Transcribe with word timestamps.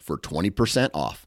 for 0.00 0.18
20% 0.18 0.90
off. 0.94 1.26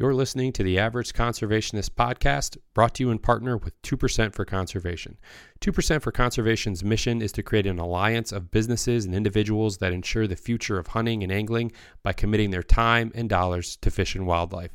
You're 0.00 0.14
listening 0.14 0.54
to 0.54 0.62
the 0.62 0.78
Average 0.78 1.12
Conservationist 1.12 1.90
podcast, 1.90 2.56
brought 2.72 2.94
to 2.94 3.02
you 3.02 3.10
in 3.10 3.18
partner 3.18 3.58
with 3.58 3.80
2% 3.82 4.34
for 4.34 4.46
Conservation. 4.46 5.18
2% 5.60 6.00
for 6.00 6.10
Conservation's 6.10 6.82
mission 6.82 7.20
is 7.20 7.32
to 7.32 7.42
create 7.42 7.66
an 7.66 7.78
alliance 7.78 8.32
of 8.32 8.50
businesses 8.50 9.04
and 9.04 9.14
individuals 9.14 9.76
that 9.76 9.92
ensure 9.92 10.26
the 10.26 10.36
future 10.36 10.78
of 10.78 10.86
hunting 10.86 11.22
and 11.22 11.30
angling 11.30 11.70
by 12.02 12.14
committing 12.14 12.50
their 12.50 12.62
time 12.62 13.12
and 13.14 13.28
dollars 13.28 13.76
to 13.82 13.90
fish 13.90 14.14
and 14.14 14.26
wildlife. 14.26 14.74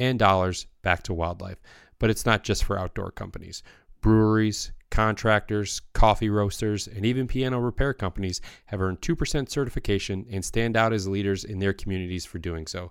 and 0.00 0.18
dollars 0.18 0.66
back 0.82 1.04
to 1.04 1.14
wildlife. 1.14 1.60
But 2.00 2.10
it's 2.10 2.26
not 2.26 2.42
just 2.42 2.64
for 2.64 2.76
outdoor 2.78 3.12
companies. 3.12 3.62
Breweries, 4.00 4.72
contractors, 4.90 5.80
coffee 5.92 6.30
roasters, 6.30 6.88
and 6.88 7.06
even 7.06 7.28
piano 7.28 7.60
repair 7.60 7.94
companies 7.94 8.40
have 8.66 8.80
earned 8.80 9.00
2% 9.00 9.48
certification 9.48 10.26
and 10.30 10.44
stand 10.44 10.76
out 10.76 10.92
as 10.92 11.06
leaders 11.06 11.44
in 11.44 11.60
their 11.60 11.72
communities 11.72 12.24
for 12.24 12.38
doing 12.38 12.66
so. 12.66 12.90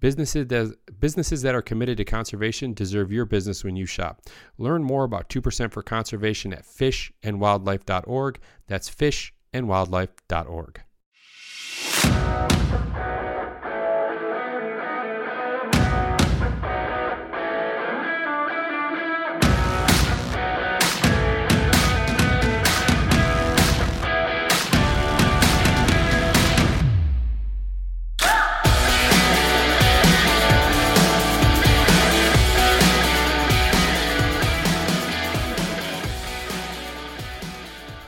Businesses 0.00 0.46
that, 0.48 0.76
businesses 1.00 1.42
that 1.42 1.54
are 1.54 1.62
committed 1.62 1.96
to 1.96 2.04
conservation 2.04 2.74
deserve 2.74 3.12
your 3.12 3.24
business 3.24 3.62
when 3.62 3.76
you 3.76 3.86
shop. 3.86 4.20
Learn 4.58 4.82
more 4.82 5.04
about 5.04 5.28
2% 5.28 5.70
for 5.72 5.82
conservation 5.82 6.52
at 6.52 6.64
fishandwildlife.org. 6.64 8.40
That's 8.66 8.90
fishandwildlife.org. 8.90 10.82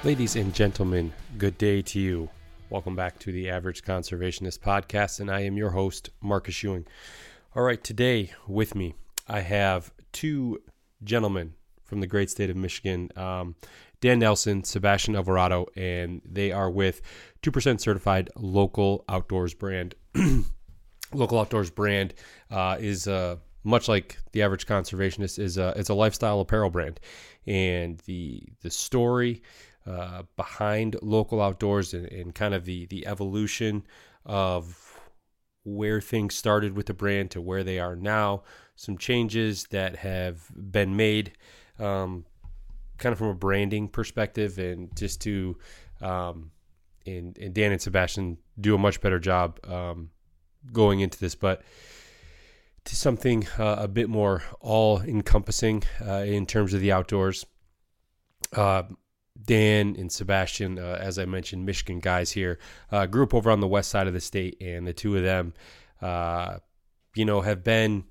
Ladies 0.04 0.36
and 0.36 0.54
gentlemen, 0.54 1.14
good 1.38 1.56
day 1.56 1.80
to 1.80 1.98
you. 1.98 2.28
Welcome 2.68 2.94
back 2.94 3.18
to 3.20 3.32
the 3.32 3.48
Average 3.48 3.84
Conservationist 3.84 4.58
Podcast, 4.58 5.18
and 5.18 5.30
I 5.30 5.40
am 5.40 5.56
your 5.56 5.70
host, 5.70 6.10
Marcus 6.20 6.62
Ewing. 6.62 6.84
All 7.56 7.62
right, 7.62 7.82
today 7.82 8.30
with 8.46 8.74
me, 8.74 8.96
I 9.28 9.40
have 9.40 9.94
two 10.12 10.60
gentlemen 11.02 11.54
from 11.84 12.00
the 12.00 12.06
great 12.06 12.28
state 12.28 12.50
of 12.50 12.56
Michigan 12.56 13.08
um, 13.16 13.54
Dan 14.02 14.18
Nelson, 14.18 14.62
Sebastian 14.62 15.16
Alvarado, 15.16 15.68
and 15.74 16.20
they 16.30 16.52
are 16.52 16.70
with 16.70 17.00
2% 17.42 17.80
certified 17.80 18.28
local 18.36 19.06
outdoors 19.08 19.54
brand. 19.54 19.94
local 21.14 21.38
outdoors 21.38 21.70
brand 21.70 22.12
uh, 22.50 22.76
is 22.78 23.08
uh, 23.08 23.36
much 23.62 23.88
like 23.88 24.18
the 24.32 24.42
average 24.42 24.66
conservationist 24.66 25.38
is 25.38 25.56
a, 25.56 25.72
it's 25.76 25.88
a 25.88 25.94
lifestyle 25.94 26.40
apparel 26.40 26.68
brand 26.68 27.00
and 27.46 27.98
the 28.00 28.42
the 28.62 28.70
story 28.70 29.42
uh, 29.86 30.22
behind 30.36 30.96
local 31.02 31.42
outdoors 31.42 31.92
and, 31.92 32.06
and, 32.06 32.34
kind 32.34 32.54
of 32.54 32.64
the 32.64 32.86
the 32.86 33.06
evolution 33.06 33.86
of 34.24 35.00
where 35.64 36.00
things 36.00 36.34
started 36.34 36.76
with 36.76 36.86
the 36.86 36.94
brand 36.94 37.30
to 37.30 37.40
where 37.40 37.62
they 37.62 37.78
are 37.78 37.96
now. 37.96 38.42
Some 38.76 38.96
changes 38.96 39.64
that 39.70 39.96
have 39.96 40.50
been 40.54 40.96
made, 40.96 41.32
um, 41.78 42.24
kind 42.98 43.12
of 43.12 43.18
from 43.18 43.28
a 43.28 43.34
branding 43.34 43.88
perspective, 43.88 44.58
and 44.58 44.94
just 44.96 45.20
to 45.22 45.56
um, 46.00 46.50
and, 47.06 47.36
and 47.38 47.54
Dan 47.54 47.72
and 47.72 47.80
Sebastian 47.80 48.38
do 48.60 48.74
a 48.74 48.78
much 48.78 49.00
better 49.00 49.18
job 49.18 49.60
um, 49.68 50.10
going 50.72 51.00
into 51.00 51.18
this, 51.18 51.34
but 51.34 51.62
to 52.84 52.96
something 52.96 53.46
uh, 53.58 53.76
a 53.78 53.88
bit 53.88 54.08
more 54.08 54.42
all 54.60 55.00
encompassing 55.00 55.82
uh, 56.06 56.18
in 56.20 56.46
terms 56.46 56.74
of 56.74 56.80
the 56.80 56.92
outdoors. 56.92 57.46
Uh, 58.52 58.84
Dan 59.42 59.96
and 59.98 60.10
Sebastian, 60.12 60.78
uh, 60.78 60.98
as 61.00 61.18
I 61.18 61.24
mentioned, 61.24 61.66
Michigan 61.66 61.98
guys 61.98 62.30
here, 62.30 62.58
uh, 62.92 63.06
grew 63.06 63.24
up 63.24 63.34
over 63.34 63.50
on 63.50 63.60
the 63.60 63.68
west 63.68 63.90
side 63.90 64.06
of 64.06 64.14
the 64.14 64.20
state, 64.20 64.56
and 64.60 64.86
the 64.86 64.92
two 64.92 65.16
of 65.16 65.22
them, 65.22 65.54
uh, 66.00 66.58
you 67.14 67.24
know, 67.24 67.40
have 67.40 67.64
been 67.64 68.04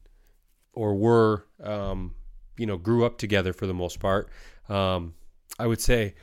or 0.74 0.96
were, 0.96 1.46
um, 1.64 2.16
you 2.58 2.66
know, 2.66 2.78
grew 2.78 3.06
up 3.06 3.18
together 3.18 3.54
for 3.54 3.68
the 3.68 3.74
most 3.74 4.00
part. 4.00 4.30
Um, 4.70 5.14
I 5.58 5.68
would 5.68 5.82
say, 5.82 6.16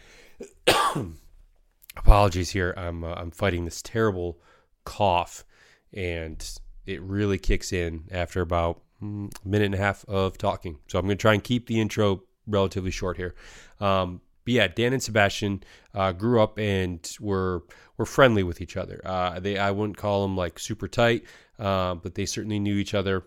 apologies 1.96 2.50
here. 2.50 2.74
I'm 2.76 3.04
uh, 3.04 3.14
I'm 3.14 3.30
fighting 3.30 3.64
this 3.64 3.82
terrible 3.82 4.40
cough, 4.84 5.44
and 5.92 6.44
it 6.86 7.00
really 7.02 7.38
kicks 7.38 7.72
in 7.72 8.04
after 8.10 8.40
about 8.40 8.82
a 9.00 9.04
minute 9.04 9.66
and 9.66 9.74
a 9.74 9.78
half 9.78 10.04
of 10.06 10.36
talking. 10.36 10.78
So 10.88 10.98
I'm 10.98 11.06
going 11.06 11.16
to 11.16 11.22
try 11.22 11.34
and 11.34 11.42
keep 11.42 11.66
the 11.66 11.80
intro 11.80 12.22
relatively 12.46 12.90
short 12.90 13.16
here. 13.16 13.34
Um, 13.78 14.20
but 14.44 14.54
yeah, 14.54 14.68
Dan 14.68 14.92
and 14.92 15.02
Sebastian 15.02 15.62
uh, 15.94 16.12
grew 16.12 16.42
up 16.42 16.58
and 16.58 17.08
were 17.20 17.64
were 17.96 18.06
friendly 18.06 18.42
with 18.42 18.60
each 18.60 18.76
other. 18.76 19.00
Uh, 19.04 19.40
they 19.40 19.58
I 19.58 19.70
wouldn't 19.70 19.96
call 19.96 20.22
them 20.22 20.36
like 20.36 20.58
super 20.58 20.88
tight, 20.88 21.24
uh, 21.58 21.94
but 21.94 22.14
they 22.14 22.26
certainly 22.26 22.58
knew 22.58 22.76
each 22.76 22.94
other. 22.94 23.24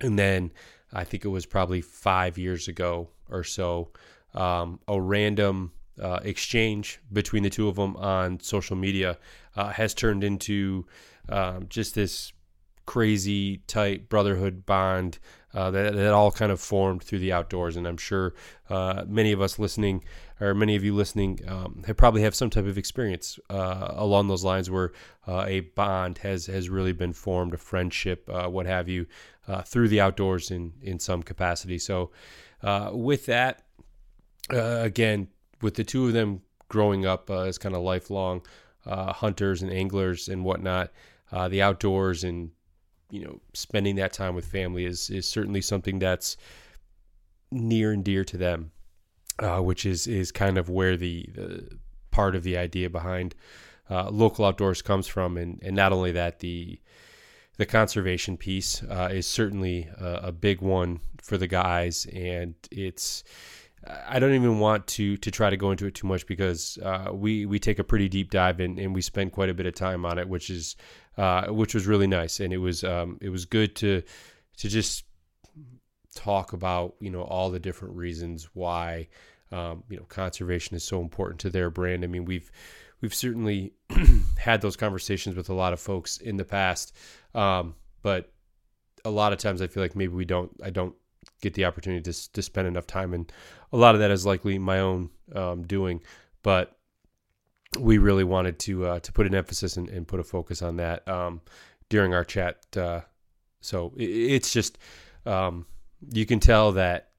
And 0.00 0.18
then 0.18 0.52
I 0.92 1.04
think 1.04 1.24
it 1.24 1.28
was 1.28 1.46
probably 1.46 1.80
five 1.80 2.38
years 2.38 2.68
ago 2.68 3.10
or 3.28 3.44
so, 3.44 3.90
um, 4.34 4.80
a 4.88 5.00
random 5.00 5.72
uh, 6.00 6.20
exchange 6.22 7.00
between 7.12 7.42
the 7.42 7.50
two 7.50 7.68
of 7.68 7.76
them 7.76 7.96
on 7.96 8.40
social 8.40 8.76
media 8.76 9.18
uh, 9.56 9.70
has 9.70 9.94
turned 9.94 10.24
into 10.24 10.86
um, 11.28 11.66
just 11.68 11.94
this 11.94 12.32
crazy 12.86 13.58
tight 13.66 14.08
brotherhood 14.08 14.66
bond 14.66 15.18
uh, 15.54 15.70
that, 15.70 15.94
that 15.94 16.12
all 16.12 16.32
kind 16.32 16.50
of 16.50 16.60
formed 16.60 17.02
through 17.02 17.20
the 17.20 17.32
outdoors. 17.32 17.76
And 17.76 17.86
I'm 17.86 17.96
sure 17.96 18.34
uh, 18.68 19.04
many 19.06 19.32
of 19.32 19.40
us 19.40 19.58
listening, 19.58 20.04
or 20.40 20.52
many 20.52 20.74
of 20.74 20.82
you 20.82 20.94
listening, 20.94 21.40
um, 21.46 21.84
have 21.86 21.96
probably 21.96 22.22
have 22.22 22.34
some 22.34 22.50
type 22.50 22.66
of 22.66 22.76
experience 22.76 23.38
uh, 23.50 23.92
along 23.92 24.26
those 24.28 24.44
lines 24.44 24.68
where 24.68 24.92
uh, 25.28 25.44
a 25.46 25.60
bond 25.60 26.18
has 26.18 26.46
has 26.46 26.68
really 26.68 26.92
been 26.92 27.12
formed, 27.12 27.54
a 27.54 27.56
friendship, 27.56 28.28
uh, 28.28 28.48
what 28.48 28.66
have 28.66 28.88
you, 28.88 29.06
uh, 29.46 29.62
through 29.62 29.88
the 29.88 30.00
outdoors 30.00 30.50
in 30.50 30.72
in 30.82 30.98
some 30.98 31.22
capacity. 31.22 31.78
So, 31.78 32.10
with 32.92 33.26
that, 33.26 33.62
again, 34.50 35.28
with 35.62 35.74
the 35.74 35.84
two 35.84 36.08
of 36.08 36.12
them 36.12 36.42
growing 36.68 37.06
up 37.06 37.30
as 37.30 37.58
kind 37.58 37.76
of 37.76 37.82
lifelong 37.82 38.42
hunters 38.84 39.62
and 39.62 39.72
anglers 39.72 40.28
and 40.28 40.44
whatnot, 40.44 40.90
the 41.48 41.62
outdoors 41.62 42.24
and 42.24 42.50
you 43.10 43.24
know, 43.24 43.40
spending 43.52 43.96
that 43.96 44.12
time 44.12 44.34
with 44.34 44.46
family 44.46 44.84
is 44.84 45.10
is 45.10 45.28
certainly 45.28 45.60
something 45.60 45.98
that's 45.98 46.36
near 47.50 47.92
and 47.92 48.04
dear 48.04 48.24
to 48.24 48.36
them, 48.36 48.72
uh, 49.38 49.60
which 49.60 49.86
is 49.86 50.06
is 50.06 50.32
kind 50.32 50.58
of 50.58 50.68
where 50.68 50.96
the, 50.96 51.28
the 51.34 51.78
part 52.10 52.34
of 52.34 52.42
the 52.42 52.56
idea 52.56 52.90
behind 52.90 53.34
uh, 53.90 54.08
local 54.10 54.44
outdoors 54.44 54.82
comes 54.82 55.06
from, 55.06 55.36
and 55.36 55.60
and 55.62 55.76
not 55.76 55.92
only 55.92 56.12
that 56.12 56.40
the 56.40 56.80
the 57.56 57.66
conservation 57.66 58.36
piece 58.36 58.82
uh, 58.84 59.08
is 59.12 59.26
certainly 59.26 59.88
a, 60.00 60.20
a, 60.24 60.32
big 60.32 60.60
one 60.60 60.98
for 61.22 61.38
the 61.38 61.46
guys, 61.46 62.06
and 62.12 62.54
it's. 62.70 63.24
I 64.08 64.18
don't 64.18 64.32
even 64.32 64.60
want 64.60 64.86
to 64.86 65.18
to 65.18 65.30
try 65.30 65.50
to 65.50 65.58
go 65.58 65.70
into 65.70 65.84
it 65.86 65.94
too 65.94 66.06
much 66.06 66.26
because 66.26 66.78
uh, 66.82 67.10
we 67.12 67.44
we 67.44 67.58
take 67.58 67.78
a 67.78 67.84
pretty 67.84 68.08
deep 68.08 68.30
dive 68.30 68.58
and, 68.58 68.78
and 68.78 68.94
we 68.94 69.02
spend 69.02 69.32
quite 69.32 69.50
a 69.50 69.54
bit 69.54 69.66
of 69.66 69.74
time 69.74 70.06
on 70.06 70.18
it, 70.18 70.26
which 70.26 70.48
is 70.48 70.74
uh, 71.16 71.46
which 71.46 71.74
was 71.74 71.86
really 71.86 72.06
nice, 72.06 72.40
and 72.40 72.52
it 72.52 72.58
was 72.58 72.84
um, 72.84 73.18
it 73.20 73.28
was 73.28 73.44
good 73.44 73.76
to 73.76 74.02
to 74.58 74.68
just 74.68 75.04
talk 76.14 76.52
about 76.52 76.94
you 77.00 77.10
know 77.10 77.22
all 77.22 77.50
the 77.50 77.58
different 77.58 77.94
reasons 77.96 78.48
why 78.54 79.08
um, 79.52 79.82
you 79.88 79.96
know 79.96 80.04
conservation 80.04 80.76
is 80.76 80.84
so 80.84 81.00
important 81.00 81.40
to 81.40 81.50
their 81.50 81.70
brand. 81.70 82.04
I 82.04 82.06
mean 82.06 82.24
we've 82.24 82.50
we've 83.00 83.14
certainly 83.14 83.72
had 84.38 84.60
those 84.60 84.76
conversations 84.76 85.36
with 85.36 85.48
a 85.48 85.54
lot 85.54 85.72
of 85.72 85.80
folks 85.80 86.18
in 86.18 86.36
the 86.36 86.44
past, 86.44 86.94
um, 87.34 87.74
but 88.02 88.32
a 89.04 89.10
lot 89.10 89.32
of 89.32 89.38
times 89.38 89.60
I 89.60 89.66
feel 89.66 89.82
like 89.82 89.96
maybe 89.96 90.14
we 90.14 90.24
don't 90.24 90.50
I 90.62 90.70
don't 90.70 90.94
get 91.40 91.54
the 91.54 91.64
opportunity 91.64 92.02
to 92.02 92.32
to 92.32 92.42
spend 92.42 92.66
enough 92.66 92.86
time, 92.86 93.14
and 93.14 93.30
a 93.72 93.76
lot 93.76 93.94
of 93.94 94.00
that 94.00 94.10
is 94.10 94.26
likely 94.26 94.58
my 94.58 94.80
own 94.80 95.10
um, 95.34 95.62
doing, 95.66 96.02
but 96.42 96.76
we 97.78 97.98
really 97.98 98.24
wanted 98.24 98.58
to 98.60 98.86
uh, 98.86 99.00
to 99.00 99.12
put 99.12 99.26
an 99.26 99.34
emphasis 99.34 99.76
and, 99.76 99.88
and, 99.88 100.06
put 100.06 100.20
a 100.20 100.24
focus 100.24 100.62
on 100.62 100.76
that 100.76 101.06
um, 101.08 101.40
during 101.88 102.14
our 102.14 102.24
chat. 102.24 102.64
Uh, 102.76 103.00
so 103.60 103.92
it, 103.96 104.04
it's 104.04 104.52
just 104.52 104.78
um, 105.26 105.66
you 106.12 106.26
can 106.26 106.40
tell 106.40 106.72
that 106.72 107.10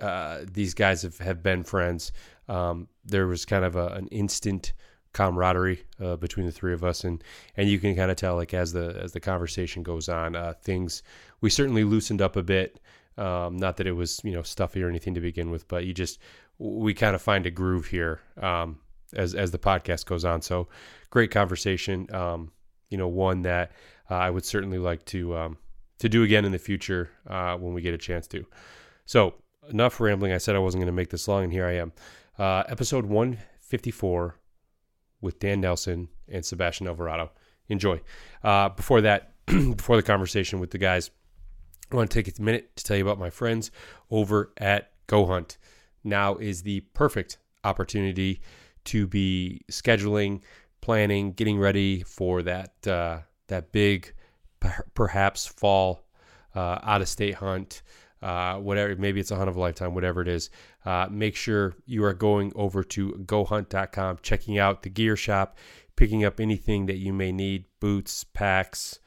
uh, 0.00 0.40
these 0.50 0.74
guys 0.74 1.02
have, 1.02 1.18
have 1.18 1.42
been 1.42 1.62
friends. 1.62 2.12
Um, 2.48 2.88
there 3.04 3.26
was 3.26 3.44
kind 3.44 3.64
of 3.64 3.76
a, 3.76 3.88
an 3.88 4.08
instant 4.08 4.72
camaraderie 5.12 5.84
uh, 6.02 6.16
between 6.16 6.46
the 6.46 6.52
three 6.52 6.74
of 6.74 6.84
us, 6.84 7.04
and 7.04 7.22
and 7.56 7.68
you 7.68 7.78
can 7.78 7.96
kind 7.96 8.10
of 8.10 8.16
tell 8.16 8.36
like 8.36 8.52
as 8.52 8.72
the 8.72 8.98
as 9.02 9.12
the 9.12 9.20
conversation 9.20 9.82
goes 9.82 10.08
on, 10.08 10.36
uh, 10.36 10.54
things 10.62 11.02
we 11.40 11.50
certainly 11.50 11.84
loosened 11.84 12.20
up 12.20 12.36
a 12.36 12.42
bit. 12.42 12.80
Um, 13.16 13.56
not 13.56 13.76
that 13.76 13.86
it 13.86 13.92
was 13.92 14.20
you 14.24 14.32
know 14.32 14.42
stuffy 14.42 14.82
or 14.82 14.88
anything 14.88 15.14
to 15.14 15.20
begin 15.20 15.50
with, 15.50 15.68
but 15.68 15.86
you 15.86 15.94
just 15.94 16.18
we 16.58 16.92
kind 16.92 17.14
of 17.14 17.22
find 17.22 17.46
a 17.46 17.50
groove 17.50 17.86
here. 17.86 18.20
Um, 18.40 18.78
as 19.14 19.34
as 19.34 19.50
the 19.50 19.58
podcast 19.58 20.06
goes 20.06 20.24
on. 20.24 20.42
So 20.42 20.68
great 21.10 21.30
conversation. 21.30 22.12
Um, 22.14 22.52
you 22.90 22.98
know, 22.98 23.08
one 23.08 23.42
that 23.42 23.72
uh, 24.10 24.16
I 24.16 24.30
would 24.30 24.44
certainly 24.44 24.78
like 24.78 25.04
to 25.06 25.36
um, 25.36 25.58
to 25.98 26.08
do 26.08 26.22
again 26.22 26.44
in 26.44 26.52
the 26.52 26.58
future 26.58 27.10
uh, 27.26 27.56
when 27.56 27.74
we 27.74 27.82
get 27.82 27.94
a 27.94 27.98
chance 27.98 28.26
to. 28.28 28.44
So 29.06 29.34
enough 29.70 30.00
rambling. 30.00 30.32
I 30.32 30.38
said 30.38 30.56
I 30.56 30.60
wasn't 30.60 30.80
going 30.80 30.92
to 30.92 30.96
make 30.96 31.10
this 31.10 31.28
long, 31.28 31.44
and 31.44 31.52
here 31.52 31.66
I 31.66 31.74
am. 31.76 31.92
Uh, 32.38 32.64
episode 32.68 33.06
154 33.06 34.38
with 35.20 35.38
Dan 35.38 35.60
Nelson 35.60 36.08
and 36.28 36.44
Sebastian 36.44 36.86
Alvarado. 36.86 37.30
Enjoy. 37.68 38.00
Uh, 38.42 38.68
before 38.68 39.00
that, 39.02 39.32
before 39.46 39.96
the 39.96 40.02
conversation 40.02 40.60
with 40.60 40.70
the 40.70 40.78
guys, 40.78 41.10
I 41.90 41.96
want 41.96 42.10
to 42.10 42.22
take 42.22 42.38
a 42.38 42.42
minute 42.42 42.76
to 42.76 42.84
tell 42.84 42.96
you 42.96 43.04
about 43.04 43.18
my 43.18 43.30
friends 43.30 43.70
over 44.10 44.52
at 44.58 44.92
Go 45.06 45.26
Hunt. 45.26 45.58
Now 46.02 46.36
is 46.36 46.62
the 46.62 46.80
perfect 46.80 47.38
opportunity 47.62 48.40
to 48.84 49.06
be 49.06 49.60
scheduling, 49.70 50.42
planning, 50.80 51.32
getting 51.32 51.58
ready 51.58 52.02
for 52.02 52.42
that 52.42 52.86
uh, 52.86 53.20
that 53.48 53.72
big, 53.72 54.12
perhaps 54.94 55.46
fall 55.46 56.04
uh, 56.54 56.78
out 56.82 57.00
of 57.00 57.08
state 57.08 57.34
hunt. 57.34 57.82
Uh, 58.22 58.56
whatever, 58.56 58.96
maybe 58.96 59.20
it's 59.20 59.30
a 59.30 59.36
hunt 59.36 59.50
of 59.50 59.56
a 59.56 59.60
lifetime, 59.60 59.94
whatever 59.94 60.22
it 60.22 60.28
is. 60.28 60.48
Uh, 60.86 61.06
make 61.10 61.36
sure 61.36 61.74
you 61.84 62.02
are 62.04 62.14
going 62.14 62.50
over 62.54 62.82
to 62.82 63.12
gohunt.com, 63.26 64.18
checking 64.22 64.58
out 64.58 64.82
the 64.82 64.88
gear 64.88 65.14
shop, 65.14 65.58
picking 65.94 66.24
up 66.24 66.40
anything 66.40 66.86
that 66.86 66.96
you 66.96 67.12
may 67.12 67.32
need 67.32 67.66
boots, 67.80 68.24
packs, 68.24 68.98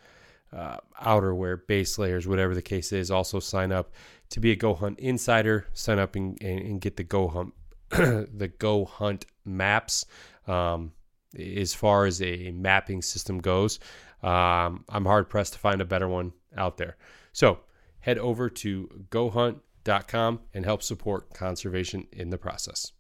uh, 0.54 0.78
outerwear, 1.02 1.60
base 1.68 1.98
layers, 1.98 2.28
whatever 2.28 2.54
the 2.54 2.62
case 2.62 2.92
is. 2.92 3.10
Also, 3.10 3.40
sign 3.40 3.72
up 3.72 3.92
to 4.30 4.40
be 4.40 4.52
a 4.52 4.56
Go 4.56 4.74
Hunt 4.76 5.00
insider. 5.00 5.66
Sign 5.74 6.00
up 6.00 6.16
and, 6.16 6.42
and, 6.42 6.60
and 6.60 6.82
get 6.82 6.98
the 6.98 7.04
Go 7.04 7.28
Hunt 7.28 7.54
the 7.90 8.52
Go 8.60 8.86
Hunt 8.86 9.26
maps. 9.48 10.06
Um, 10.48 10.92
as 11.38 11.74
far 11.74 12.06
as 12.06 12.22
a 12.22 12.52
mapping 12.52 13.02
system 13.02 13.40
goes, 13.40 13.80
um, 14.24 14.86
I'm 14.90 15.06
hard 15.06 15.30
pressed 15.30 15.54
to 15.54 15.60
find 15.60 15.82
a 15.82 15.86
better 15.86 16.08
one 16.08 16.34
out 16.56 16.78
there. 16.78 16.98
So 17.34 17.60
head 18.00 18.18
over 18.18 18.50
to 18.50 19.06
gohunt.com 19.12 20.40
and 20.54 20.66
help 20.66 20.84
support 20.84 21.34
conservation 21.34 22.08
in 22.12 22.30
the 22.30 22.38
process. 22.38 22.92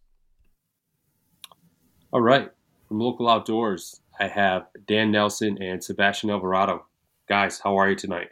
All 2.12 2.22
right. 2.22 2.52
From 2.88 3.00
Local 3.00 3.28
Outdoors, 3.28 4.02
I 4.20 4.28
have 4.28 4.68
Dan 4.86 5.12
Nelson 5.12 5.62
and 5.62 5.84
Sebastian 5.84 6.30
Alvarado. 6.30 6.86
Guys, 7.28 7.60
how 7.62 7.78
are 7.78 7.90
you 7.90 7.96
tonight? 7.96 8.30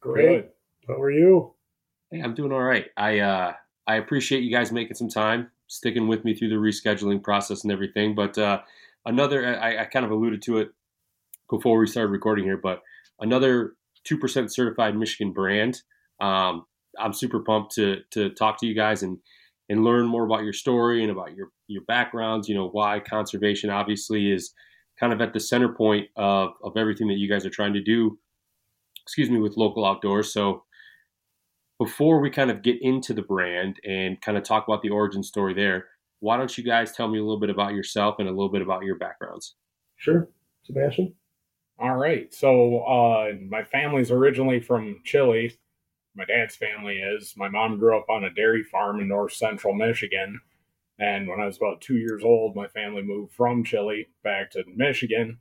Great. 0.00 0.50
How 0.86 1.00
are 1.00 1.10
you? 1.10 1.54
Hey, 2.10 2.20
I'm 2.20 2.34
doing 2.34 2.52
all 2.52 2.62
right. 2.62 2.86
I 2.96 3.20
uh, 3.20 3.52
I 3.86 3.96
appreciate 3.96 4.42
you 4.42 4.50
guys 4.50 4.72
making 4.72 4.96
some 4.96 5.08
time 5.08 5.50
sticking 5.72 6.06
with 6.06 6.22
me 6.22 6.34
through 6.34 6.50
the 6.50 6.56
rescheduling 6.56 7.22
process 7.22 7.62
and 7.62 7.72
everything. 7.72 8.14
But 8.14 8.36
uh, 8.36 8.60
another, 9.06 9.58
I, 9.58 9.78
I, 9.78 9.84
kind 9.86 10.04
of 10.04 10.10
alluded 10.10 10.42
to 10.42 10.58
it 10.58 10.68
before 11.48 11.78
we 11.78 11.86
started 11.86 12.10
recording 12.10 12.44
here, 12.44 12.58
but 12.58 12.82
another 13.20 13.72
2% 14.06 14.52
certified 14.52 14.94
Michigan 14.94 15.32
brand. 15.32 15.80
Um, 16.20 16.66
I'm 16.98 17.14
super 17.14 17.40
pumped 17.40 17.74
to, 17.76 18.00
to 18.10 18.28
talk 18.30 18.60
to 18.60 18.66
you 18.66 18.74
guys 18.74 19.02
and, 19.02 19.16
and 19.70 19.82
learn 19.82 20.06
more 20.06 20.26
about 20.26 20.44
your 20.44 20.52
story 20.52 21.02
and 21.02 21.10
about 21.10 21.34
your, 21.34 21.48
your 21.68 21.82
backgrounds, 21.84 22.50
you 22.50 22.54
know, 22.54 22.68
why 22.68 23.00
conservation 23.00 23.70
obviously 23.70 24.30
is 24.30 24.52
kind 25.00 25.14
of 25.14 25.22
at 25.22 25.32
the 25.32 25.40
center 25.40 25.72
point 25.72 26.08
of, 26.16 26.50
of 26.62 26.76
everything 26.76 27.08
that 27.08 27.16
you 27.16 27.30
guys 27.30 27.46
are 27.46 27.50
trying 27.50 27.72
to 27.72 27.82
do, 27.82 28.18
excuse 29.06 29.30
me, 29.30 29.38
with 29.38 29.56
local 29.56 29.86
outdoors. 29.86 30.34
So 30.34 30.64
before 31.82 32.20
we 32.20 32.30
kind 32.30 32.50
of 32.50 32.62
get 32.62 32.80
into 32.80 33.12
the 33.12 33.22
brand 33.22 33.80
and 33.84 34.20
kind 34.20 34.38
of 34.38 34.44
talk 34.44 34.68
about 34.68 34.82
the 34.82 34.90
origin 34.90 35.22
story 35.22 35.52
there, 35.52 35.86
why 36.20 36.36
don't 36.36 36.56
you 36.56 36.62
guys 36.62 36.92
tell 36.92 37.08
me 37.08 37.18
a 37.18 37.22
little 37.22 37.40
bit 37.40 37.50
about 37.50 37.74
yourself 37.74 38.16
and 38.20 38.28
a 38.28 38.30
little 38.30 38.50
bit 38.50 38.62
about 38.62 38.84
your 38.84 38.96
backgrounds? 38.96 39.56
Sure. 39.96 40.28
Sebastian? 40.62 41.14
All 41.80 41.96
right. 41.96 42.32
So, 42.32 42.78
uh, 42.84 43.32
my 43.48 43.64
family's 43.64 44.12
originally 44.12 44.60
from 44.60 45.00
Chile. 45.04 45.58
My 46.14 46.24
dad's 46.24 46.54
family 46.54 46.98
is. 46.98 47.34
My 47.36 47.48
mom 47.48 47.78
grew 47.78 47.98
up 47.98 48.06
on 48.08 48.22
a 48.22 48.32
dairy 48.32 48.62
farm 48.62 49.00
in 49.00 49.08
north 49.08 49.32
central 49.32 49.74
Michigan. 49.74 50.40
And 51.00 51.26
when 51.26 51.40
I 51.40 51.46
was 51.46 51.56
about 51.56 51.80
two 51.80 51.96
years 51.96 52.22
old, 52.22 52.54
my 52.54 52.68
family 52.68 53.02
moved 53.02 53.32
from 53.32 53.64
Chile 53.64 54.06
back 54.22 54.52
to 54.52 54.62
Michigan. 54.76 55.38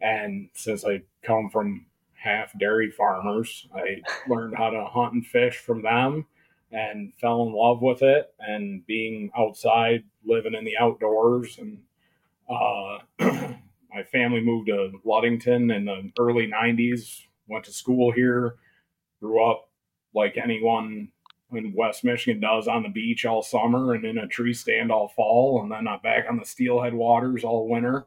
And 0.00 0.50
since 0.54 0.84
I 0.84 1.02
come 1.24 1.50
from 1.50 1.86
half 2.20 2.56
dairy 2.58 2.90
farmers. 2.90 3.66
I 3.74 4.02
learned 4.28 4.56
how 4.56 4.70
to 4.70 4.84
hunt 4.84 5.14
and 5.14 5.26
fish 5.26 5.58
from 5.58 5.82
them 5.82 6.26
and 6.72 7.12
fell 7.20 7.42
in 7.42 7.52
love 7.52 7.82
with 7.82 8.02
it 8.02 8.32
and 8.38 8.86
being 8.86 9.30
outside, 9.36 10.04
living 10.24 10.54
in 10.54 10.64
the 10.64 10.76
outdoors. 10.78 11.58
And 11.58 11.78
uh, 12.48 12.98
my 13.18 14.02
family 14.12 14.40
moved 14.40 14.68
to 14.68 14.92
Ludington 15.04 15.70
in 15.70 15.86
the 15.86 16.12
early 16.18 16.46
90s, 16.46 17.22
went 17.48 17.64
to 17.64 17.72
school 17.72 18.12
here, 18.12 18.56
grew 19.20 19.44
up 19.44 19.68
like 20.14 20.36
anyone 20.36 21.08
in 21.52 21.74
West 21.74 22.04
Michigan 22.04 22.40
does 22.40 22.68
on 22.68 22.82
the 22.84 22.88
beach 22.88 23.26
all 23.26 23.42
summer 23.42 23.94
and 23.94 24.04
in 24.04 24.18
a 24.18 24.26
tree 24.28 24.54
stand 24.54 24.92
all 24.92 25.08
fall, 25.08 25.62
and 25.62 25.72
then 25.72 25.86
back 26.02 26.26
on 26.28 26.38
the 26.38 26.44
steelhead 26.44 26.94
waters 26.94 27.42
all 27.42 27.68
winter. 27.68 28.06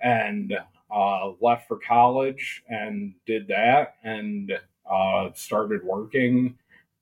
And 0.00 0.54
uh, 0.94 1.32
left 1.40 1.68
for 1.68 1.78
college 1.78 2.62
and 2.68 3.14
did 3.26 3.48
that 3.48 3.96
and 4.02 4.52
uh, 4.90 5.30
started 5.34 5.82
working. 5.84 6.56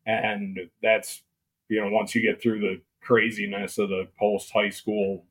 And 0.07 0.59
that's, 0.83 1.23
you 1.69 1.81
know, 1.81 1.91
once 1.91 2.15
you 2.15 2.23
get 2.23 2.41
through 2.41 2.61
the 2.61 2.81
craziness 3.03 3.79
of 3.79 3.89
the 3.89 4.09
post 4.19 4.53
high 4.53 4.71
school 4.71 5.25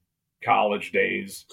college 0.44 0.92
days, 0.92 1.46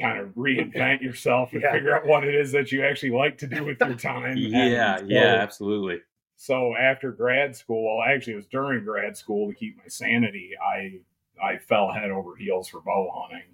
kind 0.00 0.18
of 0.20 0.28
reinvent 0.30 1.02
yourself 1.02 1.52
and 1.52 1.62
Yeah. 1.62 1.72
figure 1.72 1.94
out 1.94 2.06
what 2.06 2.24
it 2.24 2.34
is 2.34 2.52
that 2.52 2.72
you 2.72 2.84
actually 2.84 3.10
like 3.10 3.38
to 3.38 3.46
do 3.46 3.64
with 3.64 3.80
your 3.80 3.94
time. 3.96 4.36
Yeah, 4.38 4.98
And 4.98 5.10
yeah, 5.10 5.42
absolutely. 5.42 6.00
so 6.36 6.74
after 6.76 7.12
grad 7.12 7.54
school, 7.56 7.84
well, 7.98 8.06
actually, 8.08 8.34
it 8.34 8.36
was 8.36 8.46
during 8.46 8.84
grad 8.84 9.16
school 9.16 9.48
to 9.48 9.54
keep 9.54 9.76
my 9.76 9.88
sanity. 9.88 10.52
I 10.62 11.00
I 11.42 11.58
fell 11.58 11.90
head 11.92 12.10
over 12.10 12.36
heels 12.36 12.68
for 12.68 12.80
bow 12.80 13.10
hunting, 13.14 13.48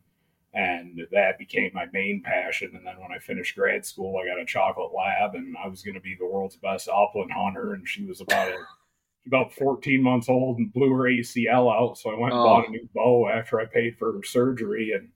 and 0.55 1.01
that 1.13 1.39
became 1.39 1.71
my 1.75 1.87
main 1.93 2.23
passion. 2.25 2.73
And 2.75 2.87
then 2.87 2.99
when 3.01 3.13
I 3.13 3.19
finished 3.19 3.57
grad 3.57 3.85
school, 3.85 4.17
I 4.23 4.27
got 4.27 4.41
a 4.41 4.47
chocolate 4.47 4.93
lab, 4.97 5.35
and 5.35 5.57
I 5.63 5.69
was 5.69 5.83
going 5.83 5.95
to 5.95 6.01
be 6.01 6.17
the 6.19 6.27
world's 6.27 6.57
best 6.57 6.89
upland 6.89 7.33
hunter. 7.33 7.75
And 7.75 7.87
she 7.89 8.05
was 8.05 8.21
about 8.21 8.49
a, 8.49 8.57
about 9.27 9.53
14 9.53 10.03
months 10.03 10.29
old 10.29 10.59
and 10.59 10.73
blew 10.73 10.93
her 10.93 11.05
ACL 11.05 11.71
out. 11.75 11.99
So 11.99 12.11
I 12.11 12.19
went 12.19 12.33
and 12.35 12.41
Oh. 12.41 12.45
bought 12.45 12.65
a 12.65 12.69
oh. 12.69 12.71
new 12.71 12.89
bow 12.95 13.29
after 13.29 13.61
I 13.61 13.67
paid 13.67 13.99
for 13.99 14.13
her 14.13 14.23
surgery 14.23 14.93
and 14.93 15.11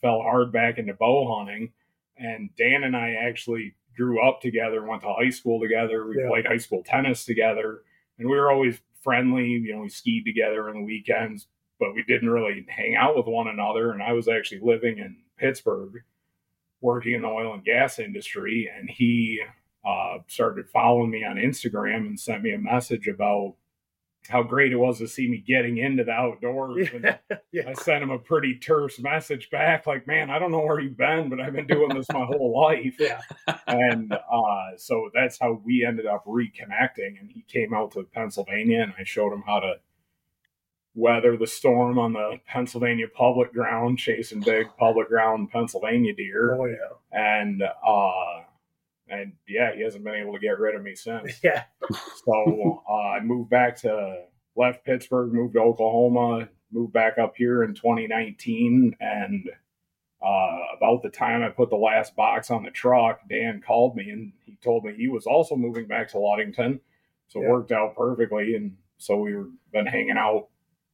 fell 0.00 0.22
hard 0.22 0.52
back 0.52 0.78
into 0.78 0.94
bow 0.94 1.36
hunting. 1.38 1.72
And 2.16 2.50
Dan 2.56 2.84
and 2.84 2.96
I 2.96 3.14
actually 3.14 3.74
grew 3.96 4.26
up 4.26 4.40
together, 4.40 4.84
went 4.84 5.02
to 5.02 5.12
high 5.12 5.30
school 5.30 5.60
together. 5.60 6.06
We 6.06 6.20
Yeah. 6.20 6.28
played 6.28 6.46
high 6.46 6.56
school 6.58 6.82
tennis 6.84 7.24
together, 7.24 7.82
and 8.18 8.28
we 8.28 8.36
were 8.36 8.50
always 8.50 8.80
friendly. 9.02 9.46
You 9.46 9.74
know, 9.74 9.82
we 9.82 9.88
skied 9.88 10.24
together 10.24 10.68
on 10.68 10.74
the 10.76 10.82
weekends, 10.82 11.46
but 11.84 11.94
we 11.94 12.02
didn't 12.02 12.30
really 12.30 12.64
hang 12.68 12.96
out 12.96 13.16
with 13.16 13.26
one 13.26 13.48
another. 13.48 13.92
And 13.92 14.02
I 14.02 14.12
was 14.12 14.28
actually 14.28 14.60
living 14.62 14.98
in 14.98 15.16
Pittsburgh, 15.36 16.02
working 16.80 17.14
in 17.14 17.22
the 17.22 17.28
oil 17.28 17.52
and 17.52 17.64
gas 17.64 17.98
industry, 17.98 18.70
and 18.74 18.88
he 18.88 19.40
uh, 19.84 20.18
started 20.26 20.68
following 20.70 21.10
me 21.10 21.24
on 21.24 21.36
Instagram 21.36 22.06
and 22.06 22.18
sent 22.18 22.42
me 22.42 22.52
a 22.52 22.58
message 22.58 23.06
about 23.06 23.56
how 24.30 24.42
great 24.42 24.72
it 24.72 24.76
was 24.76 24.96
to 24.96 25.06
see 25.06 25.28
me 25.28 25.44
getting 25.46 25.76
into 25.76 26.02
the 26.02 26.10
outdoors. 26.10 26.88
And 26.94 27.18
yeah. 27.52 27.68
I 27.68 27.74
sent 27.74 28.02
him 28.02 28.10
a 28.10 28.18
pretty 28.18 28.54
terse 28.54 28.98
message 28.98 29.50
back, 29.50 29.86
like, 29.86 30.06
"Man, 30.06 30.30
I 30.30 30.38
don't 30.38 30.50
know 30.50 30.60
where 30.60 30.80
you've 30.80 30.96
been, 30.96 31.28
but 31.28 31.40
I've 31.40 31.52
been 31.52 31.66
doing 31.66 31.94
this 31.94 32.06
my 32.10 32.24
whole 32.24 32.58
life." 32.58 32.96
Yeah. 32.98 33.20
and 33.66 34.12
uh, 34.12 34.76
so 34.78 35.10
that's 35.12 35.38
how 35.38 35.60
we 35.62 35.84
ended 35.86 36.06
up 36.06 36.24
reconnecting. 36.24 37.20
And 37.20 37.30
he 37.30 37.42
came 37.42 37.74
out 37.74 37.92
to 37.92 38.04
Pennsylvania, 38.04 38.82
and 38.82 38.94
I 38.98 39.04
showed 39.04 39.34
him 39.34 39.42
how 39.46 39.60
to 39.60 39.74
weather 40.94 41.36
the 41.36 41.46
storm 41.46 41.98
on 41.98 42.12
the 42.12 42.38
Pennsylvania 42.46 43.06
public 43.08 43.52
ground, 43.52 43.98
chasing 43.98 44.40
big 44.40 44.68
public 44.78 45.08
ground 45.08 45.50
Pennsylvania 45.50 46.14
deer. 46.14 46.56
Oh 46.58 46.66
yeah. 46.66 46.76
And 47.12 47.62
uh, 47.62 48.44
and 49.08 49.32
yeah, 49.48 49.74
he 49.74 49.82
hasn't 49.82 50.04
been 50.04 50.14
able 50.14 50.32
to 50.32 50.38
get 50.38 50.58
rid 50.58 50.74
of 50.74 50.82
me 50.82 50.94
since. 50.94 51.40
Yeah. 51.42 51.64
So 52.24 52.82
uh, 52.88 52.92
I 52.92 53.20
moved 53.20 53.50
back 53.50 53.76
to 53.78 54.24
left 54.56 54.84
Pittsburgh, 54.84 55.32
moved 55.32 55.54
to 55.54 55.60
Oklahoma, 55.60 56.48
moved 56.72 56.92
back 56.92 57.18
up 57.18 57.34
here 57.36 57.64
in 57.64 57.74
2019, 57.74 58.96
and 59.00 59.50
uh, 60.24 60.58
about 60.76 61.02
the 61.02 61.10
time 61.10 61.42
I 61.42 61.50
put 61.50 61.68
the 61.68 61.76
last 61.76 62.16
box 62.16 62.50
on 62.50 62.62
the 62.62 62.70
truck, 62.70 63.20
Dan 63.28 63.62
called 63.66 63.94
me 63.94 64.08
and 64.10 64.32
he 64.46 64.56
told 64.62 64.84
me 64.84 64.94
he 64.96 65.08
was 65.08 65.26
also 65.26 65.54
moving 65.54 65.86
back 65.86 66.08
to 66.10 66.18
Ludington, 66.18 66.80
so 67.28 67.42
it 67.42 67.48
worked 67.48 67.72
out 67.72 67.96
perfectly, 67.96 68.54
and 68.54 68.76
so 68.96 69.16
we've 69.16 69.50
been 69.72 69.86
hanging 69.86 70.16
out 70.16 70.48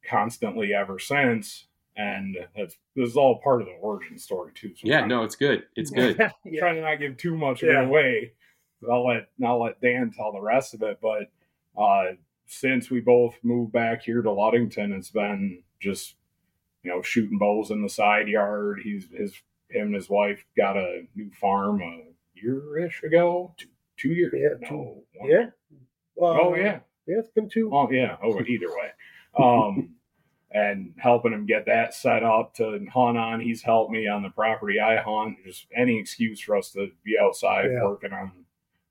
constantly 0.08 0.72
ever 0.74 0.98
since. 0.98 1.66
And 1.96 2.36
that's 2.56 2.76
this 2.96 3.10
is 3.10 3.16
all 3.16 3.40
part 3.42 3.60
of 3.60 3.66
the 3.66 3.74
origin 3.74 4.18
story 4.18 4.52
too. 4.54 4.68
So 4.74 4.82
Yeah, 4.84 4.98
trying 4.98 5.08
to 5.10 5.14
no, 5.16 5.22
it's 5.24 5.36
good. 5.36 5.64
It's 5.76 5.90
good. 5.90 6.16
yeah. 6.44 6.60
trying 6.60 6.76
to 6.76 6.80
not 6.82 6.98
give 6.98 7.16
too 7.16 7.36
much 7.36 7.62
Yeah. 7.62 7.82
away. 7.82 8.32
I'll 8.90 9.06
let 9.06 9.28
I'll 9.44 9.62
let 9.62 9.80
Dan 9.80 10.10
tell 10.16 10.32
the 10.32 10.40
rest 10.40 10.72
of 10.74 10.82
it. 10.82 10.98
But 11.02 11.30
uh, 11.80 12.12
since 12.46 12.90
we 12.90 13.00
both 13.00 13.36
moved 13.42 13.72
back 13.72 14.02
here 14.02 14.22
to 14.22 14.30
Ludington, 14.32 14.92
it's 14.92 15.10
been 15.10 15.62
just 15.80 16.14
you 16.82 16.90
know 16.90 17.02
shooting 17.02 17.36
bows 17.38 17.70
in 17.70 17.82
the 17.82 17.88
side 17.90 18.28
yard. 18.28 18.80
He's 18.82 19.08
his 19.10 19.34
him 19.68 19.88
and 19.88 19.94
his 19.94 20.08
wife 20.08 20.44
got 20.56 20.76
a 20.76 21.02
new 21.14 21.30
farm 21.32 21.82
a 21.82 22.04
year 22.34 22.78
ish 22.86 23.02
ago, 23.02 23.54
two, 23.58 23.68
two 23.98 24.08
years. 24.10 24.32
Yeah, 24.34 24.66
two- 24.68 24.74
no, 24.74 25.04
one- 25.16 25.30
Yeah. 25.30 25.46
Well, 26.14 26.38
Oh 26.40 26.54
yeah. 26.54 26.80
Yeah, 27.06 27.18
it's 27.18 27.30
been 27.30 27.48
two. 27.50 27.70
Oh 27.74 27.90
yeah. 27.90 28.16
Oh, 28.22 28.40
either 28.40 28.68
way. 28.68 28.90
Um, 29.38 29.94
and 30.52 30.92
helping 30.98 31.32
him 31.32 31.46
get 31.46 31.66
that 31.66 31.94
set 31.94 32.24
up 32.24 32.52
to 32.54 32.72
hunt 32.92 33.16
on. 33.16 33.38
He's 33.40 33.62
helped 33.62 33.92
me 33.92 34.08
on 34.08 34.22
the 34.24 34.30
property 34.30 34.80
I 34.80 34.96
hunt. 34.96 35.36
Just 35.44 35.66
any 35.76 35.96
excuse 35.98 36.40
for 36.40 36.56
us 36.56 36.72
to 36.72 36.88
be 37.04 37.16
outside 37.22 37.66
Yeah. 37.70 37.84
working 37.84 38.12
on 38.12 38.32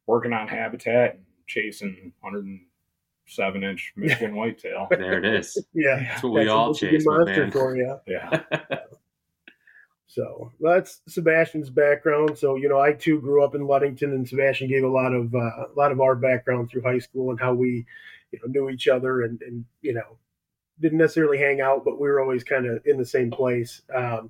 working 0.08 0.32
on 0.32 0.48
habitat 0.48 1.16
and 1.16 1.26
chasing 1.48 2.14
107 2.22 3.64
inch 3.64 3.92
Michigan 3.98 4.36
whitetail. 4.38 4.88
There 4.90 5.18
it 5.22 5.26
is. 5.26 5.62
Yeah. 5.74 5.98
That's 6.00 6.24
what 6.24 6.32
we 6.32 6.40
That's 6.46 6.50
a 6.50 6.54
all 6.54 6.70
Michigan 6.70 6.96
chase, 7.00 7.06
my 7.06 7.18
monster 7.18 7.42
man. 7.44 7.52
for 7.52 7.76
you. 7.76 8.00
Yeah. 8.08 8.42
So 10.08 10.52
that's 10.60 11.02
Sebastian's 11.08 11.70
background. 11.70 12.38
So 12.38 12.56
you 12.56 12.68
know, 12.68 12.80
I 12.80 12.94
too 12.94 13.20
grew 13.22 13.44
up 13.44 13.54
in 13.54 13.68
Ludington, 13.68 14.12
and 14.14 14.28
Sebastian 14.28 14.68
gave 14.68 14.84
a 14.84 14.88
lot 14.88 15.14
of 15.14 15.34
uh, 15.36 15.38
a 15.38 15.74
lot 15.76 15.92
of 15.92 16.02
our 16.02 16.16
background 16.16 16.70
through 16.70 16.82
high 16.82 16.98
school 17.00 17.30
and 17.30 17.40
how 17.40 17.54
we, 17.54 17.86
you 18.32 18.40
know, 18.42 18.48
knew 18.48 18.70
each 18.70 18.88
other 18.88 19.22
and 19.22 19.42
and 19.44 19.66
you 19.82 19.94
know, 19.94 20.18
didn't 20.82 20.98
necessarily 20.98 21.38
hang 21.38 21.62
out, 21.62 21.84
but 21.86 22.00
we 22.00 22.08
were 22.08 22.22
always 22.22 22.44
kind 22.44 22.66
of 22.66 22.82
in 22.86 22.98
the 22.98 23.06
same 23.06 23.32
place. 23.32 23.82
Um, 23.94 24.30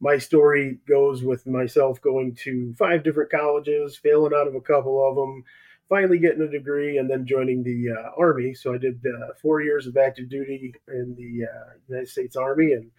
my 0.00 0.18
story 0.18 0.78
goes 0.88 1.22
with 1.22 1.46
myself 1.46 2.00
going 2.00 2.34
to 2.42 2.74
five 2.78 3.04
different 3.04 3.30
colleges, 3.30 3.96
failing 3.96 4.32
out 4.34 4.48
of 4.48 4.54
a 4.54 4.60
couple 4.60 5.08
of 5.08 5.14
them, 5.14 5.44
finally 5.88 6.18
getting 6.18 6.42
a 6.42 6.48
degree, 6.48 6.98
and 6.98 7.08
then 7.08 7.26
joining 7.26 7.62
the 7.62 7.90
uh, 7.90 8.10
Army. 8.18 8.54
So 8.54 8.74
I 8.74 8.78
did 8.78 9.00
uh, 9.06 9.34
four 9.40 9.62
years 9.62 9.86
of 9.86 9.96
active 9.96 10.28
duty 10.28 10.74
in 10.88 11.14
the 11.16 11.46
uh, 11.46 11.70
United 11.88 12.08
States 12.08 12.34
Army, 12.36 12.72
and 12.72 12.90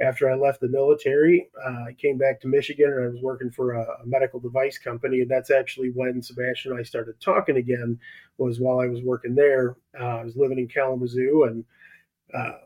after 0.00 0.30
I 0.30 0.34
left 0.34 0.60
the 0.60 0.68
military, 0.68 1.50
uh, 1.62 1.84
I 1.88 1.92
came 1.92 2.16
back 2.16 2.40
to 2.40 2.48
Michigan 2.48 2.90
and 2.90 3.04
I 3.04 3.08
was 3.08 3.20
working 3.22 3.50
for 3.50 3.72
a, 3.72 3.82
a 3.82 4.06
medical 4.06 4.40
device 4.40 4.78
company. 4.78 5.20
And 5.20 5.30
that's 5.30 5.50
actually 5.50 5.90
when 5.90 6.22
Sebastian 6.22 6.72
and 6.72 6.80
I 6.80 6.84
started 6.84 7.20
talking 7.20 7.56
again, 7.56 7.98
was 8.38 8.60
while 8.60 8.80
I 8.80 8.86
was 8.86 9.02
working 9.02 9.34
there. 9.34 9.76
Uh, 9.98 10.04
I 10.04 10.24
was 10.24 10.36
living 10.36 10.58
in 10.58 10.68
Kalamazoo 10.68 11.44
and 11.44 11.64
uh, 12.34 12.58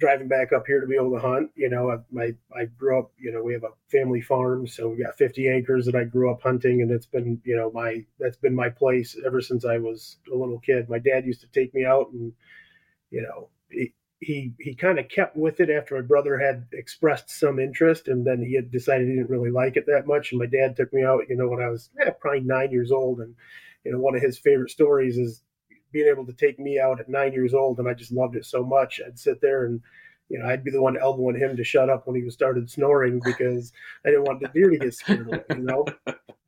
driving 0.00 0.28
back 0.28 0.52
up 0.52 0.66
here 0.66 0.80
to 0.80 0.86
be 0.86 0.96
able 0.96 1.12
to 1.12 1.20
hunt. 1.20 1.50
You 1.54 1.68
know, 1.68 1.90
I, 1.90 1.96
my, 2.10 2.32
I 2.56 2.64
grew 2.64 2.98
up, 2.98 3.12
you 3.18 3.30
know, 3.30 3.42
we 3.42 3.52
have 3.52 3.64
a 3.64 3.74
family 3.90 4.22
farm, 4.22 4.66
so 4.66 4.88
we 4.88 5.02
got 5.02 5.16
50 5.18 5.46
acres 5.48 5.86
that 5.86 5.94
I 5.94 6.04
grew 6.04 6.30
up 6.30 6.42
hunting. 6.42 6.82
And 6.82 6.90
it's 6.90 7.06
been, 7.06 7.40
you 7.44 7.56
know, 7.56 7.70
my, 7.70 8.04
that's 8.18 8.38
been 8.38 8.54
my 8.54 8.70
place 8.70 9.16
ever 9.26 9.40
since 9.40 9.64
I 9.64 9.78
was 9.78 10.16
a 10.32 10.36
little 10.36 10.58
kid. 10.60 10.88
My 10.88 10.98
dad 10.98 11.26
used 11.26 11.42
to 11.42 11.48
take 11.48 11.74
me 11.74 11.84
out 11.84 12.10
and, 12.12 12.32
you 13.10 13.22
know, 13.22 13.50
he, 13.70 13.92
he 14.20 14.52
he 14.58 14.74
kind 14.74 14.98
of 14.98 15.08
kept 15.08 15.34
with 15.34 15.60
it 15.60 15.70
after 15.70 15.94
my 15.94 16.02
brother 16.02 16.38
had 16.38 16.66
expressed 16.72 17.30
some 17.30 17.58
interest 17.58 18.06
and 18.08 18.26
then 18.26 18.42
he 18.42 18.54
had 18.54 18.70
decided 18.70 19.08
he 19.08 19.14
didn't 19.14 19.30
really 19.30 19.50
like 19.50 19.76
it 19.76 19.86
that 19.86 20.06
much 20.06 20.30
and 20.30 20.38
my 20.38 20.46
dad 20.46 20.76
took 20.76 20.92
me 20.92 21.02
out 21.02 21.22
you 21.30 21.36
know 21.36 21.48
when 21.48 21.62
i 21.62 21.68
was 21.68 21.88
eh, 22.02 22.10
probably 22.20 22.40
nine 22.40 22.70
years 22.70 22.92
old 22.92 23.20
and 23.20 23.34
you 23.82 23.90
know 23.90 23.98
one 23.98 24.14
of 24.14 24.20
his 24.20 24.38
favorite 24.38 24.70
stories 24.70 25.16
is 25.16 25.42
being 25.92 26.08
able 26.08 26.26
to 26.26 26.32
take 26.32 26.58
me 26.58 26.78
out 26.78 27.00
at 27.00 27.08
nine 27.08 27.32
years 27.32 27.54
old 27.54 27.78
and 27.78 27.88
i 27.88 27.94
just 27.94 28.12
loved 28.12 28.36
it 28.36 28.44
so 28.44 28.64
much 28.64 29.00
i'd 29.06 29.18
sit 29.18 29.40
there 29.40 29.66
and 29.66 29.80
you 30.28 30.38
know 30.38 30.46
i'd 30.46 30.64
be 30.64 30.70
the 30.70 30.82
one 30.82 30.96
elbowing 30.98 31.38
him 31.38 31.56
to 31.56 31.64
shut 31.64 31.90
up 31.90 32.06
when 32.06 32.16
he 32.16 32.22
was 32.22 32.34
started 32.34 32.70
snoring 32.70 33.20
because 33.24 33.72
i 34.04 34.08
didn't 34.08 34.24
want 34.24 34.40
the 34.40 34.48
deer 34.48 34.70
to 34.70 34.78
get 34.78 34.94
scared 34.94 35.26
away 35.26 35.42
you 35.50 35.62
know 35.62 35.84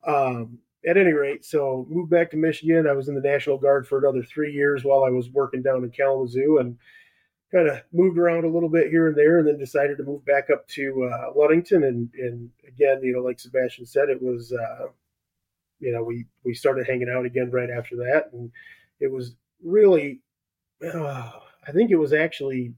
um 0.05 0.57
at 0.87 0.97
any 0.97 1.13
rate, 1.13 1.45
so 1.45 1.85
moved 1.89 2.09
back 2.09 2.29
to 2.31 2.37
Michigan. 2.37 2.87
I 2.87 2.93
was 2.93 3.07
in 3.07 3.15
the 3.15 3.21
National 3.21 3.57
Guard 3.57 3.87
for 3.87 3.97
another 3.97 4.23
three 4.23 4.51
years 4.51 4.83
while 4.83 5.03
I 5.03 5.09
was 5.09 5.29
working 5.29 5.61
down 5.61 5.83
in 5.83 5.91
Kalamazoo, 5.91 6.57
and 6.59 6.77
kind 7.51 7.69
of 7.69 7.81
moved 7.93 8.17
around 8.17 8.43
a 8.43 8.49
little 8.49 8.69
bit 8.69 8.89
here 8.89 9.07
and 9.07 9.15
there, 9.15 9.39
and 9.39 9.47
then 9.47 9.57
decided 9.57 9.97
to 9.97 10.03
move 10.03 10.25
back 10.25 10.49
up 10.49 10.67
to 10.69 11.09
uh, 11.11 11.31
Ludington. 11.35 11.83
And, 11.83 12.09
and 12.15 12.49
again, 12.67 13.01
you 13.01 13.13
know, 13.13 13.21
like 13.21 13.39
Sebastian 13.39 13.85
said, 13.85 14.09
it 14.09 14.21
was, 14.21 14.51
uh, 14.51 14.87
you 15.79 15.91
know, 15.91 16.03
we 16.03 16.25
we 16.43 16.53
started 16.53 16.87
hanging 16.87 17.09
out 17.09 17.25
again 17.25 17.49
right 17.51 17.69
after 17.69 17.95
that, 17.97 18.29
and 18.33 18.51
it 19.03 19.11
was 19.11 19.35
really, 19.63 20.21
uh, 20.83 21.31
I 21.67 21.71
think 21.71 21.91
it 21.91 21.97
was 21.97 22.13
actually 22.13 22.73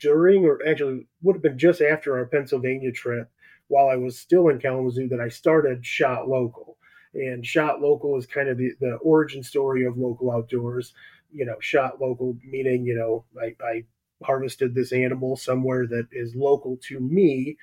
during, 0.00 0.44
or 0.44 0.60
actually 0.66 1.06
would 1.22 1.36
have 1.36 1.42
been 1.42 1.58
just 1.58 1.80
after 1.80 2.16
our 2.16 2.26
Pennsylvania 2.26 2.92
trip, 2.92 3.30
while 3.68 3.88
I 3.88 3.96
was 3.96 4.18
still 4.18 4.48
in 4.48 4.58
Kalamazoo, 4.58 5.08
that 5.08 5.20
I 5.20 5.28
started 5.28 5.84
Shot 5.84 6.28
Local. 6.28 6.76
And 7.14 7.44
Shot 7.44 7.80
Local 7.80 8.16
is 8.16 8.26
kind 8.26 8.48
of 8.48 8.58
the, 8.58 8.70
the 8.80 8.94
origin 9.02 9.42
story 9.42 9.84
of 9.84 9.98
local 9.98 10.30
outdoors 10.30 10.94
you 11.32 11.44
know, 11.44 11.56
shot 11.60 12.00
local, 12.00 12.36
meaning, 12.44 12.84
you 12.84 12.94
know, 12.94 13.24
I, 13.40 13.54
I 13.64 13.84
harvested 14.24 14.74
this 14.74 14.92
animal 14.92 15.36
somewhere 15.36 15.86
that 15.86 16.08
is 16.12 16.34
local 16.34 16.78
to 16.88 17.00
me, 17.00 17.56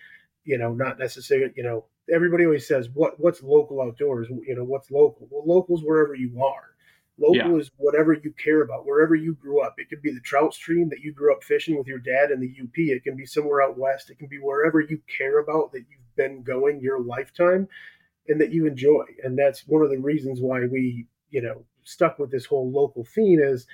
you 0.43 0.57
know, 0.57 0.73
not 0.73 0.99
necessarily, 0.99 1.51
you 1.55 1.63
know, 1.63 1.85
everybody 2.13 2.45
always 2.45 2.67
says, 2.67 2.89
what, 2.93 3.19
what's 3.19 3.41
local 3.43 3.81
outdoors? 3.81 4.27
You 4.29 4.55
know, 4.55 4.63
what's 4.63 4.91
local? 4.91 5.27
Well, 5.29 5.43
local's 5.45 5.83
wherever 5.83 6.15
you 6.15 6.43
are. 6.43 6.74
Local 7.17 7.35
Yeah. 7.35 7.55
is 7.55 7.71
whatever 7.77 8.13
you 8.13 8.33
care 8.33 8.61
about, 8.61 8.85
wherever 8.85 9.15
you 9.15 9.35
grew 9.35 9.61
up. 9.61 9.75
It 9.79 9.89
could 9.89 10.01
be 10.01 10.11
the 10.11 10.19
trout 10.19 10.53
stream 10.53 10.89
that 10.89 10.99
you 10.99 11.13
grew 11.13 11.33
up 11.33 11.43
fishing 11.43 11.77
with 11.77 11.87
your 11.87 11.99
dad 11.99 12.31
in 12.31 12.39
the 12.41 12.53
UP. 12.61 12.77
It 12.77 13.03
can 13.03 13.15
be 13.15 13.25
somewhere 13.25 13.61
out 13.61 13.77
west. 13.77 14.09
It 14.09 14.19
can 14.19 14.27
be 14.27 14.37
wherever 14.39 14.81
you 14.81 14.99
care 15.07 15.39
about 15.39 15.71
that 15.71 15.79
you've 15.89 16.15
been 16.17 16.43
going 16.43 16.81
your 16.81 16.99
lifetime 17.01 17.67
and 18.27 18.41
that 18.41 18.51
you 18.51 18.65
enjoy. 18.67 19.05
And 19.23 19.37
that's 19.37 19.65
one 19.67 19.81
of 19.81 19.89
the 19.89 19.97
reasons 19.97 20.41
why 20.41 20.65
we, 20.65 21.07
you 21.29 21.41
know, 21.41 21.63
stuck 21.83 22.19
with 22.19 22.31
this 22.31 22.45
whole 22.45 22.69
local 22.71 23.05
theme 23.05 23.39
is 23.39 23.65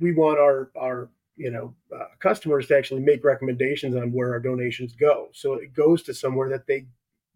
we 0.00 0.12
want 0.14 0.38
our 0.38 0.70
our 0.76 1.10
you 1.36 1.50
know 1.50 1.74
uh, 1.94 2.06
customers 2.18 2.66
to 2.66 2.76
actually 2.76 3.00
make 3.00 3.24
recommendations 3.24 3.94
on 3.96 4.12
where 4.12 4.32
our 4.32 4.40
donations 4.40 4.94
go. 4.94 5.28
So 5.32 5.54
it 5.54 5.72
goes 5.72 6.02
to 6.04 6.14
somewhere 6.14 6.48
that 6.50 6.66
they 6.66 6.86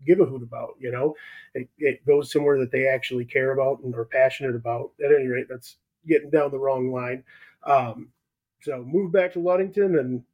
give 0.07 0.21
a 0.21 0.25
hoot 0.25 0.43
about. 0.43 0.75
You 0.79 0.93
know, 0.93 1.15
it, 1.55 1.69
it 1.79 2.07
goes 2.07 2.33
somewhere 2.33 2.59
that 2.59 2.73
they 2.73 2.87
actually 2.87 3.25
care 3.25 3.53
about 3.53 3.81
and 3.83 3.95
are 3.95 4.05
passionate 4.05 4.57
about. 4.57 4.93
At 5.05 5.13
any 5.13 5.27
rate, 5.27 5.47
that's 5.49 5.77
getting 6.07 6.31
down 6.31 6.51
the 6.51 6.59
wrong 6.59 6.93
line. 6.93 7.25
Um, 7.65 8.09
so 8.63 8.85
moved 8.85 9.13
back 9.13 9.33
to 9.35 9.41
Ludington 9.41 9.99
and. 9.99 10.25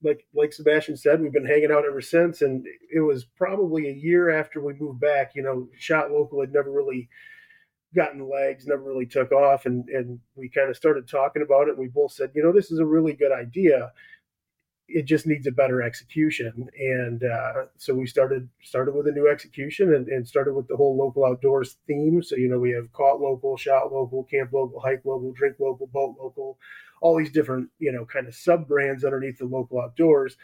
Like 0.00 0.24
like 0.32 0.52
Sebastian 0.52 0.96
said, 0.96 1.20
we've 1.20 1.32
been 1.32 1.44
hanging 1.44 1.72
out 1.72 1.84
ever 1.84 2.00
since, 2.00 2.40
and 2.42 2.64
it 2.94 3.00
was 3.00 3.24
probably 3.24 3.88
a 3.88 3.92
year 3.92 4.30
after 4.30 4.60
we 4.60 4.72
moved 4.74 5.00
back. 5.00 5.32
You 5.34 5.42
know, 5.42 5.68
shot 5.76 6.12
local 6.12 6.40
had 6.40 6.52
never 6.52 6.70
really 6.70 7.08
gotten 7.96 8.28
legs, 8.28 8.64
never 8.64 8.82
really 8.82 9.06
took 9.06 9.32
off, 9.32 9.66
and 9.66 9.88
and 9.88 10.20
we 10.36 10.48
kind 10.48 10.70
of 10.70 10.76
started 10.76 11.08
talking 11.08 11.42
about 11.42 11.66
it. 11.66 11.70
And 11.70 11.78
we 11.78 11.88
both 11.88 12.12
said, 12.12 12.30
you 12.32 12.44
know, 12.44 12.52
this 12.52 12.70
is 12.70 12.78
a 12.78 12.86
really 12.86 13.12
good 13.12 13.32
idea. 13.32 13.92
It 14.88 15.04
just 15.04 15.26
needs 15.26 15.46
a 15.46 15.52
better 15.52 15.82
execution, 15.82 16.68
and 16.78 17.22
uh, 17.22 17.66
so 17.76 17.94
we 17.94 18.06
started 18.06 18.48
started 18.62 18.94
with 18.94 19.06
a 19.06 19.12
new 19.12 19.28
execution 19.28 19.94
and, 19.94 20.08
and 20.08 20.26
started 20.26 20.54
with 20.54 20.66
the 20.66 20.76
whole 20.76 20.96
local 20.96 21.26
outdoors 21.26 21.76
theme. 21.86 22.22
So 22.22 22.36
you 22.36 22.48
know, 22.48 22.58
we 22.58 22.70
have 22.70 22.90
caught 22.94 23.20
local, 23.20 23.58
shot 23.58 23.92
local, 23.92 24.24
camp 24.24 24.50
local, 24.52 24.80
hike 24.80 25.04
local, 25.04 25.32
drink 25.32 25.56
local, 25.60 25.88
boat 25.88 26.16
local, 26.18 26.58
all 27.02 27.18
these 27.18 27.30
different 27.30 27.68
you 27.78 27.92
know 27.92 28.06
kind 28.06 28.26
of 28.26 28.34
sub 28.34 28.66
brands 28.66 29.04
underneath 29.04 29.38
the 29.38 29.44
local 29.44 29.80
outdoors. 29.80 30.36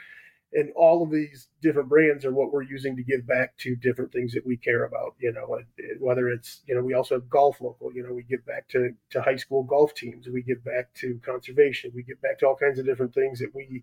And 0.52 0.70
all 0.76 1.02
of 1.02 1.10
these 1.10 1.48
different 1.62 1.88
brands 1.88 2.24
are 2.24 2.32
what 2.32 2.52
we're 2.52 2.62
using 2.62 2.94
to 2.96 3.02
give 3.02 3.26
back 3.26 3.56
to 3.58 3.74
different 3.74 4.12
things 4.12 4.32
that 4.34 4.46
we 4.46 4.56
care 4.56 4.84
about 4.84 5.14
you 5.18 5.32
know 5.32 5.58
whether 5.98 6.28
it's 6.28 6.60
you 6.66 6.74
know 6.74 6.82
we 6.82 6.94
also 6.94 7.16
have 7.16 7.28
golf 7.28 7.60
local 7.60 7.92
you 7.92 8.06
know 8.06 8.12
we 8.12 8.22
give 8.22 8.44
back 8.46 8.68
to 8.68 8.94
to 9.10 9.22
high 9.22 9.36
school 9.36 9.62
golf 9.64 9.94
teams. 9.94 10.28
We 10.28 10.42
give 10.42 10.62
back 10.62 10.92
to 10.96 11.18
conservation. 11.24 11.92
We 11.94 12.02
give 12.02 12.20
back 12.20 12.38
to 12.40 12.46
all 12.46 12.56
kinds 12.56 12.78
of 12.78 12.84
different 12.84 13.14
things 13.14 13.38
that 13.38 13.54
we 13.54 13.82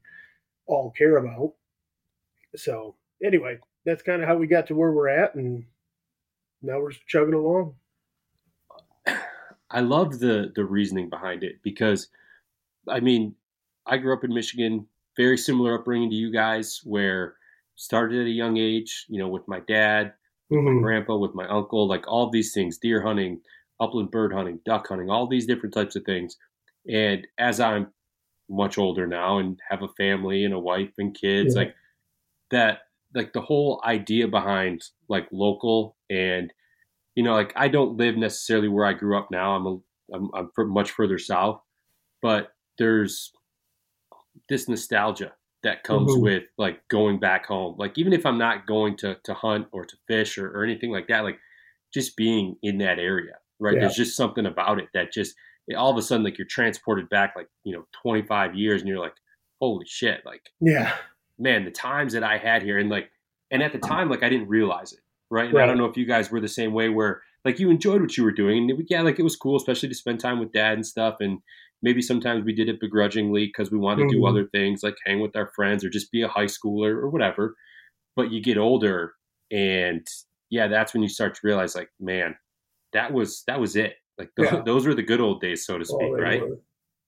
all 0.71 0.91
care 0.91 1.17
about 1.17 1.53
so 2.55 2.95
anyway 3.23 3.59
that's 3.85 4.03
kind 4.03 4.21
of 4.21 4.27
how 4.27 4.35
we 4.35 4.47
got 4.47 4.67
to 4.67 4.75
where 4.75 4.91
we're 4.91 5.07
at 5.07 5.35
and 5.35 5.65
now 6.61 6.79
we're 6.79 6.91
chugging 6.91 7.33
along 7.35 7.75
I 9.69 9.79
love 9.81 10.19
the 10.19 10.51
the 10.53 10.65
reasoning 10.65 11.09
behind 11.09 11.43
it 11.43 11.61
because, 11.63 12.09
I 12.89 13.01
mean, 13.01 13.35
I 13.87 13.97
grew 13.97 14.13
up 14.15 14.23
in 14.23 14.33
Michigan, 14.33 14.87
very 15.17 15.37
similar 15.37 15.75
upbringing 15.79 16.09
to 16.11 16.15
you 16.15 16.31
guys, 16.31 16.81
where 16.85 17.37
started 17.75 18.21
at 18.21 18.27
a 18.27 18.31
young 18.31 18.57
age, 18.57 19.05
you 19.09 19.19
know, 19.19 19.29
with 19.29 19.47
my 19.47 19.61
dad, 19.61 20.13
my 20.65 20.73
Mhm. 20.73 20.81
grandpa, 20.81 21.17
with 21.17 21.35
my 21.35 21.47
uncle, 21.47 21.87
like 21.87 22.07
all 22.07 22.29
these 22.29 22.53
things, 22.53 22.77
deer 22.77 23.01
hunting, 23.01 23.41
upland 23.79 24.11
bird 24.11 24.33
hunting, 24.33 24.59
duck 24.65 24.87
hunting, 24.87 25.09
all 25.09 25.27
these 25.27 25.47
different 25.47 25.73
types 25.73 25.95
of 25.95 26.05
things. 26.05 26.37
And 26.89 27.27
as 27.37 27.59
I'm 27.59 27.93
much 28.51 28.77
older 28.77 29.08
now 29.08 29.38
and 29.39 29.60
have 29.70 29.81
a 29.81 29.88
family 29.89 30.43
and 30.46 30.53
a 30.53 30.60
wife 30.60 30.91
and 31.00 31.15
kids, 31.15 31.55
Yeah. 31.55 31.62
like 31.63 31.75
that, 32.51 32.81
like 33.15 33.34
the 33.34 33.41
whole 33.41 33.81
idea 33.86 34.27
behind 34.27 34.84
like 35.08 35.27
local 35.31 35.98
and 36.10 36.53
you 37.15 37.24
know, 37.24 37.34
like 37.34 37.51
I 37.55 37.67
don't 37.67 37.98
live 37.98 38.15
necessarily 38.15 38.70
where 38.70 38.86
I 38.86 38.93
grew 38.93 39.17
up 39.17 39.29
now. 39.31 39.55
I'm 39.55 39.65
a, 39.67 39.77
I'm, 40.13 40.29
I'm 40.34 40.70
much 40.70 40.91
further 40.91 41.17
south, 41.17 41.62
but 42.22 42.53
there's 42.77 43.34
this 44.49 44.67
nostalgia 44.69 45.34
that 45.63 45.84
comes 45.84 46.12
Mhm. 46.13 46.21
with 46.21 46.43
like 46.58 46.88
going 46.88 47.19
back 47.19 47.45
home. 47.45 47.75
Like 47.78 47.97
even 47.97 48.13
if 48.13 48.25
I'm 48.25 48.38
not 48.38 48.65
going 48.65 48.95
to 48.97 49.15
to 49.23 49.34
hunt 49.34 49.67
or 49.71 49.86
to 49.86 49.97
fish 50.08 50.38
or, 50.38 50.49
or 50.52 50.63
anything 50.63 50.91
like 50.91 51.08
that, 51.08 51.23
like 51.23 51.39
just 51.93 52.15
being 52.15 52.56
in 52.63 52.78
that 52.80 52.97
area, 52.99 53.38
right? 53.60 53.73
Yeah. 53.75 53.82
There's 53.82 53.95
just 53.95 54.15
something 54.15 54.45
about 54.45 54.80
it 54.80 54.88
that 54.93 55.12
just 55.12 55.36
all 55.78 55.91
of 55.91 55.97
a 55.97 56.02
sudden 56.02 56.24
like 56.24 56.38
you're 56.38 56.47
transported 56.47 57.10
back 57.10 57.34
like 57.36 57.47
you 57.63 57.74
know 57.74 57.86
25 58.02 58.56
years, 58.56 58.82
and 58.82 58.89
you're 58.89 59.00
like, 59.00 59.15
holy 59.60 59.86
shit, 59.86 60.21
like 60.26 60.50
yeah 60.60 60.93
man, 61.39 61.65
the 61.65 61.71
times 61.71 62.13
that 62.13 62.24
I 62.24 62.38
had 62.38 62.62
here, 62.62 62.78
and 62.78 62.89
like, 62.89 63.10
and 63.50 63.63
at 63.63 63.71
the 63.71 63.80
time, 63.80 64.10
like 64.10 64.21
I 64.21 64.30
didn't 64.30 64.47
realize 64.47 64.93
it, 64.93 65.00
right? 65.32 65.50
And 65.50 65.58
I 65.60 65.65
don't 65.65 65.78
know 65.80 65.86
if 65.86 65.97
you 65.97 66.06
guys 66.06 66.30
were 66.30 66.39
the 66.39 66.47
same 66.47 66.71
way, 66.74 66.89
where 66.89 67.21
like 67.45 67.58
you 67.58 67.71
enjoyed 67.71 68.00
what 68.02 68.15
you 68.15 68.24
were 68.24 68.32
doing, 68.32 68.69
and 68.69 68.86
yeah, 68.89 69.02
like 69.02 69.17
it 69.17 69.24
was 69.24 69.36
cool, 69.36 69.56
especially 69.58 69.89
to 69.89 69.95
spend 69.95 70.19
time 70.19 70.39
with 70.39 70.52
dad 70.52 70.74
and 70.74 70.86
stuff, 70.86 71.15
and 71.19 71.39
maybe 71.82 72.02
sometimes 72.02 72.45
we 72.45 72.54
did 72.54 72.69
it 72.69 72.80
begrudgingly 72.80 73.47
because 73.47 73.71
we 73.71 73.78
wanted 73.80 74.04
to 74.10 74.15
do 74.15 74.21
Mhm. 74.21 74.30
other 74.30 74.45
things, 74.45 74.84
like 74.84 74.97
hang 75.06 75.19
with 75.19 75.36
our 75.36 75.52
friends 75.56 75.84
or 75.84 75.89
just 75.89 76.12
be 76.12 76.21
a 76.21 76.28
high 76.28 76.45
schooler 76.45 76.91
or 76.91 77.10
whatever. 77.10 77.56
But 78.15 78.32
you 78.32 78.41
get 78.41 78.58
older, 78.60 79.13
and 79.50 80.06
yeah, 80.52 80.67
that's 80.67 80.93
when 80.93 81.02
you 81.02 81.10
start 81.10 81.34
to 81.36 81.41
realize, 81.43 81.76
like, 81.76 81.89
man, 82.00 82.36
that 82.93 83.12
was 83.13 83.43
that 83.47 83.60
was 83.60 83.76
it. 83.76 83.95
Like 84.17 84.32
th- 84.36 84.52
Yeah. 84.52 84.62
those 84.63 84.86
were 84.86 84.93
the 84.93 85.04
good 85.04 85.21
old 85.21 85.41
days, 85.41 85.65
so 85.65 85.78
to 85.78 85.86
speak, 85.86 86.00
Oh, 86.00 86.12
right? 86.13 86.41
were. 86.41 86.60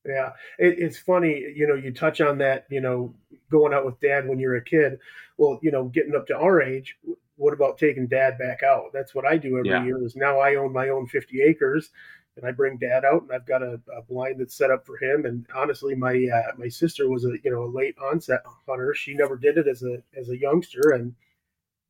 Yeah, 0.05 0.33
it, 0.59 0.79
it's 0.79 0.97
funny, 0.97 1.39
you 1.55 1.65
know, 1.65 1.75
you 1.75 1.93
touch 1.93 2.19
on 2.19 2.37
that, 2.39 2.65
you 2.69 2.81
know, 2.81 3.15
going 3.49 3.73
out 3.73 3.85
with 3.85 3.99
dad 4.01 4.27
when 4.27 4.37
you're 4.37 4.57
a 4.57 4.63
kid. 4.63 4.99
Well, 5.37 5.59
you 5.61 5.71
know, 5.71 5.85
getting 5.85 6.15
up 6.15 6.27
to 6.27 6.37
our 6.37 6.61
age, 6.61 6.97
what 7.37 7.53
about 7.53 7.77
taking 7.77 8.07
dad 8.07 8.37
back 8.37 8.63
out? 8.63 8.91
That's 8.93 9.15
what 9.15 9.25
I 9.25 9.37
do 9.37 9.57
every 9.57 9.69
Yeah. 9.69 9.83
year. 9.85 10.03
Is 10.03 10.15
now 10.15 10.39
I 10.39 10.55
own 10.55 10.73
my 10.73 10.89
own 10.89 11.07
50 11.07 11.41
acres, 11.41 11.89
and 12.35 12.45
I 12.45 12.51
bring 12.51 12.77
dad 12.77 13.05
out, 13.05 13.23
and 13.23 13.31
I've 13.31 13.45
got 13.45 13.63
a, 13.63 13.79
a 13.95 14.01
blind 14.01 14.39
that's 14.41 14.55
set 14.55 14.71
up 14.71 14.85
for 14.85 14.97
him. 14.97 15.25
And 15.25 15.45
honestly, 15.55 15.95
my 15.95 16.13
uh, 16.33 16.51
my 16.57 16.67
sister 16.67 17.09
was 17.09 17.25
a 17.25 17.31
you 17.43 17.51
know 17.51 17.63
a 17.63 17.71
late 17.73 17.95
onset 17.97 18.41
hunter. 18.67 18.93
She 18.93 19.13
never 19.13 19.37
did 19.37 19.57
it 19.57 19.67
as 19.67 19.83
a 19.83 20.03
as 20.17 20.29
a 20.29 20.37
youngster, 20.37 20.91
and 20.91 21.15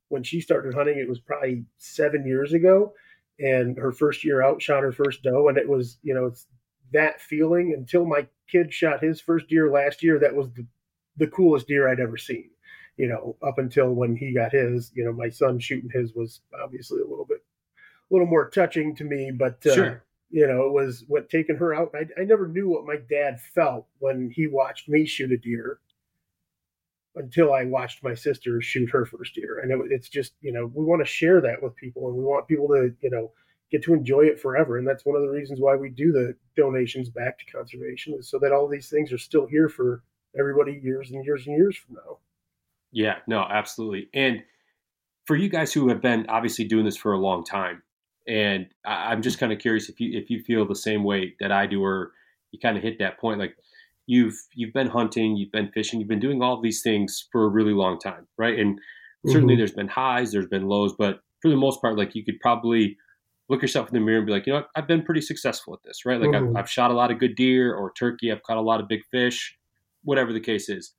when 0.08 0.22
she 0.22 0.40
started 0.40 0.74
hunting, 0.74 0.98
it 0.98 1.08
was 1.08 1.20
probably 1.20 1.64
seven 1.78 2.26
years 2.26 2.52
ago. 2.52 2.94
And 3.40 3.76
her 3.78 3.90
first 3.92 4.24
year 4.24 4.42
out, 4.42 4.62
shot 4.62 4.82
her 4.82 4.92
first 4.92 5.22
doe, 5.22 5.48
and 5.48 5.58
it 5.58 5.68
was 5.68 5.98
you 6.02 6.14
know 6.14 6.26
it's 6.26 6.46
that 6.92 7.20
feeling 7.20 7.74
until 7.76 8.04
my 8.04 8.26
kid 8.48 8.72
shot 8.72 9.02
his 9.02 9.20
first 9.20 9.48
deer 9.48 9.70
last 9.70 10.02
year. 10.02 10.18
That 10.18 10.34
was 10.34 10.50
the, 10.52 10.66
the 11.16 11.26
coolest 11.26 11.66
deer 11.66 11.88
I'd 11.88 12.00
ever 12.00 12.16
seen. 12.16 12.50
You 12.96 13.08
know, 13.08 13.36
up 13.46 13.58
until 13.58 13.92
when 13.92 14.14
he 14.14 14.32
got 14.32 14.52
his, 14.52 14.92
you 14.94 15.04
know, 15.04 15.12
my 15.12 15.28
son 15.28 15.58
shooting 15.58 15.90
his 15.92 16.14
was 16.14 16.42
obviously 16.62 17.00
a 17.00 17.06
little 17.06 17.24
bit, 17.24 17.42
a 17.76 18.14
little 18.14 18.28
more 18.28 18.48
touching 18.48 18.94
to 18.96 19.04
me. 19.04 19.32
But 19.36 19.66
uh, 19.66 19.74
Sure. 19.74 20.04
you 20.30 20.46
know, 20.46 20.66
it 20.66 20.72
was 20.72 21.04
what 21.08 21.28
taking 21.28 21.56
her 21.56 21.74
out. 21.74 21.92
I, 21.92 22.06
I 22.20 22.24
never 22.24 22.46
knew 22.46 22.68
what 22.68 22.86
my 22.86 22.98
dad 23.10 23.40
felt 23.40 23.88
when 23.98 24.30
he 24.30 24.46
watched 24.46 24.88
me 24.88 25.06
shoot 25.06 25.32
a 25.32 25.36
deer 25.36 25.80
until 27.16 27.52
I 27.52 27.64
watched 27.64 28.02
my 28.02 28.14
sister 28.14 28.60
shoot 28.60 28.90
her 28.90 29.04
first 29.04 29.34
deer. 29.34 29.60
And 29.60 29.70
it, 29.70 29.92
it's 29.92 30.08
just, 30.08 30.34
you 30.40 30.52
know, 30.52 30.70
we 30.74 30.84
want 30.84 31.04
to 31.04 31.10
share 31.10 31.40
that 31.40 31.62
with 31.62 31.76
people 31.76 32.08
and 32.08 32.16
we 32.16 32.24
want 32.24 32.48
people 32.48 32.68
to, 32.68 32.90
you 33.00 33.10
know, 33.10 33.32
get 33.70 33.82
to 33.84 33.94
enjoy 33.94 34.22
it 34.22 34.40
forever. 34.40 34.78
And 34.78 34.86
that's 34.86 35.06
one 35.06 35.16
of 35.16 35.22
the 35.22 35.28
reasons 35.28 35.60
why 35.60 35.76
we 35.76 35.90
do 35.90 36.12
the 36.12 36.34
donations 36.56 37.08
back 37.08 37.38
to 37.38 37.44
conservation 37.52 38.14
is 38.18 38.28
so 38.28 38.38
that 38.40 38.52
all 38.52 38.68
these 38.68 38.88
things 38.88 39.12
are 39.12 39.18
still 39.18 39.46
here 39.46 39.68
for 39.68 40.02
everybody 40.38 40.80
years 40.82 41.10
and 41.10 41.24
years 41.24 41.46
and 41.46 41.56
years 41.56 41.76
from 41.76 41.96
now. 41.96 42.18
Yeah, 42.92 43.16
no, 43.26 43.40
absolutely. 43.40 44.08
And 44.14 44.42
for 45.26 45.36
you 45.36 45.48
guys 45.48 45.72
who 45.72 45.88
have 45.88 46.00
been 46.00 46.26
obviously 46.28 46.64
doing 46.64 46.84
this 46.84 46.96
for 46.96 47.12
a 47.12 47.18
long 47.18 47.44
time, 47.44 47.82
and 48.26 48.68
I, 48.84 49.12
I'm 49.12 49.22
just 49.22 49.38
kind 49.38 49.52
of 49.52 49.58
curious 49.58 49.88
if 49.88 50.00
you 50.00 50.18
if 50.18 50.30
you 50.30 50.42
feel 50.42 50.66
the 50.66 50.76
same 50.76 51.02
way 51.02 51.34
that 51.40 51.50
I 51.50 51.66
do, 51.66 51.82
or 51.82 52.12
you 52.52 52.58
kind 52.58 52.76
of 52.76 52.82
hit 52.82 52.98
that 53.00 53.18
point, 53.18 53.40
like 53.40 53.56
you've 54.06 54.36
you've 54.54 54.72
been 54.72 54.88
hunting, 54.88 55.36
you've 55.36 55.52
been 55.52 55.70
fishing, 55.72 55.98
you've 56.00 56.08
been 56.08 56.20
doing 56.20 56.42
all 56.42 56.60
these 56.60 56.82
things 56.82 57.26
for 57.32 57.44
a 57.44 57.48
really 57.48 57.72
long 57.72 57.98
time, 57.98 58.26
right? 58.38 58.58
And 58.58 58.78
certainly 59.26 59.54
Mhm. 59.54 59.58
there's 59.58 59.72
been 59.72 59.88
highs, 59.88 60.32
there's 60.32 60.46
been 60.48 60.66
lows, 60.68 60.94
but 60.98 61.20
for 61.40 61.50
the 61.50 61.56
most 61.56 61.80
part, 61.80 61.96
like 61.96 62.14
you 62.14 62.24
could 62.24 62.40
probably 62.40 62.96
look 63.48 63.60
yourself 63.62 63.88
in 63.88 63.94
the 63.94 64.00
mirror 64.00 64.18
and 64.18 64.26
be 64.26 64.32
like, 64.32 64.46
you 64.46 64.52
know, 64.52 64.60
what? 64.60 64.68
I've 64.74 64.86
been 64.88 65.02
pretty 65.02 65.20
successful 65.20 65.74
at 65.74 65.80
this, 65.84 66.04
right? 66.06 66.20
Like 66.20 66.30
Mhm. 66.30 66.50
I've, 66.50 66.56
I've 66.64 66.70
shot 66.70 66.90
a 66.90 66.94
lot 66.94 67.10
of 67.10 67.18
good 67.18 67.34
deer 67.36 67.74
or 67.74 67.92
turkey, 67.92 68.32
I've 68.32 68.42
caught 68.42 68.56
a 68.56 68.62
lot 68.62 68.80
of 68.80 68.88
big 68.88 69.04
fish, 69.10 69.56
whatever 70.02 70.32
the 70.32 70.40
case 70.40 70.68
is 70.68 70.94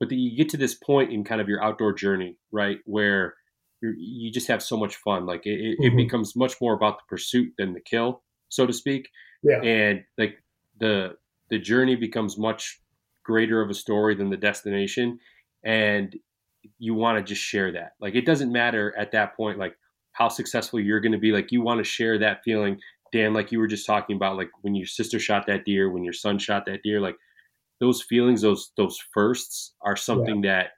but 0.00 0.08
that 0.08 0.16
you 0.16 0.36
get 0.36 0.48
to 0.48 0.56
this 0.56 0.74
point 0.74 1.12
in 1.12 1.22
kind 1.22 1.40
of 1.40 1.48
your 1.48 1.62
outdoor 1.62 1.92
journey, 1.92 2.36
right, 2.50 2.78
where 2.86 3.36
you're, 3.80 3.94
you 3.96 4.32
just 4.32 4.48
have 4.48 4.60
so 4.60 4.76
much 4.76 4.96
fun. 4.96 5.26
Like 5.26 5.46
it, 5.46 5.60
it, 5.60 5.76
it 5.78 5.96
becomes 5.96 6.34
much 6.34 6.60
more 6.60 6.74
about 6.74 6.98
the 6.98 7.04
pursuit 7.08 7.52
than 7.56 7.72
the 7.72 7.80
kill, 7.80 8.24
so 8.48 8.66
to 8.66 8.72
speak. 8.72 9.08
Yeah. 9.44 9.60
And 9.62 10.02
like 10.18 10.42
the 10.80 11.16
the 11.52 11.58
journey 11.58 11.94
becomes 11.94 12.38
much 12.38 12.80
greater 13.22 13.60
of 13.60 13.68
a 13.68 13.74
story 13.74 14.14
than 14.14 14.30
the 14.30 14.38
destination, 14.38 15.18
and 15.62 16.16
you 16.78 16.94
want 16.94 17.18
to 17.18 17.22
just 17.22 17.42
share 17.42 17.70
that. 17.72 17.92
Like 18.00 18.14
it 18.14 18.24
doesn't 18.24 18.50
matter 18.50 18.96
at 18.96 19.12
that 19.12 19.36
point, 19.36 19.58
like 19.58 19.76
how 20.12 20.28
successful 20.28 20.80
you're 20.80 21.00
going 21.00 21.12
to 21.12 21.18
be. 21.18 21.30
Like 21.30 21.52
you 21.52 21.60
want 21.60 21.76
to 21.76 21.84
share 21.84 22.18
that 22.18 22.42
feeling, 22.42 22.80
Dan. 23.12 23.34
Like 23.34 23.52
you 23.52 23.58
were 23.58 23.66
just 23.66 23.84
talking 23.84 24.16
about, 24.16 24.38
like 24.38 24.48
when 24.62 24.74
your 24.74 24.86
sister 24.86 25.18
shot 25.18 25.46
that 25.46 25.66
deer, 25.66 25.90
when 25.90 26.04
your 26.04 26.14
son 26.14 26.38
shot 26.38 26.64
that 26.64 26.82
deer, 26.82 27.02
like 27.02 27.16
those 27.80 28.00
feelings, 28.00 28.40
those 28.40 28.72
those 28.78 28.98
firsts 29.12 29.74
are 29.82 29.94
something 29.94 30.40
that 30.40 30.70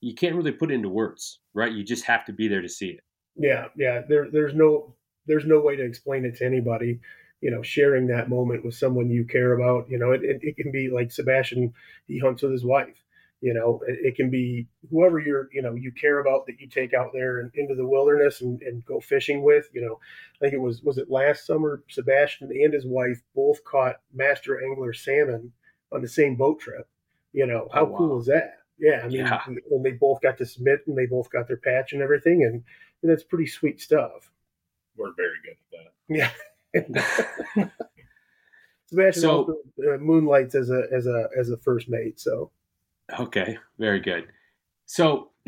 you 0.00 0.14
can't 0.14 0.36
really 0.36 0.52
put 0.52 0.70
into 0.70 0.88
words, 0.88 1.40
right? 1.52 1.72
You 1.72 1.84
just 1.84 2.06
have 2.06 2.24
to 2.24 2.32
be 2.32 2.48
there 2.48 2.62
to 2.62 2.68
see 2.68 2.88
it. 2.88 3.00
Yeah, 3.36 3.66
yeah. 3.76 4.00
There, 4.08 4.30
there's 4.32 4.54
no, 4.54 4.94
there's 5.26 5.44
no 5.44 5.60
way 5.60 5.76
to 5.76 5.84
explain 5.84 6.24
it 6.24 6.36
to 6.36 6.46
anybody. 6.46 7.00
You 7.40 7.50
know, 7.50 7.62
sharing 7.62 8.06
that 8.08 8.28
moment 8.28 8.64
with 8.64 8.74
someone 8.74 9.10
you 9.10 9.24
care 9.24 9.52
about. 9.52 9.88
You 9.88 9.98
know, 9.98 10.12
it, 10.12 10.22
it, 10.22 10.40
it 10.42 10.56
can 10.56 10.72
be 10.72 10.90
like 10.90 11.12
Sebastian, 11.12 11.72
he 12.06 12.18
hunts 12.18 12.42
with 12.42 12.52
his 12.52 12.64
wife. 12.64 13.04
You 13.40 13.54
know, 13.54 13.80
it, 13.86 13.98
it, 14.02 14.16
can 14.16 14.30
be 14.30 14.66
whoever 14.90 15.20
you're, 15.20 15.48
you 15.52 15.62
know, 15.62 15.74
you 15.74 15.92
care 15.92 16.18
about 16.18 16.46
that 16.46 16.58
you 16.58 16.66
take 16.66 16.92
out 16.92 17.12
there 17.12 17.38
and 17.38 17.52
into 17.54 17.76
the 17.76 17.86
wilderness 17.86 18.40
and, 18.40 18.60
and 18.62 18.84
go 18.84 18.98
fishing 18.98 19.42
with. 19.42 19.68
You 19.72 19.82
know, 19.82 20.00
I 20.34 20.38
think 20.40 20.54
it 20.54 20.60
was 20.60 20.82
was 20.82 20.98
it 20.98 21.08
last 21.08 21.46
summer, 21.46 21.84
Sebastian 21.88 22.50
and 22.50 22.74
his 22.74 22.84
wife 22.84 23.22
both 23.36 23.62
caught 23.62 24.00
master 24.12 24.60
angler 24.64 24.92
salmon 24.92 25.52
on 25.92 26.02
the 26.02 26.08
same 26.08 26.34
boat 26.34 26.58
trip. 26.60 26.88
You 27.32 27.46
know, 27.46 27.68
how 27.72 27.82
oh, 27.82 27.90
wow. 27.90 27.98
cool 27.98 28.20
is 28.20 28.26
that? 28.26 28.54
Yeah, 28.78 29.02
I 29.04 29.08
mean, 29.08 29.18
yeah. 29.18 29.42
when 29.68 29.82
they 29.82 29.92
both 29.92 30.20
got 30.20 30.38
to 30.38 30.46
submit 30.46 30.80
and 30.86 30.96
they 30.96 31.06
both 31.06 31.30
got 31.30 31.46
their 31.46 31.56
patch 31.56 31.92
and 31.92 32.02
everything, 32.02 32.44
and, 32.44 32.62
and 33.02 33.10
that's 33.10 33.24
pretty 33.24 33.46
sweet 33.46 33.80
stuff. 33.80 34.30
We're 34.96 35.14
very 35.16 35.38
good 35.44 35.52
at 35.52 35.84
that. 35.84 36.16
Yeah. 36.16 36.30
Sebastian 38.88 39.22
so, 39.22 39.30
also 39.38 39.54
uh, 39.86 39.98
moonlights 39.98 40.54
as 40.54 40.70
a 40.70 40.84
as 40.94 41.06
a 41.06 41.28
as 41.38 41.50
a 41.50 41.56
first 41.58 41.88
mate. 41.88 42.18
So 42.20 42.50
okay, 43.18 43.58
very 43.78 44.00
good. 44.00 44.26
So 44.86 45.30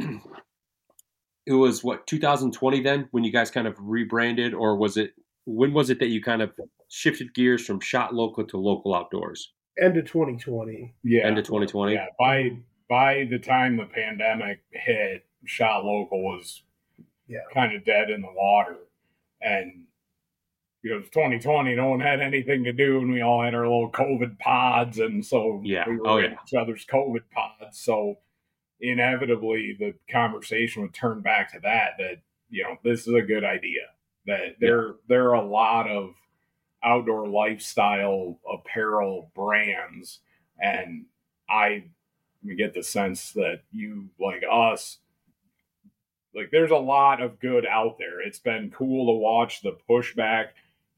it 1.47 1.55
was 1.55 1.83
what 1.83 2.07
2020 2.07 2.83
then 2.83 3.09
when 3.11 3.25
you 3.25 3.33
guys 3.33 3.51
kind 3.51 3.67
of 3.67 3.77
rebranded, 3.79 4.55
or 4.55 4.77
was 4.77 4.97
it 4.97 5.15
when 5.47 5.73
was 5.73 5.91
it 5.91 5.99
that 6.01 6.09
you 6.09 6.23
kind 6.23 6.43
of 6.43 6.53
shifted 6.89 7.35
gears 7.35 7.65
from 7.65 7.81
shot 7.81 8.15
local 8.15 8.45
to 8.45 8.59
local 8.59 8.95
outdoors? 8.95 9.53
End 9.81 9.97
of 9.97 10.05
2020. 10.05 10.95
Yeah, 11.03 11.27
end 11.27 11.39
of 11.39 11.45
2020. 11.45 11.95
Yeah, 11.95 12.07
by 12.19 12.51
by 12.89 13.27
the 13.31 13.39
time 13.39 13.77
the 13.77 13.87
pandemic 13.87 14.61
hit, 14.71 15.25
shot 15.47 15.85
local 15.85 16.23
was 16.23 16.63
yeah. 17.27 17.39
kind 17.55 17.75
of 17.75 17.85
dead 17.85 18.11
in 18.11 18.21
the 18.21 18.33
water, 18.35 18.77
and 19.41 19.87
you 20.83 20.91
know, 20.91 20.97
it 20.97 21.01
was 21.01 21.11
2020. 21.11 21.75
No 21.75 21.91
one 21.91 22.01
had 22.01 22.21
anything 22.21 22.65
to 22.65 22.73
do, 22.73 22.99
and 22.99 23.13
we 23.13 23.21
all 23.21 23.43
had 23.43 23.55
our 23.55 23.63
little 23.63 23.91
COVID 23.91 24.39
pods, 24.39 24.99
and 24.99 25.25
so 25.25 25.61
yeah, 25.65 25.85
we 25.87 25.95
oh, 25.95 25.99
were 25.99 26.09
oh, 26.09 26.19
yeah. 26.19 26.37
each 26.47 26.55
other's 26.55 26.87
COVID 26.87 27.23
pods. 27.31 27.79
So 27.79 28.19
inevitably, 28.81 29.77
the 29.79 29.95
conversation 30.11 30.83
would 30.83 30.95
turn 30.95 31.21
back 31.21 31.53
to 31.53 31.61
that. 31.61 31.93
That 31.99 32.17
you 32.49 32.65
know, 32.65 32.77
this 32.83 33.07
is 33.07 33.15
a 33.15 33.23
good 33.23 33.45
idea. 33.45 33.83
That 34.27 34.57
there 34.59 34.87
yeah. 34.87 34.93
there 35.09 35.29
are 35.31 35.35
a 35.35 35.47
lot 35.47 35.89
of 35.89 36.15
outdoor 36.83 37.29
lifestyle 37.29 38.39
apparel 38.51 39.31
brands, 39.35 40.21
and 40.59 41.05
I 41.49 41.85
get 42.57 42.73
the 42.73 42.83
sense 42.83 43.33
that 43.33 43.61
you 43.71 44.09
like 44.19 44.43
us 44.51 44.99
like 46.35 46.51
there's 46.51 46.71
a 46.71 46.77
lot 46.77 47.21
of 47.21 47.41
good 47.41 47.67
out 47.67 47.97
there. 47.99 48.21
It's 48.21 48.39
been 48.39 48.71
cool 48.71 49.13
to 49.13 49.19
watch 49.19 49.63
the 49.63 49.77
pushback 49.89 50.49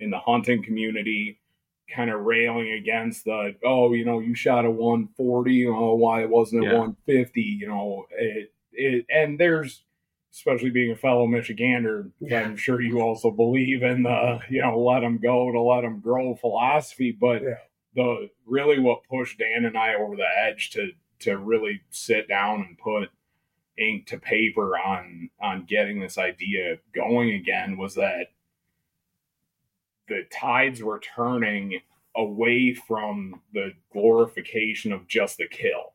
in 0.02 0.10
the 0.10 0.18
hunting 0.18 0.62
community 0.62 1.38
kind 1.94 2.10
of 2.10 2.20
railing 2.20 2.72
against 2.72 3.24
the 3.24 3.54
oh 3.64 3.92
you 3.92 4.04
know 4.04 4.18
you 4.18 4.34
shot 4.34 4.64
a 4.64 4.70
140 4.70 5.66
oh 5.68 5.94
why 5.94 6.22
it 6.22 6.30
wasn't 6.30 6.62
it 6.64 6.68
yeah. 6.68 6.78
150 6.78 7.40
you 7.40 7.68
know 7.68 8.06
it, 8.10 8.52
it 8.72 9.06
and 9.10 9.38
there's 9.38 9.84
especially 10.32 10.70
being 10.70 10.90
a 10.90 10.96
fellow 10.96 11.26
michigander 11.26 12.10
yeah. 12.20 12.40
i'm 12.40 12.56
sure 12.56 12.80
you 12.80 13.00
also 13.00 13.30
believe 13.30 13.82
in 13.82 14.02
the 14.02 14.38
you 14.48 14.62
know 14.62 14.78
let 14.78 15.00
them 15.00 15.18
go 15.18 15.52
to 15.52 15.60
let 15.60 15.82
them 15.82 16.00
grow 16.00 16.34
philosophy 16.34 17.12
but 17.12 17.42
yeah. 17.42 17.54
the 17.94 18.30
really 18.46 18.78
what 18.78 19.04
pushed 19.04 19.38
dan 19.38 19.64
and 19.64 19.76
i 19.76 19.94
over 19.94 20.16
the 20.16 20.28
edge 20.46 20.70
to 20.70 20.92
to 21.18 21.36
really 21.36 21.82
sit 21.90 22.26
down 22.26 22.60
and 22.60 22.78
put 22.78 23.10
ink 23.76 24.06
to 24.06 24.18
paper 24.18 24.78
on 24.78 25.28
on 25.40 25.66
getting 25.68 26.00
this 26.00 26.16
idea 26.16 26.78
going 26.94 27.30
again 27.32 27.76
was 27.76 27.94
that 27.94 28.28
the 30.08 30.22
tides 30.32 30.82
were 30.82 31.00
turning 31.00 31.80
away 32.16 32.74
from 32.74 33.40
the 33.54 33.70
glorification 33.92 34.92
of 34.92 35.06
just 35.08 35.38
the 35.38 35.46
kill. 35.46 35.94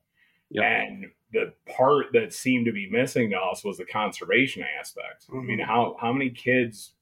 Yep. 0.50 0.64
And 0.64 1.06
the 1.34 1.54
part 1.76 2.08
that 2.14 2.34
seemed 2.34 2.66
to 2.66 2.72
be 2.72 2.90
missing 2.90 3.30
to 3.32 3.38
us 3.38 3.64
was 3.64 3.78
the 3.78 3.86
conservation 3.86 4.64
aspect. 4.80 5.28
Mm-hmm. 5.28 5.40
I 5.40 5.44
mean, 5.44 5.60
mm-hmm. 5.60 5.70
how 5.70 5.98
how 6.00 6.14
many 6.14 6.30
kids, 6.30 6.94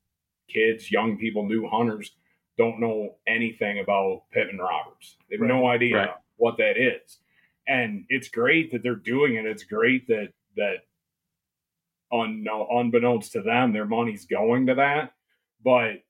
kids, 0.49 0.91
young 0.91 1.17
people, 1.17 1.45
new 1.45 1.67
hunters 1.67 2.11
don't 2.57 2.79
know 2.79 3.15
anything 3.27 3.79
about 3.79 4.23
Pittman 4.31 4.57
Roberts? 4.57 5.17
They 5.29 5.35
have 5.35 5.41
right. 5.41 5.47
no 5.47 5.67
idea 5.67 5.97
right. 5.97 6.09
what 6.37 6.57
that 6.57 6.77
is. 6.77 7.19
And 7.67 8.05
it's 8.09 8.29
great 8.29 8.71
that 8.71 8.83
they're 8.83 8.95
doing 8.95 9.35
it. 9.35 9.45
It's 9.45 9.63
great 9.63 10.07
that 10.07 10.29
that 10.55 10.85
un, 12.11 12.45
unbeknownst 12.71 13.33
to 13.33 13.41
them, 13.41 13.73
their 13.73 13.85
money's 13.85 14.25
going 14.25 14.67
to 14.67 14.75
that. 14.75 15.13
But 15.63 16.03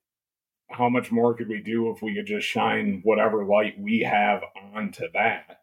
how 0.68 0.88
much 0.88 1.12
more 1.12 1.34
could 1.34 1.48
we 1.48 1.60
do 1.60 1.90
if 1.90 2.02
we 2.02 2.14
could 2.14 2.26
just 2.26 2.46
shine 2.46 3.00
whatever 3.04 3.44
light 3.44 3.78
we 3.78 4.00
have 4.00 4.42
onto 4.74 5.06
that? 5.14 5.60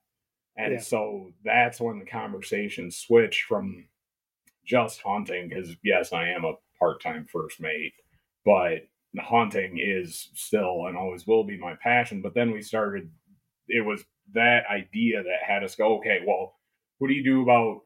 And 0.55 0.73
yeah. 0.73 0.79
so 0.79 1.31
that's 1.43 1.81
when 1.81 1.99
the 1.99 2.05
conversation 2.05 2.91
switched 2.91 3.45
from 3.45 3.87
just 4.65 5.01
hunting, 5.01 5.49
because 5.49 5.75
yes, 5.83 6.13
I 6.13 6.29
am 6.29 6.45
a 6.45 6.53
part 6.79 7.01
time 7.01 7.25
first 7.25 7.59
mate, 7.59 7.93
but 8.45 8.87
the 9.13 9.21
hunting 9.21 9.77
is 9.79 10.29
still 10.33 10.85
and 10.87 10.97
always 10.97 11.27
will 11.27 11.43
be 11.43 11.57
my 11.57 11.75
passion. 11.81 12.21
But 12.21 12.33
then 12.33 12.51
we 12.51 12.61
started, 12.61 13.09
it 13.67 13.85
was 13.85 14.03
that 14.33 14.63
idea 14.71 15.21
that 15.23 15.43
had 15.45 15.63
us 15.63 15.75
go, 15.75 15.97
okay, 15.97 16.19
well, 16.25 16.55
what 16.97 17.09
do 17.09 17.13
you 17.13 17.23
do 17.23 17.41
about 17.43 17.81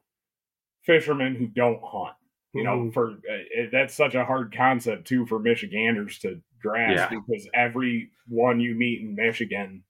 fishermen 0.84 1.36
who 1.36 1.48
don't 1.48 1.82
hunt? 1.84 2.16
You 2.58 2.64
know, 2.64 2.78
mm-hmm. 2.78 2.90
for 2.92 3.12
uh, 3.12 3.68
that's 3.72 3.94
such 3.94 4.16
a 4.16 4.26
hard 4.26 4.56
concept 4.56 5.08
too 5.08 5.26
for 5.26 5.40
Michiganders 5.40 6.20
to 6.20 6.42
grasp 6.62 7.12
yeah. 7.12 7.20
because 7.28 7.48
every 7.54 8.12
one 8.28 8.60
you 8.60 8.76
meet 8.76 9.02
in 9.02 9.16
Michigan, 9.16 9.84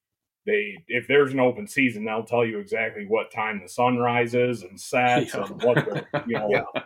they 0.45 0.75
if 0.87 1.07
there's 1.07 1.33
an 1.33 1.39
open 1.39 1.67
season, 1.67 2.05
they'll 2.05 2.23
tell 2.23 2.45
you 2.45 2.59
exactly 2.59 3.05
what 3.07 3.31
time 3.31 3.61
the 3.61 3.69
sun 3.69 3.97
rises 3.97 4.63
and 4.63 4.79
sets 4.79 5.33
yeah. 5.33 5.45
and 5.45 5.61
what 5.61 5.75
the 5.75 6.05
you 6.27 6.33
know 6.39 6.49
yeah. 6.49 6.81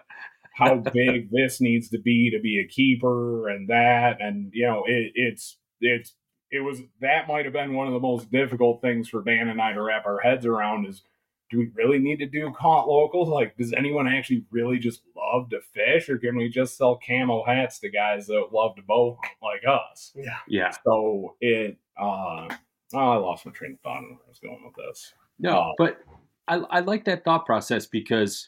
how 0.55 0.75
big 0.75 1.29
this 1.31 1.61
needs 1.61 1.89
to 1.89 1.99
be 1.99 2.31
to 2.31 2.39
be 2.41 2.59
a 2.59 2.67
keeper 2.67 3.49
and 3.49 3.69
that 3.69 4.17
and 4.19 4.51
you 4.53 4.65
know 4.65 4.83
it, 4.85 5.11
it's 5.15 5.57
it's 5.79 6.15
it 6.51 6.59
was 6.59 6.81
that 6.99 7.27
might 7.27 7.45
have 7.45 7.53
been 7.53 7.73
one 7.73 7.87
of 7.87 7.93
the 7.93 7.99
most 7.99 8.29
difficult 8.31 8.81
things 8.81 9.07
for 9.07 9.23
Dan 9.23 9.47
and 9.47 9.61
I 9.61 9.73
to 9.73 9.81
wrap 9.81 10.05
our 10.05 10.19
heads 10.19 10.45
around 10.45 10.85
is 10.85 11.03
do 11.51 11.57
we 11.57 11.69
really 11.75 11.99
need 11.99 12.17
to 12.19 12.25
do 12.25 12.51
caught 12.57 12.87
locals? 12.87 13.27
Like, 13.27 13.57
does 13.57 13.73
anyone 13.73 14.07
actually 14.07 14.45
really 14.49 14.79
just 14.79 15.01
love 15.15 15.49
to 15.49 15.59
fish, 15.73 16.09
or 16.09 16.17
can 16.17 16.37
we 16.37 16.49
just 16.49 16.77
sell 16.77 16.99
camo 17.05 17.43
hats 17.45 17.79
to 17.79 17.89
guys 17.89 18.27
that 18.27 18.47
love 18.53 18.75
to 18.77 18.81
bow 18.81 19.17
like 19.43 19.61
us? 19.67 20.13
Yeah, 20.15 20.37
yeah. 20.47 20.71
So 20.85 21.35
it, 21.41 21.77
uh, 21.99 22.47
oh, 22.47 22.55
I 22.93 23.15
lost 23.17 23.45
my 23.45 23.51
train 23.51 23.73
of 23.73 23.79
thought 23.81 24.01
where 24.01 24.13
I 24.13 24.29
was 24.29 24.39
going 24.39 24.63
with 24.63 24.75
this. 24.75 25.13
No, 25.39 25.59
uh, 25.59 25.71
but 25.77 25.99
I, 26.47 26.55
I 26.55 26.79
like 26.79 27.03
that 27.05 27.25
thought 27.25 27.45
process 27.45 27.85
because 27.85 28.47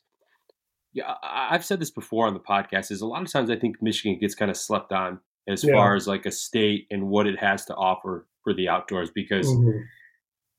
yeah, 0.93 1.15
I've 1.21 1.65
said 1.65 1.81
this 1.81 1.91
before 1.91 2.25
on 2.27 2.33
the 2.33 2.39
podcast. 2.39 2.89
Is 2.89 3.01
a 3.01 3.05
lot 3.07 3.21
of 3.21 3.31
times 3.31 3.49
I 3.49 3.57
think 3.57 3.81
Michigan 3.81 4.17
gets 4.17 4.33
kind 4.33 4.49
of 4.49 4.55
slept 4.55 4.93
on 4.93 5.19
as 5.45 5.61
yeah. 5.63 5.73
far 5.73 5.95
as 5.95 6.07
like 6.07 6.25
a 6.25 6.31
state 6.31 6.87
and 6.89 7.09
what 7.09 7.27
it 7.27 7.37
has 7.37 7.65
to 7.65 7.75
offer 7.75 8.27
for 8.45 8.53
the 8.53 8.69
outdoors 8.69 9.11
because. 9.11 9.47
Mm-hmm 9.47 9.79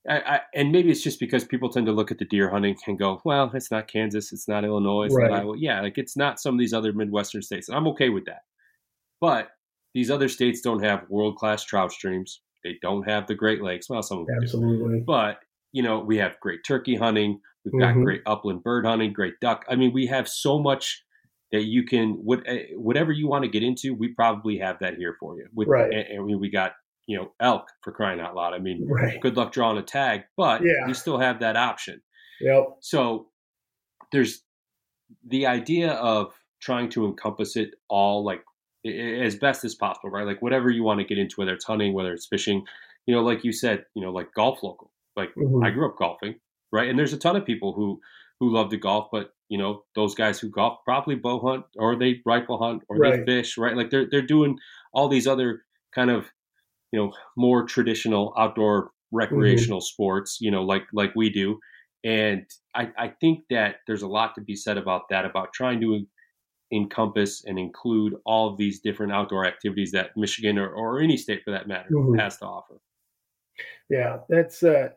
I, 0.08 0.18
I, 0.18 0.40
and 0.54 0.70
maybe 0.70 0.90
it's 0.90 1.02
just 1.02 1.18
because 1.18 1.44
people 1.44 1.70
tend 1.70 1.86
to 1.86 1.92
look 1.92 2.10
at 2.10 2.18
the 2.18 2.26
deer 2.26 2.50
hunting 2.50 2.76
and 2.86 2.98
go, 2.98 3.22
well, 3.24 3.50
it's 3.54 3.70
not 3.70 3.88
Kansas, 3.88 4.32
it's 4.32 4.46
not 4.46 4.64
Illinois, 4.64 5.06
it's 5.06 5.14
right. 5.14 5.30
not 5.30 5.40
Iowa. 5.40 5.54
Yeah, 5.58 5.80
like 5.80 5.96
it's 5.96 6.16
not 6.16 6.40
some 6.40 6.54
of 6.54 6.60
these 6.60 6.74
other 6.74 6.92
Midwestern 6.92 7.42
states. 7.42 7.68
And 7.68 7.76
I'm 7.76 7.88
okay 7.88 8.10
with 8.10 8.26
that. 8.26 8.42
But 9.20 9.48
these 9.94 10.10
other 10.10 10.28
states 10.28 10.60
don't 10.60 10.82
have 10.82 11.08
world 11.08 11.36
class 11.36 11.64
trout 11.64 11.92
streams. 11.92 12.40
They 12.64 12.76
don't 12.82 13.08
have 13.08 13.26
the 13.26 13.34
Great 13.34 13.62
Lakes. 13.62 13.88
Well, 13.88 14.02
some 14.02 14.18
of 14.18 14.26
them 14.26 14.36
Absolutely. 14.42 14.98
do. 14.98 15.04
But, 15.06 15.38
you 15.72 15.82
know, 15.82 16.00
we 16.00 16.18
have 16.18 16.40
great 16.40 16.60
turkey 16.66 16.96
hunting. 16.96 17.40
We've 17.64 17.80
got 17.80 17.92
mm-hmm. 17.92 18.04
great 18.04 18.22
upland 18.26 18.62
bird 18.62 18.84
hunting, 18.84 19.12
great 19.12 19.34
duck. 19.40 19.64
I 19.70 19.76
mean, 19.76 19.92
we 19.94 20.06
have 20.06 20.28
so 20.28 20.58
much 20.58 21.02
that 21.52 21.64
you 21.64 21.84
can, 21.84 22.22
eh, 22.46 22.64
whatever 22.74 23.12
you 23.12 23.28
want 23.28 23.44
to 23.44 23.50
get 23.50 23.62
into, 23.62 23.94
we 23.94 24.08
probably 24.08 24.58
have 24.58 24.78
that 24.80 24.96
here 24.96 25.16
for 25.18 25.36
you. 25.36 25.46
With, 25.54 25.68
right. 25.68 25.90
And, 25.92 26.30
and 26.30 26.40
we 26.40 26.50
got 26.50 26.72
you 27.06 27.16
know, 27.16 27.32
elk 27.40 27.68
for 27.82 27.92
crying 27.92 28.20
out 28.20 28.34
loud. 28.34 28.54
I 28.54 28.58
mean, 28.58 28.86
right. 28.88 29.20
good 29.20 29.36
luck 29.36 29.52
drawing 29.52 29.78
a 29.78 29.82
tag, 29.82 30.22
but 30.36 30.62
yeah. 30.62 30.86
you 30.86 30.94
still 30.94 31.18
have 31.18 31.40
that 31.40 31.56
option. 31.56 32.00
Yep. 32.40 32.78
So 32.80 33.28
there's 34.12 34.42
the 35.26 35.46
idea 35.46 35.92
of 35.92 36.32
trying 36.60 36.88
to 36.90 37.06
encompass 37.06 37.56
it 37.56 37.74
all 37.88 38.24
like 38.24 38.42
as 38.86 39.36
best 39.36 39.64
as 39.64 39.74
possible, 39.74 40.10
right? 40.10 40.26
Like 40.26 40.42
whatever 40.42 40.70
you 40.70 40.82
want 40.82 41.00
to 41.00 41.06
get 41.06 41.18
into, 41.18 41.36
whether 41.36 41.52
it's 41.52 41.64
hunting, 41.64 41.92
whether 41.92 42.12
it's 42.12 42.26
fishing, 42.26 42.64
you 43.06 43.14
know, 43.14 43.22
like 43.22 43.44
you 43.44 43.52
said, 43.52 43.84
you 43.94 44.02
know, 44.02 44.10
like 44.10 44.32
golf 44.34 44.62
local. 44.62 44.90
Like 45.16 45.30
mm-hmm. 45.36 45.64
I 45.64 45.70
grew 45.70 45.88
up 45.88 45.96
golfing, 45.96 46.36
right? 46.72 46.88
And 46.88 46.98
there's 46.98 47.12
a 47.12 47.18
ton 47.18 47.36
of 47.36 47.44
people 47.44 47.72
who 47.72 48.00
who 48.40 48.52
love 48.52 48.70
to 48.70 48.76
golf, 48.76 49.08
but 49.12 49.30
you 49.48 49.58
know, 49.58 49.84
those 49.94 50.14
guys 50.14 50.40
who 50.40 50.48
golf 50.50 50.78
probably 50.84 51.14
bow 51.14 51.40
hunt 51.40 51.64
or 51.76 51.96
they 51.96 52.20
rifle 52.26 52.58
hunt 52.58 52.82
or 52.88 52.96
right. 52.96 53.24
they 53.24 53.24
fish, 53.24 53.56
right? 53.56 53.76
Like 53.76 53.90
they're 53.90 54.08
they're 54.10 54.22
doing 54.22 54.58
all 54.92 55.08
these 55.08 55.26
other 55.26 55.62
kind 55.94 56.10
of 56.10 56.26
you 56.94 57.00
know 57.00 57.12
more 57.36 57.64
traditional 57.64 58.32
outdoor 58.38 58.84
mm-hmm. 58.84 59.16
recreational 59.16 59.80
mm-hmm. 59.80 59.94
sports 59.94 60.38
you 60.40 60.50
know 60.50 60.62
like 60.62 60.84
like 60.92 61.12
we 61.16 61.28
do 61.28 61.58
and 62.04 62.44
I, 62.74 62.90
I 62.98 63.08
think 63.20 63.44
that 63.50 63.76
there's 63.86 64.02
a 64.02 64.06
lot 64.08 64.34
to 64.34 64.42
be 64.42 64.54
said 64.54 64.78
about 64.78 65.08
that 65.10 65.24
about 65.24 65.52
trying 65.52 65.80
to 65.80 66.06
encompass 66.72 67.44
and 67.44 67.58
include 67.58 68.14
all 68.26 68.50
of 68.50 68.58
these 68.58 68.80
different 68.80 69.12
outdoor 69.12 69.46
activities 69.46 69.90
that 69.92 70.10
Michigan 70.16 70.58
or, 70.58 70.68
or 70.68 71.00
any 71.00 71.16
state 71.16 71.42
for 71.44 71.50
that 71.50 71.66
matter 71.66 71.88
Mhm. 71.90 72.20
has 72.20 72.36
to 72.38 72.44
offer. 72.44 72.80
Yeah, 73.90 74.20
that's 74.28 74.62
uh 74.62 74.90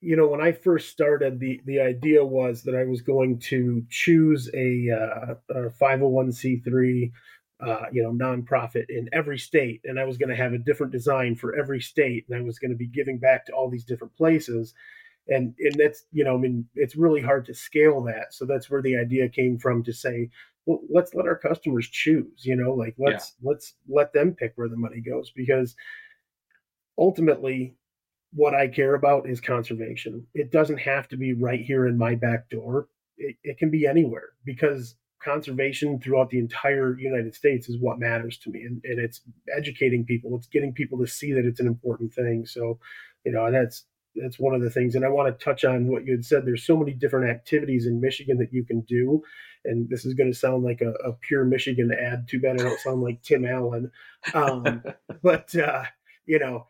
you 0.00 0.14
know 0.16 0.28
when 0.28 0.40
I 0.40 0.52
first 0.52 0.90
started 0.90 1.40
the 1.40 1.60
the 1.64 1.80
idea 1.80 2.24
was 2.24 2.62
that 2.62 2.76
I 2.76 2.84
was 2.84 3.00
going 3.00 3.40
to 3.50 3.84
choose 3.90 4.48
a, 4.54 4.90
uh, 4.90 5.34
a 5.50 5.70
501c3 5.70 7.10
uh, 7.60 7.86
you 7.92 8.02
know 8.02 8.12
nonprofit 8.12 8.86
in 8.88 9.08
every 9.12 9.38
state 9.38 9.80
and 9.84 9.98
I 9.98 10.04
was 10.04 10.16
going 10.16 10.28
to 10.28 10.36
have 10.36 10.52
a 10.52 10.58
different 10.58 10.92
design 10.92 11.34
for 11.34 11.56
every 11.56 11.80
state 11.80 12.24
and 12.28 12.38
I 12.38 12.42
was 12.42 12.58
going 12.58 12.70
to 12.70 12.76
be 12.76 12.86
giving 12.86 13.18
back 13.18 13.46
to 13.46 13.52
all 13.52 13.68
these 13.68 13.84
different 13.84 14.14
places 14.16 14.74
and 15.26 15.54
and 15.58 15.74
that's 15.74 16.04
you 16.12 16.24
know 16.24 16.34
I 16.34 16.38
mean 16.38 16.66
it's 16.74 16.96
really 16.96 17.20
hard 17.20 17.44
to 17.46 17.54
scale 17.54 18.02
that 18.04 18.32
so 18.32 18.44
that's 18.44 18.70
where 18.70 18.82
the 18.82 18.96
idea 18.96 19.28
came 19.28 19.58
from 19.58 19.82
to 19.84 19.92
say 19.92 20.30
well 20.66 20.80
let's 20.88 21.14
let 21.14 21.26
our 21.26 21.36
customers 21.36 21.88
choose 21.88 22.44
you 22.44 22.54
know 22.54 22.72
like 22.74 22.94
let's 22.96 23.34
let's 23.42 23.74
let 23.88 24.12
them 24.12 24.34
pick 24.34 24.52
where 24.54 24.68
the 24.68 24.76
money 24.76 25.00
goes 25.00 25.32
because 25.34 25.74
ultimately 26.96 27.74
what 28.32 28.54
I 28.54 28.68
care 28.68 28.94
about 28.94 29.28
is 29.28 29.40
conservation. 29.40 30.26
It 30.34 30.52
doesn't 30.52 30.78
have 30.78 31.08
to 31.08 31.16
be 31.16 31.32
right 31.32 31.60
here 31.60 31.86
in 31.86 31.96
my 31.96 32.14
back 32.14 32.50
door. 32.50 32.88
It, 33.16 33.36
it 33.42 33.58
can 33.58 33.70
be 33.70 33.86
anywhere 33.86 34.30
because 34.44 34.96
conservation 35.22 36.00
throughout 36.00 36.30
the 36.30 36.38
entire 36.38 36.98
United 36.98 37.34
States 37.34 37.68
is 37.68 37.78
what 37.80 37.98
matters 37.98 38.38
to 38.38 38.50
me. 38.50 38.62
And, 38.62 38.80
and 38.84 38.98
it's 38.98 39.20
educating 39.56 40.04
people. 40.04 40.36
It's 40.36 40.46
getting 40.46 40.72
people 40.72 40.98
to 40.98 41.06
see 41.06 41.32
that 41.32 41.44
it's 41.44 41.60
an 41.60 41.66
important 41.66 42.12
thing. 42.12 42.46
So, 42.46 42.78
you 43.24 43.32
know, 43.32 43.50
that's 43.50 43.84
that's 44.16 44.38
one 44.38 44.54
of 44.54 44.62
the 44.62 44.70
things. 44.70 44.94
And 44.94 45.04
I 45.04 45.08
want 45.08 45.28
to 45.28 45.44
touch 45.44 45.64
on 45.64 45.86
what 45.86 46.04
you 46.04 46.12
had 46.12 46.24
said. 46.24 46.44
There's 46.44 46.66
so 46.66 46.76
many 46.76 46.92
different 46.92 47.30
activities 47.30 47.86
in 47.86 48.00
Michigan 48.00 48.38
that 48.38 48.52
you 48.52 48.64
can 48.64 48.80
do. 48.82 49.22
And 49.64 49.88
this 49.88 50.04
is 50.04 50.14
going 50.14 50.32
to 50.32 50.38
sound 50.38 50.64
like 50.64 50.80
a, 50.80 50.90
a 51.06 51.12
pure 51.12 51.44
Michigan 51.44 51.92
ad. 51.92 52.26
Too 52.28 52.40
bad 52.40 52.60
I 52.60 52.64
don't 52.64 52.80
sound 52.80 53.02
like 53.02 53.22
Tim 53.22 53.44
Allen. 53.44 53.90
Um, 54.34 54.82
but 55.22 55.54
uh, 55.54 55.84
you 56.26 56.38
know, 56.38 56.66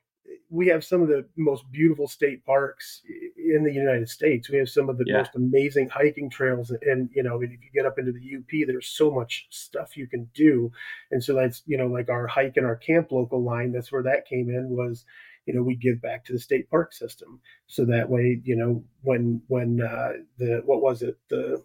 we 0.51 0.67
have 0.69 0.85
some 0.85 1.03
of 1.03 1.09
the 1.09 1.27
most 1.37 1.71
beautiful 1.71 2.09
state 2.09 2.45
parks 2.45 3.03
in 3.37 3.63
the 3.65 3.73
United 3.73 4.09
States. 4.09 4.49
We 4.49 4.59
have 4.59 4.69
some 4.69 4.89
of 4.89 4.97
the 4.99 5.05
Yeah. 5.07 5.19
most 5.19 5.35
amazing 5.35 5.89
hiking 5.89 6.31
trails, 6.31 6.71
and 6.71 7.11
you 7.15 7.23
know, 7.23 7.41
if 7.43 7.51
you 7.51 7.59
get 7.75 7.87
up 7.87 7.99
into 7.99 8.13
the 8.13 8.21
UP, 8.37 8.65
there's 8.67 8.89
so 8.89 9.11
much 9.11 9.47
stuff 9.51 9.97
you 9.97 10.07
can 10.07 10.29
do. 10.35 10.73
And 11.11 11.23
so 11.23 11.35
that's 11.35 11.63
you 11.67 11.77
know, 11.77 11.87
like 11.87 12.09
our 12.09 12.27
hike 12.27 12.57
and 12.57 12.67
our 12.67 12.77
camp 12.77 13.13
local 13.13 13.43
line. 13.43 13.73
That's 13.73 13.93
where 13.93 14.03
that 14.05 14.27
came 14.27 14.49
in 14.49 14.71
was, 14.71 15.05
you 15.47 15.55
know, 15.55 15.63
we 15.63 15.77
give 15.77 16.01
back 16.01 16.25
to 16.27 16.33
the 16.33 16.39
state 16.39 16.69
park 16.71 16.93
system, 16.93 17.41
so 17.67 17.85
that 17.87 18.09
way, 18.09 18.41
you 18.45 18.57
know, 18.57 18.85
when 19.03 19.43
when 19.49 19.81
uh, 19.83 20.13
the 20.39 20.63
what 20.65 20.81
was 20.83 21.03
it 21.03 21.19
the 21.29 21.63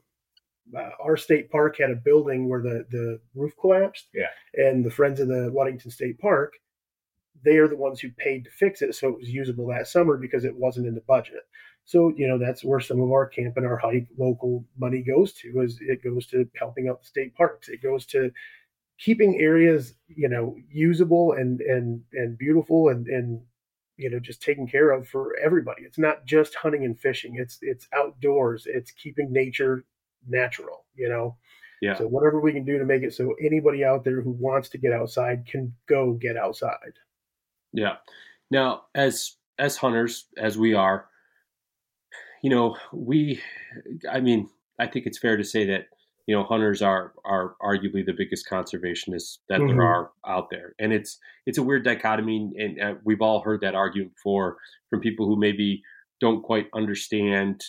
uh, 0.76 0.89
our 1.02 1.17
state 1.17 1.50
park 1.52 1.78
had 1.78 1.91
a 1.91 1.96
building 1.96 2.50
where 2.50 2.62
the 2.62 2.86
the 2.89 3.19
roof 3.36 3.54
collapsed. 3.60 4.08
Yeah. 4.13 4.28
And 4.56 4.84
the 4.84 4.91
Friends 4.91 5.19
of 5.19 5.28
the 5.28 5.50
Ludington 5.52 5.91
State 5.91 6.19
Park, 6.19 6.54
they 7.44 7.58
are 7.58 7.68
the 7.68 7.78
ones 7.78 8.00
who 8.00 8.10
paid 8.12 8.46
to 8.46 8.52
fix 8.52 8.82
it, 8.82 8.96
so 8.96 9.10
it 9.10 9.18
was 9.18 9.30
usable 9.30 9.68
that 9.68 9.88
summer 9.88 10.18
because 10.18 10.46
it 10.46 10.56
wasn't 10.56 10.88
in 10.88 10.96
the 10.96 11.02
budget. 11.02 11.42
So 11.86 12.14
you 12.16 12.28
know 12.28 12.38
that's 12.38 12.64
where 12.64 12.80
some 12.80 13.02
of 13.02 13.12
our 13.12 13.28
camp 13.28 13.58
and 13.58 13.66
our 13.66 13.78
hike 13.78 14.08
local 14.18 14.66
money 14.78 15.02
goes 15.02 15.34
to. 15.34 15.62
Is 15.62 15.80
it 15.82 16.04
goes 16.04 16.28
to 16.28 16.50
helping 16.58 16.88
out 16.88 17.02
the 17.02 17.08
state 17.08 17.36
parks. 17.36 17.70
It 17.70 17.84
goes 17.84 18.06
to 18.08 18.32
keeping 19.00 19.42
areas 19.42 19.96
you 20.08 20.30
know 20.30 20.56
usable 20.70 21.34
and 21.34 21.60
and 21.62 22.02
and 22.14 22.38
beautiful 22.38 22.90
and 22.90 23.08
and 23.08 23.42
you 23.98 24.10
know 24.10 24.20
just 24.20 24.42
taken 24.42 24.68
care 24.68 24.92
of 24.92 25.08
for 25.08 25.36
everybody. 25.44 25.84
It's 25.84 25.98
not 25.98 26.26
just 26.26 26.56
hunting 26.56 26.86
and 26.86 26.98
fishing. 26.98 27.36
It's 27.38 27.60
it's 27.62 27.88
outdoors. 27.94 28.66
It's 28.66 28.92
keeping 28.92 29.32
nature 29.32 29.86
natural. 30.28 30.86
You 30.96 31.10
know. 31.10 31.38
Yeah. 31.82 31.96
So 31.98 32.08
whatever 32.08 32.40
we 32.40 32.54
can 32.54 32.64
do 32.64 32.78
to 32.78 32.86
make 32.86 33.04
it 33.04 33.14
so 33.14 33.34
anybody 33.44 33.84
out 33.84 34.06
there 34.06 34.22
who 34.22 34.32
wants 34.32 34.70
to 34.70 34.78
get 34.78 34.94
outside 34.94 35.46
can 35.46 35.74
go 35.90 36.14
get 36.14 36.38
outside. 36.38 36.94
Yeah. 37.74 37.98
Now, 38.52 38.86
as 38.96 39.36
as 39.60 39.78
hunters, 39.78 40.28
as 40.38 40.58
we 40.58 40.74
are, 40.74 41.08
you 42.44 42.50
know, 42.50 42.78
we, 42.92 43.42
I 44.12 44.20
mean, 44.20 44.50
I 44.80 44.88
think 44.88 45.06
it's 45.06 45.20
fair 45.20 45.38
to 45.38 45.44
say 45.44 45.66
that 45.66 45.88
you 46.28 46.36
know 46.36 46.44
hunters 46.44 46.82
are 46.82 47.14
are 47.26 47.56
arguably 47.62 48.06
the 48.06 48.14
biggest 48.18 48.48
conservationists 48.50 49.40
that 49.50 49.62
Mhm. 49.62 49.68
there 49.68 49.84
are 49.84 50.12
out 50.26 50.50
there, 50.50 50.74
and 50.80 50.94
it's 50.94 51.20
it's 51.46 51.58
a 51.58 51.64
weird 51.64 51.84
dichotomy, 51.84 52.52
and 52.58 52.80
uh, 52.82 52.96
we've 53.04 53.22
all 53.22 53.42
heard 53.42 53.62
that 53.62 53.76
argument 53.76 54.14
before 54.16 54.58
from 54.90 55.00
people 55.02 55.26
who 55.28 55.38
maybe 55.38 55.82
don't 56.22 56.42
quite 56.44 56.68
understand, 56.74 57.62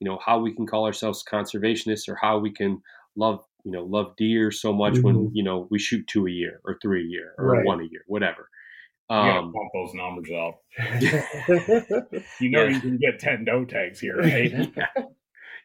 you 0.00 0.08
know, 0.08 0.18
how 0.24 0.38
we 0.40 0.54
can 0.54 0.66
call 0.66 0.86
ourselves 0.86 1.22
conservationists 1.30 2.08
or 2.08 2.16
how 2.16 2.38
we 2.38 2.50
can 2.52 2.80
love 3.16 3.44
you 3.64 3.72
know 3.72 3.84
love 3.84 4.14
deer 4.16 4.50
so 4.50 4.72
much 4.72 5.02
when 5.02 5.28
Mhm. 5.28 5.32
you 5.34 5.42
know 5.42 5.66
we 5.70 5.78
shoot 5.78 6.06
two 6.06 6.26
a 6.26 6.30
year 6.30 6.60
or 6.64 6.78
three 6.80 7.02
a 7.04 7.08
year 7.08 7.34
or 7.38 7.48
Right. 7.48 7.64
one 7.64 7.80
a 7.80 7.84
year, 7.90 8.02
whatever. 8.06 8.48
You 9.10 9.16
gotta 9.16 9.40
Um, 9.40 9.52
bump 9.52 9.70
those 9.74 9.92
numbers 9.94 10.30
up. 10.30 10.62
You 12.40 12.50
know 12.50 12.64
Yeah. 12.64 12.68
you 12.68 12.80
can 12.80 12.96
get 12.98 13.18
ten 13.18 13.44
doe 13.44 13.64
tags 13.64 13.98
here, 14.00 14.16
right? 14.22 14.50
yeah, 14.52 14.86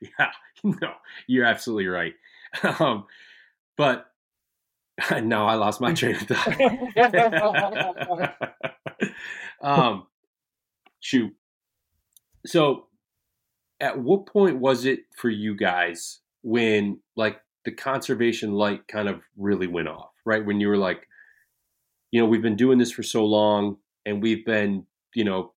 yeah, 0.01 0.31
no, 0.63 0.93
you're 1.27 1.45
absolutely 1.45 1.87
right. 1.87 2.13
Um, 2.79 3.05
but 3.77 4.07
no, 5.21 5.45
I 5.45 5.55
lost 5.55 5.79
my 5.81 5.93
train 5.93 6.15
of 6.15 6.21
thought. 6.21 6.55
um, 9.61 10.07
shoot. 10.99 11.33
So, 12.45 12.87
at 13.79 13.99
what 13.99 14.25
point 14.27 14.59
was 14.59 14.85
it 14.85 14.99
for 15.17 15.29
you 15.29 15.55
guys 15.55 16.19
when, 16.41 16.99
like, 17.15 17.39
the 17.65 17.71
conservation 17.71 18.53
light 18.53 18.87
kind 18.87 19.09
of 19.09 19.21
really 19.37 19.67
went 19.67 19.87
off? 19.87 20.09
Right 20.25 20.45
when 20.45 20.59
you 20.59 20.67
were 20.69 20.77
like, 20.77 21.07
you 22.15 22.21
know, 22.21 22.27
we've 22.27 22.41
been 22.41 22.55
doing 22.55 22.77
this 22.79 22.91
for 22.91 23.03
so 23.03 23.25
long, 23.25 23.75
and 24.05 24.21
we've 24.23 24.45
been, 24.45 24.85
you 25.13 25.25
know, 25.25 25.51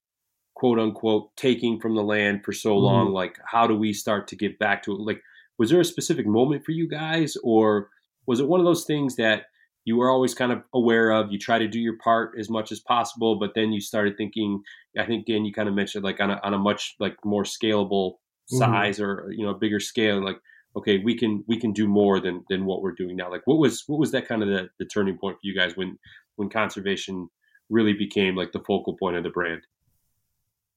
quote 0.54 0.80
unquote 0.80 1.30
taking 1.36 1.78
from 1.78 1.94
the 1.94 2.02
land 2.02 2.44
for 2.44 2.52
so 2.52 2.76
long 2.76 3.12
like 3.12 3.38
how 3.46 3.64
do 3.68 3.76
we 3.76 3.92
start 3.92 4.26
to 4.26 4.34
give 4.34 4.58
back 4.58 4.82
to 4.82 4.90
it? 4.92 4.98
Like 4.98 5.22
was 5.56 5.70
there 5.70 5.78
a 5.80 5.84
specific 5.84 6.26
moment 6.26 6.64
for 6.64 6.72
you 6.72 6.88
guys 6.88 7.36
or 7.44 7.90
was 8.26 8.40
it 8.40 8.48
one 8.48 8.58
of 8.58 8.66
those 8.66 8.84
things 8.84 9.14
that 9.16 9.44
you 9.84 9.96
were 9.96 10.10
always 10.10 10.34
kind 10.34 10.50
of 10.50 10.62
aware 10.74 11.12
of 11.12 11.30
you 11.30 11.38
try 11.38 11.58
to 11.60 11.68
do 11.68 11.78
your 11.78 11.96
part 11.98 12.34
as 12.40 12.50
much 12.50 12.72
as 12.72 12.80
possible 12.80 13.38
but 13.38 13.52
then 13.54 13.70
you 13.70 13.80
started 13.80 14.16
thinking 14.16 14.60
i 14.98 15.06
think 15.06 15.26
dan 15.26 15.44
you 15.44 15.52
kind 15.52 15.68
of 15.68 15.76
mentioned 15.76 16.02
like 16.02 16.18
on 16.20 16.30
a, 16.30 16.40
on 16.42 16.54
a 16.54 16.58
much 16.58 16.96
like 16.98 17.16
more 17.24 17.44
scalable 17.44 18.14
Mhm. 18.52 18.58
size 18.58 18.98
or 19.00 19.30
you 19.30 19.44
know 19.46 19.54
bigger 19.54 19.78
scale 19.78 20.24
like 20.24 20.40
okay 20.74 20.98
we 20.98 21.14
can 21.16 21.44
we 21.46 21.56
can 21.60 21.72
do 21.72 21.86
more 21.86 22.18
than 22.18 22.44
than 22.50 22.64
what 22.64 22.82
we're 22.82 22.92
doing 23.02 23.14
now. 23.14 23.30
Like 23.30 23.46
what 23.46 23.58
was 23.58 23.84
what 23.86 24.00
was 24.00 24.10
that 24.12 24.26
kind 24.26 24.42
of 24.42 24.48
the, 24.48 24.70
the 24.80 24.86
turning 24.86 25.18
point 25.18 25.36
for 25.36 25.46
you 25.46 25.54
guys 25.54 25.76
when 25.76 25.98
when 26.38 26.48
conservation 26.50 27.28
really 27.70 27.94
became 27.94 28.36
like 28.36 28.52
the 28.52 28.60
focal 28.60 28.96
point 28.96 29.16
of 29.16 29.24
the 29.24 29.30
brand 29.30 29.62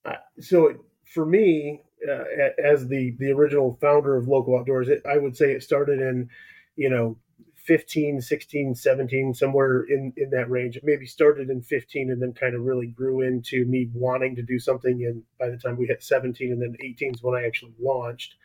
Uh, 0.06 0.16
so 0.40 0.74
for 1.06 1.26
me, 1.26 1.82
uh, 2.10 2.24
as 2.64 2.88
the 2.88 3.16
the 3.20 3.32
original 3.32 3.78
founder 3.82 4.16
of 4.18 4.28
Local 4.28 4.58
Outdoors, 4.58 4.90
it, 4.90 5.04
I 5.06 5.18
would 5.18 5.36
say 5.38 5.52
it 5.52 5.64
started 5.64 6.00
in, 6.02 6.30
you 6.76 6.90
know, 6.90 7.18
15, 7.56 8.22
16, 8.22 8.76
17, 8.76 9.34
somewhere 9.34 9.84
in 9.84 10.14
in 10.18 10.30
that 10.32 10.50
range. 10.50 10.78
It 10.78 10.84
maybe 10.86 11.06
started 11.06 11.50
in 11.50 11.62
15 11.62 12.12
and 12.12 12.22
then 12.22 12.34
kind 12.34 12.56
of 12.56 12.62
really 12.64 12.88
grew 12.88 13.22
into 13.22 13.66
me 13.66 13.90
wanting 13.94 14.36
to 14.38 14.42
do 14.44 14.60
something. 14.60 15.06
And 15.06 15.24
by 15.40 15.50
the 15.50 15.58
time 15.58 15.78
we 15.78 15.88
hit 15.88 16.04
17 16.04 16.52
and 16.52 16.62
then 16.62 16.76
18 16.82 17.16
is 17.16 17.24
when 17.24 17.36
I 17.42 17.46
actually 17.46 17.76
launched. 17.80 18.36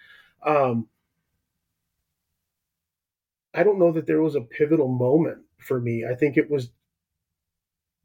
Um, 0.44 0.88
I 3.54 3.62
don't 3.62 3.78
know 3.78 3.92
that 3.92 4.06
there 4.06 4.22
was 4.22 4.34
a 4.34 4.42
pivotal 4.42 4.88
moment 4.88 5.38
for 5.58 5.80
me. 5.80 6.04
I 6.10 6.14
think 6.14 6.36
it 6.36 6.50
was 6.50 6.70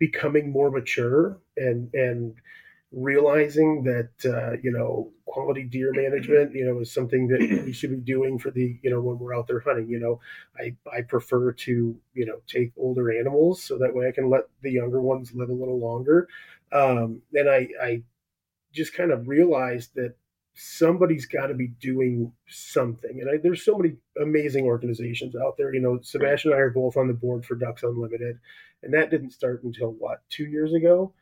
becoming 0.01 0.51
more 0.51 0.71
mature 0.71 1.37
and 1.55 1.93
and 1.93 2.33
realizing 2.91 3.83
that 3.83 4.09
uh, 4.25 4.57
you 4.63 4.71
know 4.71 5.11
quality 5.25 5.63
deer 5.63 5.91
management 5.93 6.53
you 6.55 6.65
know 6.65 6.79
is 6.79 6.91
something 6.91 7.27
that 7.27 7.39
we 7.65 7.71
should 7.71 7.91
be 7.91 7.97
doing 7.97 8.39
for 8.39 8.49
the 8.49 8.79
you 8.81 8.89
know 8.89 8.99
when 8.99 9.19
we're 9.19 9.35
out 9.37 9.45
there 9.47 9.59
hunting 9.59 9.87
you 9.87 9.99
know. 9.99 10.19
I 10.59 10.75
i 10.91 11.01
prefer 11.01 11.51
to 11.51 11.95
you 12.15 12.25
know 12.25 12.41
take 12.47 12.71
older 12.77 13.11
animals 13.17 13.63
so 13.63 13.77
that 13.77 13.93
way 13.93 14.07
i 14.07 14.11
can 14.11 14.27
let 14.29 14.45
the 14.63 14.71
younger 14.71 15.01
ones 15.01 15.31
live 15.35 15.49
a 15.49 15.53
little 15.53 15.79
longer. 15.79 16.27
Um 16.71 17.21
and 17.33 17.47
i 17.47 17.67
i 17.81 18.01
just 18.73 18.95
kind 18.95 19.11
of 19.11 19.27
realized 19.27 19.93
that 19.95 20.15
somebody's 20.53 21.25
got 21.25 21.47
to 21.47 21.53
be 21.53 21.67
doing 21.79 22.33
something. 22.49 23.21
And 23.21 23.29
I, 23.29 23.37
there's 23.41 23.63
so 23.63 23.77
many 23.77 23.95
amazing 24.21 24.65
organizations 24.65 25.35
out 25.35 25.55
there 25.57 25.71
you 25.75 25.79
know. 25.79 25.99
Sebastian 26.01 26.51
and 26.51 26.57
i 26.59 26.61
are 26.63 26.71
both 26.71 26.97
on 26.97 27.07
the 27.07 27.13
board 27.13 27.45
for 27.45 27.53
ducks 27.53 27.83
unlimited 27.83 28.39
and 28.83 28.93
that 28.93 29.09
didn't 29.11 29.31
start 29.31 29.63
until 29.63 29.91
what 29.91 30.21
two 30.29 30.45
years 30.45 30.73
ago 30.73 31.13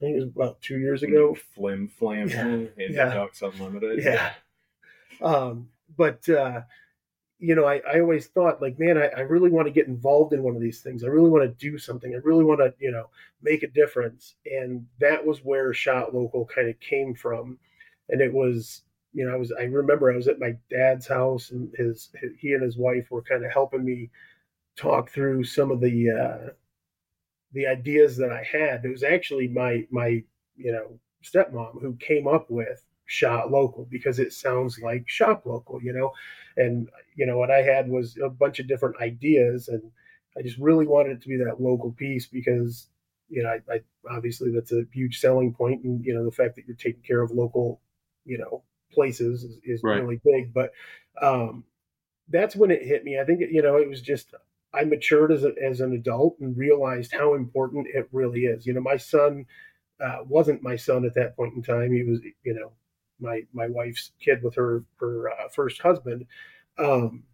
I 0.00 0.04
think 0.04 0.16
it 0.16 0.20
was 0.20 0.28
about 0.28 0.60
two 0.60 0.78
years 0.78 1.02
ago. 1.02 1.36
Flim 1.56 1.88
flam 1.88 2.28
Yeah. 2.28 2.46
in 2.46 2.92
Yeah. 2.92 3.14
Ducks 3.14 3.42
Unlimited. 3.42 4.04
Yeah. 4.04 4.32
Um, 5.20 5.70
but 5.96 6.28
uh, 6.28 6.62
you 7.40 7.54
know, 7.54 7.64
I, 7.64 7.80
I 7.92 8.00
always 8.00 8.26
thought 8.28 8.62
like, 8.62 8.78
man, 8.78 8.96
I, 8.98 9.06
I 9.08 9.20
really 9.20 9.50
want 9.50 9.66
to 9.66 9.72
get 9.72 9.86
involved 9.88 10.32
in 10.32 10.42
one 10.42 10.54
of 10.56 10.62
these 10.62 10.80
things. 10.82 11.02
I 11.02 11.08
really 11.08 11.30
want 11.30 11.44
to 11.44 11.70
do 11.70 11.78
something. 11.78 12.12
I 12.14 12.18
really 12.22 12.44
want 12.44 12.60
to, 12.60 12.72
you 12.78 12.90
know, 12.92 13.10
make 13.42 13.62
a 13.62 13.68
difference. 13.68 14.34
And 14.46 14.86
that 15.00 15.24
was 15.24 15.44
where 15.44 15.72
Shot 15.74 16.14
Local 16.14 16.44
kind 16.46 16.68
of 16.68 16.78
came 16.80 17.14
from. 17.14 17.58
And 18.08 18.20
it 18.20 18.32
was, 18.32 18.82
you 19.12 19.26
know, 19.26 19.32
I 19.32 19.36
was 19.36 19.52
I 19.52 19.62
remember 19.64 20.12
I 20.12 20.16
was 20.16 20.28
at 20.28 20.38
my 20.40 20.56
dad's 20.70 21.06
house 21.06 21.50
and 21.50 21.72
his, 21.76 22.10
his 22.20 22.32
he 22.38 22.52
and 22.52 22.62
his 22.62 22.76
wife 22.76 23.10
were 23.10 23.22
kind 23.22 23.44
of 23.44 23.50
helping 23.52 23.84
me 23.84 24.10
talk 24.76 25.10
through 25.10 25.42
some 25.44 25.70
of 25.72 25.80
the 25.80 26.10
uh, 26.10 26.50
the 27.52 27.66
ideas 27.66 28.16
that 28.18 28.32
I 28.32 28.42
had. 28.42 28.84
It 28.84 28.90
was 28.90 29.02
actually 29.02 29.48
my 29.48 29.86
my 29.90 30.22
you 30.56 30.72
know 30.72 30.98
stepmom 31.24 31.80
who 31.80 31.96
came 31.96 32.26
up 32.26 32.50
with 32.50 32.84
shot 33.06 33.50
local 33.50 33.86
because 33.90 34.18
it 34.18 34.32
sounds 34.32 34.78
like 34.80 35.08
shop 35.08 35.46
local, 35.46 35.82
you 35.82 35.92
know. 35.92 36.12
And 36.56 36.88
you 37.16 37.26
know 37.26 37.38
what 37.38 37.50
I 37.50 37.62
had 37.62 37.88
was 37.88 38.16
a 38.22 38.28
bunch 38.28 38.60
of 38.60 38.68
different 38.68 39.00
ideas, 39.00 39.68
and 39.68 39.82
I 40.36 40.42
just 40.42 40.58
really 40.58 40.86
wanted 40.86 41.12
it 41.12 41.22
to 41.22 41.28
be 41.28 41.36
that 41.38 41.60
local 41.60 41.92
piece 41.92 42.26
because 42.26 42.88
you 43.28 43.42
know 43.42 43.50
I, 43.50 43.74
I 43.74 43.80
obviously 44.10 44.50
that's 44.52 44.72
a 44.72 44.84
huge 44.92 45.20
selling 45.20 45.54
point, 45.54 45.84
and 45.84 46.04
you 46.04 46.14
know 46.14 46.24
the 46.24 46.32
fact 46.32 46.56
that 46.56 46.66
you're 46.66 46.76
taking 46.76 47.02
care 47.02 47.22
of 47.22 47.30
local, 47.30 47.80
you 48.24 48.38
know, 48.38 48.62
places 48.92 49.44
is, 49.44 49.58
is 49.64 49.80
right. 49.82 50.02
really 50.02 50.20
big. 50.24 50.52
But 50.52 50.72
um, 51.20 51.64
that's 52.28 52.54
when 52.56 52.70
it 52.70 52.82
hit 52.82 53.04
me. 53.04 53.18
I 53.18 53.24
think 53.24 53.40
you 53.40 53.62
know 53.62 53.76
it 53.76 53.88
was 53.88 54.02
just 54.02 54.34
I 54.74 54.84
matured 54.84 55.32
as 55.32 55.44
a, 55.44 55.52
as 55.62 55.80
an 55.80 55.92
adult 55.92 56.38
and 56.40 56.56
realized 56.56 57.12
how 57.12 57.34
important 57.34 57.86
it 57.92 58.08
really 58.12 58.40
is. 58.40 58.66
You 58.66 58.74
know, 58.74 58.80
my 58.80 58.96
son 58.96 59.46
uh, 60.00 60.18
wasn't 60.26 60.62
my 60.62 60.76
son 60.76 61.04
at 61.04 61.14
that 61.14 61.36
point 61.36 61.54
in 61.54 61.62
time. 61.62 61.92
He 61.92 62.04
was, 62.04 62.20
you 62.44 62.54
know, 62.54 62.72
my 63.20 63.42
my 63.52 63.68
wife's 63.68 64.12
kid 64.20 64.42
with 64.42 64.54
her 64.56 64.84
her 65.00 65.30
uh, 65.30 65.48
first 65.54 65.80
husband. 65.82 66.26
Um, 66.78 67.24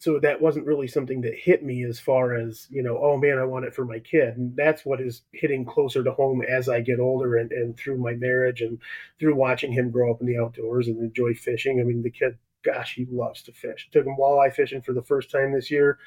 so 0.00 0.20
that 0.20 0.40
wasn't 0.40 0.66
really 0.66 0.86
something 0.86 1.22
that 1.22 1.34
hit 1.34 1.64
me 1.64 1.84
as 1.84 1.98
far 1.98 2.34
as 2.34 2.66
you 2.70 2.82
know 2.82 2.98
oh 2.98 3.16
man 3.16 3.38
i 3.38 3.44
want 3.44 3.64
it 3.64 3.74
for 3.74 3.84
my 3.84 3.98
kid 3.98 4.36
and 4.36 4.56
that's 4.56 4.84
what 4.84 5.00
is 5.00 5.22
hitting 5.32 5.64
closer 5.64 6.02
to 6.02 6.12
home 6.12 6.42
as 6.42 6.68
i 6.68 6.80
get 6.80 7.00
older 7.00 7.36
and, 7.36 7.52
and 7.52 7.76
through 7.76 7.98
my 7.98 8.14
marriage 8.14 8.60
and 8.60 8.78
through 9.18 9.34
watching 9.34 9.72
him 9.72 9.90
grow 9.90 10.10
up 10.12 10.20
in 10.20 10.26
the 10.26 10.38
outdoors 10.38 10.86
and 10.86 10.98
enjoy 10.98 11.34
fishing 11.34 11.80
i 11.80 11.84
mean 11.84 12.02
the 12.02 12.10
kid 12.10 12.38
gosh 12.64 12.94
he 12.94 13.06
loves 13.10 13.42
to 13.42 13.52
fish 13.52 13.88
took 13.92 14.06
him 14.06 14.16
walleye 14.18 14.52
fishing 14.52 14.82
for 14.82 14.92
the 14.92 15.02
first 15.02 15.30
time 15.30 15.52
this 15.52 15.70
year 15.70 15.98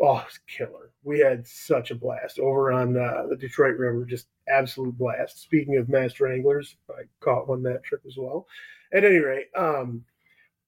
oh 0.00 0.22
it's 0.26 0.38
killer 0.46 0.90
we 1.04 1.18
had 1.18 1.46
such 1.46 1.90
a 1.90 1.94
blast 1.94 2.38
over 2.38 2.72
on 2.72 2.96
uh, 2.96 3.24
the 3.28 3.36
detroit 3.36 3.76
river 3.76 4.04
just 4.04 4.28
absolute 4.48 4.96
blast 4.98 5.40
speaking 5.42 5.76
of 5.76 5.88
master 5.88 6.32
anglers 6.32 6.76
i 6.90 7.02
caught 7.20 7.48
one 7.48 7.62
that 7.62 7.82
trip 7.84 8.02
as 8.06 8.16
well 8.16 8.46
at 8.92 9.04
any 9.04 9.18
rate 9.18 9.46
um 9.56 10.04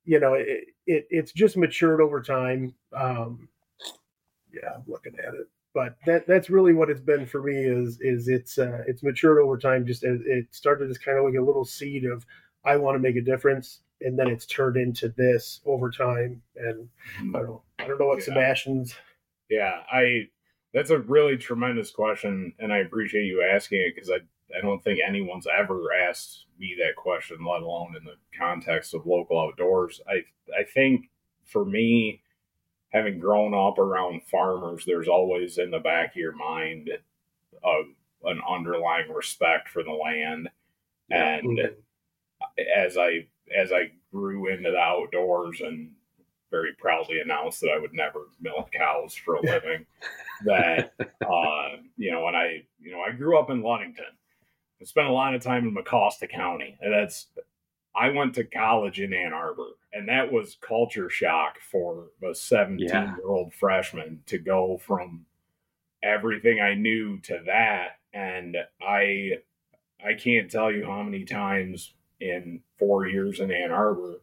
you 0.09 0.19
know, 0.19 0.33
it, 0.33 0.69
it 0.87 1.07
it's 1.11 1.33
just 1.33 1.59
matured 1.59 2.01
over 2.01 2.23
time. 2.23 2.75
Um, 2.95 3.47
yeah, 4.51 4.71
I'm 4.77 4.85
looking 4.87 5.13
at 5.19 5.35
it, 5.35 5.49
but 5.75 5.97
that 6.07 6.27
that's 6.27 6.49
really 6.49 6.73
what 6.73 6.89
it's 6.89 7.03
been 7.03 7.27
for 7.27 7.43
me. 7.43 7.53
Is 7.57 8.01
is 8.01 8.27
it's 8.27 8.57
uh, 8.57 8.85
it's 8.87 9.03
matured 9.03 9.37
over 9.37 9.59
time. 9.59 9.85
Just 9.85 10.05
it 10.05 10.47
started 10.51 10.89
as 10.91 10.97
kind 10.97 11.19
of 11.19 11.27
like 11.27 11.35
a 11.35 11.45
little 11.45 11.67
seed 11.67 12.07
of 12.07 12.25
I 12.65 12.77
want 12.77 12.95
to 12.95 13.01
make 13.01 13.17
a 13.17 13.21
difference, 13.21 13.81
and 14.01 14.19
then 14.19 14.29
it's 14.29 14.47
turned 14.47 14.77
into 14.77 15.09
this 15.17 15.61
over 15.67 15.91
time. 15.91 16.43
And 16.57 16.89
I 17.35 17.39
don't 17.39 17.47
know, 17.47 17.63
I 17.79 17.87
don't 17.87 17.99
know 17.99 18.07
what 18.07 18.19
yeah. 18.19 18.25
Sebastian's. 18.25 18.95
Yeah, 19.51 19.81
I. 19.91 20.29
That's 20.75 20.91
a 20.91 20.99
really 20.99 21.39
tremendous 21.39 21.91
question, 21.91 22.53
and 22.59 22.73
I 22.73 22.79
appreciate 22.79 23.25
you 23.25 23.43
asking 23.43 23.81
it 23.81 23.95
because 23.95 24.11
I 24.11 24.19
I 24.57 24.61
don't 24.61 24.83
think 24.83 25.01
anyone's 25.07 25.47
ever 25.47 25.93
asked 25.95 26.47
me 26.59 26.77
that 26.79 26.97
question, 26.97 27.39
let 27.45 27.63
alone 27.63 27.97
in 27.97 28.05
the 28.05 28.17
context 28.39 28.95
of 28.95 29.07
local 29.07 29.41
outdoors. 29.41 30.01
I 30.07 30.25
I 30.59 30.65
think 30.65 31.11
for 31.45 31.65
me, 31.65 32.23
having 32.91 33.19
grown 33.19 33.55
up 33.55 33.79
around 33.79 34.23
farmers, 34.25 34.85
there's 34.85 35.09
always 35.09 35.59
in 35.59 35.71
the 35.71 35.79
back 35.79 36.11
of 36.11 36.17
your 36.17 36.37
mind 36.37 36.91
a, 37.65 37.83
an 38.25 38.41
underlying 38.49 39.11
respect 39.13 39.69
for 39.69 39.83
the 39.83 39.93
land. 39.93 40.49
And 41.11 41.59
mm-hmm. 41.59 42.63
as 42.77 42.97
I 42.97 43.27
as 43.57 43.73
I 43.73 43.91
grew 44.13 44.49
into 44.49 44.71
the 44.71 44.79
outdoors 44.79 45.61
and 45.61 45.93
very 46.51 46.73
proudly 46.79 47.21
announced 47.21 47.61
that 47.61 47.71
I 47.75 47.79
would 47.79 47.93
never 47.93 48.29
milk 48.41 48.71
cows 48.73 49.15
for 49.15 49.35
a 49.35 49.43
living, 49.43 49.85
that 50.45 50.93
uh, 51.01 51.77
you 51.97 52.11
know, 52.11 52.25
when 52.25 52.35
I 52.35 52.63
you 52.81 52.93
know 52.93 53.01
I 53.01 53.13
grew 53.13 53.39
up 53.39 53.51
in 53.51 53.63
Ludington 53.63 54.07
I 54.81 54.85
spent 54.85 55.09
a 55.09 55.13
lot 55.13 55.35
of 55.35 55.43
time 55.43 55.67
in 55.67 55.75
Mecosta 55.75 56.29
County. 56.29 56.77
And 56.81 56.93
that's 56.93 57.27
I 57.97 58.11
went 58.11 58.35
to 58.35 58.45
college 58.45 59.01
in 59.01 59.13
Ann 59.13 59.33
Arbor, 59.33 59.71
and 59.93 60.09
that 60.09 60.31
was 60.31 60.57
culture 60.61 61.11
shock 61.11 61.59
for 61.59 62.09
a 62.23 62.35
17 62.35 62.87
yeah. 62.87 63.17
year 63.17 63.27
old 63.27 63.53
freshman 63.53 64.23
to 64.27 64.39
go 64.39 64.79
from 64.79 65.27
everything 66.03 66.61
I 66.61 66.75
knew 66.75 67.19
to 67.23 67.43
that. 67.47 67.99
And 68.13 68.57
I 68.81 69.39
I 70.05 70.15
can't 70.15 70.51
tell 70.51 70.71
you 70.71 70.87
how 70.87 71.03
many 71.03 71.25
times 71.25 71.95
in 72.21 72.63
four 72.79 73.07
years 73.07 73.41
in 73.41 73.51
Ann 73.51 73.71
Arbor 73.71 74.21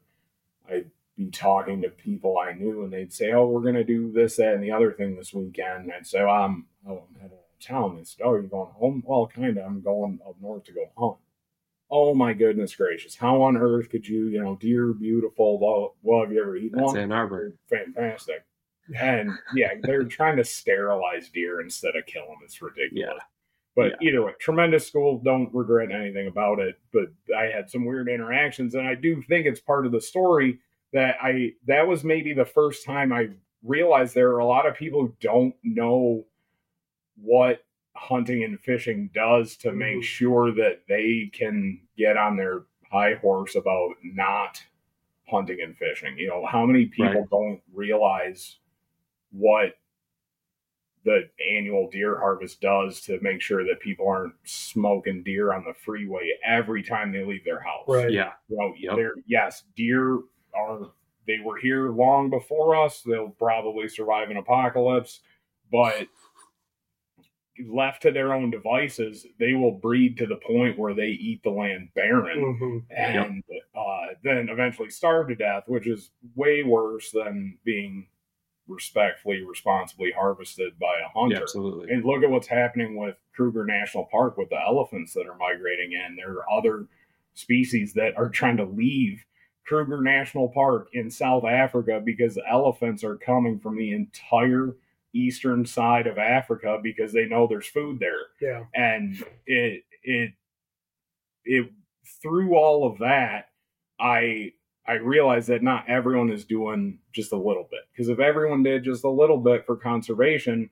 I'd 0.70 0.90
be 1.16 1.30
talking 1.30 1.82
to 1.82 1.90
people 1.90 2.38
I 2.38 2.54
knew 2.54 2.84
and 2.84 2.92
they'd 2.92 3.14
say, 3.14 3.32
Oh, 3.32 3.48
we're 3.48 3.62
gonna 3.62 3.84
do 3.84 4.12
this, 4.12 4.38
that, 4.38 4.54
and 4.54 4.64
the 4.64 4.72
other 4.72 4.92
thing 4.92 5.16
this 5.16 5.34
weekend. 5.34 5.86
And 5.86 5.94
I'd 5.94 6.08
say, 6.08 6.24
well, 6.24 6.44
I'm 6.44 6.66
oh, 6.88 7.04
I'm 7.10 7.22
heading 7.22 7.38
town. 7.66 7.96
They 7.98 8.04
said, 8.04 8.24
"Oh, 8.24 8.34
you're 8.34 8.44
going 8.44 8.72
home? 8.72 9.04
Well, 9.06 9.28
kind 9.28 9.58
of. 9.58 9.66
I'm 9.66 9.82
going 9.82 10.20
up 10.28 10.36
north 10.42 10.66
to 10.66 10.74
go 10.74 10.90
hunt." 10.98 11.18
Oh 11.90 12.14
my 12.14 12.34
goodness 12.34 12.76
gracious! 12.76 13.16
How 13.16 13.42
on 13.44 13.58
earth 13.58 13.90
could 13.90 14.08
you, 14.08 14.28
you 14.28 14.42
know, 14.42 14.56
deer 14.56 14.94
beautiful? 14.94 15.60
Well, 15.60 15.96
well 16.02 16.24
have 16.24 16.32
you 16.32 16.42
ever 16.42 16.56
eaten 16.56 16.80
That's 16.80 16.94
one? 16.94 16.98
Ann 16.98 17.12
Arbor. 17.12 17.54
Fantastic. 17.70 18.46
And 19.00 19.32
yeah, 19.56 19.74
they're 19.82 20.04
trying 20.04 20.38
to 20.38 20.44
sterilize 20.44 21.30
deer 21.30 21.60
instead 21.62 21.96
of 21.96 22.06
kill 22.06 22.28
them. 22.28 22.38
It's 22.44 22.62
ridiculous. 22.62 23.16
Yeah. 23.18 23.24
But 23.76 23.94
yeah. 24.00 24.10
either 24.10 24.26
way, 24.26 24.32
tremendous 24.40 24.88
school. 24.88 25.22
Don't 25.24 25.54
regret 25.54 25.92
anything 25.92 26.28
about 26.28 26.60
it. 26.60 26.80
But 26.94 27.08
I 27.38 27.46
had 27.46 27.70
some 27.70 27.86
weird 27.86 28.08
interactions, 28.08 28.74
and 28.74 28.88
I 28.88 28.96
do 28.96 29.22
think 29.22 29.46
it's 29.46 29.60
part 29.60 29.86
of 29.86 29.92
the 29.92 30.02
story 30.02 30.60
that 30.94 31.18
I 31.22 31.52
that 31.68 31.88
was 31.88 32.04
maybe 32.04 32.34
the 32.34 32.46
first 32.46 32.86
time 32.86 33.12
I 33.12 33.30
realized 33.64 34.16
there 34.16 34.30
are 34.30 34.40
a 34.40 34.46
lot 34.46 34.66
of 34.66 34.76
people 34.76 35.02
who 35.02 35.16
don't 35.20 35.56
know 35.64 36.26
what 37.22 37.66
hunting 37.96 38.44
and 38.44 38.60
fishing 38.60 39.10
does 39.14 39.58
to 39.58 39.72
make 39.72 39.96
mm-hmm. 39.96 40.02
sure 40.02 40.54
that 40.54 40.82
they 40.88 41.30
can 41.34 41.82
get 41.98 42.18
on 42.18 42.38
their 42.38 42.64
high 42.92 43.16
horse 43.16 43.56
about 43.56 43.96
not 44.04 44.62
hunting 45.28 45.58
and 45.62 45.78
fishing. 45.78 46.18
You 46.18 46.30
know, 46.30 46.46
how 46.46 46.66
many 46.66 46.86
people 46.86 47.14
right. 47.14 47.30
don't 47.30 47.62
realize 47.74 48.58
what 49.32 49.74
the 51.06 51.30
annual 51.56 51.88
deer 51.92 52.18
harvest 52.18 52.60
does 52.60 53.00
to 53.02 53.20
make 53.22 53.40
sure 53.40 53.64
that 53.64 53.80
people 53.80 54.08
aren't 54.08 54.34
smoking 54.44 55.24
deer 55.24 55.54
on 55.54 55.64
the 55.64 55.74
freeway 55.74 56.32
every 56.44 56.82
time 56.84 57.12
they 57.12 57.24
leave 57.24 57.46
their 57.46 57.60
house. 57.60 57.86
Right. 57.88 58.12
Yeah. 58.12 58.32
You 58.50 58.58
know, 58.58 58.74
yep. 58.78 59.14
yes, 59.28 59.64
deer 59.76 60.20
are 60.54 60.90
they 61.28 61.40
were 61.44 61.58
here 61.58 61.90
long 61.90 62.30
before 62.30 62.76
us. 62.76 63.02
They'll 63.02 63.30
probably 63.30 63.88
survive 63.88 64.30
an 64.30 64.38
apocalypse, 64.38 65.22
but 65.72 66.08
left 67.68 68.02
to 68.02 68.12
their 68.12 68.34
own 68.34 68.52
devices, 68.52 69.26
they 69.40 69.54
will 69.54 69.72
breed 69.72 70.18
to 70.18 70.26
the 70.26 70.36
point 70.36 70.78
where 70.78 70.94
they 70.94 71.08
eat 71.08 71.42
the 71.44 71.50
land 71.50 71.90
barren 71.96 72.58
mm-hmm. 72.60 72.78
and 72.96 73.44
yep. 73.50 73.62
uh, 73.76 74.14
then 74.24 74.50
eventually 74.50 74.90
starve 74.90 75.28
to 75.30 75.36
death, 75.36 75.64
which 75.68 75.88
is 75.88 76.12
way 76.36 76.64
worse 76.64 77.12
than 77.12 77.58
being 77.64 78.08
respectfully, 78.68 79.44
responsibly 79.44 80.12
harvested 80.12 80.78
by 80.80 81.00
a 81.06 81.10
hunter. 81.18 81.36
Yeah, 81.36 81.42
absolutely. 81.42 81.92
And 81.92 82.04
look 82.04 82.24
at 82.24 82.30
what's 82.30 82.48
happening 82.48 82.96
with 82.96 83.16
Kruger 83.36 83.66
National 83.66 84.06
Park 84.06 84.38
with 84.38 84.50
the 84.50 84.60
elephants 84.60 85.14
that 85.14 85.28
are 85.28 85.38
migrating 85.38 85.94
in. 85.94 86.16
There 86.16 86.40
are 86.40 86.50
other 86.50 86.88
species 87.34 87.94
that 87.94 88.18
are 88.18 88.30
trying 88.30 88.58
to 88.58 88.66
leave 88.66 89.24
Kruger 89.66 90.02
National 90.02 90.50
Park 90.50 90.90
in 90.94 91.10
South 91.10 91.44
Africa 91.44 92.02
because 92.04 92.36
the 92.36 92.48
elephants 92.50 93.04
are 93.04 93.18
coming 93.18 93.60
from 93.60 93.78
the 93.78 93.94
entire 93.94 94.76
eastern 95.14 95.66
side 95.66 96.08
of 96.08 96.18
Africa 96.18 96.80
because 96.82 97.14
they 97.14 97.26
know 97.26 97.48
there's 97.48 97.68
food 97.68 98.00
there. 98.00 98.28
Yeah. 98.42 98.66
And 98.74 99.24
it 99.46 99.84
it 100.04 100.34
it 101.46 101.72
through 102.22 102.56
all 102.56 102.86
of 102.88 103.00
that, 103.00 103.50
I 104.00 104.54
I 104.88 104.94
realized 104.94 105.48
that 105.50 105.64
not 105.64 105.90
everyone 105.90 106.30
is 106.32 106.46
doing 106.46 107.00
just 107.12 107.32
a 107.32 107.38
little 107.38 107.68
bit. 107.70 107.82
Because 107.92 108.10
if 108.10 108.20
everyone 108.20 108.64
did 108.64 108.84
just 108.84 109.04
a 109.04 109.10
little 109.10 109.38
bit 109.38 109.66
for 109.66 109.76
conservation, 109.76 110.70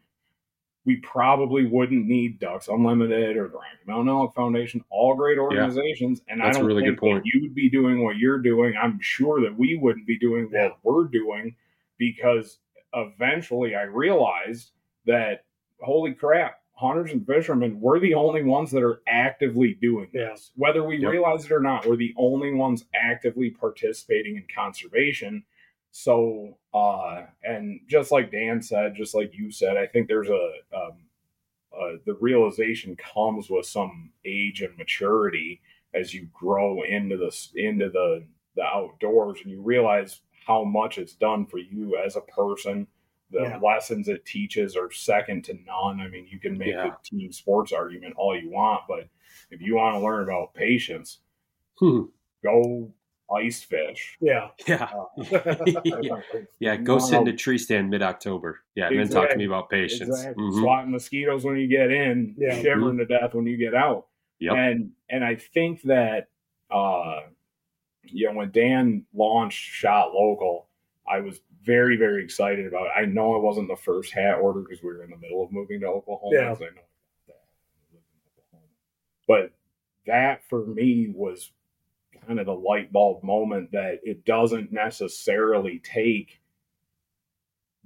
we 0.85 0.97
probably 0.97 1.65
wouldn't 1.65 2.05
need 2.05 2.39
Ducks 2.39 2.67
Unlimited 2.67 3.37
or 3.37 3.47
the 3.47 3.55
Rocky 3.55 3.67
Mountain 3.87 4.09
Elk 4.09 4.35
Foundation, 4.35 4.83
all 4.89 5.15
great 5.15 5.37
organizations. 5.37 6.21
Yeah, 6.27 6.33
and 6.33 6.43
I 6.43 6.51
don't 6.51 6.65
really 6.65 6.83
think 6.83 6.99
good 6.99 6.99
point. 6.99 7.23
you'd 7.25 7.55
be 7.55 7.69
doing 7.69 8.03
what 8.03 8.17
you're 8.17 8.39
doing. 8.39 8.75
I'm 8.81 8.99
sure 9.01 9.41
that 9.41 9.57
we 9.57 9.77
wouldn't 9.81 10.05
be 10.05 10.19
doing 10.19 10.45
what 10.45 10.53
yeah. 10.53 10.69
we're 10.83 11.05
doing 11.05 11.55
because 11.97 12.59
eventually 12.93 13.75
I 13.75 13.83
realized 13.83 14.71
that 15.05 15.45
holy 15.79 16.13
crap, 16.13 16.55
hunters 16.73 17.11
and 17.11 17.25
fishermen, 17.25 17.79
we're 17.79 17.99
the 17.99 18.13
only 18.13 18.43
ones 18.43 18.71
that 18.71 18.83
are 18.83 19.01
actively 19.07 19.77
doing 19.81 20.09
this. 20.11 20.51
Whether 20.55 20.83
we 20.83 20.97
yep. 20.97 21.11
realize 21.11 21.45
it 21.45 21.51
or 21.51 21.59
not, 21.59 21.85
we're 21.85 21.95
the 21.95 22.13
only 22.17 22.53
ones 22.53 22.85
actively 22.95 23.51
participating 23.51 24.37
in 24.37 24.45
conservation. 24.53 25.43
So, 25.91 26.57
uh, 26.73 27.23
and 27.43 27.81
just 27.87 28.11
like 28.11 28.31
Dan 28.31 28.61
said, 28.61 28.95
just 28.95 29.13
like 29.13 29.33
you 29.33 29.51
said, 29.51 29.77
I 29.77 29.85
think 29.85 30.07
there's 30.07 30.29
a, 30.29 30.51
um, 30.75 30.93
uh, 31.71 31.97
the 32.05 32.17
realization 32.19 32.95
comes 32.95 33.49
with 33.49 33.65
some 33.65 34.11
age 34.25 34.61
and 34.61 34.75
maturity 34.77 35.61
as 35.93 36.13
you 36.13 36.27
grow 36.33 36.81
into 36.83 37.17
the 37.17 37.31
into 37.55 37.89
the 37.89 38.25
the 38.55 38.63
outdoors 38.63 39.39
and 39.41 39.51
you 39.51 39.61
realize 39.61 40.21
how 40.45 40.63
much 40.63 40.97
it's 40.97 41.13
done 41.13 41.45
for 41.45 41.57
you 41.57 41.97
as 41.97 42.15
a 42.15 42.21
person. 42.21 42.87
The 43.33 43.41
Yeah. 43.41 43.57
lessons 43.57 44.07
it 44.07 44.25
teaches 44.25 44.75
are 44.77 44.89
second 44.91 45.43
to 45.45 45.55
none. 45.65 45.99
I 45.99 46.07
mean, 46.07 46.27
you 46.29 46.39
can 46.39 46.57
make 46.57 46.69
Yeah. 46.69 46.89
the 46.89 46.95
team 47.17 47.31
sports 47.31 47.71
argument 47.73 48.13
all 48.15 48.37
you 48.39 48.49
want, 48.49 48.83
but 48.87 49.09
if 49.51 49.61
you 49.61 49.75
want 49.75 49.95
to 49.95 49.99
learn 49.99 50.23
about 50.23 50.53
patience, 50.53 51.19
Hmm. 51.79 52.03
go 52.43 52.93
ice 53.33 53.63
fish. 53.63 54.17
Yeah. 54.21 54.51
Yeah. 54.67 54.83
Uh, 54.93 55.05
yeah. 56.59 56.75
Go 56.75 56.99
sit 56.99 57.21
in 57.21 57.27
a 57.27 57.35
tree 57.35 57.57
stand 57.57 57.89
mid 57.89 58.03
October. 58.03 58.59
Yeah. 58.75 58.87
And 58.89 58.99
then 58.99 59.07
talk 59.09 59.29
to 59.31 59.37
me 59.37 59.45
about 59.45 59.69
patience. 59.69 60.01
Exactly. 60.09 60.43
Mhm. 60.43 60.59
Swatting 60.61 60.91
mosquitoes 60.91 61.43
when 61.43 61.57
you 61.57 61.67
get 61.67 61.89
in, 61.91 62.35
Yeah. 62.37 62.61
shivering 62.61 62.97
to 62.99 63.05
death 63.05 63.33
when 63.33 63.47
you 63.47 63.57
get 63.57 63.73
out. 63.73 64.07
Yep. 64.39 64.53
And 64.55 64.91
and 65.09 65.23
I 65.23 65.35
think 65.35 65.81
that 65.83 66.27
uh 66.69 67.21
you 68.03 68.27
know 68.27 68.33
when 68.33 68.51
Dan 68.51 69.05
launched 69.13 69.57
Shot 69.71 70.13
Local, 70.13 70.67
I 71.07 71.21
was 71.21 71.41
very 71.65 71.97
very 71.97 72.23
excited 72.23 72.67
about 72.67 72.87
it. 72.87 72.91
I 72.95 73.05
know 73.05 73.35
I 73.35 73.39
wasn't 73.39 73.67
the 73.67 73.75
first 73.75 74.13
hat 74.13 74.35
order 74.35 74.61
because 74.61 74.83
we 74.83 74.89
were 74.89 75.03
in 75.03 75.09
the 75.09 75.17
middle 75.17 75.43
of 75.43 75.51
moving 75.51 75.79
to 75.81 75.87
Oklahoma. 75.87 76.35
Yeah. 76.35 76.53
so 76.55 76.65
I 76.65 76.69
know 76.69 76.81
that. 77.27 77.41
I 77.41 77.93
lived 77.93 78.05
in 78.13 78.19
Oklahoma. 78.37 78.67
But 79.27 79.51
that 80.05 80.47
for 80.49 80.65
me 80.65 81.11
was 81.13 81.51
kind 82.25 82.39
of 82.39 82.45
the 82.45 82.53
light 82.53 82.91
bulb 82.91 83.23
moment 83.23 83.71
that 83.71 83.99
it 84.03 84.25
doesn't 84.25 84.71
necessarily 84.71 85.79
take 85.79 86.41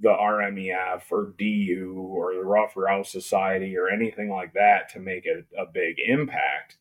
the 0.00 0.10
RMEF 0.10 1.02
or 1.10 1.34
DU 1.38 1.94
or 1.96 2.34
the 2.34 2.44
Ruffed 2.44 2.74
Grouse 2.74 3.10
Society 3.10 3.76
or 3.76 3.88
anything 3.88 4.30
like 4.30 4.52
that 4.54 4.88
to 4.90 5.00
make 5.00 5.26
a, 5.26 5.42
a 5.60 5.66
big 5.66 5.96
impact 6.06 6.76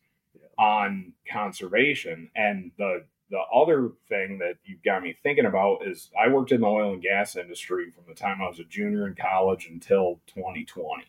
on 0.60 1.14
conservation. 1.32 2.30
And 2.36 2.72
the 2.78 3.06
the 3.30 3.42
other 3.54 3.92
thing 4.08 4.38
that 4.40 4.56
you've 4.64 4.84
got 4.84 5.04
me 5.04 5.16
thinking 5.22 5.46
about 5.46 5.86
is 5.86 6.10
I 6.20 6.30
worked 6.30 6.52
in 6.52 6.62
the 6.62 6.68
oil 6.68 6.94
and 6.94 7.02
gas 7.02 7.36
industry 7.36 7.92
from 7.92 8.06
the 8.08 8.16
time 8.16 8.42
I 8.42 8.48
was 8.48 8.60
a 8.60 8.64
junior 8.64 9.08
in 9.08 9.16
college 9.16 9.68
until 9.70 10.22
2020. 10.28 11.04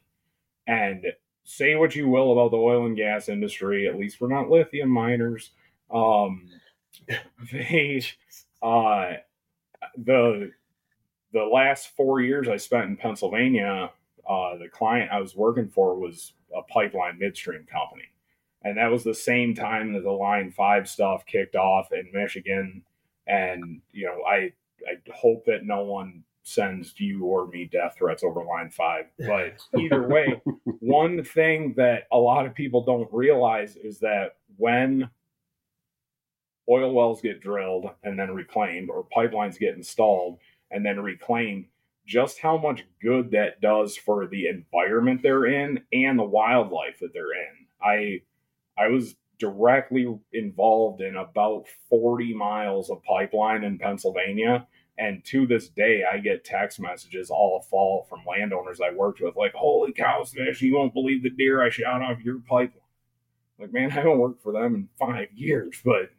And 0.67 1.07
say 1.45 1.77
what 1.77 1.95
you 1.95 2.09
will 2.09 2.33
about 2.33 2.51
the 2.51 2.57
oil 2.57 2.87
and 2.87 2.97
gas 2.97 3.29
industry, 3.29 3.89
at 3.89 3.99
least 3.99 4.21
we're 4.21 4.29
not 4.29 4.51
lithium 4.51 4.91
miners. 4.91 5.51
Um, 5.91 6.49
they, 7.53 8.03
uh, 8.63 9.13
the 9.97 10.51
the 11.33 11.45
last 11.45 11.95
four 11.95 12.21
years 12.21 12.49
I 12.49 12.57
spent 12.57 12.87
in 12.87 12.97
Pennsylvania, 12.97 13.91
uh, 14.29 14.57
the 14.57 14.69
client 14.69 15.11
I 15.13 15.21
was 15.21 15.37
working 15.37 15.69
for 15.69 15.95
was 15.99 16.33
a 16.57 16.63
pipeline 16.63 17.19
midstream 17.19 17.67
company. 17.71 18.05
And 18.69 18.77
that 18.77 18.91
was 18.91 19.03
the 19.03 19.15
same 19.15 19.55
time 19.55 19.95
that 19.95 20.03
the 20.03 20.11
Line 20.11 20.51
5 20.51 20.89
stuff 20.89 21.25
kicked 21.25 21.57
off 21.57 21.91
in 21.91 22.11
Michigan. 22.13 22.83
And, 23.27 23.81
you 23.93 24.05
know, 24.05 24.23
I, 24.29 24.53
I 24.87 24.97
hope 25.15 25.47
that 25.47 25.65
no 25.65 25.85
one 25.85 26.23
sends 26.43 26.93
you 27.01 27.25
or 27.25 27.47
me 27.47 27.65
death 27.65 27.95
threats 27.97 28.23
over 28.23 28.45
Line 28.45 28.69
5. 28.69 29.07
But 29.27 29.81
either 29.81 30.07
way, 30.07 30.43
one 30.81 31.25
thing 31.25 31.73
that 31.79 32.09
a 32.13 32.19
lot 32.19 32.45
of 32.45 32.55
people 32.55 32.85
don't 32.85 33.09
realize 33.11 33.77
is 33.77 34.01
that 34.01 34.37
when 34.59 35.09
oil 36.69 36.93
wells 36.93 37.23
get 37.23 37.41
drilled 37.41 37.89
and 38.03 38.19
then 38.19 38.35
reclaimed, 38.35 38.91
or 38.91 39.07
pipelines 39.17 39.59
get 39.59 39.77
installed 39.77 40.41
and 40.71 40.85
then 40.85 41.01
reclaimed, 41.01 41.65
just 42.07 42.39
how 42.39 42.59
much 42.59 42.85
good 43.01 43.31
that 43.31 43.63
does 43.63 43.97
for 43.97 44.27
the 44.27 44.47
environment 44.47 45.23
they're 45.23 45.47
in 45.47 45.81
and 45.91 46.19
the 46.19 46.25
wildlife 46.25 46.99
that 47.01 47.15
they're 47.15 47.33
in. 47.33 47.67
I 47.83 48.21
I 48.79 48.89
was 48.89 49.17
directly 49.39 50.07
involved 50.33 51.01
in 51.01 51.17
about 51.17 51.65
40 51.91 52.35
miles 52.35 52.91
of 52.91 53.03
pipeline 53.05 53.65
in 53.65 53.79
Pennsylvania. 53.79 54.67
And 54.99 55.25
to 55.27 55.47
this 55.47 55.69
day, 55.69 56.03
I 56.11 56.19
get 56.19 56.45
text 56.45 56.81
messages 56.81 57.31
all 57.31 57.65
fall 57.71 58.07
from 58.09 58.21
landowners 58.29 58.81
I 58.81 58.91
worked 58.93 59.21
with, 59.21 59.37
like, 59.37 59.53
"Holy 59.55 59.93
cow, 59.93 60.25
Smash! 60.25 60.61
You 60.61 60.75
won't 60.75 60.93
believe 60.93 61.23
the 61.23 61.31
deer 61.31 61.63
I 61.65 61.71
shot 61.71 62.03
off 62.03 62.21
your 62.25 62.41
pipeline." 62.49 62.83
Like, 63.61 63.73
man, 63.73 63.91
I 63.91 63.95
haven't 63.95 64.19
worked 64.19 64.43
for 64.43 64.53
them 64.53 64.75
in 64.75 64.89
five 64.99 65.29
years, 65.35 65.81
but 65.85 66.11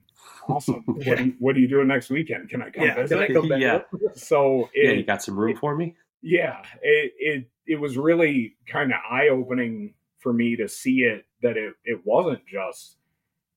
awesome. 0.47 0.83
what, 0.85 1.19
are 1.19 1.23
you, 1.23 1.35
what 1.39 1.55
are 1.57 1.59
you 1.59 1.67
doing 1.67 1.87
next 1.87 2.09
weekend? 2.09 2.47
Can 2.49 2.61
I 2.61 2.69
come 2.69 2.85
Yeah. 2.85 2.95
visit? 2.95 3.15
Can 3.15 3.23
I 3.23 3.33
come 3.33 3.49
back? 3.49 3.59
Yeah. 3.61 3.75
up? 3.75 3.89
So 4.15 4.69
Yeah. 4.73 4.91
You 4.91 5.03
got 5.03 5.21
some 5.23 5.37
room 5.37 5.55
for 5.57 5.75
me? 5.75 5.95
yeah 6.21 6.61
it 6.81 7.13
it, 7.17 7.49
it 7.65 7.75
was 7.79 7.97
really 7.97 8.57
kind 8.67 8.91
of 8.91 8.97
eye-opening 9.09 9.93
for 10.19 10.33
me 10.33 10.55
to 10.55 10.67
see 10.67 10.99
it 10.99 11.25
that 11.41 11.57
it, 11.57 11.73
it 11.85 11.99
wasn't 12.05 12.45
just 12.45 12.97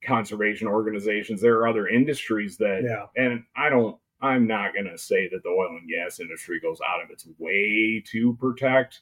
conservation 0.05 0.67
organizations 0.67 1.41
there 1.41 1.59
are 1.59 1.69
other 1.69 1.87
industries 1.89 2.57
that 2.57 2.83
Yeah. 2.83 3.07
and 3.23 3.45
i 3.57 3.69
don't 3.69 3.97
i'm 4.21 4.47
not 4.49 4.73
going 4.75 4.87
to 4.87 4.99
say 4.99 5.29
that 5.29 5.43
the 5.45 5.49
oil 5.49 5.77
and 5.79 5.89
gas 5.89 6.19
industry 6.21 6.59
goes 6.61 6.81
out 6.89 7.03
of 7.03 7.11
its 7.11 7.27
way 7.39 8.03
to 8.07 8.35
protect 8.41 9.01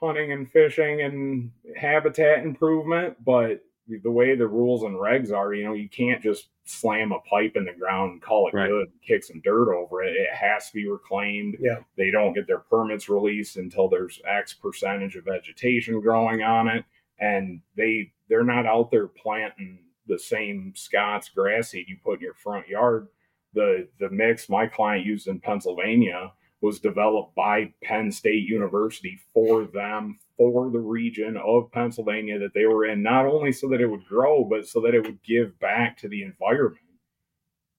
hunting 0.00 0.32
and 0.32 0.50
fishing 0.50 1.02
and 1.02 1.50
habitat 1.76 2.44
improvement 2.44 3.16
but 3.24 3.60
the 4.02 4.10
way 4.10 4.34
the 4.34 4.46
rules 4.46 4.82
and 4.82 4.94
regs 4.96 5.32
are 5.32 5.54
you 5.54 5.64
know 5.64 5.72
you 5.72 5.88
can't 5.88 6.22
just 6.22 6.48
slam 6.64 7.12
a 7.12 7.18
pipe 7.20 7.52
in 7.56 7.64
the 7.64 7.72
ground 7.72 8.12
and 8.12 8.22
call 8.22 8.46
it 8.48 8.54
Right. 8.54 8.68
good 8.68 8.88
and 8.88 9.02
kick 9.06 9.24
some 9.24 9.40
dirt 9.40 9.74
over 9.74 10.02
it 10.02 10.14
it 10.14 10.28
has 10.34 10.68
to 10.68 10.74
be 10.74 10.88
reclaimed 10.88 11.56
Yeah. 11.60 11.78
they 11.96 12.10
don't 12.10 12.34
get 12.34 12.46
their 12.46 12.58
permits 12.58 13.08
released 13.08 13.56
until 13.56 13.88
there's 13.88 14.20
x 14.26 14.52
percentage 14.52 15.16
of 15.16 15.24
vegetation 15.24 16.00
growing 16.00 16.42
on 16.42 16.68
it 16.68 16.84
and 17.18 17.60
they 17.76 18.12
they're 18.28 18.44
not 18.44 18.66
out 18.66 18.90
there 18.90 19.06
planting 19.08 19.78
the 20.06 20.18
same 20.18 20.72
scott's 20.76 21.28
grass 21.30 21.70
seed 21.70 21.86
you 21.88 21.96
put 22.04 22.18
in 22.18 22.24
your 22.24 22.34
front 22.34 22.68
yard 22.68 23.08
the 23.54 23.88
the 23.98 24.10
mix 24.10 24.48
my 24.50 24.66
client 24.66 25.06
used 25.06 25.26
in 25.28 25.40
pennsylvania 25.40 26.30
was 26.60 26.80
developed 26.80 27.34
by 27.34 27.72
penn 27.82 28.10
state 28.12 28.46
university 28.46 29.18
for 29.32 29.64
them 29.64 30.18
for 30.38 30.70
the 30.70 30.78
region 30.80 31.36
of 31.36 31.70
pennsylvania 31.72 32.38
that 32.38 32.54
they 32.54 32.64
were 32.66 32.86
in 32.86 33.02
not 33.02 33.26
only 33.26 33.52
so 33.52 33.68
that 33.68 33.82
it 33.82 33.86
would 33.88 34.06
grow 34.06 34.44
but 34.44 34.66
so 34.66 34.80
that 34.80 34.94
it 34.94 35.02
would 35.04 35.22
give 35.24 35.58
back 35.60 35.98
to 35.98 36.08
the 36.08 36.22
environment 36.22 36.78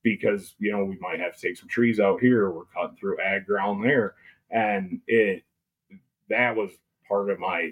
because 0.03 0.55
you 0.59 0.71
know 0.71 0.85
we 0.85 0.97
might 0.99 1.19
have 1.19 1.35
to 1.35 1.41
take 1.41 1.57
some 1.57 1.69
trees 1.69 1.99
out 1.99 2.19
here 2.21 2.51
we're 2.51 2.65
cutting 2.65 2.95
through 2.97 3.19
ag 3.21 3.45
ground 3.45 3.83
there 3.83 4.15
and 4.51 5.01
it 5.07 5.43
that 6.29 6.55
was 6.55 6.71
part 7.07 7.29
of 7.29 7.39
my 7.39 7.71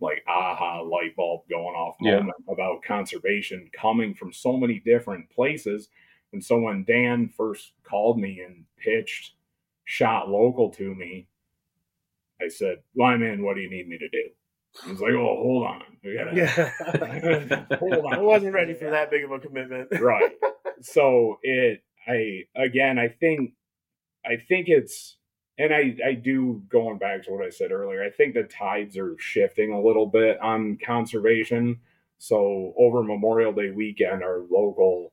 like 0.00 0.22
aha 0.28 0.80
light 0.82 1.14
bulb 1.16 1.42
going 1.48 1.74
off 1.74 1.96
Yeah. 2.00 2.16
moment 2.16 2.36
about 2.48 2.82
conservation 2.82 3.70
coming 3.72 4.14
from 4.14 4.32
so 4.32 4.56
many 4.56 4.80
different 4.80 5.30
places 5.30 5.88
and 6.32 6.42
so 6.44 6.58
when 6.60 6.84
dan 6.84 7.28
first 7.28 7.72
called 7.84 8.18
me 8.18 8.40
and 8.40 8.64
pitched 8.78 9.34
shot 9.84 10.28
local 10.28 10.70
to 10.70 10.94
me 10.94 11.28
i 12.44 12.48
said 12.48 12.76
lyman 12.96 13.44
what 13.44 13.54
do 13.56 13.62
you 13.62 13.70
need 13.70 13.88
me 13.88 13.98
to 13.98 14.08
do? 14.08 14.30
He 14.84 14.90
was 14.92 15.00
like 15.00 15.12
oh 15.12 15.36
hold 15.42 15.66
on. 15.66 15.82
We 16.04 16.16
gotta 16.16 16.36
Yeah. 16.36 17.66
hold 17.78 17.94
on. 18.06 18.14
I 18.14 18.18
wasn't 18.18 18.54
ready 18.54 18.74
for 18.74 18.90
that 18.90 19.10
big 19.10 19.24
of 19.24 19.30
a 19.32 19.38
commitment. 19.38 19.88
right. 20.00 20.32
So 20.82 21.38
it 21.42 21.82
i 22.08 22.42
again 22.56 22.98
i 22.98 23.08
think 23.08 23.52
i 24.26 24.36
think 24.36 24.68
it's 24.68 25.16
and 25.58 25.72
i 25.74 25.96
i 26.06 26.14
do 26.14 26.62
going 26.70 26.98
back 26.98 27.24
to 27.24 27.32
what 27.32 27.46
i 27.46 27.50
said 27.50 27.72
earlier 27.72 28.02
i 28.02 28.10
think 28.10 28.34
the 28.34 28.44
tides 28.44 28.98
are 28.98 29.16
shifting 29.18 29.72
a 29.72 29.80
little 29.80 30.06
bit 30.06 30.40
on 30.40 30.78
conservation. 30.84 31.80
So 32.18 32.74
over 32.78 33.02
memorial 33.02 33.52
day 33.52 33.70
weekend 33.72 34.22
our 34.22 34.40
local 34.50 35.11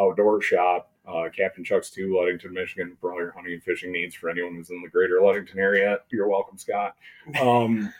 outdoor 0.00 0.40
shop 0.40 0.90
uh, 1.06 1.24
captain 1.36 1.64
chuck's 1.64 1.90
2 1.90 2.16
ludington 2.16 2.52
michigan 2.52 2.96
for 3.00 3.12
all 3.12 3.18
your 3.18 3.32
hunting 3.32 3.54
and 3.54 3.62
fishing 3.62 3.92
needs 3.92 4.14
for 4.14 4.30
anyone 4.30 4.54
who's 4.54 4.70
in 4.70 4.80
the 4.82 4.88
greater 4.88 5.20
ludington 5.22 5.58
area 5.58 5.98
you're 6.10 6.28
welcome 6.28 6.58
scott. 6.58 6.94
Um, 7.40 7.92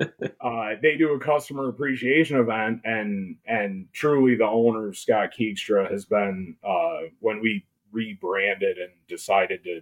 uh, 0.40 0.70
they 0.82 0.96
do 0.96 1.12
a 1.12 1.20
customer 1.20 1.68
appreciation 1.68 2.38
event 2.38 2.80
and 2.84 3.36
and 3.46 3.86
truly 3.92 4.34
the 4.34 4.46
owner 4.46 4.92
scott 4.92 5.30
keegstra 5.38 5.90
has 5.90 6.04
been 6.04 6.56
uh, 6.64 7.08
when 7.20 7.40
we 7.40 7.64
rebranded 7.92 8.78
and 8.78 8.92
decided 9.08 9.62
to 9.64 9.80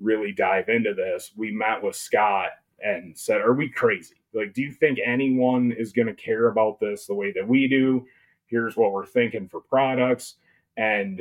really 0.00 0.32
dive 0.32 0.68
into 0.68 0.92
this 0.92 1.32
we 1.36 1.50
met 1.50 1.82
with 1.82 1.96
scott 1.96 2.50
and 2.80 3.16
said 3.16 3.40
are 3.40 3.54
we 3.54 3.68
crazy? 3.68 4.16
Like 4.34 4.52
do 4.52 4.62
you 4.62 4.72
think 4.72 4.98
anyone 5.04 5.72
is 5.72 5.92
going 5.92 6.08
to 6.08 6.14
care 6.14 6.48
about 6.48 6.78
this 6.80 7.06
the 7.06 7.14
way 7.14 7.32
that 7.32 7.46
we 7.46 7.68
do? 7.68 8.06
Here's 8.46 8.76
what 8.76 8.92
we're 8.92 9.06
thinking 9.06 9.48
for 9.48 9.60
products 9.60 10.34
and 10.76 11.20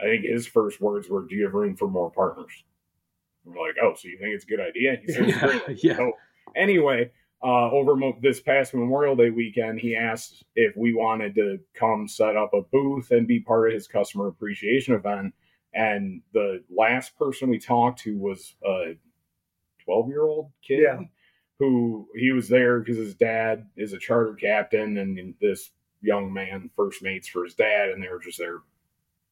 i 0.00 0.04
think 0.04 0.24
his 0.24 0.46
first 0.46 0.80
words 0.80 1.08
were 1.08 1.26
do 1.26 1.34
you 1.34 1.44
have 1.44 1.54
room 1.54 1.76
for 1.76 1.88
more 1.88 2.10
partners 2.10 2.64
we're 3.44 3.54
like 3.66 3.76
oh 3.82 3.94
so 3.94 4.08
you 4.08 4.18
think 4.18 4.34
it's 4.34 4.44
a 4.44 4.48
good 4.48 4.60
idea 4.60 4.96
he 5.04 5.12
said, 5.12 5.28
"It's 5.28 5.36
a 5.36 5.40
great 5.66 5.84
yeah. 5.84 5.96
so 5.96 6.12
anyway, 6.56 7.10
uh, 7.42 7.70
over 7.70 7.94
mo- 7.94 8.16
this 8.22 8.40
past 8.40 8.72
Memorial 8.72 9.14
Day 9.16 9.28
weekend, 9.28 9.78
he 9.78 9.94
asked 9.94 10.44
if 10.56 10.74
we 10.78 10.94
wanted 10.94 11.34
to 11.34 11.58
come 11.74 12.08
set 12.08 12.36
up 12.38 12.54
a 12.54 12.62
booth 12.62 13.10
and 13.10 13.26
be 13.28 13.40
part 13.40 13.68
of 13.68 13.74
his 13.74 13.86
customer 13.86 14.28
appreciation 14.28 14.94
event. 14.94 15.34
And 15.74 16.22
the 16.32 16.62
last 16.74 17.18
person 17.18 17.50
we 17.50 17.58
talked 17.58 17.98
to 18.04 18.16
was 18.16 18.54
a 18.64 18.96
12 19.84 20.08
year 20.08 20.22
old 20.22 20.52
kid 20.66 20.80
Yeah. 20.84 21.00
who 21.58 22.08
he 22.16 22.30
was 22.32 22.48
there 22.48 22.78
because 22.80 22.96
his 22.96 23.14
dad 23.14 23.66
is 23.76 23.92
a 23.92 23.98
charter 23.98 24.32
captain 24.34 24.96
and 24.96 25.34
this 25.38 25.70
young 26.00 26.32
man 26.32 26.70
first 26.74 27.02
mates 27.02 27.28
for 27.28 27.44
his 27.44 27.54
dad, 27.54 27.90
and 27.90 28.02
they 28.02 28.08
were 28.08 28.20
just 28.20 28.38
there, 28.38 28.60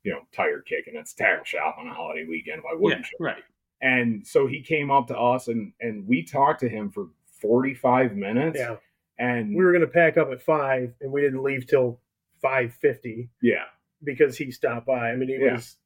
you 0.04 0.12
know, 0.12 0.20
tire 0.32 0.60
kicking. 0.60 0.94
It's 0.96 1.14
tackle 1.14 1.44
shop 1.44 1.76
on 1.78 1.86
a 1.88 1.94
holiday 1.94 2.26
weekend. 2.28 2.62
Why 2.62 2.72
wouldn't 2.74 3.06
yeah, 3.06 3.16
you? 3.18 3.24
right. 3.26 3.42
And 3.80 4.26
so 4.26 4.46
he 4.46 4.62
came 4.62 4.90
up 4.90 5.08
to 5.08 5.18
us, 5.18 5.48
and 5.48 5.72
and 5.80 6.06
we 6.06 6.22
talked 6.24 6.60
to 6.60 6.68
him 6.68 6.90
for 6.90 7.08
forty 7.40 7.74
five 7.74 8.14
minutes. 8.14 8.58
Yeah. 8.58 8.76
And 9.18 9.54
We 9.54 9.64
were 9.64 9.72
going 9.72 9.82
to 9.82 9.90
pack 9.90 10.16
up 10.16 10.30
at 10.30 10.42
five, 10.42 10.94
and 11.00 11.12
we 11.12 11.20
didn't 11.20 11.42
leave 11.42 11.66
till 11.66 12.00
five 12.40 12.72
fifty 12.74 13.30
yeah, 13.40 13.64
because 14.02 14.36
he 14.36 14.50
stopped 14.50 14.86
by. 14.86 15.10
I 15.10 15.16
mean, 15.16 15.28
he 15.28 15.38
Yeah. 15.44 15.54
was. 15.54 15.76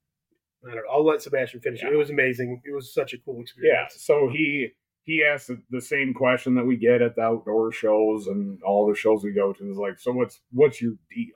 I 0.65 0.75
don't 0.75 0.85
know. 0.85 0.91
I'll 0.91 1.05
let 1.05 1.23
Sebastian 1.23 1.61
finish. 1.61 1.83
Yeah. 1.83 1.91
It 1.91 1.97
was 1.97 2.11
amazing. 2.11 2.61
It 2.65 2.75
was 2.75 2.93
such 2.93 3.13
a 3.13 3.19
cool 3.19 3.41
experience. 3.41 3.75
yeah. 3.75 3.85
experience. 3.85 4.05
So 4.05 4.29
he 4.37 4.69
he 5.03 5.23
asked 5.25 5.47
the, 5.49 5.63
the 5.71 5.81
same 5.81 6.13
question 6.13 6.55
that 6.57 6.65
we 6.67 6.77
get 6.77 7.01
at 7.03 7.15
the 7.15 7.23
outdoor 7.23 7.71
shows 7.73 8.27
and 8.27 8.61
all 8.63 8.89
the 8.89 8.97
shows 8.97 9.23
we 9.23 9.33
go 9.33 9.53
to 9.53 9.71
is 9.71 9.77
like, 9.77 9.99
so 9.99 10.13
what's 10.13 10.41
what's 10.51 10.83
your 10.83 10.95
deal? 11.15 11.35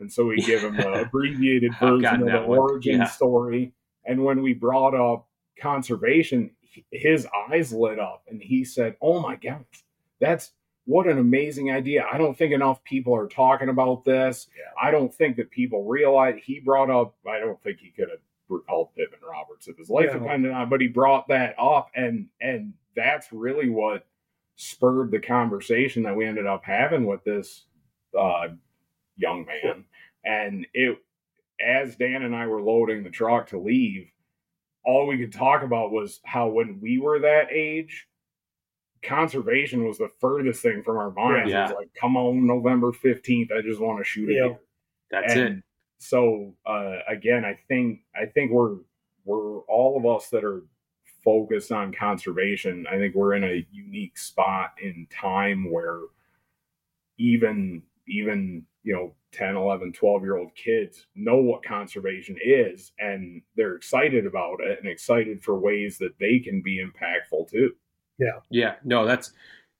And 0.00 0.12
so 0.12 0.26
we 0.26 0.36
give 0.36 0.62
him 0.62 0.76
the 0.76 0.92
abbreviated 1.06 1.72
version 1.80 2.22
of 2.22 2.26
the 2.42 2.42
one. 2.46 2.58
origin 2.58 2.98
Yeah. 2.98 3.04
story. 3.06 3.72
And 4.04 4.24
when 4.24 4.42
we 4.42 4.52
brought 4.54 4.94
up 4.94 5.26
conservation, 5.60 6.50
his 6.92 7.26
eyes 7.50 7.72
lit 7.72 7.98
up 7.98 8.22
and 8.28 8.40
he 8.42 8.64
said, 8.64 8.96
"Oh 9.00 9.20
my 9.20 9.36
God, 9.36 9.64
that's 10.20 10.52
what 10.84 11.06
an 11.08 11.18
amazing 11.18 11.72
idea! 11.72 12.06
I 12.10 12.18
don't 12.18 12.36
think 12.36 12.52
enough 12.52 12.84
people 12.84 13.14
are 13.16 13.26
talking 13.28 13.68
about 13.70 14.04
this. 14.04 14.48
I 14.80 14.90
don't 14.90 15.12
think 15.12 15.36
that 15.36 15.50
people 15.50 15.84
realize." 15.84 16.38
He 16.44 16.60
brought 16.60 16.90
up. 16.90 17.16
I 17.28 17.38
don't 17.40 17.60
think 17.62 17.78
he 17.80 17.90
could 17.90 18.10
have 18.10 18.20
recalled 18.48 18.94
Pittman 18.94 19.20
Roberts 19.28 19.66
if 19.66 19.76
his 19.78 19.90
life 19.90 20.12
No. 20.12 20.20
depended 20.20 20.52
on, 20.52 20.68
but 20.68 20.80
he 20.80 20.88
brought 20.88 21.26
that 21.28 21.54
up, 21.58 21.90
and 21.96 22.28
and 22.40 22.74
that's 22.94 23.32
really 23.32 23.68
what 23.70 24.06
spurred 24.56 25.10
the 25.10 25.18
conversation 25.18 26.02
that 26.04 26.14
we 26.16 26.24
ended 26.26 26.46
up 26.46 26.62
having 26.64 27.06
with 27.06 27.24
this 27.24 27.64
uh, 28.18 28.48
young 29.16 29.44
man. 29.46 29.84
And 30.24 30.66
it, 30.74 30.98
as 31.60 31.96
Dan 31.96 32.22
and 32.22 32.34
I 32.34 32.46
were 32.46 32.62
loading 32.62 33.02
the 33.02 33.10
truck 33.10 33.48
to 33.48 33.58
leave, 33.58 34.08
all 34.84 35.06
we 35.06 35.18
could 35.18 35.32
talk 35.32 35.62
about 35.62 35.90
was 35.90 36.20
how 36.24 36.48
when 36.48 36.80
we 36.80 36.98
were 36.98 37.18
that 37.20 37.48
age, 37.50 38.06
conservation 39.02 39.86
was 39.86 39.98
the 39.98 40.10
furthest 40.20 40.62
thing 40.62 40.82
from 40.82 40.96
our 40.96 41.10
minds. 41.10 41.50
It 41.50 41.52
Yeah. 41.54 41.62
was 41.68 41.76
like, 41.76 41.94
come 41.94 42.16
on, 42.16 42.46
November 42.46 42.92
15th, 42.92 43.52
I 43.52 43.62
just 43.62 43.80
want 43.80 43.98
to 43.98 44.04
shoot 44.04 44.30
Yeah. 44.30 44.48
deer. 44.48 44.60
That's 45.10 45.32
And 45.34 45.58
it. 45.58 45.64
So 45.98 46.54
uh, 46.66 46.98
again, 47.08 47.44
I 47.44 47.58
think 47.68 48.00
I 48.14 48.26
think 48.26 48.50
we're 48.50 48.76
we're 49.24 49.60
all 49.62 49.96
of 49.96 50.04
us 50.06 50.28
that 50.30 50.44
are 50.44 50.62
focused 51.24 51.72
on 51.72 51.92
conservation. 51.92 52.86
I 52.88 52.96
think 52.98 53.14
we're 53.14 53.34
in 53.34 53.44
a 53.44 53.66
unique 53.72 54.18
spot 54.18 54.74
in 54.80 55.06
time 55.10 55.70
where 55.70 56.00
even 57.18 57.82
even 58.06 58.64
you 58.86 58.94
know 58.94 59.12
10 59.32 59.56
11 59.56 59.92
12 59.92 60.22
year 60.22 60.36
old 60.38 60.54
kids 60.54 61.06
know 61.16 61.36
what 61.38 61.64
conservation 61.64 62.36
is 62.42 62.92
and 63.00 63.42
they're 63.56 63.74
excited 63.74 64.24
about 64.26 64.58
it 64.60 64.78
and 64.80 64.88
excited 64.88 65.42
for 65.42 65.58
ways 65.58 65.98
that 65.98 66.16
they 66.20 66.38
can 66.38 66.62
be 66.62 66.80
impactful 66.82 67.50
too 67.50 67.72
Yeah, 68.18 68.38
yeah 68.50 68.76
no, 68.84 69.04
that's 69.04 69.32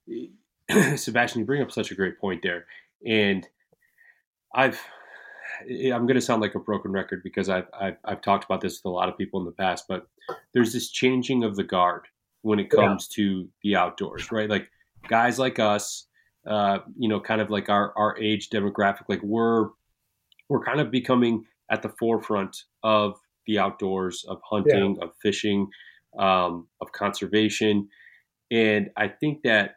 Sebastian. 0.97 1.39
You 1.39 1.45
bring 1.45 1.61
up 1.61 1.71
such 1.71 1.91
a 1.91 1.95
great 1.95 2.19
point 2.19 2.41
there, 2.43 2.65
and 3.05 3.47
I've 4.53 4.79
eh, 5.69 5.91
I'm 5.91 6.05
going 6.05 6.15
to 6.15 6.21
sound 6.21 6.41
like 6.41 6.55
a 6.55 6.59
broken 6.59 6.91
record 6.91 7.21
because 7.23 7.47
I've, 7.49 7.67
I've 7.79 7.97
I've 8.03 8.21
talked 8.21 8.43
about 8.45 8.61
this 8.61 8.77
with 8.79 8.85
a 8.85 8.93
lot 8.93 9.09
of 9.09 9.17
people 9.17 9.39
in 9.39 9.45
the 9.45 9.51
past, 9.53 9.85
but 9.87 10.07
there's 10.53 10.73
this 10.73 10.89
changing 10.89 11.43
of 11.45 11.55
the 11.55 11.63
guard 11.63 12.03
when 12.41 12.59
it 12.59 12.67
Yeah. 12.71 12.87
comes 12.87 13.07
to 13.09 13.47
the 13.63 13.75
outdoors, 13.77 14.31
right? 14.31 14.49
Like 14.49 14.69
guys 15.07 15.39
like 15.39 15.59
us, 15.59 16.06
uh, 16.47 16.79
you 16.97 17.09
know, 17.09 17.19
kind 17.19 17.41
of 17.41 17.49
like 17.49 17.69
our 17.69 17.93
our 17.97 18.17
age 18.17 18.49
demographic, 18.49 19.03
like 19.09 19.21
we're 19.23 19.69
we're 20.49 20.63
kind 20.63 20.79
of 20.79 20.91
becoming 20.91 21.45
at 21.69 21.81
the 21.81 21.89
forefront 21.99 22.63
of 22.83 23.19
the 23.45 23.59
outdoors, 23.59 24.25
of 24.27 24.39
hunting, 24.49 24.97
of 25.01 25.11
fishing, 25.21 25.67
um, 26.17 26.67
of 26.81 26.91
conservation. 26.91 27.87
And 28.49 28.89
I 28.95 29.09
think 29.09 29.43
that 29.43 29.75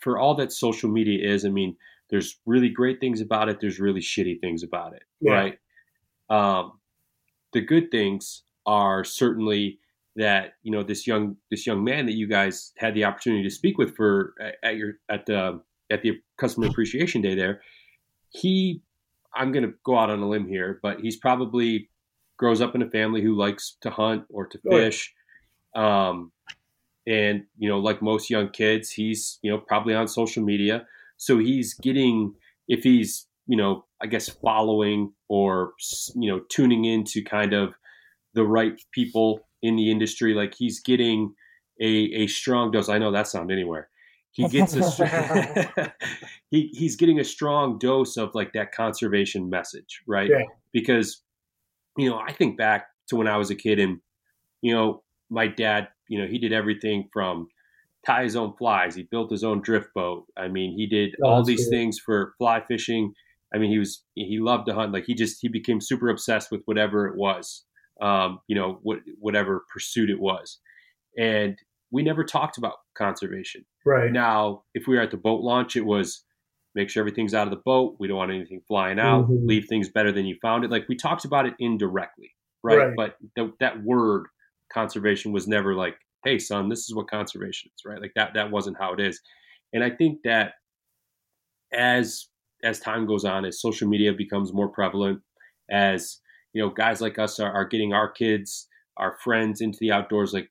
for 0.00 0.18
all 0.18 0.34
that 0.36 0.52
social 0.52 0.90
media 0.90 1.28
is, 1.32 1.44
I 1.44 1.48
mean, 1.48 1.76
there's 2.10 2.40
really 2.46 2.68
great 2.68 3.00
things 3.00 3.20
about 3.20 3.48
it. 3.48 3.60
There's 3.60 3.80
really 3.80 4.00
shitty 4.00 4.40
things 4.40 4.62
about 4.62 4.94
it, 4.94 5.02
Yeah. 5.20 5.32
right? 5.32 5.58
Um, 6.28 6.80
the 7.52 7.60
good 7.60 7.90
things 7.90 8.42
are 8.66 9.04
certainly 9.04 9.78
that 10.16 10.54
you 10.62 10.70
know 10.70 10.82
this 10.82 11.06
young 11.06 11.36
this 11.50 11.66
young 11.66 11.82
man 11.82 12.06
that 12.06 12.14
you 12.14 12.28
guys 12.28 12.72
had 12.76 12.94
the 12.94 13.04
opportunity 13.04 13.42
to 13.42 13.50
speak 13.50 13.78
with 13.78 13.96
for 13.96 14.34
at 14.62 14.76
your 14.76 14.94
at 15.08 15.26
the 15.26 15.60
at 15.90 16.02
the 16.02 16.20
customer 16.36 16.66
appreciation 16.66 17.20
day 17.20 17.34
there. 17.34 17.60
He, 18.30 18.82
I'm 19.34 19.52
going 19.52 19.64
to 19.64 19.74
go 19.84 19.96
out 19.96 20.10
on 20.10 20.20
a 20.20 20.28
limb 20.28 20.48
here, 20.48 20.80
but 20.82 21.00
he's 21.00 21.16
probably 21.16 21.88
grows 22.36 22.60
up 22.60 22.74
in 22.74 22.82
a 22.82 22.90
family 22.90 23.22
who 23.22 23.36
likes 23.36 23.76
to 23.82 23.90
hunt 23.90 24.24
or 24.28 24.46
to 24.46 24.58
Oh, 24.66 24.70
fish. 24.70 25.14
Um, 25.76 26.32
and 27.06 27.44
you 27.58 27.68
know 27.68 27.78
like 27.78 28.00
most 28.00 28.30
young 28.30 28.48
kids 28.48 28.90
he's 28.90 29.38
you 29.42 29.50
know 29.50 29.58
probably 29.58 29.94
on 29.94 30.08
social 30.08 30.42
media 30.42 30.86
so 31.16 31.38
he's 31.38 31.74
getting 31.74 32.34
if 32.68 32.82
he's 32.82 33.26
you 33.46 33.56
know 33.56 33.84
i 34.02 34.06
guess 34.06 34.28
following 34.28 35.12
or 35.28 35.72
you 36.14 36.30
know 36.30 36.40
tuning 36.48 36.84
into 36.84 37.22
kind 37.22 37.52
of 37.52 37.74
the 38.34 38.44
right 38.44 38.80
people 38.92 39.46
in 39.66 39.76
the 39.76 39.90
industry 39.90 40.34
like 40.34 40.54
he's 40.56 40.80
getting 40.80 41.34
a 41.80 41.92
a 42.22 42.26
strong 42.26 42.70
dose. 42.70 42.88
I 42.88 42.98
know 42.98 43.10
that's 43.12 43.34
not 43.34 43.50
anywhere. 43.50 43.88
He 44.32 44.48
gets 44.48 44.74
a 44.76 44.82
he, 46.50 46.68
he's 46.72 46.96
getting 46.96 47.20
a 47.20 47.24
strong 47.24 47.78
dose 47.78 48.16
of 48.16 48.34
like 48.34 48.52
that 48.54 48.72
conservation 48.72 49.48
message 49.48 50.02
right? 50.06 50.28
Yeah. 50.30 50.42
because 50.72 51.22
you 51.96 52.10
know 52.10 52.18
i 52.18 52.32
think 52.32 52.58
back 52.58 52.86
to 53.08 53.14
when 53.16 53.28
i 53.28 53.36
was 53.36 53.50
a 53.50 53.54
kid 53.54 53.78
and 53.78 54.00
you 54.60 54.74
know 54.74 55.04
my 55.30 55.46
dad 55.46 55.86
you 56.08 56.18
know 56.20 56.26
he 56.26 56.38
did 56.38 56.52
everything 56.52 57.08
from 57.12 57.46
tie 58.06 58.24
his 58.24 58.36
own 58.36 58.52
flies. 58.58 58.94
He 58.94 59.04
built 59.04 59.30
his 59.30 59.44
own 59.44 59.62
drift 59.62 59.88
boat. 59.94 60.26
I 60.36 60.48
mean 60.48 60.74
he 60.76 60.86
did 60.86 61.14
Oh, 61.22 61.28
all 61.28 61.44
these 61.44 61.64
cool. 61.64 61.70
things 61.70 61.98
for 62.04 62.34
fly 62.38 62.60
fishing. 62.60 63.14
I 63.54 63.58
mean 63.58 63.70
he 63.70 63.78
was 63.78 64.02
he 64.14 64.38
loved 64.40 64.66
to 64.66 64.74
hunt. 64.74 64.92
Like 64.92 65.04
he 65.06 65.14
just 65.14 65.38
he 65.40 65.48
became 65.48 65.80
super 65.80 66.08
obsessed 66.10 66.50
with 66.50 66.62
whatever 66.66 67.06
it 67.06 67.16
was 67.16 67.64
um 68.00 68.40
you 68.48 68.56
know 68.56 68.78
what 68.82 68.98
whatever 69.18 69.64
pursuit 69.72 70.10
it 70.10 70.20
was. 70.20 70.58
And 71.18 71.56
we 71.90 72.02
never 72.02 72.24
talked 72.24 72.58
about 72.58 72.74
conservation. 72.96 73.64
Right. 73.86 74.10
now 74.10 74.62
if 74.74 74.86
we 74.86 74.96
were 74.96 75.02
at 75.02 75.10
the 75.10 75.16
boat 75.16 75.42
launch 75.42 75.76
it 75.76 75.84
was 75.84 76.24
make 76.74 76.90
sure 76.90 77.00
everything's 77.02 77.34
out 77.34 77.46
of 77.46 77.52
the 77.52 77.62
boat. 77.64 77.96
We 78.00 78.08
don't 78.08 78.16
want 78.16 78.32
anything 78.32 78.60
flying 78.66 78.98
out. 78.98 79.28
Mhm. 79.28 79.46
leave 79.46 79.66
things 79.68 79.88
better 79.90 80.10
than 80.10 80.26
you 80.26 80.36
found 80.42 80.64
it. 80.64 80.70
Like 80.70 80.88
we 80.88 80.96
talked 80.96 81.24
about 81.24 81.46
it 81.46 81.54
indirectly 81.60 82.32
right, 82.64 82.78
Right. 82.78 82.94
but 82.96 83.16
th- 83.36 83.52
that 83.60 83.82
word 83.84 84.26
conservation 84.72 85.30
was 85.32 85.46
never 85.46 85.74
like 85.74 85.96
hey 86.24 86.38
son 86.38 86.68
this 86.70 86.80
is 86.88 86.94
what 86.94 87.06
conservation 87.08 87.70
is 87.76 87.82
right? 87.86 88.00
Like 88.00 88.12
that 88.16 88.34
that 88.34 88.50
wasn't 88.50 88.78
how 88.78 88.92
it 88.94 89.00
is. 89.00 89.20
And 89.72 89.84
i 89.84 89.90
think 89.90 90.20
that 90.24 90.54
as 91.72 92.26
as 92.62 92.80
time 92.80 93.06
goes 93.06 93.24
on 93.24 93.44
as 93.44 93.60
social 93.60 93.88
media 93.88 94.12
becomes 94.12 94.52
more 94.52 94.68
prevalent 94.68 95.20
as 95.70 96.18
you 96.54 96.62
know 96.62 96.70
guys 96.70 97.00
like 97.00 97.18
us 97.18 97.38
are, 97.38 97.52
are 97.52 97.66
getting 97.66 97.92
our 97.92 98.10
kids 98.10 98.68
our 98.96 99.16
friends 99.22 99.60
into 99.60 99.78
the 99.80 99.92
outdoors 99.92 100.32
like 100.32 100.48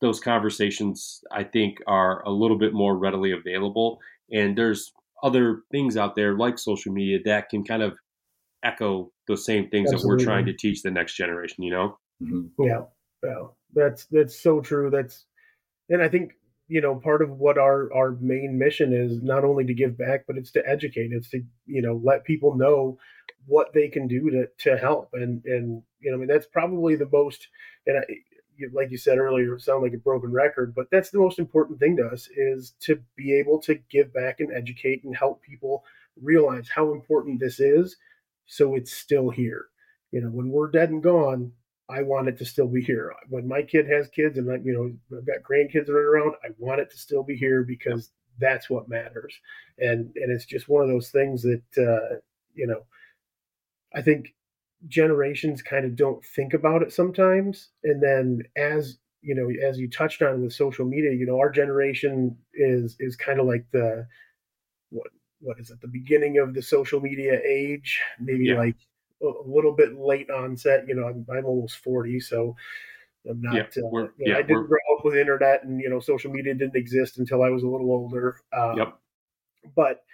those 0.00 0.20
conversations 0.20 1.22
i 1.32 1.42
think 1.42 1.78
are 1.86 2.22
a 2.24 2.30
little 2.30 2.58
bit 2.58 2.72
more 2.72 2.96
readily 2.96 3.32
available. 3.32 3.98
And 4.30 4.56
there's 4.56 4.92
other 5.22 5.62
things 5.70 5.96
out 5.96 6.14
there 6.14 6.36
like 6.36 6.58
social 6.58 6.92
media 6.92 7.18
that 7.24 7.48
can 7.48 7.64
kind 7.64 7.82
of 7.82 7.98
echo 8.62 9.10
those 9.26 9.44
same 9.44 9.68
things 9.68 9.90
that 9.90 10.02
we're 10.04 10.18
trying 10.18 10.46
to 10.46 10.52
teach 10.52 10.82
the 10.82 10.90
next 10.90 11.14
generation 11.14 11.64
you 11.64 11.70
know? 11.70 11.98
Mm-hmm. 12.22 12.62
Yeah, 12.62 12.82
yeah, 13.24 13.44
that's 13.72 14.06
that's 14.06 14.40
so 14.40 14.60
true. 14.60 14.90
That's, 14.90 15.24
and 15.88 16.02
I 16.02 16.08
think 16.08 16.32
you 16.66 16.80
know 16.80 16.96
part 16.96 17.22
of 17.22 17.30
what 17.30 17.58
our 17.58 17.92
our 17.94 18.16
main 18.20 18.58
mission 18.58 18.92
is 18.92 19.22
not 19.22 19.44
only 19.44 19.64
to 19.64 19.74
give 19.74 19.96
back, 19.96 20.24
but 20.26 20.36
it's 20.36 20.50
to 20.52 20.68
educate. 20.68 21.12
It's 21.12 21.30
to 21.30 21.42
you 21.66 21.80
know 21.80 22.00
let 22.02 22.24
people 22.24 22.56
know 22.56 22.98
what 23.46 23.72
they 23.72 23.88
can 23.88 24.06
do 24.06 24.30
to 24.30 24.48
to 24.70 24.76
help. 24.76 25.10
And 25.12 25.44
and 25.44 25.82
you 26.00 26.10
know 26.10 26.16
I 26.16 26.20
mean 26.20 26.28
that's 26.28 26.46
probably 26.46 26.96
the 26.96 27.08
most. 27.10 27.48
And 27.86 27.98
I, 27.98 28.02
like 28.72 28.90
you 28.90 28.98
said 28.98 29.18
earlier, 29.18 29.58
sound 29.58 29.82
like 29.82 29.94
a 29.94 29.98
broken 29.98 30.32
record, 30.32 30.74
but 30.74 30.88
that's 30.90 31.10
the 31.10 31.20
most 31.20 31.38
important 31.38 31.78
thing 31.78 31.96
to 31.96 32.06
us 32.06 32.28
is 32.36 32.74
to 32.80 33.00
be 33.16 33.38
able 33.38 33.60
to 33.62 33.76
give 33.90 34.12
back 34.12 34.40
and 34.40 34.52
educate 34.52 35.04
and 35.04 35.16
help 35.16 35.42
people 35.42 35.84
realize 36.20 36.68
how 36.68 36.92
important 36.92 37.38
this 37.38 37.60
is, 37.60 37.96
so 38.46 38.74
it's 38.74 38.92
still 38.92 39.30
here. 39.30 39.66
You 40.10 40.22
know, 40.22 40.28
when 40.28 40.50
we're 40.50 40.70
dead 40.70 40.90
and 40.90 41.02
gone, 41.02 41.52
I 41.88 42.02
want 42.02 42.28
it 42.28 42.38
to 42.38 42.44
still 42.44 42.68
be 42.68 42.82
here. 42.82 43.12
When 43.28 43.48
my 43.48 43.62
kid 43.62 43.88
has 43.88 44.08
kids 44.08 44.36
and 44.36 44.50
I, 44.50 44.56
you 44.56 44.72
know, 44.72 45.18
I've 45.18 45.26
got 45.26 45.42
grandkids 45.48 45.88
are 45.88 46.10
around, 46.10 46.34
I 46.44 46.48
want 46.58 46.80
it 46.80 46.90
to 46.90 46.98
still 46.98 47.22
be 47.22 47.36
here 47.36 47.62
because 47.62 48.10
that's 48.38 48.68
what 48.68 48.88
matters. 48.88 49.34
And 49.78 50.10
and 50.16 50.30
it's 50.30 50.44
just 50.44 50.68
one 50.68 50.82
of 50.82 50.88
those 50.88 51.10
things 51.10 51.42
that 51.42 51.62
uh, 51.78 52.16
you 52.54 52.66
know, 52.66 52.82
I 53.94 54.02
think 54.02 54.34
generations 54.86 55.62
kind 55.62 55.84
of 55.84 55.96
don't 55.96 56.24
think 56.24 56.54
about 56.54 56.82
it 56.82 56.92
sometimes. 56.92 57.70
And 57.84 58.02
then 58.02 58.42
as 58.56 58.98
you 59.22 59.34
know, 59.34 59.50
as 59.66 59.78
you 59.78 59.90
touched 59.90 60.22
on 60.22 60.42
with 60.42 60.52
social 60.52 60.84
media, 60.86 61.12
you 61.12 61.26
know, 61.26 61.38
our 61.38 61.50
generation 61.50 62.36
is 62.54 62.96
is 63.00 63.16
kind 63.16 63.40
of 63.40 63.46
like 63.46 63.64
the 63.72 64.06
what 64.90 65.08
what 65.40 65.58
is 65.60 65.70
it, 65.70 65.80
the 65.80 65.88
beginning 65.88 66.38
of 66.38 66.54
the 66.54 66.62
social 66.62 67.00
media 67.00 67.40
age, 67.44 68.00
maybe 68.20 68.46
Yeah. 68.46 68.58
like 68.58 68.76
a, 69.22 69.30
little 69.46 69.72
bit 69.72 69.96
late 69.96 70.30
onset. 70.30 70.84
You 70.88 70.94
know, 70.96 71.06
I'm, 71.06 71.24
I'm 71.30 71.44
almost 71.44 71.76
40, 71.78 72.18
so 72.20 72.56
I'm 73.28 73.40
not. 73.40 73.54
Yeah, 73.54 73.82
uh, 73.84 73.88
we're- 73.88 74.08
you 74.18 74.26
know, 74.26 74.32
yeah, 74.32 74.38
I 74.38 74.42
didn't 74.42 74.66
grow 74.66 74.78
up 74.96 75.04
with 75.04 75.16
internet, 75.16 75.64
and 75.64 75.80
you 75.80 75.88
know, 75.90 76.00
social 76.00 76.30
media 76.32 76.54
didn't 76.54 76.76
exist 76.76 77.18
until 77.18 77.42
I 77.42 77.50
was 77.50 77.62
a 77.62 77.68
little 77.68 77.90
older. 77.90 78.36
Um, 78.52 78.78
Yep. 78.78 78.98
But 79.76 80.04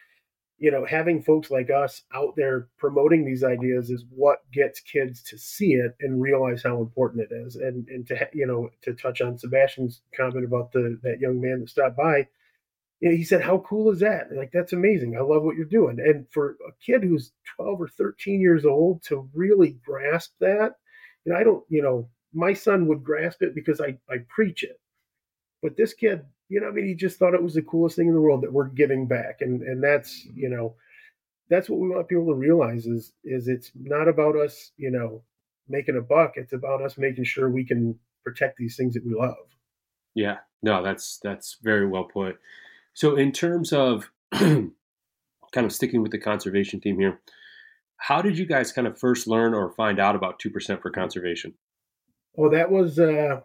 you 0.59 0.71
know, 0.71 0.85
having 0.85 1.23
folks 1.23 1.51
like 1.51 1.71
us 1.71 2.03
out 2.15 2.35
there 2.37 2.69
promoting 2.79 3.25
these 3.25 3.43
ideas 3.45 3.91
is 3.91 4.05
what 4.11 4.39
gets 4.53 4.81
kids 4.81 5.23
to 5.25 5.37
see 5.39 5.73
it 5.73 5.95
and 6.01 6.23
realize 6.23 6.63
how 6.63 6.81
important 6.81 7.27
it 7.31 7.35
is. 7.35 7.57
And 7.57 7.89
and 7.89 8.07
to 8.09 8.29
you 8.33 8.47
know, 8.47 8.71
to 8.83 8.95
touch 8.95 9.21
on 9.21 9.39
Sebastian's 9.39 10.03
comment 10.17 10.45
about 10.45 10.73
the 10.73 10.99
that 11.03 11.21
young 11.21 11.41
man 11.41 11.61
that 11.61 11.71
stopped 11.71 11.97
by, 11.97 12.29
you 13.01 13.11
know, 13.11 13.17
he 13.17 13.25
said, 13.25 13.43
"How 13.43 13.59
cool 13.59 13.91
is 13.91 14.01
that? 14.01 14.33
Like 14.33 14.53
that's 14.53 14.73
amazing. 14.73 15.17
I 15.17 15.21
love 15.21 15.43
what 15.43 15.57
you're 15.57 15.67
doing." 15.67 15.99
And 16.01 16.27
for 16.31 16.57
a 16.67 16.73
kid 16.85 17.03
who's 17.03 17.33
12 17.57 17.81
or 17.83 17.89
13 17.89 18.41
years 18.41 18.65
old 18.65 19.03
to 19.05 19.29
really 19.35 19.79
grasp 19.85 20.33
that, 20.41 20.75
know, 21.27 21.37
I 21.37 21.45
don't, 21.45 21.65
you 21.69 21.83
know, 21.83 22.09
my 22.33 22.53
son 22.53 22.87
would 22.89 23.05
grasp 23.05 23.43
it 23.43 23.55
because 23.55 23.81
I 23.81 23.99
I 24.09 24.19
preach 24.29 24.63
it, 24.63 24.81
but 25.65 25.79
this 25.79 25.95
kid, 25.95 26.21
you 26.51 26.61
know, 26.61 26.69
I 26.69 26.73
mean, 26.73 26.87
he 26.87 26.95
just 26.95 27.19
thought 27.19 27.33
it 27.33 27.43
was 27.43 27.55
the 27.55 27.63
coolest 27.63 27.97
thing 27.97 28.07
in 28.07 28.13
the 28.13 28.21
world 28.21 28.43
that 28.43 28.53
we're 28.53 28.69
giving 28.69 29.09
back, 29.09 29.39
and 29.41 29.63
and 29.63 29.83
that's 29.83 30.27
you 30.35 30.51
know, 30.51 30.75
that's 31.49 31.71
what 31.71 31.81
we 31.81 31.89
want 31.89 32.07
people 32.07 32.27
to 32.27 32.35
realize 32.35 32.85
is 32.87 33.15
is 33.25 33.49
it's 33.49 33.73
not 33.75 34.07
about 34.07 34.37
us, 34.37 34.73
you 34.77 34.91
know, 34.91 35.23
making 35.67 35.97
a 35.97 36.03
buck. 36.03 36.33
It's 36.35 36.53
about 36.53 36.83
us 36.83 36.99
making 36.99 37.25
sure 37.25 37.49
we 37.49 37.65
can 37.65 37.99
protect 38.25 38.59
these 38.59 38.77
things 38.77 38.93
that 38.93 39.07
we 39.07 39.15
love. 39.15 39.37
Yeah, 40.15 40.37
no, 40.63 40.83
that's 40.83 41.19
that's 41.23 41.57
very 41.63 41.87
well 41.87 42.05
put. 42.05 42.37
So, 42.93 43.17
in 43.17 43.33
terms 43.33 43.73
of 43.73 44.11
kind 44.35 44.71
of 45.57 45.73
sticking 45.73 46.03
with 46.03 46.13
the 46.13 46.21
conservation 46.21 46.79
theme 46.79 47.01
here, 47.01 47.23
how 47.97 48.21
did 48.21 48.37
you 48.37 48.45
guys 48.45 48.71
kind 48.71 48.87
of 48.87 48.99
first 48.99 49.27
learn 49.27 49.55
or 49.55 49.71
find 49.71 49.99
out 49.99 50.15
about 50.15 50.39
two 50.39 50.51
percent 50.51 50.83
for 50.83 50.91
conservation? 50.91 51.55
Well, 52.35 52.51
that 52.51 52.71
was 52.71 52.99
uh, 52.99 53.41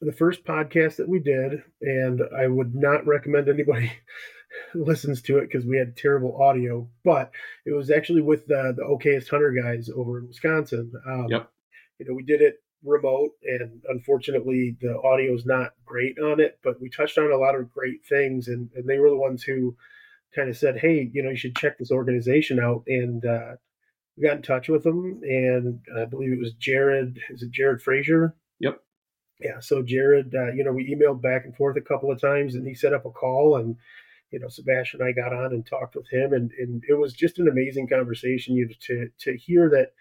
the 0.00 0.12
first 0.12 0.44
podcast 0.44 0.96
that 0.96 1.08
we 1.08 1.18
did, 1.18 1.62
and 1.80 2.20
I 2.36 2.46
would 2.46 2.74
not 2.74 3.06
recommend 3.06 3.48
anybody 3.48 3.92
listens 4.74 5.22
to 5.22 5.38
it 5.38 5.48
because 5.50 5.66
we 5.66 5.78
had 5.78 5.96
terrible 5.96 6.40
audio. 6.42 6.88
But 7.04 7.30
it 7.64 7.72
was 7.72 7.90
actually 7.90 8.22
with 8.22 8.46
the 8.46 8.74
the 8.76 8.82
OKest 8.82 9.28
Hunter 9.30 9.52
guys 9.52 9.88
over 9.94 10.18
in 10.18 10.28
Wisconsin. 10.28 10.92
Um, 11.06 11.26
Yep. 11.28 11.50
You 11.98 12.06
know, 12.06 12.14
we 12.14 12.24
did 12.24 12.42
it 12.42 12.56
remote, 12.84 13.30
and 13.42 13.80
unfortunately, 13.88 14.76
the 14.80 15.00
audio 15.02 15.34
is 15.34 15.46
not 15.46 15.72
great 15.84 16.18
on 16.18 16.40
it. 16.40 16.58
But 16.62 16.80
we 16.80 16.90
touched 16.90 17.16
on 17.16 17.32
a 17.32 17.36
lot 17.38 17.54
of 17.54 17.72
great 17.72 18.04
things, 18.06 18.48
and, 18.48 18.70
and 18.74 18.86
they 18.86 18.98
were 18.98 19.10
the 19.10 19.16
ones 19.16 19.42
who 19.42 19.76
kind 20.34 20.48
of 20.50 20.56
said, 20.56 20.78
"Hey, 20.78 21.10
you 21.12 21.22
know, 21.22 21.30
you 21.30 21.36
should 21.36 21.56
check 21.56 21.78
this 21.78 21.90
organization 21.90 22.60
out." 22.60 22.84
And 22.86 23.24
uh, 23.24 23.56
we 24.16 24.24
got 24.26 24.36
in 24.36 24.42
touch 24.42 24.68
with 24.68 24.84
them, 24.84 25.20
and 25.22 25.80
I 25.98 26.04
believe 26.04 26.32
it 26.32 26.38
was 26.38 26.52
Jared. 26.52 27.18
Is 27.30 27.42
it 27.42 27.50
Jared 27.50 27.82
Frazier? 27.82 28.34
Yep. 28.60 28.80
Yeah. 29.40 29.60
So 29.60 29.82
Jared, 29.82 30.34
uh, 30.34 30.52
you 30.52 30.64
know, 30.64 30.72
we 30.72 30.94
emailed 30.94 31.20
back 31.20 31.44
and 31.44 31.54
forth 31.56 31.76
a 31.76 31.82
couple 31.82 32.10
of 32.10 32.20
times, 32.20 32.54
and 32.54 32.66
he 32.66 32.74
set 32.74 32.94
up 32.94 33.04
a 33.04 33.10
call, 33.10 33.56
and 33.56 33.76
you 34.30 34.40
know, 34.40 34.48
Sebastian 34.48 35.00
and 35.00 35.08
I 35.08 35.12
got 35.12 35.32
on 35.32 35.52
and 35.52 35.64
talked 35.64 35.94
with 35.94 36.08
him, 36.10 36.32
and 36.32 36.50
and 36.58 36.82
it 36.88 36.94
was 36.94 37.12
just 37.12 37.38
an 37.38 37.48
amazing 37.48 37.88
conversation. 37.88 38.56
You 38.56 38.68
to 38.80 39.08
to 39.20 39.36
hear 39.36 39.68
that, 39.70 39.92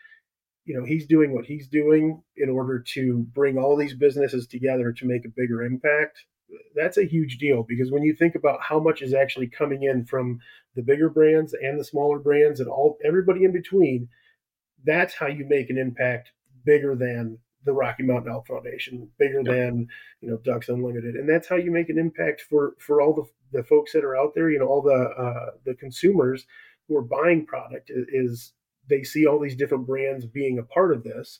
you 0.65 0.77
know, 0.77 0.85
he's 0.85 1.05
doing 1.07 1.33
what 1.33 1.45
he's 1.45 1.67
doing 1.67 2.21
in 2.37 2.49
order 2.49 2.79
to 2.93 3.25
bring 3.33 3.57
all 3.57 3.75
these 3.75 3.93
businesses 3.93 4.47
together 4.47 4.91
to 4.93 5.05
make 5.05 5.25
a 5.25 5.33
bigger 5.35 5.63
impact. 5.63 6.25
That's 6.75 6.97
a 6.97 7.05
huge 7.05 7.37
deal 7.37 7.63
because 7.63 7.91
when 7.91 8.03
you 8.03 8.13
think 8.13 8.35
about 8.35 8.61
how 8.61 8.79
much 8.79 9.01
is 9.01 9.13
actually 9.13 9.47
coming 9.47 9.83
in 9.83 10.05
from 10.05 10.39
the 10.75 10.83
bigger 10.83 11.09
brands 11.09 11.53
and 11.53 11.79
the 11.79 11.83
smaller 11.83 12.19
brands 12.19 12.59
and 12.59 12.69
all 12.69 12.97
everybody 13.03 13.43
in 13.43 13.51
between, 13.51 14.07
that's 14.85 15.15
how 15.15 15.27
you 15.27 15.45
make 15.45 15.69
an 15.69 15.77
impact 15.77 16.31
bigger 16.65 16.95
than 16.95 17.39
the 17.65 17.73
Rocky 17.73 18.03
Mountain 18.03 18.31
Elk 18.31 18.47
Foundation, 18.47 19.09
bigger 19.17 19.41
Yep. 19.43 19.45
than 19.55 19.87
you 20.21 20.29
know 20.29 20.37
Ducks 20.37 20.69
Unlimited, 20.69 21.15
and 21.15 21.27
that's 21.27 21.47
how 21.47 21.55
you 21.55 21.71
make 21.71 21.89
an 21.89 21.97
impact 21.99 22.41
for 22.41 22.75
for 22.79 23.01
all 23.01 23.13
the 23.13 23.25
the 23.57 23.63
folks 23.63 23.93
that 23.93 24.03
are 24.05 24.15
out 24.17 24.33
there. 24.35 24.49
You 24.49 24.59
know, 24.59 24.67
all 24.67 24.81
the 24.81 24.93
uh, 24.93 25.51
the 25.65 25.75
consumers 25.75 26.45
who 26.87 26.95
are 26.97 27.01
buying 27.01 27.45
product 27.45 27.91
i- 27.95 28.05
is 28.09 28.53
they 28.89 29.03
see 29.03 29.25
all 29.25 29.39
these 29.39 29.55
different 29.55 29.87
brands 29.87 30.25
being 30.25 30.59
a 30.59 30.63
part 30.63 30.93
of 30.93 31.03
this, 31.03 31.39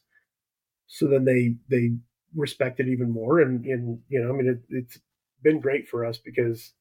so 0.88 1.08
then 1.08 1.26
they 1.26 1.56
they 1.70 1.92
respect 2.36 2.80
it 2.80 2.88
even 2.88 3.12
more. 3.12 3.40
And 3.40 3.66
and 3.66 4.00
you 4.10 4.22
know, 4.22 4.30
I 4.30 4.34
mean, 4.38 4.48
it, 4.48 4.62
it's 4.70 5.00
been 5.44 5.60
great 5.60 5.88
for 5.88 6.06
us 6.06 6.18
because 6.18 6.74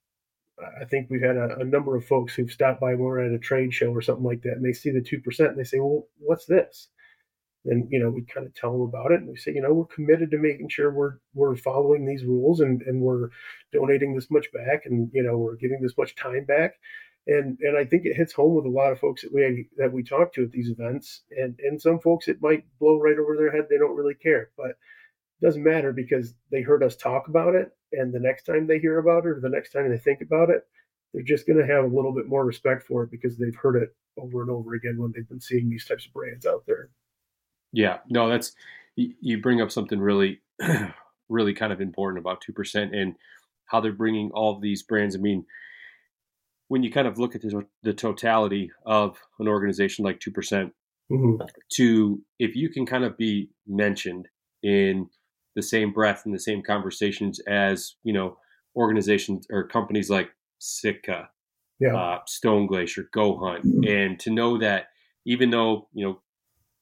I 0.80 0.84
think 0.84 1.08
we've 1.10 1.20
had 1.22 1.36
a, 1.36 1.58
a 1.58 1.64
number 1.64 1.96
of 1.96 2.04
folks 2.06 2.34
who've 2.34 2.50
stopped 2.50 2.80
by 2.80 2.90
when 2.94 3.00
we're 3.00 3.24
at 3.26 3.32
a 3.32 3.38
trade 3.38 3.74
show 3.74 3.90
or 3.92 4.00
something 4.02 4.24
like 4.24 4.42
that, 4.42 4.52
and 4.52 4.64
they 4.64 4.72
see 4.72 4.90
the 4.90 5.02
two 5.02 5.20
percent 5.20 5.50
and 5.50 5.58
they 5.58 5.64
say, 5.64 5.80
"Well, 5.80 6.06
what's 6.18 6.46
this?" 6.46 6.88
And 7.66 7.88
you 7.90 7.98
know, 7.98 8.10
we 8.10 8.22
kind 8.22 8.46
of 8.46 8.54
tell 8.54 8.72
them 8.72 8.82
about 8.82 9.12
it, 9.12 9.20
and 9.20 9.28
we 9.28 9.36
say, 9.36 9.52
you 9.54 9.62
know, 9.62 9.72
we're 9.72 9.86
committed 9.86 10.30
to 10.30 10.38
making 10.38 10.68
sure 10.68 10.92
we're 10.92 11.14
we're 11.34 11.56
following 11.56 12.04
these 12.04 12.24
rules, 12.24 12.60
and 12.60 12.82
and 12.82 13.00
we're 13.00 13.30
donating 13.72 14.14
this 14.14 14.30
much 14.30 14.52
back, 14.52 14.82
and 14.84 15.10
you 15.14 15.22
know, 15.22 15.38
we're 15.38 15.56
giving 15.56 15.80
this 15.80 15.96
much 15.96 16.14
time 16.14 16.44
back, 16.44 16.74
and 17.26 17.58
and 17.60 17.76
I 17.76 17.84
think 17.84 18.04
it 18.04 18.16
hits 18.16 18.34
home 18.34 18.54
with 18.54 18.66
a 18.66 18.68
lot 18.68 18.92
of 18.92 19.00
folks 19.00 19.22
that 19.22 19.32
we 19.32 19.68
that 19.78 19.92
we 19.92 20.02
talk 20.02 20.32
to 20.34 20.44
at 20.44 20.52
these 20.52 20.68
events, 20.68 21.22
and 21.30 21.58
and 21.60 21.80
some 21.80 22.00
folks 22.00 22.28
it 22.28 22.42
might 22.42 22.64
blow 22.78 23.00
right 23.00 23.18
over 23.18 23.36
their 23.36 23.50
head, 23.52 23.66
they 23.70 23.78
don't 23.78 23.96
really 23.96 24.14
care, 24.14 24.50
but 24.56 24.70
it 24.70 24.76
doesn't 25.42 25.64
matter 25.64 25.92
because 25.92 26.34
they 26.50 26.60
heard 26.60 26.82
us 26.82 26.96
talk 26.96 27.28
about 27.28 27.54
it, 27.54 27.70
and 27.92 28.12
the 28.12 28.20
next 28.20 28.44
time 28.44 28.66
they 28.66 28.78
hear 28.78 28.98
about 28.98 29.24
it, 29.24 29.28
or 29.28 29.40
the 29.40 29.48
next 29.48 29.72
time 29.72 29.88
they 29.88 29.98
think 29.98 30.20
about 30.20 30.50
it, 30.50 30.66
they're 31.14 31.22
just 31.22 31.46
going 31.46 31.58
to 31.58 31.72
have 31.72 31.84
a 31.84 31.96
little 31.96 32.12
bit 32.12 32.26
more 32.26 32.44
respect 32.44 32.82
for 32.86 33.04
it 33.04 33.10
because 33.10 33.38
they've 33.38 33.54
heard 33.54 33.82
it 33.82 33.94
over 34.18 34.42
and 34.42 34.50
over 34.50 34.74
again 34.74 34.98
when 34.98 35.12
they've 35.12 35.28
been 35.28 35.40
seeing 35.40 35.70
these 35.70 35.86
types 35.86 36.06
of 36.06 36.12
brands 36.12 36.44
out 36.44 36.64
there. 36.66 36.90
Yeah, 37.74 37.98
no, 38.08 38.28
that's 38.28 38.54
you, 38.96 39.40
bring 39.42 39.60
up 39.60 39.70
something 39.72 40.00
really, 40.00 40.40
really 41.28 41.52
kind 41.54 41.72
of 41.72 41.80
important 41.80 42.18
about 42.20 42.40
two 42.40 42.52
percent 42.52 42.94
and 42.94 43.16
how 43.66 43.80
they're 43.80 43.92
bringing 43.92 44.30
all 44.32 44.58
these 44.60 44.82
brands. 44.82 45.16
I 45.16 45.18
mean, 45.18 45.44
when 46.68 46.82
you 46.82 46.90
kind 46.90 47.06
of 47.08 47.18
look 47.18 47.34
at 47.34 47.42
the, 47.42 47.66
the 47.82 47.92
totality 47.92 48.70
of 48.86 49.18
an 49.38 49.48
organization 49.48 50.04
like 50.04 50.20
two 50.20 50.30
percent, 50.30 50.72
Mm-hmm. 51.12 51.44
to 51.74 52.22
if 52.38 52.56
you 52.56 52.70
can 52.70 52.86
kind 52.86 53.04
of 53.04 53.18
be 53.18 53.50
mentioned 53.66 54.26
in 54.62 55.10
the 55.54 55.62
same 55.62 55.92
breath 55.92 56.22
in 56.24 56.32
the 56.32 56.38
same 56.40 56.62
conversations 56.62 57.40
as 57.40 57.96
you 58.04 58.12
know 58.14 58.38
organizations 58.74 59.46
or 59.50 59.68
companies 59.68 60.08
like 60.08 60.30
Sitka, 60.60 61.28
Yeah. 61.78 61.94
uh, 61.94 62.20
Stone 62.26 62.68
Glacier, 62.68 63.10
Go 63.12 63.36
Hunt, 63.36 63.64
and 63.86 64.18
to 64.20 64.30
know 64.30 64.56
that 64.58 64.86
even 65.26 65.50
though 65.50 65.88
you 65.92 66.06
know 66.06 66.22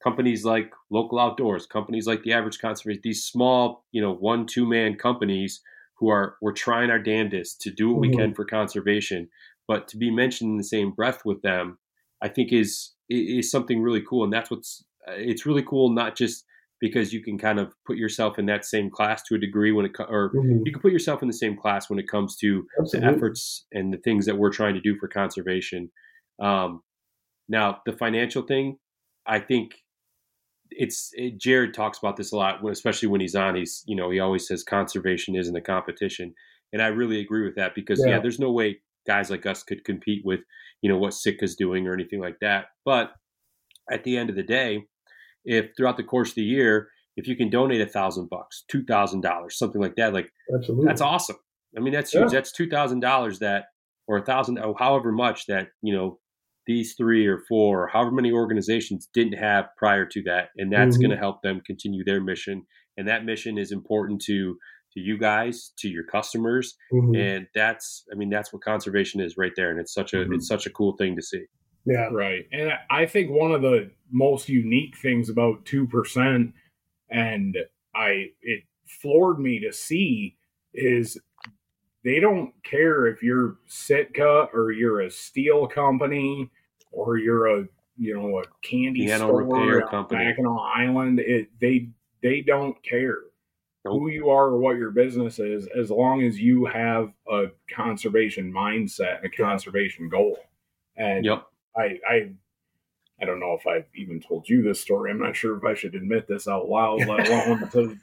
companies 0.02 0.44
like 0.44 0.72
Local 0.90 1.18
Outdoors, 1.18 1.66
companies 1.66 2.06
like 2.06 2.22
the 2.22 2.32
Average 2.32 2.58
Conservation, 2.58 3.00
these 3.04 3.24
small 3.24 3.84
you 3.92 4.00
know 4.02 4.14
one 4.14 4.46
two 4.46 4.66
man 4.66 4.96
companies 4.96 5.60
who 5.98 6.08
are 6.08 6.36
we're 6.42 6.52
trying 6.52 6.90
our 6.90 6.98
damnedest 6.98 7.60
to 7.62 7.70
do 7.70 7.90
what 7.90 8.00
we 8.00 8.08
Mhm. 8.08 8.16
can 8.16 8.34
for 8.34 8.44
conservation, 8.44 9.28
but 9.68 9.86
to 9.88 9.96
be 9.96 10.10
mentioned 10.10 10.50
in 10.50 10.56
the 10.56 10.64
same 10.64 10.90
breath 10.92 11.24
with 11.24 11.42
them, 11.42 11.78
I 12.22 12.28
think 12.28 12.52
is 12.52 12.92
is 13.08 13.50
something 13.50 13.82
really 13.82 14.02
cool, 14.02 14.24
and 14.24 14.32
that's 14.32 14.50
what's 14.50 14.84
uh, 15.08 15.12
it's 15.16 15.46
really 15.46 15.62
cool 15.62 15.90
not 15.90 16.16
just 16.16 16.44
because 16.80 17.12
you 17.12 17.22
can 17.22 17.38
kind 17.38 17.60
of 17.60 17.72
put 17.86 17.96
yourself 17.96 18.38
in 18.40 18.46
that 18.46 18.64
same 18.64 18.90
class 18.90 19.22
to 19.22 19.36
a 19.36 19.38
degree 19.38 19.70
when 19.70 19.86
it 19.86 19.92
or 20.00 20.32
Mhm. 20.34 20.62
you 20.66 20.72
can 20.72 20.82
put 20.82 20.92
yourself 20.92 21.22
in 21.22 21.28
the 21.28 21.34
same 21.34 21.56
class 21.56 21.88
when 21.88 21.98
it 22.00 22.08
comes 22.08 22.36
to 22.38 22.66
the 22.90 22.98
efforts 23.04 23.66
and 23.72 23.92
the 23.92 23.98
things 23.98 24.26
that 24.26 24.36
we're 24.36 24.50
trying 24.50 24.74
to 24.74 24.80
do 24.80 24.96
for 24.98 25.06
conservation. 25.08 25.90
Um, 26.40 26.82
now, 27.48 27.80
the 27.86 27.92
financial 27.92 28.42
thing, 28.42 28.78
I 29.26 29.38
think 29.38 29.74
it's 30.76 31.10
it, 31.14 31.38
Jared 31.38 31.74
talks 31.74 31.98
about 31.98 32.16
this 32.16 32.32
a 32.32 32.36
lot, 32.36 32.64
especially 32.68 33.08
when 33.08 33.20
he's 33.20 33.34
on. 33.34 33.54
He's 33.56 33.82
you 33.86 33.96
know 33.96 34.10
he 34.10 34.20
always 34.20 34.46
says 34.46 34.62
conservation 34.64 35.34
isn't 35.36 35.56
a 35.56 35.60
competition, 35.60 36.34
and 36.72 36.82
I 36.82 36.88
really 36.88 37.20
agree 37.20 37.44
with 37.44 37.56
that 37.56 37.74
because 37.74 38.02
yeah, 38.04 38.14
Yeah. 38.14 38.20
there's 38.20 38.38
no 38.38 38.50
way 38.52 38.80
guys 39.06 39.30
like 39.30 39.46
us 39.46 39.62
could 39.62 39.84
compete 39.84 40.22
with 40.24 40.40
you 40.80 40.88
know 40.90 40.98
what 40.98 41.12
Sitka's 41.12 41.56
doing 41.56 41.86
or 41.86 41.94
anything 41.94 42.20
like 42.20 42.36
that. 42.40 42.66
But 42.84 43.12
at 43.90 44.04
the 44.04 44.16
end 44.16 44.30
of 44.30 44.36
the 44.36 44.42
day, 44.42 44.84
if 45.44 45.70
throughout 45.76 45.96
the 45.96 46.04
course 46.04 46.30
of 46.30 46.34
the 46.36 46.42
year, 46.42 46.88
if 47.16 47.26
you 47.26 47.36
can 47.36 47.50
donate 47.50 47.80
a 47.80 47.86
thousand 47.86 48.28
bucks, 48.30 48.64
two 48.68 48.84
thousand 48.84 49.20
dollars, 49.22 49.58
something 49.58 49.80
like 49.80 49.96
that, 49.96 50.12
like 50.12 50.30
Absolutely. 50.54 50.86
that's 50.86 51.00
awesome. 51.00 51.36
I 51.76 51.80
mean, 51.80 51.92
that's 51.92 52.12
huge. 52.12 52.32
Yeah. 52.32 52.38
That's 52.38 52.52
two 52.52 52.68
thousand 52.68 53.00
dollars 53.00 53.38
that, 53.40 53.66
or 54.06 54.18
a 54.18 54.24
thousand, 54.24 54.58
oh, 54.58 54.74
however 54.78 55.10
much 55.12 55.46
that 55.46 55.68
you 55.82 55.94
know 55.94 56.18
these 56.66 56.94
three 56.94 57.26
or 57.26 57.38
four, 57.48 57.84
or 57.84 57.88
however 57.88 58.12
many 58.12 58.32
organizations 58.32 59.08
didn't 59.12 59.34
have 59.38 59.66
prior 59.76 60.06
to 60.06 60.22
that, 60.22 60.50
and 60.56 60.72
that's 60.72 60.96
Mhm. 60.96 61.02
going 61.02 61.10
to 61.10 61.16
help 61.16 61.42
them 61.42 61.60
continue 61.66 62.04
their 62.04 62.20
mission. 62.22 62.64
And 62.96 63.08
that 63.08 63.24
mission 63.24 63.58
is 63.58 63.72
important 63.72 64.20
to 64.22 64.58
to 64.94 65.00
you 65.00 65.16
guys, 65.16 65.72
to 65.78 65.88
your 65.88 66.04
customers, 66.04 66.76
Mhm. 66.92 67.16
and 67.18 67.46
that's, 67.54 68.04
I 68.12 68.14
mean, 68.14 68.28
that's 68.28 68.52
what 68.52 68.60
conservation 68.60 69.22
is 69.22 69.38
right 69.38 69.52
there. 69.56 69.70
And 69.70 69.80
it's 69.80 69.94
such 69.94 70.12
a, 70.12 70.18
Mhm. 70.18 70.34
it's 70.34 70.46
such 70.46 70.66
a 70.66 70.70
cool 70.70 70.98
thing 70.98 71.16
to 71.16 71.22
see. 71.22 71.46
Yeah. 71.86 72.10
Right. 72.12 72.44
And 72.52 72.72
I 72.90 73.06
think 73.06 73.30
one 73.30 73.52
of 73.52 73.62
the 73.62 73.90
most 74.10 74.50
unique 74.50 74.98
things 74.98 75.30
about 75.30 75.64
2% 75.64 76.52
and 77.08 77.56
I 77.94 78.32
it 78.42 78.64
floored 79.00 79.38
me 79.38 79.60
to 79.60 79.72
see 79.72 80.36
is 80.74 81.18
they 82.04 82.20
don't 82.20 82.52
care 82.64 83.06
if 83.06 83.22
you're 83.22 83.56
Sitka 83.66 84.48
or 84.52 84.72
you're 84.72 85.02
a 85.02 85.10
steel 85.10 85.66
company 85.66 86.50
or 86.90 87.18
you're 87.18 87.46
a 87.60 87.68
you 87.96 88.14
know 88.14 88.38
a 88.38 88.42
candy 88.62 89.06
Piano 89.06 89.26
store 89.26 89.44
repair 89.44 89.86
company. 89.88 90.24
Mackinac 90.24 90.58
Island. 90.74 91.20
It 91.20 91.48
they 91.60 91.88
they 92.22 92.40
don't 92.40 92.80
care 92.82 93.18
Nope. 93.84 93.94
who 93.98 94.08
you 94.10 94.30
are 94.30 94.46
or 94.46 94.58
what 94.58 94.76
your 94.76 94.92
business 94.92 95.38
is, 95.40 95.66
as 95.76 95.90
long 95.90 96.22
as 96.22 96.38
you 96.40 96.64
have 96.66 97.12
a 97.28 97.46
conservation 97.68 98.52
mindset 98.52 99.16
and 99.18 99.26
a 99.26 99.36
conservation 99.36 100.08
goal. 100.08 100.38
And 100.96 101.24
Yep. 101.24 101.46
I 101.76 101.98
I 102.08 102.30
I 103.20 103.24
don't 103.24 103.40
know 103.40 103.56
if 103.58 103.66
I've 103.66 103.86
even 103.94 104.20
told 104.20 104.48
you 104.48 104.62
this 104.62 104.80
story. 104.80 105.10
I'm 105.10 105.18
not 105.20 105.36
sure 105.36 105.56
if 105.56 105.64
I 105.64 105.74
should 105.74 105.94
admit 105.94 106.26
this 106.28 106.48
out 106.48 106.68
loud, 106.68 107.06
let 107.06 107.28
alone 107.28 107.68
to 107.70 107.96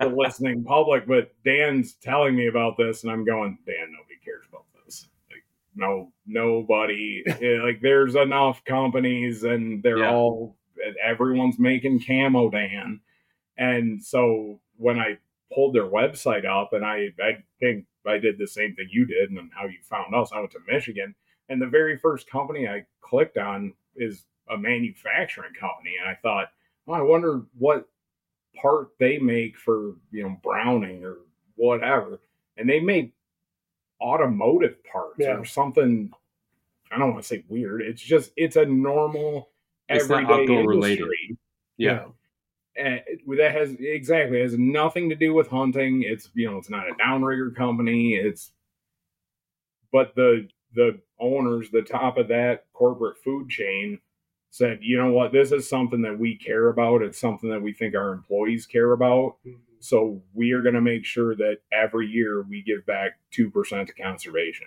the 0.00 0.08
listening 0.08 0.64
public. 0.64 1.06
But 1.06 1.32
Dan's 1.44 1.94
telling 1.94 2.36
me 2.36 2.46
about 2.48 2.76
this, 2.76 3.02
and 3.02 3.12
I'm 3.12 3.24
going, 3.24 3.58
Dan, 3.66 3.92
nobody 3.92 4.16
cares 4.24 4.44
about 4.48 4.64
this. 4.84 5.08
Like, 5.30 5.44
no, 5.74 6.12
nobody. 6.26 7.22
Eh, 7.26 7.62
like, 7.62 7.80
there's 7.80 8.14
enough 8.14 8.64
companies, 8.64 9.44
and 9.44 9.82
they're 9.82 9.98
Yeah. 9.98 10.14
all 10.14 10.56
everyone's 11.04 11.58
making 11.58 12.00
camo, 12.00 12.48
Dan. 12.50 13.00
And 13.58 14.02
so 14.02 14.60
when 14.76 14.98
I 14.98 15.18
pulled 15.52 15.74
their 15.74 15.84
website 15.84 16.46
up, 16.46 16.72
and 16.72 16.84
I 16.84 17.08
I 17.22 17.38
think 17.58 17.84
I 18.06 18.16
did 18.18 18.38
the 18.38 18.46
same 18.46 18.74
thing 18.74 18.88
you 18.90 19.04
did, 19.04 19.30
and 19.30 19.50
how 19.54 19.66
you 19.66 19.78
found 19.82 20.14
us. 20.14 20.32
I 20.32 20.38
went 20.40 20.52
to 20.52 20.60
Michigan, 20.66 21.14
and 21.50 21.60
the 21.60 21.66
very 21.66 21.98
first 21.98 22.30
company 22.30 22.66
I 22.66 22.86
clicked 23.02 23.36
on 23.36 23.74
is 23.96 24.24
a 24.48 24.56
manufacturing 24.56 25.52
company, 25.52 25.96
and 26.00 26.08
I 26.08 26.14
thought, 26.14 26.48
oh, 26.88 26.92
I 26.94 27.02
wonder 27.02 27.42
what 27.58 27.86
part 28.56 28.88
they 28.98 29.18
make 29.18 29.56
for 29.56 29.94
you 30.10 30.22
know 30.24 30.36
Browning 30.42 31.04
or 31.04 31.18
whatever, 31.56 32.20
and 32.56 32.68
they 32.68 32.80
make 32.80 33.12
automotive 34.00 34.82
parts 34.84 35.16
Yeah. 35.18 35.36
or 35.38 35.44
something. 35.44 36.12
I 36.90 36.98
don't 36.98 37.12
want 37.12 37.22
to 37.22 37.28
say 37.28 37.44
weird. 37.48 37.82
It's 37.82 38.02
just 38.02 38.32
it's 38.36 38.56
a 38.56 38.64
normal 38.64 39.50
It's 39.88 40.04
everyday 40.04 40.24
outdoor 40.42 40.72
industry. 40.74 40.76
related. 40.96 41.38
Yeah. 41.76 42.06
And 42.76 43.00
that 43.38 43.52
has 43.52 43.72
exactly 43.78 44.38
it 44.40 44.44
has 44.44 44.58
nothing 44.58 45.08
to 45.10 45.16
do 45.16 45.34
with 45.34 45.48
hunting. 45.48 46.02
It's 46.02 46.30
you 46.34 46.50
know 46.50 46.56
it's 46.58 46.70
not 46.70 46.88
a 46.88 46.94
downrigger 46.94 47.54
company. 47.54 48.14
It's 48.14 48.52
but 49.92 50.14
the 50.14 50.48
the 50.74 51.00
owners, 51.18 51.68
the 51.70 51.82
top 51.82 52.16
of 52.16 52.28
that 52.28 52.64
corporate 52.72 53.18
food 53.18 53.48
chain, 53.50 53.98
said, 54.50 54.78
you 54.82 54.96
know 54.96 55.12
what, 55.12 55.32
this 55.32 55.52
is 55.52 55.68
something 55.68 56.02
that 56.02 56.18
we 56.18 56.36
care 56.36 56.68
about. 56.68 57.02
It's 57.02 57.20
something 57.20 57.50
that 57.50 57.62
we 57.62 57.72
think 57.72 57.94
our 57.94 58.12
employees 58.12 58.66
care 58.66 58.92
about. 58.92 59.36
Mm-hmm. 59.46 59.60
So 59.78 60.22
we 60.34 60.52
are 60.52 60.60
going 60.60 60.74
to 60.74 60.80
make 60.80 61.04
sure 61.04 61.34
that 61.36 61.58
every 61.72 62.06
year 62.06 62.42
we 62.42 62.62
give 62.62 62.84
back 62.84 63.12
two 63.30 63.50
percent 63.50 63.88
to 63.88 63.94
conservation. 63.94 64.66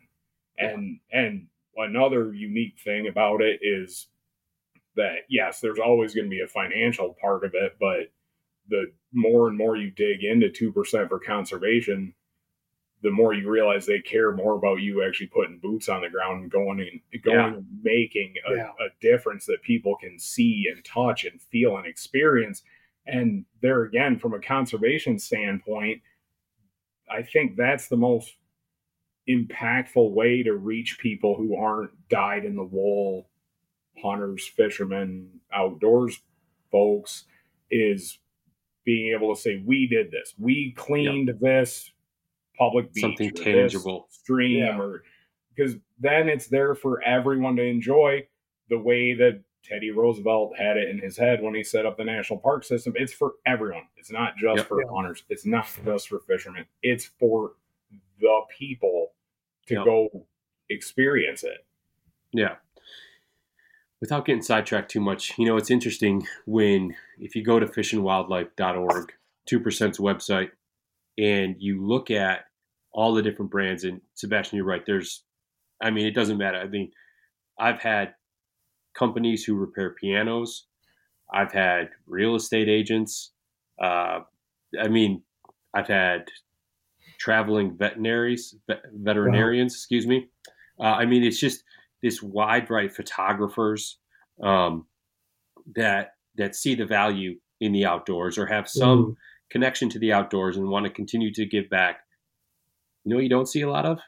And 0.57 0.99
and 1.11 1.47
another 1.75 2.33
unique 2.33 2.79
thing 2.83 3.07
about 3.07 3.41
it 3.41 3.59
is 3.61 4.07
that 4.95 5.17
yes, 5.29 5.59
there's 5.59 5.79
always 5.79 6.15
going 6.15 6.25
to 6.25 6.29
be 6.29 6.41
a 6.41 6.47
financial 6.47 7.15
part 7.21 7.43
of 7.43 7.51
it, 7.53 7.75
but 7.79 8.11
the 8.69 8.91
more 9.11 9.47
and 9.49 9.57
more 9.57 9.75
you 9.75 9.91
dig 9.91 10.23
into 10.23 10.49
two 10.49 10.71
percent 10.71 11.09
for 11.09 11.19
conservation, 11.19 12.15
the 13.03 13.11
more 13.11 13.33
you 13.33 13.49
realize 13.49 13.85
they 13.85 13.99
care 13.99 14.31
more 14.31 14.55
about 14.55 14.81
you 14.81 15.03
actually 15.05 15.27
putting 15.27 15.59
boots 15.59 15.89
on 15.89 16.01
the 16.01 16.09
ground 16.09 16.41
and 16.43 16.51
going 16.51 16.79
and 16.79 17.21
going 17.21 17.37
Yeah. 17.37 17.53
and 17.55 17.65
making 17.83 18.33
a, 18.47 18.55
Yeah. 18.55 18.71
a 18.79 18.87
difference 19.01 19.45
that 19.45 19.61
people 19.61 19.95
can 19.97 20.17
see 20.17 20.67
and 20.73 20.83
touch 20.83 21.25
and 21.25 21.39
feel 21.41 21.77
and 21.77 21.85
experience. 21.85 22.63
And 23.05 23.45
there 23.61 23.83
again, 23.83 24.17
from 24.17 24.33
a 24.33 24.39
conservation 24.39 25.19
standpoint, 25.19 26.01
I 27.09 27.21
think 27.23 27.57
that's 27.57 27.89
the 27.89 27.97
most 27.97 28.35
impactful 29.29 30.11
way 30.11 30.43
to 30.43 30.53
reach 30.55 30.97
people 30.99 31.35
who 31.35 31.55
aren't 31.55 31.91
dyed 32.09 32.45
in 32.45 32.55
the 32.55 32.63
wool 32.63 33.29
hunters, 34.01 34.45
fishermen, 34.47 35.39
outdoors 35.53 36.21
folks 36.71 37.25
is 37.69 38.19
being 38.83 39.13
able 39.13 39.33
to 39.33 39.39
say, 39.39 39.61
we 39.65 39.87
did 39.87 40.11
this. 40.11 40.33
We 40.37 40.73
cleaned 40.75 41.31
this 41.39 41.92
public 42.57 42.93
beach. 42.93 43.01
Something 43.01 43.29
or 43.29 43.33
this 43.33 43.43
tangible. 43.43 44.07
Stream 44.09 44.57
Yeah. 44.59 44.79
or 44.79 45.03
because 45.55 45.75
then 45.99 46.29
it's 46.29 46.47
there 46.47 46.73
for 46.75 47.01
everyone 47.03 47.55
to 47.57 47.63
enjoy 47.63 48.27
the 48.69 48.79
way 48.79 49.13
that 49.13 49.41
Teddy 49.63 49.91
Roosevelt 49.91 50.57
had 50.57 50.77
it 50.77 50.89
in 50.89 50.97
his 50.99 51.15
head 51.17 51.41
when 51.41 51.53
he 51.55 51.63
set 51.63 51.85
up 51.85 51.95
the 51.95 52.03
national 52.03 52.39
park 52.39 52.63
system. 52.63 52.93
It's 52.97 53.13
for 53.13 53.35
everyone. 53.45 53.87
It's 53.97 54.11
not 54.11 54.35
just 54.35 54.57
Yep. 54.57 54.67
for 54.67 54.81
Yeah. 54.81 54.89
hunters. 54.89 55.23
It's 55.29 55.45
not 55.45 55.67
just 55.85 56.07
for 56.09 56.19
fishermen. 56.19 56.65
It's 56.81 57.05
for 57.05 57.53
the 58.19 58.41
people 58.49 59.13
to 59.67 59.75
Yep. 59.75 59.85
go 59.85 60.27
experience 60.69 61.43
it. 61.43 61.65
Yeah. 62.31 62.55
Without 64.01 64.25
getting 64.25 64.41
sidetracked 64.41 64.91
too 64.91 64.99
much, 64.99 65.37
you 65.37 65.45
know, 65.45 65.55
it's 65.55 65.71
interesting 65.71 66.27
when 66.45 66.95
if 67.19 67.35
you 67.35 67.43
go 67.43 67.59
to 67.59 67.65
fishandwildlife.org, 67.65 69.13
2%'s 69.45 69.97
website, 69.97 70.51
and 71.17 71.55
you 71.59 71.85
look 71.85 72.11
at 72.11 72.45
all 72.91 73.13
the 73.13 73.21
different 73.21 73.51
brands, 73.51 73.83
and 73.83 74.01
Sebastian, 74.13 74.57
you're 74.57 74.65
right. 74.65 74.85
There's, 74.85 75.23
I 75.81 75.89
mean, 75.89 76.05
it 76.05 76.15
doesn't 76.15 76.37
matter. 76.37 76.57
I 76.57 76.67
mean, 76.67 76.91
I've 77.59 77.81
had 77.81 78.13
companies 78.93 79.43
who 79.43 79.55
repair 79.55 79.91
pianos, 79.91 80.67
I've 81.33 81.51
had 81.51 81.89
real 82.05 82.35
estate 82.35 82.69
agents. 82.69 83.31
Uh, 83.81 84.19
I 84.79 84.87
mean, 84.87 85.23
I've 85.73 85.87
had 85.87 86.25
traveling 87.17 87.75
veterinaries, 87.75 88.53
vet- 88.67 88.83
veterinarians, 88.93 89.73
excuse 89.73 90.05
me. 90.05 90.29
Uh, 90.79 90.83
I 90.83 91.05
mean, 91.05 91.23
it's 91.23 91.39
just 91.39 91.63
this 92.01 92.21
wide 92.21 92.67
variety 92.67 92.89
of 92.89 92.95
photographers 92.95 93.97
um, 94.41 94.85
that 95.75 96.15
that 96.35 96.55
see 96.55 96.75
the 96.75 96.85
value 96.85 97.35
in 97.61 97.71
the 97.71 97.85
outdoors 97.85 98.37
or 98.37 98.45
have 98.45 98.67
some 98.67 99.17
connection 99.53 99.87
to 99.89 99.99
the 99.99 100.11
outdoors 100.11 100.57
and 100.57 100.67
want 100.67 100.85
to 100.85 100.91
continue 100.91 101.31
to 101.33 101.45
give 101.45 101.69
back. 101.69 101.99
You 103.05 103.11
know, 103.11 103.15
what 103.15 103.23
you 103.23 103.29
don't 103.29 103.47
see 103.47 103.61
a 103.61 103.69
lot 103.69 103.85
of. 103.85 103.99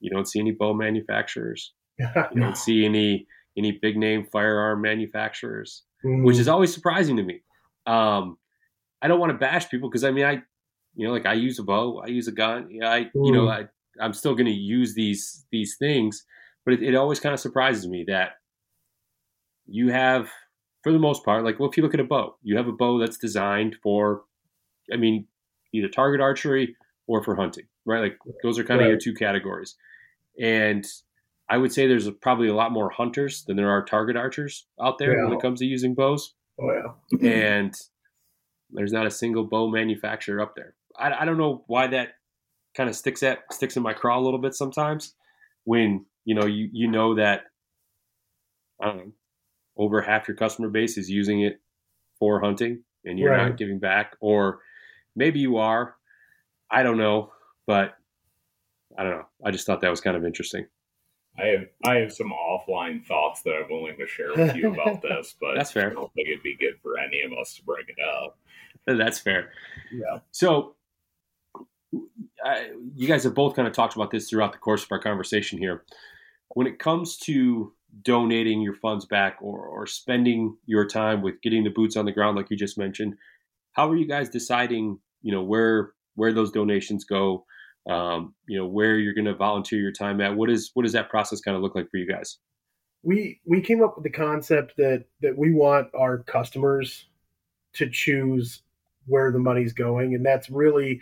You 0.00 0.10
don't 0.10 0.28
see 0.28 0.40
any 0.40 0.50
bow 0.50 0.74
manufacturers. 0.74 1.72
You 2.34 2.40
don't 2.40 2.56
see 2.56 2.84
any 2.84 3.28
any 3.56 3.78
big 3.80 3.96
name 3.96 4.26
firearm 4.32 4.82
manufacturers 4.82 5.84
which 6.04 6.38
is 6.38 6.48
always 6.48 6.72
surprising 6.72 7.16
to 7.16 7.22
me. 7.22 7.42
Um, 7.86 8.36
I 9.00 9.08
don't 9.08 9.20
want 9.20 9.32
to 9.32 9.38
bash 9.38 9.68
people 9.70 9.88
because 9.88 10.04
I 10.04 10.10
mean, 10.10 10.24
I, 10.24 10.42
you 10.94 11.06
know, 11.06 11.12
like 11.12 11.26
I 11.26 11.32
use 11.32 11.58
a 11.58 11.62
bow, 11.62 12.02
I 12.04 12.08
use 12.08 12.28
a 12.28 12.32
gun, 12.32 12.70
you 12.70 12.80
know, 12.80 12.88
I, 12.88 13.10
you 13.14 13.32
know, 13.32 13.48
I, 13.48 13.64
I'm 14.00 14.12
still 14.12 14.34
going 14.34 14.46
to 14.46 14.52
use 14.52 14.94
these 14.94 15.44
these 15.50 15.76
things, 15.78 16.24
but 16.64 16.74
it, 16.74 16.82
it 16.82 16.94
always 16.94 17.20
kind 17.20 17.32
of 17.32 17.40
surprises 17.40 17.88
me 17.88 18.04
that 18.08 18.32
you 19.66 19.90
have, 19.90 20.28
for 20.84 20.92
the 20.92 20.98
most 20.98 21.24
part, 21.24 21.44
like 21.44 21.58
well, 21.58 21.68
if 21.68 21.76
you 21.76 21.82
look 21.82 21.94
at 21.94 22.00
a 22.00 22.04
bow, 22.04 22.36
you 22.42 22.56
have 22.56 22.68
a 22.68 22.72
bow 22.72 22.98
that's 22.98 23.16
designed 23.16 23.76
for, 23.82 24.22
I 24.92 24.96
mean, 24.96 25.26
either 25.72 25.88
target 25.88 26.20
archery 26.20 26.76
or 27.06 27.24
for 27.24 27.34
hunting, 27.34 27.64
right? 27.84 28.00
Like 28.00 28.18
those 28.42 28.58
are 28.58 28.64
kind 28.64 28.80
of 28.80 28.86
your 28.86 28.98
two 28.98 29.14
categories, 29.14 29.74
and 30.40 30.86
I 31.48 31.56
would 31.56 31.72
say 31.72 31.86
there's 31.86 32.08
probably 32.22 32.48
a 32.48 32.54
lot 32.54 32.70
more 32.70 32.90
hunters 32.90 33.44
than 33.44 33.56
there 33.56 33.70
are 33.70 33.84
target 33.84 34.16
archers 34.16 34.66
out 34.80 34.98
there 34.98 35.24
when 35.24 35.32
it 35.32 35.42
comes 35.42 35.60
to 35.60 35.66
using 35.66 35.94
bows 35.94 36.34
oh 36.60 36.70
yeah. 36.72 37.18
and 37.28 37.74
there's 38.70 38.92
not 38.92 39.06
a 39.06 39.10
single 39.10 39.44
bow 39.44 39.68
manufacturer 39.68 40.40
up 40.40 40.54
there. 40.54 40.74
I, 40.98 41.12
I 41.12 41.24
don't 41.24 41.38
know 41.38 41.64
why 41.66 41.86
that 41.88 42.10
kind 42.76 42.88
of 42.88 42.96
sticks 42.96 43.22
at 43.22 43.40
sticks 43.52 43.76
in 43.76 43.82
my 43.82 43.94
craw 43.94 44.18
a 44.18 44.22
little 44.22 44.40
bit 44.40 44.54
sometimes 44.54 45.14
when 45.64 46.04
you 46.24 46.34
know 46.34 46.44
you 46.46 46.68
you 46.72 46.90
know 46.90 47.14
that 47.14 47.42
I 48.82 48.86
don't 48.86 48.96
know 48.98 49.12
over 49.76 50.00
half 50.02 50.28
your 50.28 50.36
customer 50.36 50.68
base 50.68 50.96
is 50.96 51.10
using 51.10 51.42
it 51.42 51.60
for 52.18 52.40
hunting 52.40 52.82
and 53.04 53.18
you're 53.18 53.30
Right. 53.32 53.48
not 53.48 53.58
giving 53.58 53.78
back 53.78 54.16
or 54.20 54.60
maybe 55.16 55.40
you 55.40 55.56
are 55.58 55.96
I 56.70 56.82
don't 56.82 56.98
know 56.98 57.32
but 57.66 57.94
I 58.98 59.02
don't 59.02 59.12
know 59.12 59.26
I 59.44 59.50
just 59.50 59.66
thought 59.66 59.80
that 59.80 59.90
was 59.90 60.00
kind 60.00 60.16
of 60.16 60.24
interesting 60.24 60.66
I 61.38 61.46
have 61.46 61.64
I 61.84 61.94
have 61.96 62.12
some 62.12 62.30
offline 62.32 63.04
thoughts 63.04 63.42
that 63.42 63.54
I'm 63.54 63.68
willing 63.68 63.96
to 63.98 64.06
share 64.06 64.28
with 64.36 64.54
you 64.54 64.72
about 64.72 65.02
this, 65.02 65.34
but 65.40 65.56
That's 65.56 65.72
fair. 65.72 65.90
I 65.90 65.94
don't 65.94 66.12
think 66.14 66.28
it'd 66.28 66.44
be 66.44 66.56
good 66.56 66.78
for 66.80 66.96
any 66.96 67.22
of 67.22 67.32
us 67.32 67.56
to 67.56 67.64
bring 67.64 67.84
it 67.88 67.96
up. 68.00 68.38
that's 68.86 69.18
fair 69.18 69.50
Yeah. 69.92 70.18
So, 70.30 70.76
I, 72.44 72.70
you 72.94 73.08
guys 73.08 73.24
have 73.24 73.34
both 73.34 73.56
kind 73.56 73.66
of 73.66 73.74
talked 73.74 73.96
about 73.96 74.10
this 74.10 74.28
throughout 74.28 74.52
the 74.52 74.58
course 74.58 74.84
of 74.84 74.92
our 74.92 74.98
conversation 75.00 75.58
here. 75.58 75.84
When 76.50 76.66
it 76.66 76.78
comes 76.78 77.16
to 77.24 77.72
donating 78.02 78.60
your 78.60 78.74
funds 78.74 79.04
back 79.04 79.36
or, 79.40 79.66
or 79.66 79.86
spending 79.86 80.56
your 80.66 80.86
time 80.86 81.22
with 81.22 81.40
getting 81.42 81.64
the 81.64 81.70
boots 81.70 81.96
on 81.96 82.04
the 82.04 82.12
ground, 82.12 82.36
like 82.36 82.50
you 82.50 82.56
just 82.56 82.78
mentioned, 82.78 83.14
how 83.72 83.88
are 83.88 83.96
you 83.96 84.06
guys 84.06 84.28
deciding, 84.28 84.98
you 85.22 85.32
know, 85.32 85.42
where 85.42 85.92
where 86.16 86.32
those 86.32 86.52
donations 86.52 87.04
go? 87.04 87.44
Um, 87.88 88.34
you 88.46 88.58
know, 88.58 88.66
where 88.66 88.96
you're 88.96 89.14
going 89.14 89.26
to 89.26 89.34
volunteer 89.34 89.78
your 89.80 89.92
time 89.92 90.20
at? 90.20 90.36
What 90.36 90.50
is 90.50 90.70
what 90.74 90.84
does 90.84 90.92
that 90.92 91.10
process 91.10 91.40
kind 91.40 91.56
of 91.56 91.62
look 91.62 91.74
like 91.74 91.90
for 91.90 91.98
you 91.98 92.08
guys? 92.08 92.38
we 93.04 93.40
we 93.44 93.60
came 93.60 93.82
up 93.82 93.94
with 93.96 94.04
the 94.04 94.10
concept 94.10 94.76
that 94.78 95.04
that 95.20 95.36
we 95.36 95.52
want 95.52 95.88
our 95.94 96.18
customers 96.18 97.06
to 97.74 97.88
choose 97.88 98.62
where 99.06 99.30
the 99.30 99.38
money's 99.38 99.74
going 99.74 100.14
and 100.14 100.24
that's 100.24 100.48
really 100.48 101.00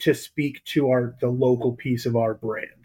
to 0.00 0.12
speak 0.12 0.62
to 0.64 0.90
our 0.90 1.14
the 1.20 1.28
local 1.28 1.72
piece 1.72 2.06
of 2.06 2.16
our 2.16 2.34
brand 2.34 2.79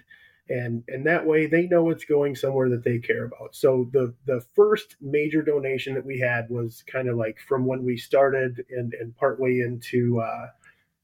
and 0.49 0.83
and 0.87 1.05
that 1.05 1.25
way 1.25 1.47
they 1.47 1.67
know 1.67 1.89
it's 1.89 2.05
going 2.05 2.35
somewhere 2.35 2.69
that 2.69 2.83
they 2.83 2.99
care 2.99 3.25
about. 3.25 3.55
So 3.55 3.89
the 3.91 4.13
the 4.25 4.41
first 4.55 4.95
major 5.01 5.41
donation 5.41 5.95
that 5.95 6.05
we 6.05 6.19
had 6.19 6.49
was 6.49 6.83
kind 6.87 7.09
of 7.09 7.17
like 7.17 7.39
from 7.39 7.65
when 7.65 7.83
we 7.83 7.97
started 7.97 8.65
and 8.69 8.93
and 8.93 9.15
partway 9.15 9.59
into 9.59 10.21
uh 10.21 10.47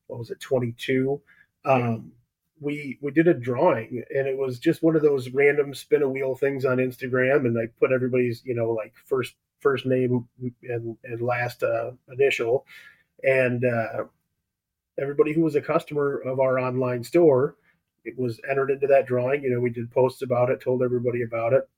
what 0.07 0.19
was 0.19 0.29
it 0.29 0.39
22 0.41 1.21
um 1.63 2.11
we 2.59 2.97
we 3.01 3.11
did 3.11 3.27
a 3.29 3.33
drawing 3.33 4.03
and 4.13 4.27
it 4.27 4.37
was 4.37 4.59
just 4.59 4.83
one 4.83 4.95
of 4.95 5.01
those 5.01 5.29
random 5.29 5.73
spin 5.73 6.01
a 6.01 6.09
wheel 6.09 6.35
things 6.35 6.65
on 6.65 6.77
instagram 6.77 7.45
and 7.45 7.57
i 7.57 7.65
put 7.79 7.93
everybody's 7.93 8.43
you 8.43 8.53
know 8.53 8.71
like 8.71 8.93
first 9.05 9.35
first 9.61 9.85
name 9.85 10.27
and, 10.63 10.97
and 11.03 11.21
last 11.21 11.63
uh, 11.63 11.91
initial. 12.11 12.65
And 13.23 13.63
uh, 13.63 14.05
everybody 14.99 15.33
who 15.33 15.41
was 15.41 15.55
a 15.55 15.61
customer 15.61 16.17
of 16.17 16.39
our 16.39 16.59
online 16.59 17.03
store 17.03 17.55
it 18.03 18.17
was 18.17 18.39
entered 18.49 18.71
into 18.71 18.87
that 18.87 19.05
drawing. 19.05 19.43
You 19.43 19.51
know, 19.51 19.59
we 19.59 19.69
did 19.69 19.91
posts 19.91 20.21
about 20.21 20.49
it, 20.49 20.61
told 20.61 20.83
everybody 20.83 21.23
about 21.23 21.53
it, 21.53 21.69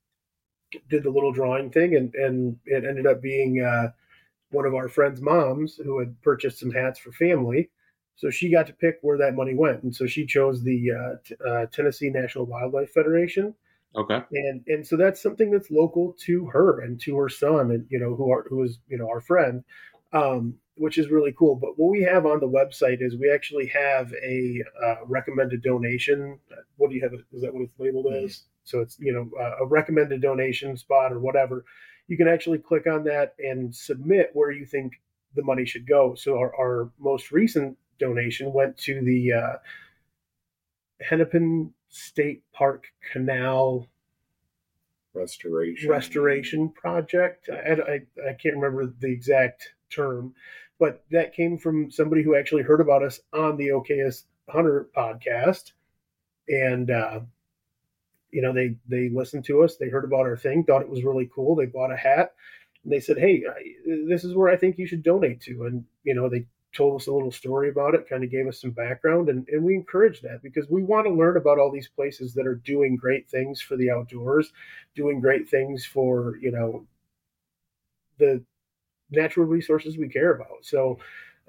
did 0.89 1.03
the 1.03 1.09
little 1.09 1.31
drawing 1.31 1.69
thing, 1.69 1.95
and 1.95 2.13
and 2.15 2.57
it 2.65 2.85
ended 2.85 3.07
up 3.07 3.21
being 3.21 3.61
uh, 3.61 3.91
one 4.51 4.65
of 4.65 4.75
our 4.75 4.87
friends' 4.87 5.21
moms 5.21 5.75
who 5.75 5.99
had 5.99 6.19
purchased 6.21 6.59
some 6.59 6.71
hats 6.71 6.99
for 6.99 7.11
family. 7.11 7.69
So 8.15 8.29
she 8.29 8.51
got 8.51 8.67
to 8.67 8.73
pick 8.73 8.99
where 9.01 9.17
that 9.17 9.35
money 9.35 9.55
went, 9.55 9.83
and 9.83 9.95
so 9.95 10.05
she 10.05 10.25
chose 10.25 10.63
the 10.63 10.91
uh, 10.91 11.15
t- 11.25 11.35
uh, 11.45 11.65
Tennessee 11.67 12.09
National 12.09 12.45
Wildlife 12.45 12.91
Federation. 12.91 13.55
Okay. 13.95 14.21
And 14.31 14.63
and 14.67 14.85
so 14.85 14.97
that's 14.97 15.21
something 15.21 15.51
that's 15.51 15.69
local 15.69 16.15
to 16.25 16.45
her 16.47 16.81
and 16.81 16.99
to 17.01 17.15
her 17.17 17.29
son, 17.29 17.71
and 17.71 17.85
you 17.89 17.99
know 17.99 18.15
who 18.15 18.31
are 18.31 18.45
who 18.49 18.63
is 18.63 18.79
you 18.87 18.97
know 18.97 19.09
our 19.09 19.21
friend. 19.21 19.63
Um, 20.13 20.55
which 20.75 20.97
is 20.97 21.09
really 21.09 21.33
cool. 21.37 21.55
But 21.55 21.77
what 21.77 21.91
we 21.91 22.01
have 22.03 22.25
on 22.25 22.39
the 22.39 22.47
website 22.47 22.97
is 23.01 23.15
we 23.15 23.31
actually 23.31 23.67
have 23.67 24.11
a 24.13 24.63
uh, 24.83 24.95
recommended 25.05 25.61
donation. 25.61 26.39
What 26.77 26.89
do 26.89 26.95
you 26.95 27.01
have? 27.01 27.13
Is 27.31 27.41
that 27.41 27.53
what 27.53 27.63
it's 27.63 27.79
labeled 27.79 28.05
mm-hmm. 28.05 28.25
as? 28.25 28.43
So 28.63 28.79
it's 28.79 28.97
you 28.99 29.13
know 29.13 29.29
a 29.59 29.65
recommended 29.65 30.21
donation 30.21 30.77
spot 30.77 31.11
or 31.11 31.19
whatever. 31.19 31.65
You 32.07 32.17
can 32.17 32.27
actually 32.27 32.59
click 32.59 32.87
on 32.87 33.03
that 33.05 33.33
and 33.39 33.73
submit 33.73 34.31
where 34.33 34.51
you 34.51 34.65
think 34.65 34.93
the 35.35 35.43
money 35.43 35.65
should 35.65 35.87
go. 35.87 36.15
So 36.15 36.37
our, 36.37 36.53
our 36.59 36.91
most 36.99 37.31
recent 37.31 37.77
donation 37.99 38.53
went 38.53 38.77
to 38.79 39.01
the 39.01 39.33
uh, 39.33 39.53
Hennepin 41.01 41.73
State 41.89 42.43
Park 42.53 42.85
Canal 43.11 43.87
restoration 45.13 45.89
restoration 45.89 46.69
project. 46.69 47.49
I, 47.49 47.73
I, 47.73 48.29
I 48.29 48.33
can't 48.33 48.55
remember 48.55 48.93
the 48.99 49.11
exact 49.11 49.69
term, 49.93 50.33
but 50.83 51.01
that 51.11 51.33
came 51.33 51.57
from 51.57 51.89
somebody 51.89 52.23
who 52.23 52.35
actually 52.35 52.61
heard 52.61 52.81
about 52.81 53.03
us 53.03 53.21
on 53.31 53.55
the 53.55 53.69
OKS 53.69 54.23
Hunter 54.49 54.89
podcast, 54.93 55.71
and 56.49 56.91
uh, 56.91 57.21
you 58.31 58.41
know 58.41 58.51
they 58.51 58.75
they 58.89 59.07
listened 59.07 59.45
to 59.45 59.63
us, 59.63 59.77
they 59.77 59.87
heard 59.87 60.03
about 60.03 60.25
our 60.25 60.35
thing, 60.35 60.65
thought 60.65 60.81
it 60.81 60.89
was 60.89 61.05
really 61.05 61.31
cool, 61.33 61.55
they 61.55 61.67
bought 61.67 61.93
a 61.93 61.95
hat, 61.95 62.33
and 62.83 62.91
they 62.91 62.99
said, 62.99 63.17
"Hey, 63.17 63.45
this 63.85 64.25
is 64.25 64.35
where 64.35 64.49
I 64.49 64.57
think 64.57 64.77
you 64.77 64.85
should 64.85 65.03
donate 65.03 65.39
to," 65.43 65.67
and 65.67 65.85
you 66.03 66.15
know 66.15 66.27
they 66.27 66.47
told 66.75 66.99
us 66.99 67.07
a 67.07 67.13
little 67.13 67.31
story 67.31 67.69
about 67.69 67.95
it, 67.95 68.09
kind 68.09 68.25
of 68.25 68.29
gave 68.29 68.45
us 68.45 68.59
some 68.59 68.71
background, 68.71 69.29
and, 69.29 69.47
and 69.47 69.63
we 69.63 69.75
encourage 69.75 70.19
that 70.19 70.43
because 70.43 70.69
we 70.69 70.83
want 70.83 71.07
to 71.07 71.13
learn 71.13 71.37
about 71.37 71.59
all 71.59 71.71
these 71.71 71.87
places 71.87 72.33
that 72.33 72.45
are 72.45 72.55
doing 72.55 72.97
great 72.97 73.29
things 73.29 73.61
for 73.61 73.77
the 73.77 73.89
outdoors, 73.89 74.51
doing 74.95 75.21
great 75.21 75.47
things 75.47 75.85
for 75.85 76.35
you 76.41 76.51
know 76.51 76.85
the 78.17 78.43
natural 79.13 79.45
resources 79.45 79.97
we 79.97 80.09
care 80.09 80.33
about. 80.33 80.63
So, 80.63 80.99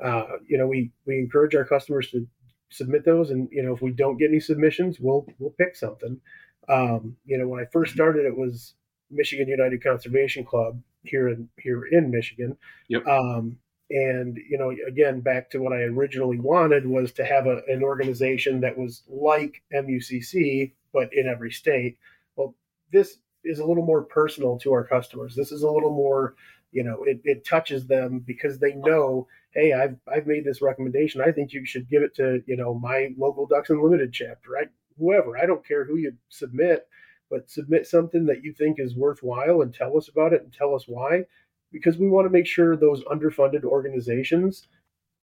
uh, 0.03 0.25
you 0.47 0.59
know, 0.59 0.67
we 0.67 0.91
we 1.07 1.19
encourage 1.19 1.55
our 1.55 1.65
customers 1.65 2.11
to 2.11 2.27
submit 2.71 3.05
those, 3.05 3.31
and 3.31 3.49
you 3.51 3.63
know, 3.63 3.75
if 3.75 3.83
we 3.83 3.93
don't 3.93 4.17
get 4.17 4.31
any 4.31 4.41
submissions, 4.41 4.99
we'll 5.01 5.27
we'll 5.39 5.55
pick 5.59 5.77
something. 5.77 6.21
Um, 6.69 7.17
you 7.25 7.39
know, 7.39 7.47
when 7.49 7.61
I 7.61 7.67
first 7.73 7.93
started, 7.93 8.25
it 8.25 8.37
was 8.37 8.75
Michigan 9.11 9.49
United 9.49 9.83
Conservation 9.83 10.45
Club 10.45 10.81
here 11.03 11.29
in 11.29 11.49
here 11.59 11.85
in 11.87 12.11
Michigan. 12.11 12.57
Yep. 12.89 13.07
Um, 13.07 13.59
and 13.91 14.39
you 14.49 14.59
know, 14.59 14.75
again, 14.89 15.21
back 15.21 15.51
to 15.51 15.59
what 15.59 15.73
I 15.73 15.83
originally 15.83 16.41
wanted 16.41 16.87
was 16.87 17.13
to 17.13 17.25
have 17.25 17.47
a, 17.47 17.63
an 17.69 17.83
organization 17.83 18.61
that 18.61 18.77
was 18.77 19.03
like 19.09 19.63
MUCC, 19.73 20.73
but 20.93 21.11
in 21.13 21.29
every 21.29 21.51
state. 21.51 21.99
Well, 22.37 22.55
this 22.93 23.19
is 23.45 23.59
a 23.59 23.65
little 23.65 23.85
more 23.85 24.03
personal 24.03 24.59
to 24.59 24.73
our 24.73 24.85
customers. 24.85 25.37
This 25.37 25.53
is 25.53 25.63
a 25.63 25.71
little 25.71 25.93
more 25.93 26.35
you 26.75 26.83
know 26.83 27.05
it, 27.05 27.21
it 27.25 27.47
touches 27.47 27.87
them 27.87 28.19
because 28.27 28.59
they 28.59 28.75
know 28.75 29.27
hey 29.53 29.73
i've 29.73 29.97
i've 30.13 30.27
made 30.27 30.45
this 30.45 30.61
recommendation. 30.61 31.23
I 31.23 31.33
think 31.33 31.53
you 31.53 31.65
should 31.65 31.89
give 31.89 32.03
it 32.03 32.15
to 32.17 32.43
you 32.47 32.57
know 32.57 32.75
my 32.75 33.15
local 33.17 33.47
ducks 33.47 33.71
unlimited 33.71 34.13
chapter 34.13 34.51
right? 34.51 34.69
Whoever 34.99 35.39
i 35.39 35.47
don't 35.47 35.67
care 35.67 35.85
who 35.85 35.97
you 35.97 36.13
submit 36.29 36.87
but 37.31 37.51
submit 37.51 37.87
something 37.87 38.27
that 38.27 38.45
you 38.45 38.53
think 38.53 38.79
is 38.79 38.95
worthwhile 38.95 39.63
and 39.63 39.73
tell 39.75 39.97
us 39.97 40.09
about 40.09 40.33
it 40.33 40.43
and 40.43 40.53
tell 40.53 40.75
us 40.75 40.85
why 40.87 41.25
because 41.73 41.97
we 41.97 42.09
want 42.09 42.27
to 42.27 42.31
make 42.31 42.47
sure 42.47 42.77
those 42.77 43.03
underfunded 43.05 43.65
organizations 43.65 44.69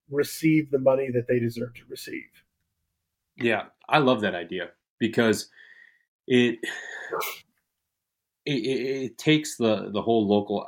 receive 0.10 0.70
the 0.72 0.80
money 0.80 1.10
that 1.10 1.26
they 1.28 1.40
deserve 1.40 1.74
to 1.76 1.84
receive. 1.88 2.30
Yeah 3.38 3.66
i 3.88 3.98
love 3.98 4.22
that 4.22 4.36
idea 4.36 4.70
because 5.00 5.50
it 6.28 6.60
it, 8.46 8.52
it, 8.52 9.18
takes 9.18 9.58
the 9.58 9.92
the 9.92 10.02
whole 10.02 10.28
local 10.28 10.68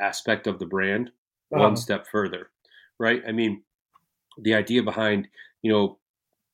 aspect 0.00 0.46
of 0.46 0.58
the 0.58 0.66
brand 0.66 1.10
uh-huh. 1.52 1.62
one 1.62 1.76
step 1.76 2.06
further, 2.10 2.50
right? 2.98 3.22
I 3.26 3.32
mean, 3.32 3.62
the 4.38 4.54
idea 4.54 4.82
behind 4.82 5.28
you 5.62 5.70
know, 5.72 5.98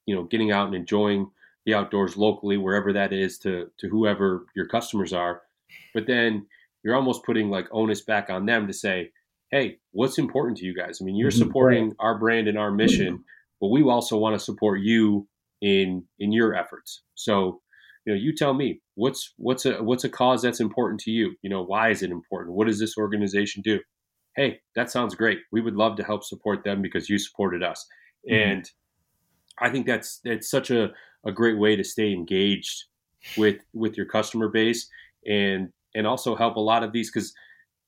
you 0.07 0.15
know, 0.15 0.25
getting 0.25 0.53
out 0.53 0.67
and 0.67 0.75
enjoying 0.75 1.31
the 1.65 1.75
outdoors 1.75 2.17
locally, 2.17 2.57
wherever 2.57 2.93
that 2.93 3.13
is, 3.13 3.39
to 3.39 3.71
to 3.79 3.89
whoever 3.89 4.47
your 4.55 4.67
customers 4.67 5.13
are, 5.13 5.43
but 5.95 6.07
then 6.07 6.47
you're 6.83 6.97
almost 6.97 7.25
putting 7.25 7.51
like 7.51 7.67
onus 7.73 8.03
back 8.03 8.31
on 8.31 8.47
them 8.47 8.67
to 8.67 8.73
say, 8.73 9.11
hey, 9.51 9.79
what's 9.93 10.19
important 10.19 10.57
to 10.59 10.65
you 10.65 10.75
guys? 10.75 10.99
I 11.01 11.05
mean, 11.05 11.17
you're 11.17 11.31
mm-hmm. 11.31 11.39
supporting 11.39 11.97
our 11.99 12.19
brand 12.19 12.49
and 12.49 12.59
our 12.59 12.71
mission, 12.71 13.25
but 13.61 13.69
we 13.69 13.83
also 13.83 14.17
want 14.17 14.39
to 14.39 14.45
support 14.45 14.81
you 14.81 15.27
in 15.61 16.05
in 16.19 16.33
your 16.33 16.55
efforts. 16.55 17.03
So 17.15 17.61
you 18.07 18.15
know, 18.15 18.19
you 18.19 18.35
tell 18.35 18.55
me 18.55 18.81
what's 18.95 19.35
what's 19.37 19.67
a 19.67 19.83
what's 19.83 20.05
a 20.05 20.09
cause 20.09 20.41
that's 20.41 20.61
important 20.61 21.01
to 21.01 21.11
you. 21.11 21.35
You 21.43 21.51
know, 21.51 21.63
why 21.63 21.91
is 21.91 22.03
it 22.03 22.11
important? 22.11 22.57
What 22.57 22.69
does 22.69 22.79
this 22.79 22.97
organization 22.97 23.63
do? 23.63 23.81
Hey, 24.37 24.61
that 24.77 24.91
sounds 24.91 25.15
great. 25.15 25.41
We 25.51 25.61
would 25.61 25.75
love 25.75 25.97
to 25.97 26.05
help 26.05 26.23
support 26.23 26.63
them 26.63 26.83
because 26.83 27.09
you 27.09 27.19
supported 27.19 27.63
us. 27.63 27.85
Mm-hmm. 28.31 28.51
And 28.51 28.71
I 29.59 29.71
think 29.71 29.87
that's 29.87 30.21
that's 30.25 30.49
such 30.49 30.71
a, 30.71 30.91
a 31.27 31.33
great 31.33 31.59
way 31.59 31.75
to 31.75 31.83
stay 31.83 32.13
engaged 32.13 32.85
with 33.37 33.57
with 33.75 33.97
your 33.97 34.07
customer 34.07 34.49
base 34.49 34.89
and 35.27 35.71
and 35.95 36.07
also 36.07 36.37
help 36.37 36.57
a 36.57 36.61
lot 36.61 36.85
of 36.85 36.93
these 36.93 37.11
because 37.11 37.35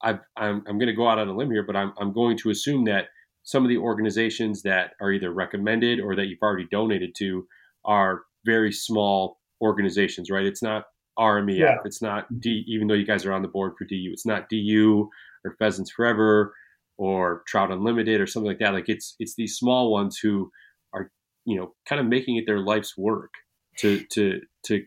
I'm 0.02 0.20
I'm 0.36 0.62
going 0.64 0.86
to 0.86 0.92
go 0.94 1.08
out 1.08 1.18
on 1.18 1.28
a 1.28 1.36
limb 1.36 1.50
here, 1.50 1.64
but 1.64 1.76
I'm 1.76 1.92
I'm 2.00 2.12
going 2.12 2.36
to 2.38 2.50
assume 2.50 2.84
that 2.86 3.06
some 3.44 3.64
of 3.64 3.68
the 3.68 3.78
organizations 3.78 4.62
that 4.62 4.92
are 5.00 5.12
either 5.12 5.32
recommended 5.32 6.00
or 6.00 6.16
that 6.16 6.26
you've 6.26 6.42
already 6.42 6.66
donated 6.70 7.14
to 7.18 7.46
are 7.84 8.22
very 8.44 8.72
small 8.72 9.38
organizations, 9.60 10.30
right? 10.30 10.46
It's 10.46 10.62
not 10.62 10.84
RMEF. 11.18 11.58
Yeah. 11.58 11.76
It's 11.84 12.00
not 12.00 12.26
D, 12.40 12.64
even 12.68 12.86
though 12.86 12.94
you 12.94 13.06
guys 13.06 13.24
are 13.26 13.32
on 13.32 13.42
the 13.42 13.48
board 13.48 13.74
for 13.76 13.84
DU. 13.84 14.10
It's 14.12 14.26
not 14.26 14.48
DU 14.48 15.08
or 15.44 15.56
Pheasants 15.58 15.90
Forever 15.90 16.54
or 16.96 17.42
Trout 17.46 17.70
Unlimited 17.70 18.20
or 18.20 18.26
something 18.26 18.48
like 18.48 18.58
that. 18.60 18.72
Like 18.72 18.88
it's 18.88 19.14
it's 19.18 19.34
these 19.34 19.56
small 19.56 19.90
ones 19.90 20.18
who 20.18 20.50
are 20.92 21.10
you 21.44 21.56
know 21.56 21.74
kind 21.88 22.00
of 22.00 22.06
making 22.06 22.36
it 22.36 22.44
their 22.46 22.60
life's 22.60 22.96
work 22.96 23.32
to 23.78 24.04
to 24.12 24.40
to 24.66 24.84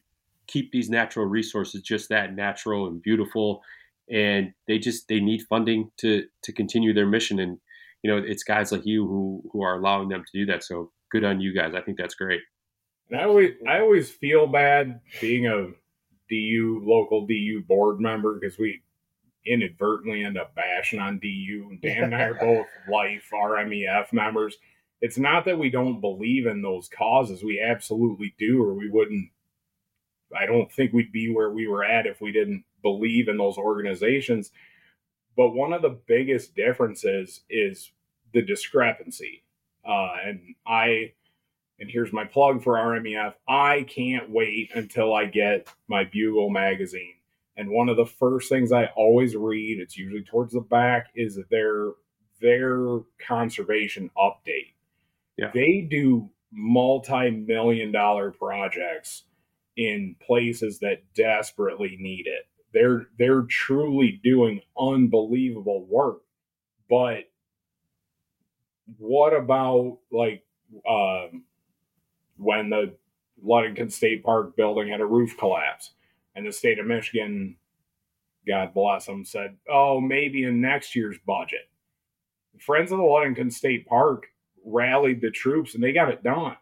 keep 0.47 0.72
these 0.72 0.89
natural 0.89 1.26
resources 1.26 1.82
just 1.82 2.09
that 2.09 2.36
natural 2.36 2.88
and 2.88 3.01
beautiful 3.01 3.61
and 4.11 4.53
they 4.67 4.78
just 4.78 5.07
they 5.07 5.19
need 5.19 5.41
funding 5.49 5.89
to 5.97 6.26
to 6.43 6.51
continue 6.51 6.93
their 6.93 7.07
mission 7.07 7.39
and 7.39 7.57
you 8.03 8.11
know 8.11 8.17
it's 8.17 8.43
guys 8.43 8.72
like 8.72 8.86
you 8.86 9.07
who 9.07 9.41
who 9.51 9.63
are 9.63 9.76
allowing 9.76 10.09
them 10.09 10.24
to 10.24 10.39
do 10.39 10.45
that 10.45 10.63
so 10.63 10.91
good 11.09 11.24
on 11.24 11.39
you 11.39 11.53
guys 11.53 11.74
i 11.74 11.82
think 11.82 11.97
that's 11.97 12.15
great 12.15 12.41
I 13.14 13.24
always 13.24 13.51
I 13.68 13.80
always 13.80 14.09
feel 14.09 14.47
bad 14.47 15.01
being 15.20 15.47
a 15.47 15.72
DU 16.30 16.82
local 16.86 17.28
DU 17.28 17.64
board 17.68 17.99
member 17.99 18.39
because 18.39 18.57
we 18.57 18.82
inadvertently 19.45 20.24
end 20.24 20.38
up 20.38 20.55
bashing 20.55 20.99
on 20.99 21.20
DU. 21.20 21.68
And 21.70 21.82
Dan 21.82 22.03
and 22.05 22.16
I 22.16 22.24
are 22.24 22.34
both 22.36 22.68
life 22.89 23.30
RMEF 23.34 24.14
members. 24.14 24.55
It's 25.01 25.18
not 25.18 25.45
that 25.45 25.57
we 25.57 25.70
don't 25.70 25.99
believe 25.99 26.45
in 26.45 26.62
those 26.62 26.88
causes. 26.88 27.43
We 27.43 27.59
absolutely 27.59 28.36
do, 28.38 28.64
or 28.64 28.74
we 28.74 28.89
wouldn't. 28.89 29.30
I 30.38 30.45
don't 30.45 30.72
think 30.72 30.93
we'd 30.93 31.12
be 31.12 31.34
where 31.34 31.49
we 31.49 31.68
were 31.68 31.84
at 31.84 32.05
if 32.05 32.22
we 32.22 32.32
didn't 32.32 32.64
believe 32.82 33.28
in 33.28 33.38
those 33.38 33.57
organizations. 33.57 34.51
But 35.36 35.49
one 35.49 35.74
of 35.74 35.82
the 35.82 35.99
biggest 36.07 36.55
differences 36.55 37.41
is 37.49 37.91
the 38.34 38.41
discrepancy. 38.41 39.43
Uh, 39.86 40.12
and 40.24 40.55
I 40.66 41.14
and 41.82 41.89
here's 41.89 42.13
my 42.13 42.23
plug 42.23 42.63
for 42.63 42.75
RMEF. 42.75 43.34
I 43.47 43.88
can't 43.89 44.29
wait 44.29 44.69
until 44.75 45.15
I 45.15 45.25
get 45.25 45.67
my 45.88 46.03
Bugle 46.03 46.51
magazine. 46.51 47.15
And 47.57 47.71
one 47.71 47.89
of 47.89 47.97
the 47.97 48.05
first 48.05 48.49
things 48.49 48.71
I 48.71 48.86
always 48.95 49.36
read, 49.36 49.79
it's 49.79 49.97
usually 49.97 50.23
towards 50.23 50.53
the 50.53 50.61
back, 50.61 51.07
is 51.15 51.39
their 51.49 51.93
their 52.39 52.99
conservation 53.27 54.11
update. 54.15 54.73
Yeah. 55.38 55.49
They 55.53 55.82
do 55.82 56.29
multi-million 56.51 57.91
dollar 57.91 58.29
projects 58.29 59.23
in 59.75 60.15
places 60.25 60.79
that 60.79 61.01
desperately 61.15 61.97
need 61.99 62.27
it. 62.27 62.45
They're 62.73 63.07
they're 63.17 63.43
truly 63.43 64.19
doing 64.23 64.61
unbelievable 64.79 65.86
work. 65.86 66.21
But 66.88 67.23
what 68.97 69.34
about 69.34 69.97
like 70.11 70.43
um, 70.88 71.43
when 72.41 72.69
the 72.69 72.95
Ludington 73.41 73.89
State 73.89 74.23
Park 74.23 74.55
building 74.55 74.89
had 74.89 75.01
a 75.01 75.05
roof 75.05 75.37
collapse 75.37 75.91
and 76.35 76.45
the 76.45 76.51
state 76.51 76.79
of 76.79 76.87
Michigan, 76.87 77.55
God 78.47 78.73
bless 78.73 79.05
them, 79.05 79.23
said, 79.25 79.57
"Oh, 79.69 80.01
maybe 80.01 80.43
in 80.43 80.61
next 80.61 80.95
year's 80.95 81.17
budget." 81.19 81.69
Friends 82.59 82.91
of 82.91 82.97
the 82.97 83.03
Ludington 83.03 83.51
State 83.51 83.85
Park 83.85 84.27
rallied 84.63 85.21
the 85.21 85.31
troops 85.31 85.75
and 85.75 85.83
they 85.83 85.91
got 85.91 86.11
it 86.11 86.23
done 86.23 86.57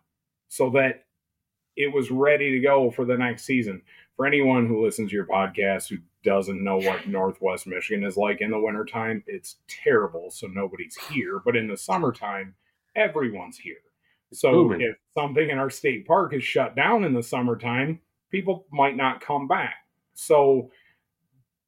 so 0.48 0.70
that 0.72 1.06
it 1.76 1.94
was 1.94 2.12
ready 2.12 2.52
to 2.52 2.60
go 2.60 2.92
for 2.92 3.06
the 3.06 3.18
next 3.18 3.46
season. 3.46 3.82
For 4.16 4.26
anyone 4.26 4.68
who 4.68 4.84
listens 4.84 5.10
to 5.10 5.16
your 5.16 5.26
podcast 5.26 5.90
who 5.90 5.98
doesn't 6.24 6.64
know 6.64 6.78
what 6.78 7.08
Northwest 7.08 7.68
Michigan 7.68 8.04
is 8.04 8.18
like 8.18 8.42
in 8.42 8.52
the 8.52 8.60
wintertime, 8.60 9.24
it's 9.28 9.58
terrible. 9.68 10.30
So 10.30 10.48
nobody's 10.48 10.98
here. 11.10 11.42
But 11.44 11.56
in 11.56 11.68
the 11.68 11.78
summertime, 11.78 12.56
everyone's 12.96 13.58
here. 13.58 13.78
So 14.32 14.52
booming. 14.52 14.82
if 14.82 14.96
something 15.14 15.50
in 15.50 15.58
our 15.58 15.70
state 15.70 16.06
park 16.08 16.34
is 16.34 16.44
shut 16.44 16.76
down 16.76 17.04
in 17.04 17.14
the 17.14 17.24
summertime, 17.24 18.00
people 18.30 18.66
might 18.72 18.96
not 18.96 19.22
come 19.22 19.48
back. 19.48 19.76
So 20.14 20.72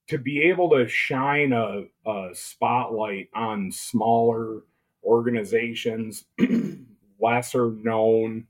to 0.07 0.17
be 0.17 0.41
able 0.43 0.69
to 0.71 0.87
shine 0.87 1.53
a, 1.53 1.83
a 2.05 2.29
spotlight 2.33 3.29
on 3.33 3.71
smaller 3.71 4.63
organizations, 5.03 6.25
lesser 7.21 7.71
known 7.71 8.47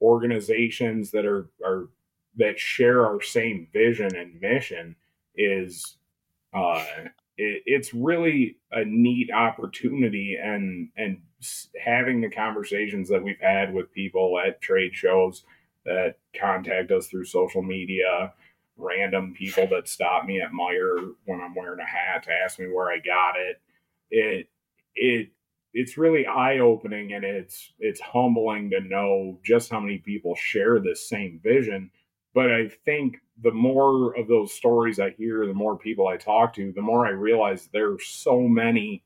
organizations 0.00 1.10
that 1.12 1.24
are, 1.24 1.48
are 1.64 1.88
that 2.36 2.58
share 2.58 3.06
our 3.06 3.20
same 3.20 3.68
vision 3.72 4.14
and 4.16 4.40
mission 4.40 4.96
is 5.36 5.96
uh, 6.54 6.84
it, 7.42 7.62
it's 7.66 7.92
really 7.92 8.56
a 8.70 8.84
neat 8.84 9.30
opportunity 9.32 10.36
and 10.42 10.88
and 10.96 11.18
having 11.82 12.20
the 12.20 12.30
conversations 12.30 13.08
that 13.08 13.22
we've 13.22 13.40
had 13.40 13.74
with 13.74 13.92
people 13.92 14.38
at 14.38 14.60
trade 14.60 14.94
shows 14.94 15.44
that 15.84 16.14
contact 16.38 16.92
us 16.92 17.08
through 17.08 17.24
social 17.24 17.62
media 17.62 18.32
random 18.76 19.34
people 19.36 19.66
that 19.66 19.88
stop 19.88 20.24
me 20.24 20.40
at 20.40 20.52
Meijer 20.52 21.12
when 21.26 21.40
I'm 21.40 21.54
wearing 21.54 21.80
a 21.80 21.84
hat 21.84 22.22
to 22.24 22.32
ask 22.32 22.58
me 22.58 22.66
where 22.66 22.90
I 22.90 22.98
got 22.98 23.34
it. 23.36 23.60
It 24.10 24.48
it 24.94 25.28
it's 25.74 25.98
really 25.98 26.26
eye 26.26 26.58
opening 26.58 27.12
and 27.14 27.24
it's 27.24 27.72
it's 27.78 28.00
humbling 28.00 28.70
to 28.70 28.80
know 28.80 29.38
just 29.44 29.70
how 29.70 29.80
many 29.80 29.98
people 29.98 30.34
share 30.36 30.78
this 30.78 31.08
same 31.08 31.40
vision 31.42 31.90
but 32.34 32.50
I 32.52 32.68
think 32.84 33.16
the 33.42 33.50
more 33.52 34.16
of 34.16 34.28
those 34.28 34.52
stories 34.52 35.00
I 35.00 35.10
hear, 35.10 35.46
the 35.46 35.54
more 35.54 35.76
people 35.76 36.06
I 36.08 36.16
talk 36.16 36.54
to, 36.54 36.72
the 36.72 36.82
more 36.82 37.06
I 37.06 37.10
realize 37.10 37.68
there 37.72 37.92
are 37.92 37.98
so 38.00 38.40
many 38.42 39.02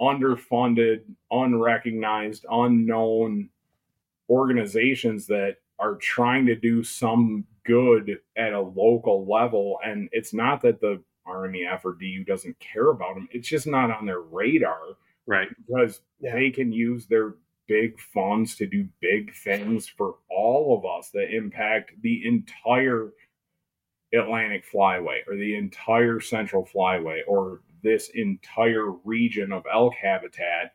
underfunded, 0.00 1.02
unrecognized, 1.30 2.44
unknown 2.50 3.48
organizations 4.28 5.26
that 5.26 5.56
are 5.78 5.96
trying 5.96 6.46
to 6.46 6.56
do 6.56 6.82
some 6.82 7.44
good 7.64 8.18
at 8.36 8.52
a 8.52 8.60
local 8.60 9.26
level. 9.30 9.78
And 9.84 10.08
it's 10.12 10.32
not 10.34 10.62
that 10.62 10.80
the 10.80 11.02
RMEF 11.26 11.84
or 11.84 11.92
DU 11.94 12.24
doesn't 12.24 12.58
care 12.58 12.88
about 12.88 13.14
them, 13.14 13.28
it's 13.32 13.48
just 13.48 13.66
not 13.66 13.90
on 13.90 14.06
their 14.06 14.20
radar 14.20 14.80
Right. 15.24 15.48
because 15.66 16.00
Yeah. 16.20 16.34
they 16.34 16.50
can 16.50 16.72
use 16.72 17.06
their 17.06 17.36
big 17.72 17.98
funds 17.98 18.54
to 18.56 18.66
do 18.66 18.86
big 19.00 19.34
things 19.34 19.88
for 19.88 20.16
all 20.30 20.76
of 20.76 20.84
us 20.84 21.08
that 21.10 21.34
impact 21.34 21.90
the 22.02 22.26
entire 22.26 23.12
Atlantic 24.12 24.62
Flyway 24.70 25.20
or 25.26 25.36
the 25.36 25.56
entire 25.56 26.20
Central 26.20 26.66
Flyway 26.66 27.20
or 27.26 27.62
this 27.82 28.10
entire 28.14 28.90
region 29.04 29.52
of 29.52 29.64
elk 29.72 29.94
habitat. 29.94 30.74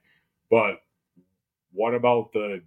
But 0.49 0.81
what 1.71 1.93
about 1.93 2.31
the 2.33 2.61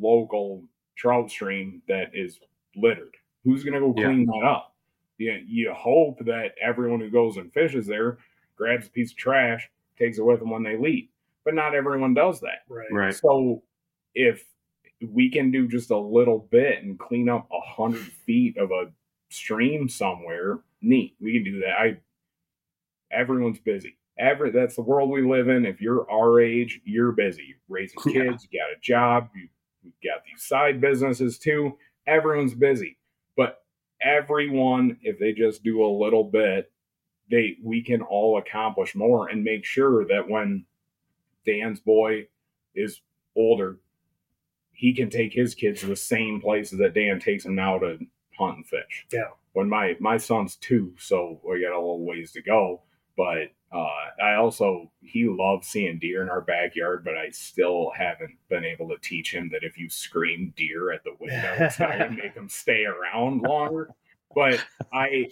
local 0.00 0.64
trout 0.96 1.30
stream 1.30 1.80
that 1.86 2.10
is 2.12 2.40
littered? 2.74 3.14
Who's 3.44 3.62
going 3.62 3.74
to 3.74 3.80
go 3.80 3.94
Yeah. 3.96 4.06
clean 4.08 4.26
that 4.26 4.44
up? 4.44 4.74
You, 5.18 5.40
you 5.46 5.72
hope 5.74 6.18
that 6.24 6.56
everyone 6.60 6.98
who 6.98 7.08
goes 7.08 7.36
and 7.36 7.52
fishes 7.52 7.86
there 7.86 8.18
grabs 8.56 8.88
a 8.88 8.90
piece 8.90 9.12
of 9.12 9.16
trash, 9.16 9.70
takes 9.96 10.18
it 10.18 10.24
with 10.24 10.40
them 10.40 10.50
when 10.50 10.64
they 10.64 10.76
leave. 10.76 11.08
But 11.44 11.54
not 11.54 11.74
everyone 11.76 12.14
does 12.14 12.40
that. 12.40 12.64
Right. 12.68 12.88
Right. 12.90 13.14
So 13.14 13.62
if 14.16 14.42
we 15.06 15.30
can 15.30 15.50
do 15.50 15.68
just 15.68 15.90
a 15.90 15.98
little 15.98 16.48
bit 16.50 16.82
and 16.82 16.98
clean 16.98 17.28
up 17.28 17.46
a 17.52 17.60
hundred 17.60 18.02
feet 18.02 18.56
of 18.56 18.70
a 18.70 18.90
stream 19.28 19.88
somewhere, 19.88 20.60
neat. 20.80 21.14
We 21.20 21.34
can 21.34 21.44
do 21.44 21.60
that. 21.60 21.78
I 21.78 21.98
everyone's 23.12 23.58
busy. 23.60 23.98
Every 24.18 24.50
that's 24.50 24.76
the 24.76 24.82
world 24.82 25.10
we 25.10 25.22
live 25.22 25.48
in. 25.48 25.66
If 25.66 25.80
you're 25.82 26.10
our 26.10 26.40
age, 26.40 26.80
you're 26.84 27.12
busy. 27.12 27.54
Raising 27.68 27.98
Yeah. 28.06 28.24
kids, 28.30 28.48
you 28.50 28.58
got 28.58 28.70
a 28.76 28.80
job, 28.80 29.28
you, 29.36 29.48
you 29.82 29.92
got 30.10 30.24
these 30.24 30.42
side 30.42 30.80
businesses 30.80 31.38
too. 31.38 31.76
Everyone's 32.06 32.54
busy. 32.54 32.96
But 33.36 33.62
everyone, 34.00 34.96
if 35.02 35.18
they 35.18 35.32
just 35.32 35.62
do 35.62 35.84
a 35.84 35.98
little 36.02 36.24
bit, 36.24 36.72
they 37.30 37.56
we 37.62 37.82
can 37.82 38.00
all 38.00 38.38
accomplish 38.38 38.94
more 38.94 39.28
and 39.28 39.44
make 39.44 39.66
sure 39.66 40.06
that 40.06 40.26
when 40.26 40.64
Dan's 41.44 41.80
boy 41.80 42.28
is 42.74 43.02
older, 43.36 43.76
he 44.76 44.92
can 44.94 45.08
take 45.08 45.32
his 45.32 45.54
kids 45.54 45.80
to 45.80 45.86
the 45.86 45.96
same 45.96 46.40
places 46.40 46.78
that 46.78 46.94
Dan 46.94 47.18
takes 47.18 47.44
them 47.44 47.54
now 47.54 47.78
to 47.78 47.98
hunt 48.38 48.56
and 48.56 48.66
fish. 48.66 49.06
Yeah. 49.10 49.30
When 49.54 49.68
my 49.68 49.96
my 50.00 50.18
son's 50.18 50.56
two, 50.56 50.94
so 50.98 51.40
we 51.42 51.62
got 51.62 51.72
a 51.72 51.80
little 51.80 52.04
ways 52.04 52.32
to 52.32 52.42
go. 52.42 52.82
But 53.16 53.52
uh, 53.72 54.22
I 54.22 54.34
also 54.34 54.90
he 55.00 55.26
loves 55.26 55.66
seeing 55.66 55.98
deer 55.98 56.22
in 56.22 56.28
our 56.28 56.42
backyard, 56.42 57.04
but 57.04 57.16
I 57.16 57.30
still 57.30 57.90
haven't 57.96 58.36
been 58.50 58.64
able 58.64 58.88
to 58.90 58.98
teach 59.00 59.34
him 59.34 59.48
that 59.52 59.64
if 59.64 59.78
you 59.78 59.88
scream 59.88 60.52
deer 60.56 60.92
at 60.92 61.02
the 61.04 61.16
window, 61.18 61.56
it's 61.58 61.80
not 61.80 61.98
gonna 61.98 62.10
make 62.22 62.34
him 62.34 62.50
stay 62.50 62.84
around 62.84 63.40
longer. 63.42 63.88
But 64.34 64.62
I 64.92 65.30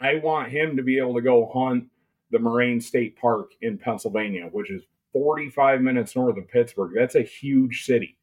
I 0.00 0.16
want 0.16 0.50
him 0.50 0.76
to 0.76 0.82
be 0.82 0.98
able 0.98 1.14
to 1.14 1.22
go 1.22 1.48
hunt 1.54 1.84
the 2.32 2.40
Moraine 2.40 2.80
State 2.80 3.16
Park 3.16 3.52
in 3.60 3.78
Pennsylvania, 3.78 4.48
which 4.50 4.70
is 4.70 4.82
45 5.12 5.80
minutes 5.80 6.16
north 6.16 6.38
of 6.38 6.48
Pittsburgh. 6.48 6.92
That's 6.96 7.14
a 7.14 7.22
huge 7.22 7.84
city. 7.84 8.16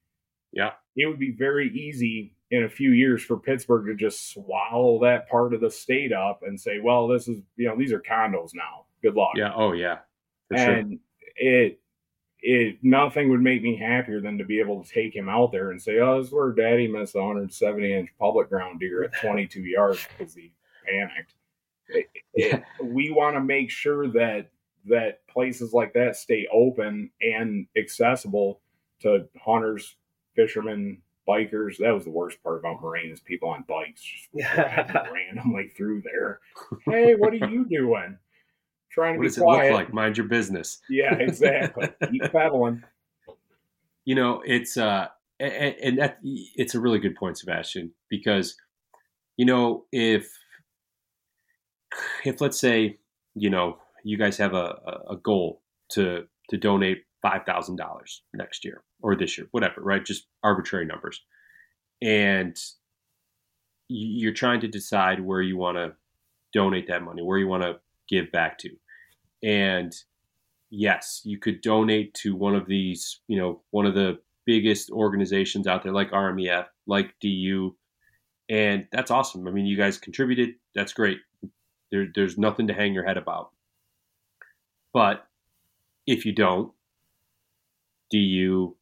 Yeah. 0.52 0.72
It 0.95 1.06
would 1.08 1.20
be 1.20 1.32
very 1.32 1.70
easy 1.70 2.34
in 2.52 2.64
a 2.64 2.70
few 2.70 2.91
years 2.91 3.22
for 3.24 3.38
Pittsburgh 3.38 3.86
to 3.88 3.95
just 3.95 4.32
swallow 4.34 5.00
that 5.04 5.30
part 5.30 5.54
of 5.54 5.62
the 5.62 5.70
state 5.70 6.12
up 6.12 6.41
and 6.43 6.60
say, 6.60 6.80
well, 6.80 7.08
this 7.08 7.28
is, 7.28 7.41
you 7.56 7.68
know, 7.68 7.78
these 7.78 7.93
are 7.93 8.02
condos 8.02 8.52
now. 8.56 8.86
Good 9.04 9.16
luck. 9.16 9.34
Yeah. 9.36 9.52
Oh, 9.56 9.74
yeah. 9.74 10.00
For 10.50 10.58
sure. 10.58 10.74
and 10.74 11.00
it, 11.36 11.80
it, 12.41 12.78
nothing 12.82 13.30
would 13.30 13.41
make 13.41 13.62
me 13.62 13.76
happier 13.78 14.20
than 14.22 14.38
to 14.39 14.45
be 14.45 14.60
able 14.60 14.84
to 14.84 14.89
take 14.89 15.16
him 15.16 15.30
out 15.30 15.52
there 15.52 15.72
and 15.72 15.82
say, 15.82 16.00
oh, 16.00 16.18
this 16.18 16.28
is 16.28 16.34
where 16.34 16.52
daddy 16.52 16.88
missed 16.88 17.16
a 17.16 17.20
170 17.20 17.93
inch 17.93 18.10
public 18.20 18.50
ground 18.50 18.80
deer 18.80 19.04
at 19.04 19.22
22 19.22 19.62
yards 19.62 20.06
because 20.18 20.34
he 20.34 20.52
panicked. 20.88 21.34
It- 21.89 22.10
it- 22.34 22.64
we 22.84 23.12
want 23.12 23.36
to 23.36 23.41
make 23.41 23.70
sure 23.70 24.08
that 24.10 24.50
that 24.86 25.26
places 25.28 25.74
like 25.74 25.93
that 25.93 26.16
stay 26.16 26.47
open 26.52 27.12
and 27.22 27.68
accessible 27.78 28.62
to 29.02 29.28
hunters, 29.43 29.95
fishermen, 30.36 31.01
bikers. 31.27 31.77
That 31.77 31.91
was 31.93 32.03
the 32.05 32.09
worst 32.11 32.41
part 32.43 32.59
about 32.59 32.82
Moraine 32.82 33.11
is 33.11 33.19
people 33.19 33.49
on 33.49 33.63
bikes 33.67 34.01
just 34.01 34.30
driving 34.55 34.95
randomly 35.13 35.69
through 35.75 36.01
there. 36.03 36.39
Hey, 36.86 37.15
what 37.15 37.34
are 37.34 37.47
you 37.47 37.65
doing? 37.69 38.17
Trying 38.91 39.13
to 39.13 39.17
What 39.19 39.23
be 39.23 39.27
does 39.27 39.38
it 39.38 39.41
quiet. 39.41 39.71
look 39.71 39.80
like? 39.80 39.93
Mind 39.93 40.17
your 40.17 40.27
business. 40.27 40.80
Yeah, 40.89 41.13
exactly. 41.15 41.89
Keep 42.11 42.32
pedaling. 42.32 42.84
you 44.05 44.15
know 44.15 44.41
it's 44.45 44.77
uh 44.77 45.07
and, 45.39 45.75
and 45.84 45.99
that 45.99 46.17
it's 46.23 46.73
a 46.75 46.80
really 46.80 46.99
good 46.99 47.15
point 47.15 47.38
sebastian 47.38 47.91
because 48.09 48.55
you 49.38 49.45
know 49.45 49.86
if 49.91 50.27
if 52.25 52.41
let's 52.41 52.59
say 52.59 52.97
you 53.36 53.49
know 53.49 53.77
you 54.03 54.17
guys 54.17 54.38
have 54.38 54.53
a, 54.53 54.77
a- 54.88 55.13
a 55.13 55.17
goal 55.17 55.61
to 55.91 56.23
to 56.49 56.57
donate 56.57 57.03
five 57.21 57.45
thousand 57.45 57.75
dollars 57.75 58.23
next 58.34 58.65
year 58.65 58.84
or 59.02 59.16
this 59.16 59.38
year 59.38 59.47
whatever 59.52 59.82
right 59.82 60.06
just 60.06 60.28
arbitrary 60.43 60.86
numbers 60.86 61.22
and 62.02 62.58
you're 63.88 64.34
trying 64.34 64.60
to 64.60 64.68
decide 64.68 65.20
where 65.20 65.41
you 65.41 65.58
want 65.58 65.78
to 65.78 65.93
donate 66.54 66.88
that 66.88 67.04
money 67.04 67.22
where 67.22 67.38
you 67.38 67.47
want 67.47 67.64
to 67.64 67.80
give 68.08 68.32
back 68.32 68.58
to 68.58 68.70
and 69.43 69.93
yes, 70.70 71.22
you 71.24 71.38
could 71.38 71.62
donate 71.62 72.14
to 72.16 72.36
one 72.36 72.56
of 72.56 72.68
these, 72.68 73.22
you 73.28 73.38
know, 73.38 73.62
one 73.72 73.86
of 73.86 73.95
the 73.95 74.20
biggest 74.45 74.89
organizations 74.91 75.68
out 75.68 75.84
there 75.84 75.91
like 75.91 76.12
RMEF, 76.12 76.66
like 76.88 77.14
DU, 77.22 77.76
and 78.50 78.88
that's 78.91 79.12
awesome. 79.12 79.47
I 79.47 79.52
mean, 79.52 79.66
you 79.66 79.78
guys 79.78 79.97
contributed. 79.97 80.56
That's 80.76 80.93
great. 80.93 81.20
There, 81.91 82.08
there's 82.14 82.38
nothing 82.38 82.68
to 82.68 82.74
hang 82.74 82.93
your 82.93 83.06
head 83.06 83.18
about. 83.18 83.52
But 84.93 85.28
if 86.08 86.26
you 86.26 86.34
don't, 86.34 86.72
DU, 88.12 88.76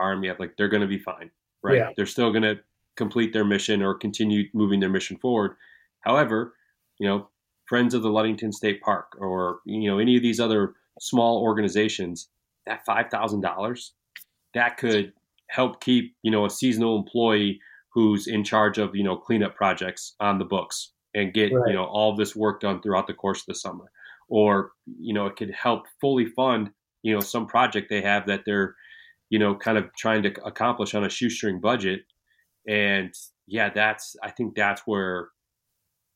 RMEF, 0.00 0.38
like 0.38 0.56
they're 0.56 0.68
going 0.68 0.82
to 0.82 0.86
be 0.86 0.98
fine. 0.98 1.30
right? 1.62 1.76
Yeah. 1.76 1.90
They're 1.96 2.06
still 2.06 2.30
going 2.30 2.42
to 2.44 2.58
complete 2.96 3.32
their 3.32 3.44
mission 3.44 3.82
or 3.82 3.94
continue 3.94 4.44
moving 4.54 4.80
their 4.80 4.88
mission 4.88 5.16
forward. 5.18 5.56
However, 6.00 6.54
you 6.98 7.06
know, 7.08 7.28
Friends 7.66 7.92
of 7.92 8.02
the 8.02 8.08
Ludington 8.10 8.50
State 8.52 8.80
Park 8.80 9.14
or 9.18 9.58
you 9.66 9.90
know 9.90 9.98
any 9.98 10.16
of 10.16 10.22
these 10.22 10.40
other 10.40 10.72
small 11.00 11.42
organizations, 11.42 12.28
that 12.66 12.84
five 12.86 13.10
thousand 13.10 13.42
dollars 13.42 13.92
that 14.54 14.78
could 14.78 15.12
help 15.48 15.80
keep 15.82 16.14
you 16.22 16.30
know 16.30 16.46
a 16.46 16.50
seasonal 16.50 16.96
employee 16.98 17.60
who's 17.92 18.26
in 18.26 18.42
charge 18.42 18.78
of 18.78 18.96
you 18.96 19.04
know 19.04 19.16
cleanup 19.16 19.54
projects 19.54 20.14
on 20.18 20.38
the 20.38 20.44
books 20.46 20.92
and 21.14 21.34
get 21.34 21.52
Right. 21.52 21.68
you 21.68 21.74
know 21.74 21.84
all 21.84 22.16
this 22.16 22.34
work 22.34 22.60
done 22.60 22.80
throughout 22.80 23.06
the 23.06 23.12
course 23.14 23.40
of 23.40 23.46
the 23.48 23.54
summer 23.54 23.90
or 24.30 24.72
you 24.98 25.12
know 25.12 25.26
it 25.26 25.36
could 25.36 25.50
help 25.50 25.84
fully 26.00 26.24
fund 26.26 26.70
you 27.02 27.12
know 27.14 27.20
some 27.20 27.46
project 27.46 27.88
they 27.90 28.00
have 28.00 28.26
that 28.28 28.42
they're 28.46 28.74
you 29.30 29.38
know 29.38 29.54
kind 29.54 29.78
of 29.78 29.84
trying 29.96 30.22
to 30.22 30.32
accomplish 30.44 30.94
on 30.94 31.04
a 31.04 31.10
shoestring 31.10 31.60
budget 31.60 32.00
and 32.66 33.12
yeah 33.46 33.70
that's 33.74 34.16
i 34.22 34.30
think 34.30 34.54
that's 34.54 34.82
where 34.86 35.28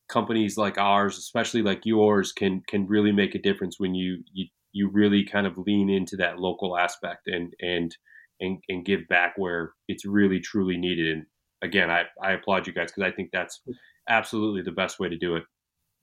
companies 0.09 0.57
like 0.57 0.77
ours 0.77 1.17
especially 1.17 1.61
like 1.61 1.81
yours 1.85 2.31
can 2.31 2.61
can 2.67 2.87
really 2.87 3.11
make 3.11 3.35
a 3.35 3.41
difference 3.41 3.79
when 3.79 3.95
you 3.95 4.23
you 4.31 4.45
you 4.71 4.89
really 4.89 5.23
kind 5.23 5.45
of 5.45 5.57
lean 5.57 5.89
into 5.89 6.15
that 6.15 6.39
local 6.39 6.77
aspect 6.77 7.27
and 7.27 7.53
and 7.61 7.95
and, 8.39 8.57
and 8.67 8.85
give 8.85 9.07
back 9.09 9.33
where 9.37 9.73
it's 9.87 10.05
really 10.05 10.39
truly 10.39 10.77
needed 10.77 11.13
and 11.13 11.25
again 11.61 11.89
i 11.89 12.03
i 12.21 12.33
applaud 12.33 12.67
you 12.67 12.73
guys 12.73 12.91
because 12.91 13.09
i 13.09 13.15
think 13.15 13.29
that's 13.31 13.61
absolutely 14.09 14.61
the 14.61 14.71
best 14.71 14.99
way 14.99 15.07
to 15.07 15.17
do 15.17 15.35
it 15.35 15.43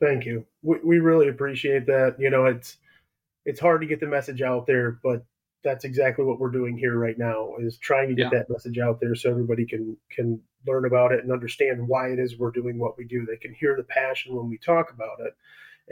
Thank 0.01 0.25
you. 0.25 0.47
We, 0.63 0.79
we 0.83 0.99
really 0.99 1.29
appreciate 1.29 1.87
that. 1.87 2.17
You 2.19 2.31
know, 2.31 2.47
it's 2.47 2.79
it's 3.45 3.61
hard 3.61 3.81
to 3.83 3.87
get 3.87 4.01
the 4.01 4.07
message 4.07 4.43
out 4.43 4.67
there, 4.67 4.99
but 5.03 5.25
that's 5.63 5.85
exactly 5.85 6.25
what 6.25 6.39
we're 6.41 6.51
doing 6.51 6.77
here 6.79 6.97
right 6.97 7.19
now 7.19 7.55
is 7.59 7.77
trying 7.79 8.09
to 8.09 8.15
get 8.15 8.33
Yeah. 8.33 8.39
that 8.39 8.51
message 8.51 8.79
out 8.79 9.01
there 9.01 9.15
so 9.15 9.31
everybody 9.31 9.67
can 9.67 9.97
can 10.11 10.41
learn 10.67 10.85
about 10.85 11.13
it 11.13 11.23
and 11.23 11.33
understand 11.33 11.87
why 11.87 12.09
it 12.11 12.19
is 12.19 12.39
we're 12.39 12.51
doing 12.51 12.79
what 12.79 12.97
we 12.99 13.05
do. 13.05 13.25
They 13.27 13.37
can 13.37 13.53
hear 13.55 13.77
the 13.77 13.85
passion 13.85 14.35
when 14.35 14.49
we 14.49 14.59
talk 14.59 14.91
about 14.93 15.21
it. 15.21 15.35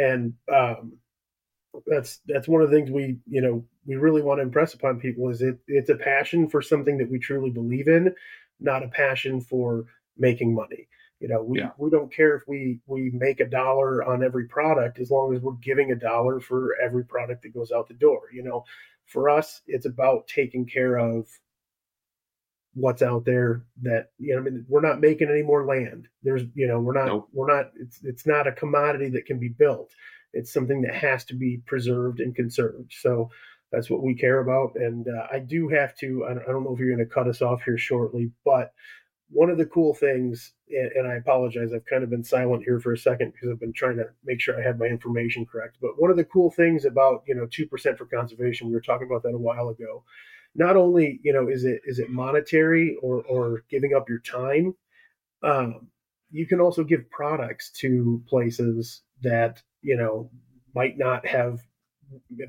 And 0.03 0.35
um 0.53 0.93
that's 1.87 2.21
that's 2.27 2.49
one 2.49 2.63
of 2.63 2.71
the 2.71 2.77
things 2.77 2.91
we 2.91 3.19
you 3.29 3.41
know 3.43 3.65
we 3.87 3.97
really 3.97 4.23
want 4.23 4.39
to 4.39 4.43
impress 4.43 4.75
upon 4.75 4.99
people 4.99 5.29
is 5.29 5.43
it 5.43 5.59
it's 5.67 5.91
a 5.91 5.95
passion 5.97 6.49
for 6.49 6.63
something 6.63 6.97
that 6.99 7.11
we 7.11 7.19
truly 7.19 7.51
believe 7.51 7.89
in 7.89 8.13
not 8.59 8.83
a 8.83 8.89
passion 8.89 9.41
for 9.41 9.85
making 10.17 10.53
money 10.55 10.89
you 11.21 11.29
know 11.29 11.43
we, 11.43 11.59
Yeah. 11.59 11.71
we 11.77 11.91
don't 11.91 12.13
care 12.13 12.35
if 12.35 12.43
we 12.49 12.81
we 12.87 13.11
make 13.11 13.41
a 13.41 13.47
dollar 13.47 14.03
on 14.03 14.25
every 14.25 14.47
product 14.49 14.99
as 14.99 15.11
long 15.11 15.35
as 15.35 15.43
we're 15.43 15.53
giving 15.63 15.93
a 15.93 15.97
dollar 15.97 16.41
for 16.41 16.75
every 16.83 17.05
product 17.05 17.43
that 17.43 17.55
goes 17.55 17.71
out 17.71 17.87
the 17.87 17.95
door 17.95 18.23
you 18.33 18.43
know 18.43 18.65
for 19.09 19.31
us 19.31 19.63
it's 19.67 19.87
about 19.87 20.27
taking 20.29 20.67
care 20.67 20.99
of 20.99 21.27
what's 22.75 23.03
out 23.03 23.25
there 23.25 23.65
that 23.83 24.11
you 24.19 24.35
know 24.35 24.41
I 24.41 24.45
mean 24.45 24.65
we're 24.69 24.81
not 24.81 25.01
making 25.01 25.31
any 25.31 25.43
more 25.43 25.67
land. 25.67 26.09
There's 26.23 26.43
you 26.55 26.67
know 26.67 26.81
we're 26.81 26.93
not 26.93 27.07
Nope. 27.07 27.29
we're 27.33 27.53
not 27.55 27.73
it's 27.81 27.99
it's 28.05 28.27
not 28.27 28.47
a 28.47 28.53
commodity 28.53 29.09
that 29.11 29.27
can 29.27 29.39
be 29.39 29.49
built. 29.49 29.91
It's 30.33 30.53
something 30.53 30.83
that 30.83 30.95
has 30.95 31.25
to 31.27 31.35
be 31.35 31.63
preserved 31.67 32.21
and 32.21 32.35
conserved. 32.35 32.93
So 32.93 33.31
that's 33.73 33.91
what 33.91 34.03
we 34.03 34.15
care 34.15 34.41
about. 34.41 34.77
And 34.77 35.07
uh, 35.09 35.27
i 35.33 35.39
do 35.39 35.69
have 35.69 35.97
to 35.99 36.25
I 36.27 36.35
don't, 36.35 36.43
I 36.49 36.53
don't 36.53 36.65
know 36.65 36.73
if 36.75 36.79
you're 36.79 36.95
going 36.95 37.07
to 37.07 37.15
cut 37.15 37.29
us 37.29 37.43
off 37.43 37.63
here 37.63 37.79
shortly 37.79 38.31
but 38.45 38.73
one 39.31 39.51
of 39.51 39.59
the 39.59 39.67
cool 39.67 39.95
things 39.95 40.53
and, 40.71 40.91
and 40.93 41.09
i 41.09 41.15
apologize 41.15 41.73
i've 41.73 41.85
kind 41.87 42.03
of 42.03 42.11
been 42.11 42.25
silent 42.25 42.63
here 42.65 42.81
for 42.81 42.93
a 42.93 42.99
second 42.99 43.33
because 43.33 43.49
i've 43.51 43.61
been 43.61 43.73
trying 43.73 43.97
to 43.97 44.07
make 44.25 44.41
sure 44.41 44.59
i 44.59 44.63
had 44.63 44.79
my 44.79 44.87
information 44.87 45.45
correct 45.45 45.77
but 45.81 46.01
one 46.01 46.11
of 46.11 46.17
the 46.17 46.25
cool 46.25 46.51
things 46.51 46.85
about 46.85 47.23
you 47.27 47.35
know 47.35 47.47
2% 47.47 47.99
for 47.99 48.07
conservation 48.07 48.69
we 48.69 48.75
were 48.75 48.81
talking 48.81 49.07
about 49.07 49.23
that 49.23 49.35
a 49.35 49.39
while 49.39 49.69
ago. 49.69 50.05
Not 50.55 50.77
only 50.77 51.21
you 51.23 51.33
know 51.33 51.49
is 51.49 51.65
it 51.65 51.83
is 51.85 51.99
it 51.99 52.11
monetary 52.11 52.97
or 53.03 53.23
or 53.23 53.65
giving 53.71 53.95
up 53.95 54.09
your 54.09 54.21
time 54.21 54.75
um, 55.43 55.89
you 56.31 56.47
can 56.47 56.61
also 56.61 56.85
give 56.85 57.11
products 57.11 57.71
to 57.71 58.23
places 58.29 59.03
that 59.23 59.63
you 59.83 59.97
know 59.97 60.31
might 60.75 60.99
not 60.99 61.27
have 61.27 61.61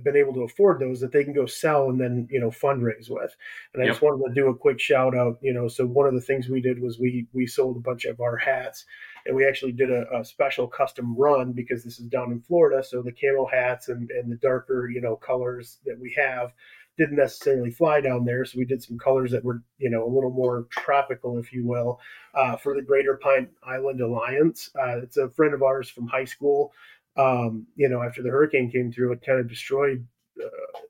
been 0.03 0.15
able 0.15 0.33
to 0.33 0.43
afford 0.43 0.79
those 0.79 0.99
that 0.99 1.11
they 1.11 1.23
can 1.23 1.33
go 1.33 1.45
sell 1.45 1.89
and 1.89 1.99
then 1.99 2.27
you 2.29 2.39
know 2.39 2.49
fundraise 2.49 3.09
with. 3.09 3.35
And 3.73 3.83
i 3.83 3.87
just 3.87 4.01
wanted 4.01 4.27
to 4.27 4.33
do 4.33 4.47
a 4.47 4.55
quick 4.55 4.79
shout 4.79 5.15
out 5.15 5.37
you 5.41 5.53
know 5.53 5.67
so 5.67 5.85
one 5.85 6.07
of 6.07 6.13
the 6.13 6.21
things 6.21 6.47
we 6.47 6.61
did 6.61 6.81
was 6.81 6.99
we 6.99 7.27
we 7.33 7.45
sold 7.45 7.77
a 7.77 7.81
bunch 7.81 8.05
of 8.05 8.19
our 8.21 8.37
hats 8.37 8.85
and 9.25 9.35
we 9.35 9.45
actually 9.45 9.73
did 9.73 9.91
a, 9.91 10.05
a 10.17 10.23
special 10.23 10.67
custom 10.67 11.15
run 11.17 11.51
because 11.51 11.83
this 11.83 11.99
is 11.99 12.07
down 12.07 12.31
in 12.31 12.41
florida 12.41 12.83
so 12.83 13.01
the 13.01 13.11
camo 13.11 13.45
hats 13.45 13.89
and, 13.89 14.09
and 14.11 14.31
the 14.31 14.37
darker 14.37 14.89
you 14.89 15.01
know 15.01 15.15
colors 15.15 15.79
that 15.85 15.99
we 15.99 16.13
have 16.17 16.53
didn't 16.97 17.15
necessarily 17.15 17.71
fly 17.71 18.01
down 18.01 18.25
there 18.25 18.43
so 18.43 18.57
we 18.57 18.65
did 18.65 18.83
some 18.83 18.97
colors 18.97 19.31
that 19.31 19.43
were 19.43 19.61
you 19.77 19.89
know 19.89 20.05
a 20.05 20.13
little 20.13 20.31
more 20.31 20.67
tropical 20.71 21.37
if 21.37 21.53
you 21.53 21.65
will 21.65 21.99
uh, 22.33 22.55
for 22.55 22.75
the 22.75 22.81
greater 22.81 23.17
pine 23.17 23.47
island 23.63 24.01
alliance. 24.01 24.69
Uh, 24.79 24.99
it's 24.99 25.17
a 25.17 25.29
friend 25.29 25.53
of 25.53 25.63
ours 25.63 25.89
from 25.89 26.07
high 26.07 26.25
school 26.25 26.71
um, 27.19 27.67
you 27.75 27.89
know, 27.89 28.01
after 28.01 28.23
the 28.23 28.29
hurricane 28.29 28.71
came 28.71 28.91
through, 28.91 29.11
it 29.11 29.25
kind 29.25 29.39
of 29.39 29.49
destroyed 29.49 30.07
uh, 30.41 30.47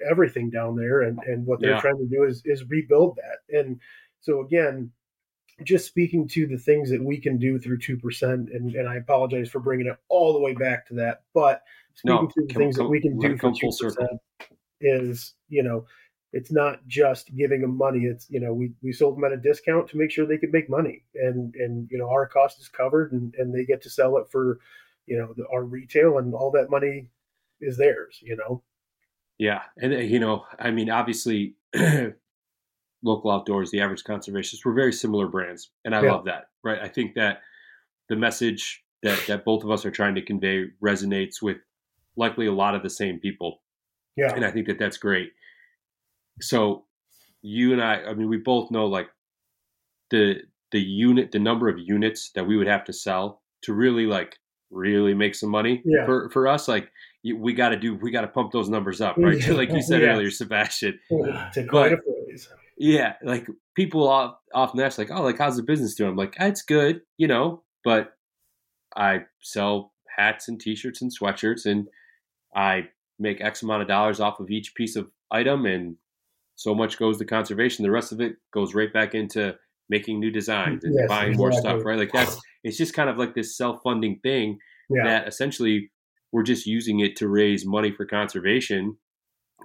everything 0.10 0.50
down 0.52 0.76
there. 0.76 1.02
And, 1.02 1.18
and 1.24 1.46
what 1.46 1.60
they're 1.60 1.72
Yeah. 1.72 1.80
trying 1.82 1.98
to 1.98 2.06
do 2.06 2.24
is, 2.24 2.44
is 2.46 2.64
rebuild 2.70 3.18
that. 3.18 3.58
And 3.58 3.80
so, 4.22 4.42
again, 4.42 4.92
just 5.64 5.88
speaking 5.88 6.28
to 6.30 6.46
the 6.46 6.58
things 6.58 6.90
that 6.92 7.04
we 7.04 7.18
can 7.18 7.38
do 7.40 7.58
through 7.58 7.80
2%, 7.80 8.22
and, 8.24 8.76
and 8.76 8.88
I 8.88 8.98
apologize 8.98 9.50
for 9.50 9.60
bringing 9.60 9.88
it 9.88 9.98
all 10.08 10.34
the 10.34 10.40
way 10.40 10.54
back 10.54 10.88
to 10.88 10.94
that, 10.96 11.24
but 11.34 11.64
speaking 11.96 12.28
No, 12.28 12.28
to 12.28 12.48
the 12.48 12.54
things 12.54 12.76
that 12.76 12.84
come- 12.84 12.92
we 12.92 13.02
can 13.02 13.18
do 13.18 13.36
for 13.38 13.52
2% 13.52 13.74
circle. 13.74 14.22
is, 14.80 15.34
you 15.50 15.64
know, 15.64 15.86
it's 16.32 16.52
not 16.52 16.86
just 16.88 17.36
giving 17.36 17.62
them 17.62 17.76
money. 17.76 18.06
It's, 18.06 18.30
you 18.30 18.40
know, 18.40 18.54
we, 18.54 18.72
we 18.84 18.92
sold 18.94 19.18
them 19.18 19.24
at 19.24 19.32
a 19.32 19.38
discount 19.38 19.90
to 19.90 19.98
make 19.98 20.12
sure 20.12 20.28
they 20.28 20.38
could 20.38 20.54
make 20.54 20.70
money 20.70 21.04
and, 21.16 21.56
and, 21.56 21.90
you 21.90 21.98
know, 21.98 22.08
our 22.08 22.28
cost 22.28 22.60
is 22.62 22.70
covered 22.70 23.12
and, 23.14 23.34
and 23.36 23.54
they 23.54 23.66
get 23.66 23.82
to 23.82 23.90
sell 23.90 24.18
it 24.18 24.28
for, 24.32 24.60
you 25.10 25.18
know, 25.18 25.34
the, 25.36 25.46
our 25.52 25.64
retail 25.64 26.20
and 26.20 26.34
all 26.34 26.52
that 26.52 26.70
money 26.70 27.10
is 27.60 27.78
theirs, 27.78 28.20
you 28.22 28.38
know? 28.38 28.64
Yeah, 29.38 29.62
and 29.78 29.94
uh, 29.94 29.98
you 29.98 30.20
know, 30.20 30.46
I 30.60 30.70
mean, 30.72 30.90
obviously, 30.90 31.56
local 33.04 33.32
outdoors, 33.32 33.72
the 33.72 33.82
average 33.82 34.04
conservationists, 34.04 34.66
we're 34.66 34.74
very 34.74 34.94
similar 34.94 35.28
brands, 35.28 35.72
and 35.86 35.96
I 35.96 36.04
Yeah. 36.04 36.12
love 36.12 36.26
that. 36.26 36.50
Right, 36.64 36.80
I 36.82 36.88
think 36.90 37.16
that 37.16 37.42
the 38.10 38.16
message 38.16 38.84
that 39.04 39.20
that 39.28 39.46
both 39.46 39.64
of 39.64 39.72
us 39.72 39.86
are 39.86 39.92
trying 39.92 40.16
to 40.16 40.22
convey 40.22 40.66
resonates 40.84 41.42
with 41.42 41.58
likely 42.18 42.48
a 42.48 42.52
lot 42.52 42.76
of 42.76 42.84
the 42.84 42.90
same 42.90 43.20
people, 43.20 43.62
Yeah. 44.18 44.34
and 44.36 44.44
I 44.46 44.52
think 44.52 44.68
that 44.68 44.78
that's 44.78 44.98
great. 44.98 45.32
So, 46.42 46.86
you 47.42 47.72
and 47.74 47.82
I, 47.82 48.04
I 48.04 48.14
mean, 48.14 48.28
we 48.30 48.38
both 48.38 48.72
know 48.72 48.86
like 48.86 49.10
the 50.12 50.42
the 50.72 50.82
unit, 50.82 51.32
the 51.32 51.40
number 51.40 51.68
of 51.70 51.80
units 51.80 52.32
that 52.36 52.46
we 52.46 52.58
would 52.58 52.68
have 52.68 52.84
to 52.86 52.94
sell 52.94 53.42
to 53.64 53.74
really 53.74 54.06
like 54.06 54.38
really 54.72 55.14
make 55.14 55.36
some 55.36 55.50
money 55.50 55.82
Yeah. 55.86 56.06
for 56.06 56.30
for 56.30 56.48
us, 56.48 56.68
like. 56.68 56.92
We 57.22 57.52
got 57.52 57.70
to 57.70 57.76
do. 57.76 57.96
We 57.96 58.12
got 58.12 58.22
to 58.22 58.30
pump 58.30 58.54
those 58.54 58.70
numbers 58.70 59.02
up, 59.02 59.18
right? 59.18 59.46
like 59.50 59.72
you 59.72 59.82
said 59.82 60.02
Yeah. 60.02 60.12
earlier, 60.14 60.32
Sebastian. 60.32 60.98
to 61.10 61.68
coin 61.70 61.92
a 61.92 61.98
phrase. 61.98 62.48
Yeah, 62.78 63.16
like 63.22 63.46
people 63.76 64.10
of- 64.10 64.36
often 64.54 64.80
ask, 64.80 64.98
like, 64.98 65.12
"Oh, 65.12 65.22
like 65.24 65.38
how's 65.38 65.58
the 65.58 65.64
business 65.64 65.96
doing?" 65.96 66.12
I'm 66.12 66.16
like, 66.16 66.36
ah, 66.40 66.46
"It's 66.46 66.62
good, 66.62 67.02
you 67.18 67.28
know." 67.28 67.64
But 67.84 68.14
I 68.96 69.26
sell 69.42 69.92
hats 70.16 70.48
and 70.48 70.62
T-shirts 70.62 71.02
and 71.02 71.12
sweatshirts, 71.12 71.66
and 71.66 71.90
I 72.56 72.88
make 73.20 73.42
X 73.42 73.64
amount 73.64 73.82
of 73.82 73.90
dollars 73.90 74.22
off 74.22 74.40
of 74.40 74.50
each 74.50 74.74
piece 74.74 74.96
of 74.96 75.12
item, 75.30 75.66
and 75.66 75.98
so 76.56 76.74
much 76.74 76.98
goes 76.98 77.18
to 77.18 77.26
conservation. 77.26 77.84
The 77.84 77.92
rest 77.92 78.14
of 78.14 78.22
it 78.22 78.38
goes 78.54 78.74
right 78.74 78.94
back 78.94 79.14
into 79.14 79.58
making 79.90 80.20
new 80.20 80.32
designs 80.32 80.84
and 80.84 80.94
Yes, 80.96 81.08
buying 81.08 81.36
more 81.36 81.52
stuff, 81.52 81.84
right? 81.84 81.98
Like 81.98 82.12
that's 82.14 82.40
it's 82.64 82.78
just 82.78 82.94
kind 82.94 83.10
of 83.10 83.18
like 83.18 83.34
this 83.36 83.58
self-funding 83.58 84.20
thing 84.22 84.60
Yeah. 84.90 85.04
that 85.06 85.28
essentially 85.28 85.92
we're 86.32 86.44
just 86.44 86.66
using 86.66 87.00
it 87.00 87.16
to 87.18 87.28
raise 87.28 87.66
money 87.66 87.92
for 87.92 88.06
conservation 88.06 88.98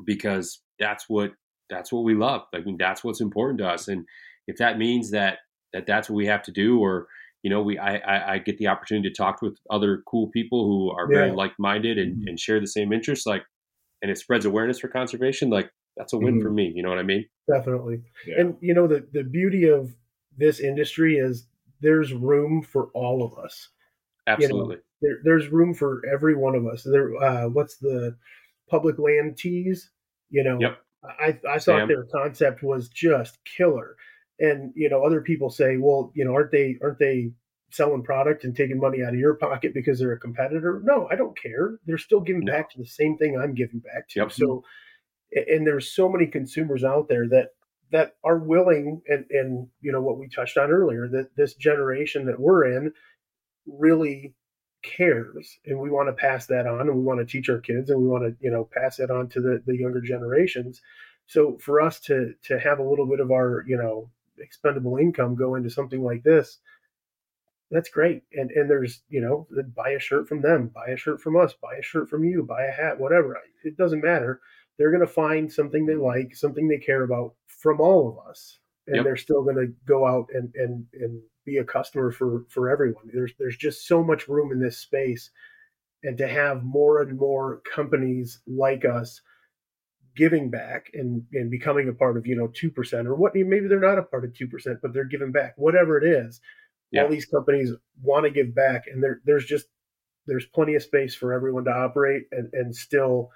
because 0.05 0.63
that's 0.79 1.05
what 1.09 1.33
that's 1.71 1.93
what 1.93 2.05
we 2.05 2.15
love. 2.15 2.43
I 2.55 2.61
mean, 2.61 2.77
that's 2.79 3.03
what's 3.03 3.21
important 3.21 3.59
to 3.59 3.69
us. 3.69 3.89
And 3.89 4.05
if 4.47 4.57
that 4.59 4.79
means 4.79 5.11
that 5.11 5.39
that 5.73 5.87
that's 5.87 6.09
what 6.09 6.17
we 6.17 6.27
have 6.27 6.43
to 6.45 6.53
do, 6.53 6.79
or 6.79 7.07
you 7.43 7.51
know, 7.51 7.63
we 7.63 7.79
I 7.79 7.97
I, 7.97 8.33
I 8.35 8.39
get 8.39 8.59
the 8.59 8.69
opportunity 8.69 9.09
to 9.09 9.15
talk 9.15 9.43
with 9.43 9.59
other 9.71 10.03
cool 10.07 10.31
people 10.31 10.67
who 10.67 10.91
are 10.91 11.09
very 11.09 11.33
like 11.33 11.53
minded 11.59 11.99
and, 11.99 12.17
mm-hmm. 12.17 12.29
and 12.29 12.41
share 12.41 12.61
the 12.61 12.67
same 12.67 12.93
interests, 12.93 13.27
like, 13.27 13.43
and 14.03 14.11
it 14.11 14.19
spreads 14.19 14.45
awareness 14.45 14.79
for 14.79 14.89
conservation. 14.89 15.51
Like 15.51 15.71
that's 15.97 16.13
a 16.13 16.19
win 16.19 16.41
for 16.41 16.49
mm-hmm. 16.49 16.57
me. 16.57 16.73
You 16.75 16.83
know 16.83 16.89
what 16.89 16.99
I 16.99 17.05
mean? 17.05 17.27
Definitely. 17.49 18.03
Yeah. 18.27 18.41
And 18.41 18.57
you 18.61 18.75
know 18.75 18.87
the 18.87 19.07
the 19.13 19.25
beauty 19.25 19.69
of 19.69 19.95
this 20.37 20.61
industry 20.61 21.17
is 21.17 21.47
there's 21.81 22.13
room 22.13 22.63
for 22.63 22.89
all 22.95 23.23
of 23.25 23.39
us. 23.43 23.69
Absolutely. 24.27 24.79
There, 25.03 25.19
there's 25.23 25.49
room 25.49 25.75
for 25.75 26.03
every 26.11 26.35
one 26.35 26.55
of 26.55 26.67
us. 26.67 26.83
There, 26.83 27.15
uh, 27.23 27.49
what's 27.49 27.77
the 27.77 28.17
public 28.71 28.99
land 28.99 29.37
teas? 29.37 29.91
You 30.31 30.45
know, 30.45 30.59
Yep. 30.61 30.79
I 31.05 31.39
I 31.49 31.59
thought 31.59 31.63
Sam. 31.63 31.89
their 31.89 32.05
concept 32.15 32.63
was 32.63 32.89
just 32.89 33.39
killer. 33.45 33.97
And 34.41 34.73
you 34.75 34.89
know, 34.89 35.05
other 35.05 35.21
people 35.21 35.51
say, 35.51 35.77
well, 35.77 36.11
you 36.15 36.25
know, 36.25 36.33
aren't 36.33 36.51
they 36.51 36.79
aren't 36.83 36.99
they 36.99 37.33
selling 37.71 38.03
product 38.03 38.45
and 38.45 38.57
taking 38.57 38.79
money 38.81 39.03
out 39.03 39.13
of 39.13 39.19
your 39.19 39.35
pocket 39.35 39.75
because 39.75 39.99
they're 39.99 40.13
a 40.13 40.19
competitor? 40.19 40.81
No, 40.85 41.07
I 41.11 41.17
don't 41.17 41.37
care. 41.39 41.79
They're 41.87 41.99
still 41.99 42.21
giving 42.21 42.45
No. 42.45 42.53
back 42.53 42.71
to 42.71 42.79
the 42.79 42.87
same 42.87 43.19
thing 43.19 43.37
I'm 43.39 43.55
giving 43.55 43.81
back 43.81 44.09
to. 44.11 44.21
Yep. 44.21 44.33
So, 44.33 44.65
and 45.33 45.67
there's 45.67 45.93
so 45.93 46.09
many 46.09 46.27
consumers 46.27 46.83
out 46.85 47.09
there 47.09 47.29
that 47.29 47.51
that 47.95 48.17
are 48.25 48.39
willing 48.39 49.01
and 49.07 49.25
and 49.31 49.69
you 49.81 49.93
know 49.93 50.03
what 50.03 50.19
we 50.19 50.29
touched 50.29 50.59
on 50.59 50.73
earlier 50.73 51.07
that 51.07 51.31
this 51.37 51.55
generation 51.55 52.27
that 52.27 52.41
we're 52.41 52.65
in 52.65 52.93
really 53.67 54.35
cares 54.83 55.59
and 55.65 55.79
we 55.79 55.91
want 55.91 56.09
to 56.09 56.13
pass 56.13 56.47
that 56.47 56.67
on 56.67 56.89
and 56.89 56.97
we 56.97 57.05
want 57.05 57.21
to 57.21 57.25
teach 57.25 57.49
our 57.49 57.61
kids 57.61 57.91
and 57.91 58.01
we 58.01 58.09
want 58.09 58.25
to 58.25 58.37
you 58.41 58.51
know 58.51 58.69
pass 58.75 58.99
it 58.99 59.13
on 59.13 59.29
to 59.29 59.41
the, 59.41 59.63
the 59.65 59.79
younger 59.79 60.01
generations. 60.01 60.83
So 61.29 61.57
for 61.59 61.81
us 61.81 62.01
to 62.01 62.35
to 62.47 62.59
have 62.59 62.81
a 62.81 62.89
little 62.89 63.07
bit 63.07 63.21
of 63.21 63.31
our 63.31 63.65
you 63.69 63.77
know 63.77 64.11
expendable 64.41 64.97
income 64.97 65.37
go 65.37 65.55
into 65.55 65.71
something 65.71 66.03
like 66.03 66.25
this 66.25 66.59
that's 67.71 67.89
great. 67.91 68.25
And 68.33 68.51
and 68.51 68.69
there's 68.69 69.03
you 69.09 69.21
know 69.21 69.47
buy 69.77 69.91
a 69.91 70.01
shirt 70.01 70.29
from 70.29 70.43
them 70.43 70.67
buy 70.75 70.89
a 70.89 70.97
shirt 70.97 71.21
from 71.21 71.37
us 71.37 71.55
buy 71.63 71.77
a 71.79 71.83
shirt 71.83 72.09
from 72.09 72.25
you 72.25 72.43
buy 72.43 72.65
a 72.65 72.73
hat 72.73 72.99
whatever 72.99 73.39
it 73.63 73.77
doesn't 73.77 74.03
matter. 74.03 74.41
They're 74.77 74.91
going 74.91 75.07
to 75.07 75.07
find 75.07 75.53
something 75.53 75.87
they 75.87 75.93
mm-hmm. 75.93 76.03
like 76.03 76.35
something 76.35 76.67
they 76.67 76.79
care 76.79 77.05
about 77.05 77.35
from 77.65 77.81
all 77.81 78.09
of 78.09 78.29
us 78.29 78.59
and 78.87 78.97
yep. 78.97 79.05
they're 79.05 79.17
still 79.17 79.43
going 79.43 79.57
to 79.57 79.73
go 79.87 80.07
out 80.07 80.27
and 80.35 80.53
and 80.55 80.87
and 80.95 81.21
be 81.45 81.57
a 81.59 81.65
customer 81.65 82.11
for 82.11 82.45
for 82.49 82.71
everyone. 82.71 83.11
There's 83.13 83.33
there's 83.39 83.57
just 83.57 83.87
so 83.87 84.03
much 84.03 84.29
room 84.29 84.53
in 84.53 84.61
this 84.61 84.79
space, 84.79 85.31
and 86.03 86.17
to 86.19 86.29
have 86.29 86.63
more 86.63 87.01
and 87.01 87.19
more 87.19 87.63
companies 87.75 88.41
like 88.47 88.85
us 88.85 89.21
giving 90.17 90.51
back 90.51 90.91
and 90.95 91.25
and 91.33 91.51
becoming 91.51 91.89
a 91.89 91.93
part 91.93 92.17
of 92.17 92.27
you 92.27 92.37
know 92.37 92.49
two 92.49 92.71
percent 92.71 93.09
or 93.09 93.15
what 93.15 93.35
maybe 93.35 93.69
they're 93.69 93.81
not 93.81 93.99
a 93.99 94.03
part 94.03 94.25
of 94.25 94.35
two 94.35 94.49
percent, 94.49 94.79
but 94.83 94.93
they're 94.93 95.05
giving 95.05 95.33
back 95.33 95.55
whatever 95.57 95.99
it 95.99 96.05
is. 96.05 96.41
Yeah. 96.91 97.05
All 97.05 97.09
these 97.09 97.27
companies 97.27 97.73
want 98.03 98.25
to 98.25 98.31
give 98.31 98.55
back, 98.55 98.85
and 98.87 99.03
there 99.03 99.21
there's 99.25 99.47
just 99.47 99.67
there's 100.27 100.47
plenty 100.47 100.75
of 100.75 100.83
space 100.83 101.15
for 101.15 101.33
everyone 101.33 101.65
to 101.65 101.73
operate 101.73 102.25
and 102.33 102.51
and 102.53 102.77
still 102.77 103.31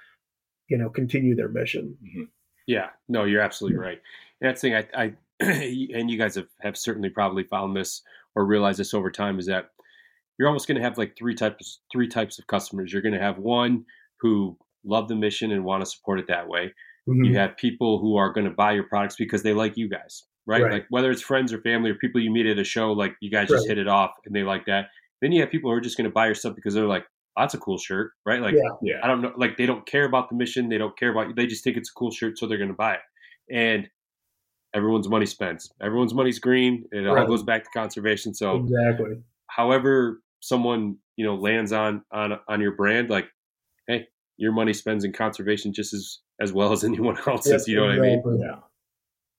you 0.68 0.76
know 0.76 0.90
continue 0.90 1.34
their 1.34 1.48
mission. 1.48 1.96
Mm-hmm. 2.02 2.24
Yeah, 2.68 2.90
no, 3.08 3.24
you're 3.24 3.40
absolutely 3.40 3.78
right. 3.78 4.00
That's 4.42 4.60
the 4.60 4.68
thing 4.68 4.86
I, 4.94 5.02
I 5.02 5.12
and 5.40 6.10
you 6.10 6.18
guys 6.18 6.36
have, 6.36 6.48
have 6.60 6.76
certainly 6.76 7.08
probably 7.08 7.42
found 7.42 7.74
this 7.74 8.02
or 8.36 8.44
realized 8.44 8.78
this 8.78 8.94
over 8.94 9.10
time 9.10 9.38
is 9.38 9.46
that 9.46 9.70
you're 10.38 10.46
almost 10.46 10.68
going 10.68 10.76
to 10.76 10.82
have 10.82 10.98
like 10.98 11.16
three 11.16 11.34
types 11.34 11.80
three 11.90 12.06
types 12.06 12.38
of 12.38 12.46
customers. 12.46 12.92
You're 12.92 13.02
going 13.02 13.14
to 13.14 13.20
have 13.20 13.38
one 13.38 13.86
who 14.20 14.56
love 14.84 15.08
the 15.08 15.16
mission 15.16 15.50
and 15.50 15.64
want 15.64 15.82
to 15.82 15.90
support 15.90 16.20
it 16.20 16.26
that 16.28 16.46
way. 16.46 16.72
Mm-hmm. 17.08 17.24
You 17.24 17.38
have 17.38 17.56
people 17.56 17.98
who 17.98 18.16
are 18.16 18.32
going 18.32 18.46
to 18.46 18.52
buy 18.52 18.72
your 18.72 18.84
products 18.84 19.16
because 19.16 19.42
they 19.42 19.54
like 19.54 19.78
you 19.78 19.88
guys, 19.88 20.24
right? 20.46 20.62
right? 20.62 20.72
Like 20.72 20.86
whether 20.90 21.10
it's 21.10 21.22
friends 21.22 21.54
or 21.54 21.62
family 21.62 21.90
or 21.90 21.94
people 21.94 22.20
you 22.20 22.30
meet 22.30 22.46
at 22.46 22.58
a 22.58 22.64
show, 22.64 22.92
like 22.92 23.16
you 23.20 23.30
guys 23.30 23.48
just 23.48 23.66
hit 23.66 23.78
it 23.78 23.88
off 23.88 24.10
and 24.26 24.36
they 24.36 24.42
like 24.42 24.66
that. 24.66 24.88
Then 25.22 25.32
you 25.32 25.40
have 25.40 25.50
people 25.50 25.70
who 25.70 25.76
are 25.76 25.80
just 25.80 25.96
going 25.96 26.04
to 26.04 26.12
buy 26.12 26.26
your 26.26 26.34
stuff 26.34 26.54
because 26.54 26.74
they're 26.74 26.84
like, 26.84 27.06
oh, 27.39 27.43
"That's 27.43 27.55
a 27.55 27.59
cool 27.59 27.78
shirt," 27.78 28.12
right? 28.27 28.40
Like, 28.40 28.55
yeah. 28.55 28.70
yeah. 28.82 29.01
I 29.02 29.06
don't 29.06 29.23
know, 29.23 29.32
like 29.36 29.56
they 29.56 29.66
don't 29.66 29.86
care 29.86 30.05
about 30.05 30.28
the 30.28 30.36
mission, 30.36 30.69
they 30.69 30.78
don't 30.78 30.98
care 30.98 31.10
about 31.10 31.28
you, 31.28 31.35
they 31.35 31.47
just 31.47 31.65
think 31.65 31.77
it's 31.77 31.90
a 31.90 31.94
cool 31.94 32.10
shirt, 32.10 32.39
so 32.39 32.47
they're 32.47 32.59
going 32.59 32.69
to 32.69 32.74
buy 32.74 32.94
it. 32.94 33.01
And 33.51 33.89
everyone's 34.74 35.09
money 35.09 35.27
spends. 35.27 35.73
Everyone's 35.81 36.15
money's 36.15 36.39
green. 36.39 36.85
It 36.93 36.98
right. 36.98 37.23
all 37.23 37.27
goes 37.27 37.43
back 37.43 37.65
to 37.65 37.70
conservation. 37.70 38.35
So 38.35 38.56
exactly. 38.56 39.23
However, 39.47 40.20
someone 40.40 40.97
you 41.16 41.24
know 41.24 41.36
lands 41.36 41.73
on 41.73 42.02
on 42.12 42.39
on 42.48 42.60
your 42.60 42.73
brand, 42.73 43.10
like, 43.10 43.27
hey, 43.86 44.09
your 44.36 44.52
money 44.52 44.73
spends 44.73 45.05
in 45.05 45.12
conservation 45.12 45.73
just 45.73 45.94
as 45.94 46.19
as 46.40 46.52
well 46.52 46.73
as 46.73 46.85
anyone 46.85 47.16
else's. 47.27 47.52
Yes, 47.52 47.69
you 47.69 47.77
know 47.77 47.89
exactly. 47.89 48.16
what 48.16 48.28
I 48.28 48.31
mean? 48.32 48.40
Yeah. 48.40 48.56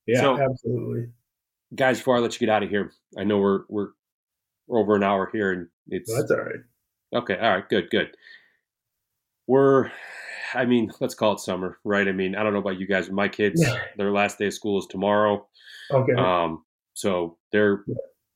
Yeah, 0.08 0.22
so, 0.22 0.42
absolutely. 0.42 1.10
Guys, 1.76 2.00
before 2.00 2.18
I 2.18 2.20
let 2.20 2.34
you 2.34 2.40
get 2.40 2.52
out 2.52 2.64
of 2.64 2.70
here, 2.70 2.92
I 3.16 3.24
know 3.24 3.38
we're 3.38 3.62
we're, 3.70 3.90
we're 4.68 4.80
over 4.80 4.96
an 4.96 5.04
hour 5.04 5.30
here, 5.32 5.52
and 5.52 5.68
it's 5.88 6.12
that's 6.12 6.32
all 6.32 6.38
right. 6.38 6.62
Okay, 7.14 7.38
all 7.38 7.52
right, 7.52 7.70
good, 7.70 7.90
good. 7.90 8.16
We're 9.48 9.92
I 10.54 10.66
mean, 10.66 10.92
let's 11.00 11.16
call 11.16 11.34
it 11.34 11.40
summer, 11.40 11.80
right? 11.84 12.08
I 12.08 12.12
mean, 12.12 12.36
I 12.36 12.44
don't 12.44 12.54
know 12.54 12.60
about 12.60 12.80
you 12.80 12.88
guys, 12.88 13.08
but 13.08 13.16
my 13.16 13.28
kids, 13.28 13.62
yeah. 13.64 13.80
their 13.98 14.12
last 14.12 14.40
day 14.40 14.48
of 14.48 14.54
school 14.54 14.80
is 14.80 14.86
tomorrow. 14.88 15.48
Okay. 15.92 16.14
Um, 16.14 16.64
so 16.94 17.38
they're 17.52 17.84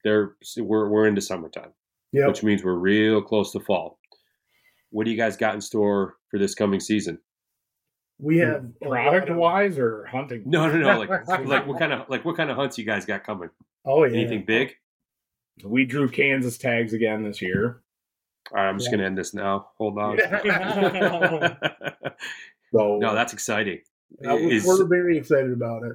they're 0.04 0.36
we're 0.58 0.90
we're 0.90 1.08
into 1.08 1.22
summertime, 1.22 1.72
yep. 2.12 2.28
which 2.28 2.44
means 2.44 2.64
we're 2.64 2.76
real 2.76 3.22
close 3.22 3.52
to 3.54 3.60
fall. 3.60 4.00
What 4.92 5.06
do 5.06 5.12
you 5.12 5.18
guys 5.18 5.38
got 5.38 5.56
in 5.56 5.62
store 5.62 6.16
for 6.30 6.38
this 6.38 6.56
coming 6.56 6.80
season? 6.80 7.20
We 8.20 8.38
have 8.38 8.66
product 8.80 9.30
wise 9.32 9.78
or 9.78 10.06
hunting. 10.06 10.44
No, 10.46 10.70
no, 10.70 10.78
no. 10.78 11.00
Like 11.00 11.28
like 11.46 11.68
what 11.68 11.80
kind 11.80 11.94
of 11.94 12.08
like 12.10 12.24
what 12.26 12.38
kind 12.38 12.50
of 12.50 12.56
hunts 12.56 12.78
you 12.78 12.86
guys 12.86 13.06
got 13.06 13.24
coming? 13.24 13.50
Oh 13.86 14.04
yeah. 14.04 14.20
Anything 14.20 14.46
big? 14.46 14.76
We 15.64 15.86
drew 15.86 16.10
Kansas 16.10 16.58
tags 16.58 16.94
again 16.94 17.24
this 17.24 17.42
year. 17.42 17.84
All 18.52 18.58
right, 18.58 18.70
I'm 18.70 18.78
just 18.78 18.90
yeah. 18.90 18.98
gonna 18.98 19.08
end 19.08 19.18
this 19.18 19.34
now. 19.34 19.70
Hold 19.78 19.98
on. 19.98 20.18
so, 22.74 22.98
no, 22.98 23.14
that's 23.14 23.34
exciting. 23.34 23.80
Is, 24.22 24.66
we're 24.66 24.86
very 24.86 25.18
excited 25.18 25.52
about 25.52 25.84
it. 25.84 25.94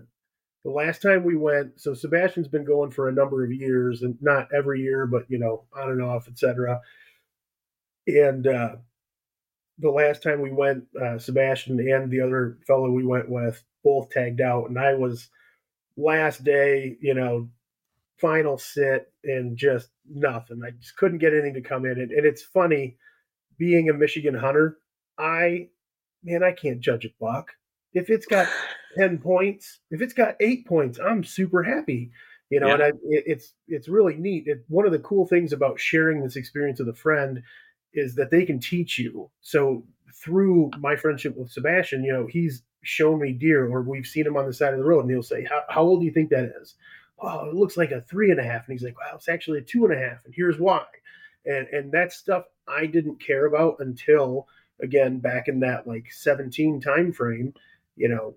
The 0.65 0.71
last 0.71 1.03
time 1.03 1.25
we 1.25 1.37
went, 1.37 1.81
so 1.81 1.95
Sebastian's 1.95 2.49
been 2.49 2.65
going 2.65 2.91
for 2.91 3.09
a 3.09 3.13
number 3.13 3.45
of 3.45 3.53
years, 3.53 4.03
and 4.03 4.17
not 4.21 4.49
every 4.53 4.81
year, 4.81 5.07
but 5.07 5.25
you 5.29 5.39
know, 5.39 5.65
on 5.77 5.91
and 5.91 6.03
off, 6.03 6.29
etc. 6.29 6.81
And 8.07 8.47
uh, 8.47 8.77
the 9.79 9.91
last 9.91 10.23
time 10.23 10.41
we 10.41 10.51
went, 10.51 10.85
uh, 11.01 11.19
Sebastian 11.19 11.79
and 11.79 12.11
the 12.11 12.21
other 12.21 12.59
fellow 12.67 12.91
we 12.91 13.07
went 13.07 13.29
with 13.29 13.63
both 13.85 14.11
tagged 14.11 14.41
out, 14.41 14.69
and 14.69 14.79
I 14.79 14.95
was 14.95 15.29
last 15.97 16.45
day, 16.45 16.97
you 17.01 17.15
know, 17.15 17.49
final 18.21 18.59
sit 18.59 19.13
and 19.25 19.57
just 19.57 19.89
nothing. 20.09 20.61
I 20.65 20.71
just 20.71 20.97
couldn't 20.97 21.19
get 21.19 21.33
anything 21.33 21.55
to 21.55 21.61
come 21.61 21.85
in. 21.85 22.01
And, 22.01 22.11
and 22.11 22.27
it's 22.27 22.43
funny 22.43 22.97
being 23.59 23.89
a 23.89 23.95
Michigan 23.95 24.35
hunter. 24.35 24.79
I, 25.19 25.69
man, 26.23 26.43
I 26.43 26.53
can't 26.53 26.81
judge 26.81 27.05
a 27.05 27.15
buck. 27.21 27.53
If 27.93 28.11
it's 28.11 28.27
got 28.27 28.49
10 28.99 29.19
points, 29.19 29.81
if 29.91 30.03
it's 30.03 30.15
got 30.15 30.37
eight 30.41 30.67
points, 30.67 30.99
I'm 30.99 31.25
super 31.25 31.63
happy. 31.63 32.11
You 32.51 32.61
know, 32.61 32.69
yeah. 32.69 32.75
and 32.75 32.83
I, 32.83 32.89
it, 32.89 33.25
it's 33.27 33.53
it's 33.67 33.89
really 33.89 34.17
neat. 34.17 34.45
It, 34.47 34.65
one 34.69 34.87
of 34.87 34.93
the 34.93 34.99
cool 35.01 35.27
things 35.27 35.53
about 35.53 35.79
sharing 35.79 36.23
this 36.23 36.37
experience 36.37 36.79
with 36.79 36.89
a 36.89 36.95
friend 36.95 37.43
is 37.93 38.15
that 38.15 38.31
they 38.31 38.47
can 38.47 38.59
teach 38.59 38.99
you. 38.99 39.31
So 39.43 39.85
through 40.15 40.71
my 40.79 40.97
friendship 40.97 41.37
with 41.37 41.51
Sebastian, 41.51 42.05
you 42.05 42.13
know, 42.13 42.27
he's 42.27 42.63
shown 42.83 43.21
me 43.21 43.33
deer, 43.33 43.67
or 43.67 43.83
we've 43.83 44.07
seen 44.07 44.27
him 44.27 44.37
on 44.37 44.47
the 44.47 44.53
side 44.53 44.73
of 44.73 44.79
the 44.79 44.85
road, 44.85 45.01
and 45.01 45.11
he'll 45.11 45.23
say, 45.23 45.45
"How, 45.45 45.63
how 45.69 45.83
old 45.83 46.01
do 46.01 46.07
you 46.07 46.13
think 46.13 46.31
that 46.31 46.51
is?" 46.61 46.75
Oh, 47.21 47.49
it 47.49 47.55
looks 47.55 47.77
like 47.77 47.91
a 47.91 48.01
three 48.01 48.31
and 48.31 48.41
a 48.41 48.45
half. 48.45 48.69
And 48.69 48.79
he's 48.79 48.85
like, 48.85 48.99
wow, 48.99 49.15
it's 49.15 49.29
actually 49.29 49.59
a 49.59 49.63
two 49.63 49.85
and 49.85 49.95
a 49.95 49.99
half. 49.99 50.25
And 50.25 50.35
here's 50.35 50.59
why. 50.59 50.85
And, 51.45 51.67
and 51.69 51.93
that 51.93 52.13
stuff 52.13 52.45
I 52.67 52.87
didn't 52.87 53.21
care 53.21 53.47
about 53.47 53.77
until, 53.81 54.47
again, 54.81 55.19
back 55.19 55.49
in 55.49 55.61
that 55.61 55.87
like 55.87 56.11
17 56.11 56.81
time 56.81 57.13
frame, 57.13 57.55
you 57.97 58.09
know, 58.09 58.35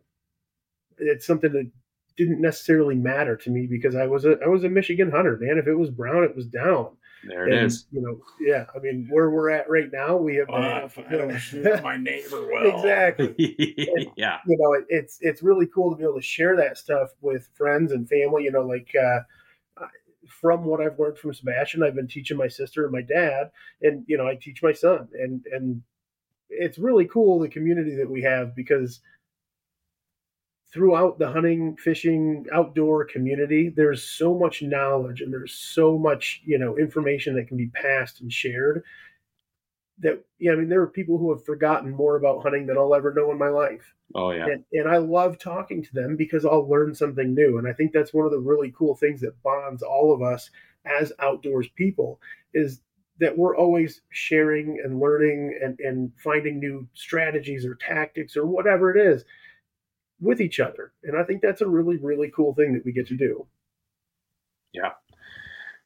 it's 0.97 1.25
something 1.25 1.51
that 1.51 1.69
didn't 2.17 2.41
necessarily 2.41 2.95
matter 2.95 3.35
to 3.35 3.49
me 3.49 3.67
because 3.67 3.95
I 3.95 4.05
was 4.05 4.25
a 4.25 4.37
I 4.43 4.47
was 4.47 4.63
a 4.63 4.69
Michigan 4.69 5.11
hunter, 5.11 5.37
man. 5.39 5.57
If 5.57 5.67
it 5.67 5.75
was 5.75 5.89
brown, 5.89 6.23
it 6.23 6.35
was 6.35 6.45
down. 6.45 6.97
There 7.23 7.47
it 7.47 7.53
and, 7.53 7.67
is. 7.67 7.85
You 7.91 8.01
know, 8.01 8.19
yeah. 8.39 8.65
I 8.75 8.79
mean, 8.79 9.07
where 9.09 9.29
we're 9.29 9.49
at 9.51 9.69
right 9.69 9.89
now, 9.91 10.15
we 10.15 10.35
have 10.35 10.49
uh, 10.49 10.87
you 11.11 11.17
know, 11.17 11.81
my 11.83 11.97
neighbor 11.97 12.47
well. 12.51 12.75
exactly. 12.75 13.35
and, 13.95 14.07
yeah. 14.15 14.39
You 14.47 14.57
know, 14.59 14.73
it, 14.73 14.85
it's 14.89 15.17
it's 15.21 15.43
really 15.43 15.67
cool 15.67 15.91
to 15.91 15.97
be 15.97 16.03
able 16.03 16.15
to 16.15 16.21
share 16.21 16.55
that 16.57 16.77
stuff 16.77 17.09
with 17.21 17.47
friends 17.53 17.91
and 17.91 18.07
family. 18.09 18.43
You 18.43 18.51
know, 18.51 18.65
like 18.65 18.89
uh, 18.95 19.19
from 20.27 20.65
what 20.65 20.81
I've 20.81 20.99
learned 20.99 21.17
from 21.17 21.33
Sebastian, 21.33 21.83
I've 21.83 21.95
been 21.95 22.07
teaching 22.07 22.37
my 22.37 22.47
sister 22.47 22.83
and 22.83 22.91
my 22.91 23.01
dad, 23.01 23.51
and 23.81 24.03
you 24.07 24.17
know, 24.17 24.27
I 24.27 24.35
teach 24.35 24.63
my 24.63 24.73
son, 24.73 25.07
and 25.13 25.45
and 25.51 25.81
it's 26.49 26.77
really 26.77 27.05
cool 27.05 27.39
the 27.39 27.47
community 27.47 27.95
that 27.95 28.09
we 28.09 28.21
have 28.23 28.55
because 28.55 29.01
throughout 30.73 31.19
the 31.19 31.29
hunting, 31.29 31.75
fishing, 31.77 32.45
outdoor 32.53 33.05
community, 33.05 33.69
there's 33.75 34.03
so 34.03 34.37
much 34.37 34.61
knowledge 34.61 35.21
and 35.21 35.31
there's 35.31 35.53
so 35.53 35.97
much, 35.97 36.41
you 36.45 36.57
know, 36.57 36.77
information 36.77 37.35
that 37.35 37.47
can 37.47 37.57
be 37.57 37.67
passed 37.67 38.21
and 38.21 38.31
shared 38.31 38.83
that, 39.99 40.23
yeah, 40.39 40.53
I 40.53 40.55
mean, 40.55 40.69
there 40.69 40.81
are 40.81 40.87
people 40.87 41.17
who 41.17 41.31
have 41.31 41.45
forgotten 41.45 41.91
more 41.91 42.15
about 42.15 42.41
hunting 42.41 42.65
than 42.65 42.77
I'll 42.77 42.95
ever 42.95 43.13
know 43.13 43.31
in 43.31 43.37
my 43.37 43.49
life. 43.49 43.93
Oh, 44.15 44.31
yeah. 44.31 44.45
And, 44.45 44.63
and 44.73 44.89
I 44.89 44.97
love 44.97 45.37
talking 45.37 45.83
to 45.83 45.93
them 45.93 46.15
because 46.15 46.45
I'll 46.45 46.67
learn 46.67 46.95
something 46.95 47.35
new. 47.35 47.57
And 47.57 47.67
I 47.67 47.73
think 47.73 47.91
that's 47.91 48.13
one 48.13 48.25
of 48.25 48.31
the 48.31 48.39
really 48.39 48.73
cool 48.75 48.95
things 48.95 49.21
that 49.21 49.41
bonds 49.43 49.83
all 49.83 50.13
of 50.13 50.21
us 50.21 50.49
as 50.85 51.13
outdoors 51.19 51.67
people 51.75 52.19
is 52.53 52.81
that 53.19 53.37
we're 53.37 53.55
always 53.55 54.01
sharing 54.09 54.81
and 54.83 54.99
learning 54.99 55.59
and, 55.63 55.79
and 55.79 56.11
finding 56.23 56.59
new 56.59 56.87
strategies 56.93 57.65
or 57.65 57.75
tactics 57.75 58.35
or 58.35 58.47
whatever 58.47 58.95
it 58.95 58.99
is 58.99 59.23
with 60.21 60.39
each 60.39 60.59
other. 60.59 60.93
And 61.03 61.17
I 61.17 61.23
think 61.23 61.41
that's 61.41 61.61
a 61.61 61.67
really, 61.67 61.97
really 61.97 62.31
cool 62.33 62.53
thing 62.53 62.73
that 62.73 62.85
we 62.85 62.91
get 62.91 63.07
to 63.07 63.17
do. 63.17 63.45
Yeah. 64.73 64.91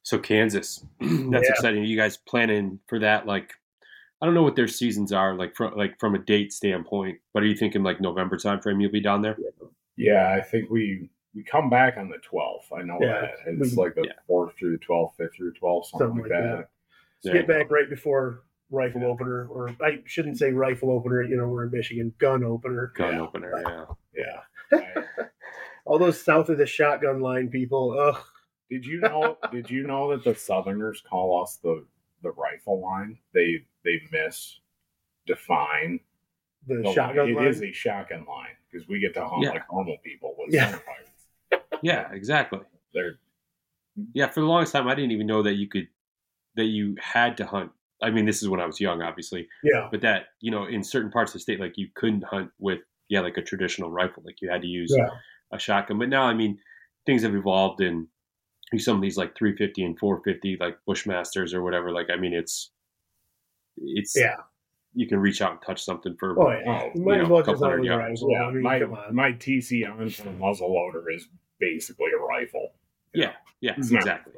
So 0.04 0.20
Kansas, 0.20 0.86
that's 1.00 1.12
yeah. 1.12 1.40
exciting. 1.50 1.82
Are 1.82 1.86
you 1.86 1.98
guys 1.98 2.18
planning 2.18 2.80
for 2.88 3.00
that? 3.00 3.26
Like, 3.26 3.54
I 4.22 4.26
don't 4.26 4.36
know 4.36 4.44
what 4.44 4.56
their 4.56 4.68
seasons 4.68 5.12
are 5.12 5.36
like 5.36 5.56
from 5.56 5.76
like 5.76 6.00
from 6.00 6.16
a 6.16 6.20
date 6.20 6.54
standpoint, 6.54 7.20
but 7.34 7.44
are 7.44 7.48
you 7.48 7.56
thinking 7.56 7.84
like 7.84 8.00
November 8.00 8.38
timeframe 8.38 8.82
you'll 8.82 8.92
be 8.92 9.02
down 9.02 9.22
there? 9.22 9.38
Yeah, 9.98 10.34
I 10.34 10.42
think 10.42 10.70
we 10.70 11.10
we 11.34 11.44
come 11.44 11.70
back 11.70 11.98
on 11.98 12.10
the 12.10 12.18
12th. 12.18 12.78
I 12.78 12.82
know 12.82 12.98
yeah. 13.02 13.22
that 13.22 13.32
it's 13.46 13.76
like 13.76 13.96
the 13.96 14.10
fourth 14.26 14.54
yeah. 14.56 14.60
through 14.60 14.78
the 14.78 14.86
12th, 14.86 15.18
fifth 15.18 15.36
through 15.36 15.54
12th, 15.54 15.86
something, 15.88 16.08
something 16.08 16.22
like, 16.22 16.32
that. 16.32 16.70
that. 17.24 17.34
Get 17.34 17.48
back 17.48 17.70
right 17.70 17.90
before 17.90 18.44
rifle 18.70 19.06
opener, 19.06 19.48
or 19.48 19.70
I 19.82 20.00
shouldn't 20.06 20.38
say 20.38 20.52
rifle 20.52 20.92
opener. 20.92 21.24
You 21.24 21.38
know, 21.38 21.48
we're 21.48 21.66
in 21.66 21.72
Michigan, 21.72 22.14
gun 22.18 22.44
opener. 22.44 22.92
Gun 22.96 23.16
opener, 23.16 23.88
yeah, 24.16 24.36
yeah. 24.72 25.04
all 25.86 26.00
those 26.00 26.22
south 26.22 26.50
of 26.50 26.58
the 26.58 26.66
shotgun 26.66 27.20
line 27.22 27.50
people. 27.50 27.98
Ugh. 28.00 28.22
Did 28.70 28.86
you 28.86 29.00
know? 29.00 29.38
did 29.52 29.70
you 29.70 29.86
know 29.86 30.10
that 30.12 30.24
the 30.24 30.34
Southerners 30.34 31.02
call 31.08 31.44
us 31.44 31.58
the 31.64 31.86
the 32.24 32.32
rifle 32.32 32.82
line? 32.82 33.18
They 33.34 33.66
they 33.84 34.02
miss 34.12 34.60
define 35.28 36.00
The, 36.68 36.78
the 36.82 36.94
shotgun 36.94 37.28
line. 37.28 37.36
line. 37.36 37.46
It 37.46 37.50
is 37.52 37.62
a 37.62 37.72
shotgun 37.72 38.26
line 38.28 38.56
because 38.72 38.88
we 38.88 39.00
get 39.00 39.14
to 39.16 39.28
hunt 39.28 39.44
Yeah. 39.44 39.50
like 39.52 39.72
normal 39.72 39.98
people 40.04 40.36
with 40.38 40.54
Yeah. 40.54 40.72
centerfires. 40.72 41.60
Yeah, 41.84 42.12
exactly. 42.12 42.60
They're 42.94 43.20
Yeah, 44.14 44.30
for 44.30 44.40
the 44.40 44.46
longest 44.48 44.74
time, 44.74 44.88
I 44.88 44.96
didn't 44.96 45.12
even 45.12 45.28
know 45.28 45.44
that 45.44 45.54
you 45.54 45.68
could 45.68 45.88
that 46.56 46.66
you 46.66 46.96
had 47.00 47.38
to 47.38 47.46
hunt. 47.46 47.72
I 48.02 48.10
mean, 48.12 48.26
this 48.26 48.42
is 48.44 48.50
when 48.50 48.60
I 48.60 48.66
was 48.66 48.80
young, 48.82 49.02
obviously, 49.02 49.48
yeah. 49.64 49.88
but 49.92 50.02
that 50.02 50.26
you 50.42 50.52
know, 50.52 50.66
in 50.66 50.84
certain 50.84 51.12
parts 51.12 51.32
of 51.32 51.34
the 51.36 51.40
state, 51.40 51.60
like 51.60 51.78
you 51.78 51.88
couldn't 51.96 52.24
hunt 52.24 52.52
with 52.60 52.80
yeah, 53.10 53.20
like 53.22 53.38
a 53.38 53.42
traditional 53.42 53.90
rifle, 53.92 54.24
like 54.26 54.42
you 54.42 54.50
had 54.50 54.62
to 54.62 54.68
use 54.68 54.94
Yeah. 54.96 55.10
a 55.52 55.60
shotgun. 55.60 56.00
But 56.00 56.10
now, 56.10 56.24
I 56.24 56.34
mean, 56.34 56.58
things 57.06 57.22
have 57.24 57.36
evolved, 57.36 57.80
and 57.82 58.08
some 58.78 58.96
of 58.96 59.02
these 59.02 59.16
like 59.16 59.38
350 59.38 59.84
and 59.86 59.98
450, 60.00 60.58
like 60.60 60.78
Bushmasters 60.90 61.54
or 61.54 61.62
whatever. 61.64 61.92
Like, 61.92 62.10
I 62.10 62.16
mean, 62.18 62.34
it's 62.34 62.72
it's 63.78 64.16
Yeah. 64.18 64.36
you 64.94 65.08
can 65.08 65.20
reach 65.20 65.42
out 65.42 65.52
and 65.52 65.62
touch 65.62 65.84
something 65.84 66.16
for 66.18 66.38
Oh 66.40 66.50
yeah. 66.52 66.82
Oh, 66.86 66.92
You 66.96 67.06
might 67.06 67.16
you 67.18 67.22
as 67.24 67.30
well 67.30 67.40
just 67.42 67.50
couple 67.52 67.64
a 67.66 67.70
hundred 67.70 67.86
yards. 67.86 68.24
yeah. 68.28 68.44
I 68.44 68.52
mean, 68.52 68.64
my 68.64 68.80
come 68.80 68.94
on. 68.94 69.16
my 69.16 69.32
TC 69.34 69.86
Encore 69.88 70.32
muzzle 70.34 70.74
loader 70.74 71.10
is 71.12 71.28
basically 71.60 72.10
a 72.12 72.18
rifle. 72.22 72.74
yeah, 73.14 73.34
yeah, 73.62 73.74
It's 73.78 73.92
not- 73.92 74.00
exactly. 74.00 74.34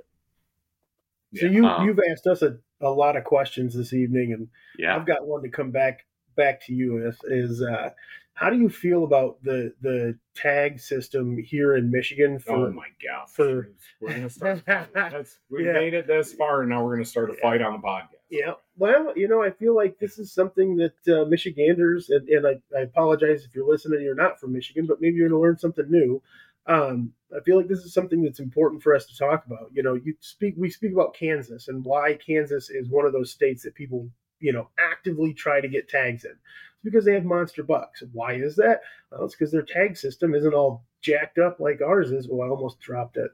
So 1.36 1.46
you 1.48 1.66
Um, 1.66 1.86
you've 1.88 2.00
asked 2.12 2.26
us 2.28 2.42
a, 2.42 2.58
a 2.82 2.90
lot 2.90 3.16
of 3.18 3.24
questions 3.24 3.76
this 3.76 3.94
evening, 3.94 4.34
and 4.34 4.48
Yeah, 4.78 4.96
I've 4.96 5.06
got 5.06 5.26
one 5.26 5.42
to 5.44 5.50
come 5.50 5.72
back 5.72 6.06
back 6.36 6.64
to 6.68 6.74
you 6.74 6.94
with 6.94 7.18
is 7.26 7.62
uh, 7.64 7.90
how 8.34 8.52
do 8.52 8.58
you 8.58 8.70
feel 8.70 9.04
about 9.04 9.42
the 9.44 9.74
the 9.82 10.18
tag 10.36 10.80
system 10.80 11.38
here 11.38 11.76
in 11.76 11.90
Michigan 11.90 12.38
for 12.38 12.68
oh 12.68 12.72
my 12.72 12.88
god! 13.04 13.30
for- 13.30 13.70
we're 14.00 14.14
gonna 14.14 14.30
start. 14.30 14.62
That's, 14.66 15.40
we 15.50 15.66
Yeah. 15.66 15.74
made 15.74 15.94
it 15.96 16.06
this 16.08 16.34
far, 16.34 16.62
and 16.62 16.70
now 16.70 16.84
we're 16.84 16.96
gonna 16.96 17.06
start 17.06 17.32
a 17.32 17.34
fight 17.34 17.62
on 17.62 17.74
the 17.74 17.80
podcast. 17.80 18.14
Yeah, 18.30 18.54
well, 18.76 19.14
you 19.16 19.28
know, 19.30 19.42
I 19.42 19.52
feel 19.52 19.74
like 19.76 19.98
this 20.00 20.20
is 20.20 20.32
something 20.34 20.76
that 20.78 20.94
uh, 21.08 21.26
Michiganders, 21.30 22.10
and, 22.10 22.28
and 22.28 22.46
I, 22.46 22.78
I 22.78 22.82
apologize 22.82 23.46
if 23.46 23.56
you're 23.56 23.66
listening 23.68 23.98
and 24.00 24.06
you're 24.06 24.16
not 24.16 24.38
from 24.40 24.52
Michigan, 24.52 24.86
but 24.86 25.00
maybe 25.00 25.16
you're 25.16 25.30
going 25.30 25.40
to 25.40 25.44
learn 25.44 25.58
something 25.58 25.90
new. 25.90 26.22
Um, 26.66 27.14
I 27.36 27.42
feel 27.42 27.58
like 27.58 27.68
this 27.68 27.80
is 27.80 27.94
something 27.94 28.22
that's 28.22 28.40
important 28.40 28.82
for 28.82 28.96
us 28.96 29.06
to 29.08 29.18
talk 29.18 29.46
about. 29.46 29.70
You 29.74 29.84
know, 29.84 29.96
you 29.96 30.16
speak, 30.22 30.56
we 30.58 30.70
speak 30.70 30.94
about 30.94 31.14
Kansas 31.14 31.68
and 31.68 31.84
why 31.84 32.18
Kansas 32.26 32.70
is 32.70 32.88
one 32.90 33.06
of 33.06 33.14
those 33.14 33.32
states 33.32 33.64
that 33.64 33.76
people, 33.76 34.10
you 34.40 34.54
know, 34.54 34.70
actively 34.80 35.34
try 35.34 35.60
to 35.60 35.68
get 35.68 35.90
tags 35.90 36.24
in. 36.24 36.32
It's 36.32 36.84
because 36.84 37.06
they 37.06 37.14
have 37.14 37.26
monster 37.26 37.64
bucks. 37.64 38.04
Why 38.14 38.34
is 38.34 38.56
that? 38.56 38.82
Well, 39.12 39.26
it's 39.26 39.36
because 39.36 39.52
their 39.52 39.64
tag 39.64 39.98
system 39.98 40.36
isn't 40.36 40.54
all 40.54 40.86
jacked 41.02 41.38
up 41.38 41.60
like 41.60 41.82
ours 41.82 42.12
is. 42.12 42.28
Well, 42.30 42.48
I 42.48 42.50
almost 42.50 42.80
dropped 42.80 43.18
it. 43.18 43.32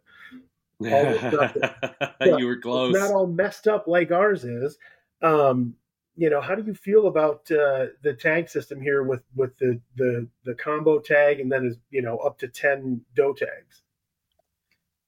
you 0.80 2.48
were 2.48 2.58
close. 2.58 2.96
It's 2.96 3.04
not 3.04 3.12
all 3.12 3.28
messed 3.28 3.68
up 3.68 3.88
like 3.88 4.12
ours 4.12 4.44
is. 4.44 4.78
Um, 5.22 5.76
you 6.16 6.30
know, 6.30 6.42
how 6.42 6.56
do 6.56 6.64
you 6.64 6.74
feel 6.76 7.08
about 7.08 7.50
uh, 7.52 7.88
the 8.04 8.14
tag 8.14 8.50
system 8.50 8.82
here 8.82 9.04
with 9.04 9.24
with 9.36 9.58
the 9.58 9.80
the 9.96 10.28
the 10.46 10.54
combo 10.56 11.00
tag 11.00 11.40
and 11.40 11.52
then 11.52 11.66
is 11.66 11.78
you 11.90 12.02
know 12.02 12.18
up 12.18 12.38
to 12.40 12.48
ten 12.48 13.02
doe 13.16 13.34
tags? 13.34 13.82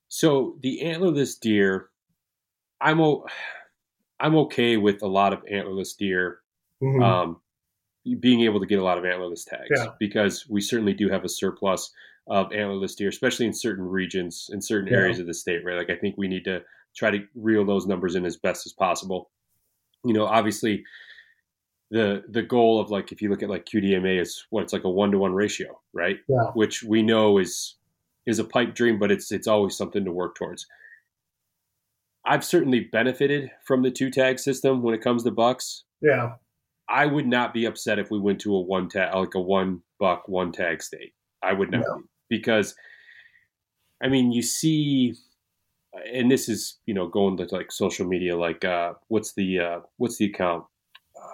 So 0.08 0.58
the 0.62 0.82
antlerless 0.84 1.40
deer, 1.40 1.90
I'm 2.82 3.02
o- 3.02 3.26
I'm 4.20 4.36
okay 4.38 4.78
with 4.78 5.02
a 5.02 5.08
lot 5.08 5.34
of 5.34 5.44
antlerless 5.46 5.96
deer 5.98 6.40
Mhm. 6.82 7.04
um, 7.04 7.42
being 8.20 8.42
able 8.42 8.60
to 8.60 8.66
get 8.66 8.80
a 8.80 8.84
lot 8.84 8.98
of 8.98 9.04
antlerless 9.04 9.46
tags 9.46 9.70
Yeah. 9.76 9.94
because 10.00 10.48
we 10.50 10.62
certainly 10.62 10.94
do 10.94 11.10
have 11.10 11.24
a 11.26 11.30
surplus 11.30 11.92
of 12.28 12.48
antlerless 12.52 12.96
deer, 12.96 13.10
especially 13.10 13.46
in 13.46 13.54
certain 13.54 13.86
regions, 13.86 14.50
in 14.54 14.62
certain 14.62 14.88
Yeah. 14.92 15.00
areas 15.00 15.20
of 15.20 15.28
the 15.28 15.34
state. 15.34 15.64
Right, 15.66 15.78
like 15.78 15.90
I 15.90 15.96
think 15.98 16.16
we 16.18 16.28
need 16.28 16.46
to 16.46 16.64
try 16.96 17.12
to 17.12 17.28
reel 17.36 17.66
those 17.66 17.86
numbers 17.88 18.16
in 18.16 18.26
as 18.26 18.38
best 18.38 18.66
as 18.66 18.74
possible. 18.74 19.32
You 20.06 20.14
know, 20.14 20.26
obviously, 20.26 20.84
the 21.92 22.24
the 22.30 22.42
goal 22.44 22.80
of 22.80 22.90
like 22.92 23.12
if 23.12 23.22
you 23.22 23.30
look 23.30 23.44
at 23.44 23.50
like 23.50 23.66
QDMA 23.66 24.20
is 24.22 24.46
what 24.50 24.64
it's 24.64 24.74
like 24.74 24.84
a 24.84 24.90
one 24.90 25.12
to 25.12 25.18
one 25.18 25.34
ratio, 25.34 25.80
right? 25.94 26.18
Yeah. 26.28 26.52
Which 26.54 26.84
we 26.84 27.02
know 27.02 27.38
is 27.38 27.76
is 28.26 28.40
a 28.40 28.44
pipe 28.44 28.74
dream, 28.76 28.98
but 29.00 29.12
it's 29.12 29.32
it's 29.32 29.48
always 29.48 29.76
something 29.78 30.04
to 30.06 30.12
work 30.12 30.36
towards. 30.36 30.66
I've 32.26 32.44
certainly 32.44 32.82
benefited 32.92 33.52
from 33.66 33.84
the 33.84 33.92
two 33.92 34.10
tag 34.10 34.40
system 34.40 34.82
when 34.82 34.96
it 34.96 35.02
comes 35.02 35.24
to 35.24 35.32
bucks. 35.32 35.84
yeah, 36.02 36.34
I 36.90 37.06
would 37.06 37.28
not 37.28 37.54
be 37.54 37.66
upset 37.66 38.00
if 38.00 38.10
we 38.10 38.20
went 38.20 38.42
to 38.42 38.56
a 38.56 38.62
one 38.62 38.90
tag, 38.90 39.14
like 39.14 39.36
a 39.36 39.40
one 39.40 39.82
buck, 40.00 40.28
one 40.28 40.52
tag 40.52 40.82
state. 40.82 41.14
I 41.44 41.54
would 41.54 41.70
not 41.72 41.82
No. 41.88 41.98
be 41.98 42.38
because, 42.38 42.76
I 44.04 44.08
mean, 44.08 44.32
you 44.32 44.42
see, 44.42 45.14
and 46.14 46.32
this 46.32 46.50
is 46.50 46.78
you 46.86 46.94
know 46.94 47.08
going 47.08 47.38
to 47.38 47.48
like 47.52 47.72
social 47.72 48.06
media, 48.06 48.38
like 48.38 48.64
uh, 48.66 48.94
what's 49.08 49.34
the 49.34 49.60
uh, 49.60 49.80
what's 49.98 50.18
the 50.18 50.26
account 50.26 50.66
uh, 51.16 51.28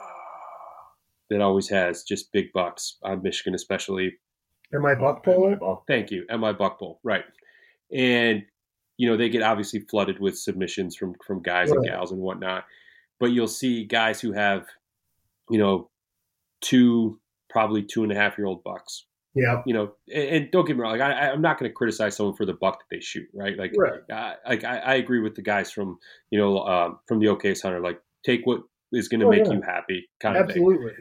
that 1.29 1.41
always 1.41 1.69
has 1.69 2.03
just 2.03 2.31
big 2.31 2.51
bucks 2.53 2.97
on 3.03 3.21
Michigan, 3.21 3.55
especially 3.55 4.13
am 4.73 4.85
I 4.85 4.95
buck 4.95 5.23
pole? 5.23 5.57
oh, 5.61 5.83
Thank 5.88 6.11
you, 6.11 6.25
MI 6.29 6.53
Buck 6.53 6.79
Pole, 6.79 6.99
right? 7.03 7.25
And 7.93 8.43
you 8.97 9.09
know 9.09 9.17
they 9.17 9.29
get 9.29 9.41
obviously 9.41 9.81
flooded 9.81 10.19
with 10.19 10.38
submissions 10.38 10.95
from 10.95 11.15
from 11.25 11.41
guys 11.41 11.71
and 11.71 11.83
gals 11.83 12.11
and 12.11 12.21
whatnot, 12.21 12.65
but 13.19 13.31
you'll 13.31 13.47
see 13.47 13.85
guys 13.85 14.21
who 14.21 14.31
have, 14.31 14.65
you 15.49 15.57
know, 15.57 15.89
two 16.61 17.19
probably 17.49 17.83
two 17.83 18.03
and 18.03 18.11
a 18.11 18.15
half 18.15 18.38
year 18.38 18.47
old 18.47 18.63
bucks. 18.63 19.05
Yeah, 19.34 19.62
You 19.66 19.74
know, 19.74 19.94
and, 20.14 20.24
and 20.24 20.52
don't 20.52 20.66
get 20.66 20.76
me 20.76 20.82
wrong, 20.82 20.91
like 20.98 21.02
I, 21.02 21.30
I'm 21.32 21.41
not 21.41 21.58
going 21.58 21.70
to 21.72 21.74
criticize 21.74 22.18
someone 22.18 22.36
for 22.36 22.45
the 22.45 22.53
buck 22.53 22.80
that 22.80 22.94
they 22.95 22.99
shoot, 23.02 23.28
right? 23.34 23.58
Like, 23.58 23.72
right. 23.78 24.02
I, 24.12 24.36
like 24.48 24.64
I, 24.66 24.78
I 24.80 24.94
agree 24.95 25.20
with 25.22 25.36
the 25.36 25.41
guys 25.41 25.72
from 25.72 25.99
you 26.32 26.38
know 26.40 26.60
um, 26.66 26.99
from 27.08 27.20
the 27.20 27.28
OK's 27.30 27.62
Hunter, 27.62 27.80
like 27.80 28.02
take 28.26 28.41
what 28.45 28.62
is 28.91 29.08
going 29.08 29.22
to 29.22 29.28
Oh, 29.28 29.30
make 29.30 29.45
yeah. 29.45 29.53
you 29.53 29.62
happy, 29.62 30.10
kind 30.20 30.36
of 30.36 30.48
thing. 30.48 30.58
Absolutely. 30.62 30.91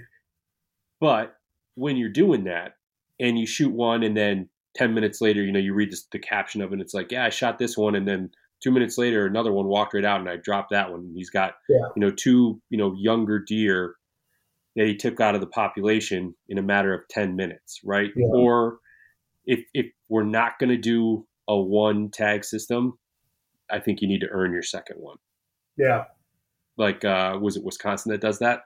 But 1.01 1.35
when 1.75 1.97
you're 1.97 2.09
doing 2.09 2.45
that 2.45 2.75
and 3.19 3.39
you 3.39 3.47
shoot 3.47 3.73
one 3.73 4.03
and 4.03 4.17
then 4.17 4.49
10 4.75 4.95
minutes 4.95 5.21
later, 5.21 5.43
you 5.43 5.51
know, 5.53 5.59
you 5.59 5.75
read 5.75 5.91
this, 5.91 6.07
the 6.13 6.19
caption 6.19 6.61
of 6.63 6.71
it 6.71 6.75
and 6.75 6.83
it's 6.83 6.95
like, 6.95 7.11
yeah, 7.11 7.25
I 7.25 7.31
shot 7.31 7.59
this 7.59 7.77
one. 7.77 7.95
And 7.95 8.07
then 8.07 8.31
two 8.63 8.71
minutes 8.71 8.99
later, 8.99 9.27
another 9.27 9.53
one 9.53 9.67
walked 9.67 9.95
right 9.95 10.05
out 10.05 10.21
and 10.21 10.29
I 10.29 10.37
dropped 10.37 10.71
that 10.71 10.91
one. 10.93 11.11
He's 11.15 11.31
got, 11.31 11.55
Yeah. 11.69 11.79
you 11.97 12.01
know, 12.01 12.11
two, 12.11 12.61
you 12.71 12.79
know, 12.79 12.95
younger 12.97 13.39
deer 13.39 13.95
that 14.77 14.87
he 14.87 14.97
took 14.97 15.21
out 15.21 15.35
of 15.35 15.41
the 15.41 15.47
population 15.47 16.35
in 16.49 16.59
a 16.59 16.63
matter 16.63 16.95
of 16.95 17.07
10 17.09 17.35
minutes, 17.37 17.81
right? 17.85 18.11
Yeah. 18.17 18.27
Or 18.27 18.79
if, 19.45 19.61
if 19.75 19.87
we're 20.09 20.23
not 20.23 20.59
going 20.59 20.71
to 20.71 20.77
do 20.77 21.27
a 21.49 21.59
one 21.59 22.11
tag 22.11 22.45
system, 22.45 22.99
I 23.71 23.81
think 23.81 24.01
you 24.01 24.09
need 24.09 24.21
to 24.21 24.29
earn 24.31 24.53
your 24.53 24.63
second 24.63 24.97
one. 24.99 25.17
Yeah, 25.77 26.05
Like, 26.77 27.05
uh, 27.05 27.39
was 27.41 27.57
it 27.57 27.65
Wisconsin 27.65 28.13
that 28.13 28.21
does 28.21 28.39
that? 28.41 28.63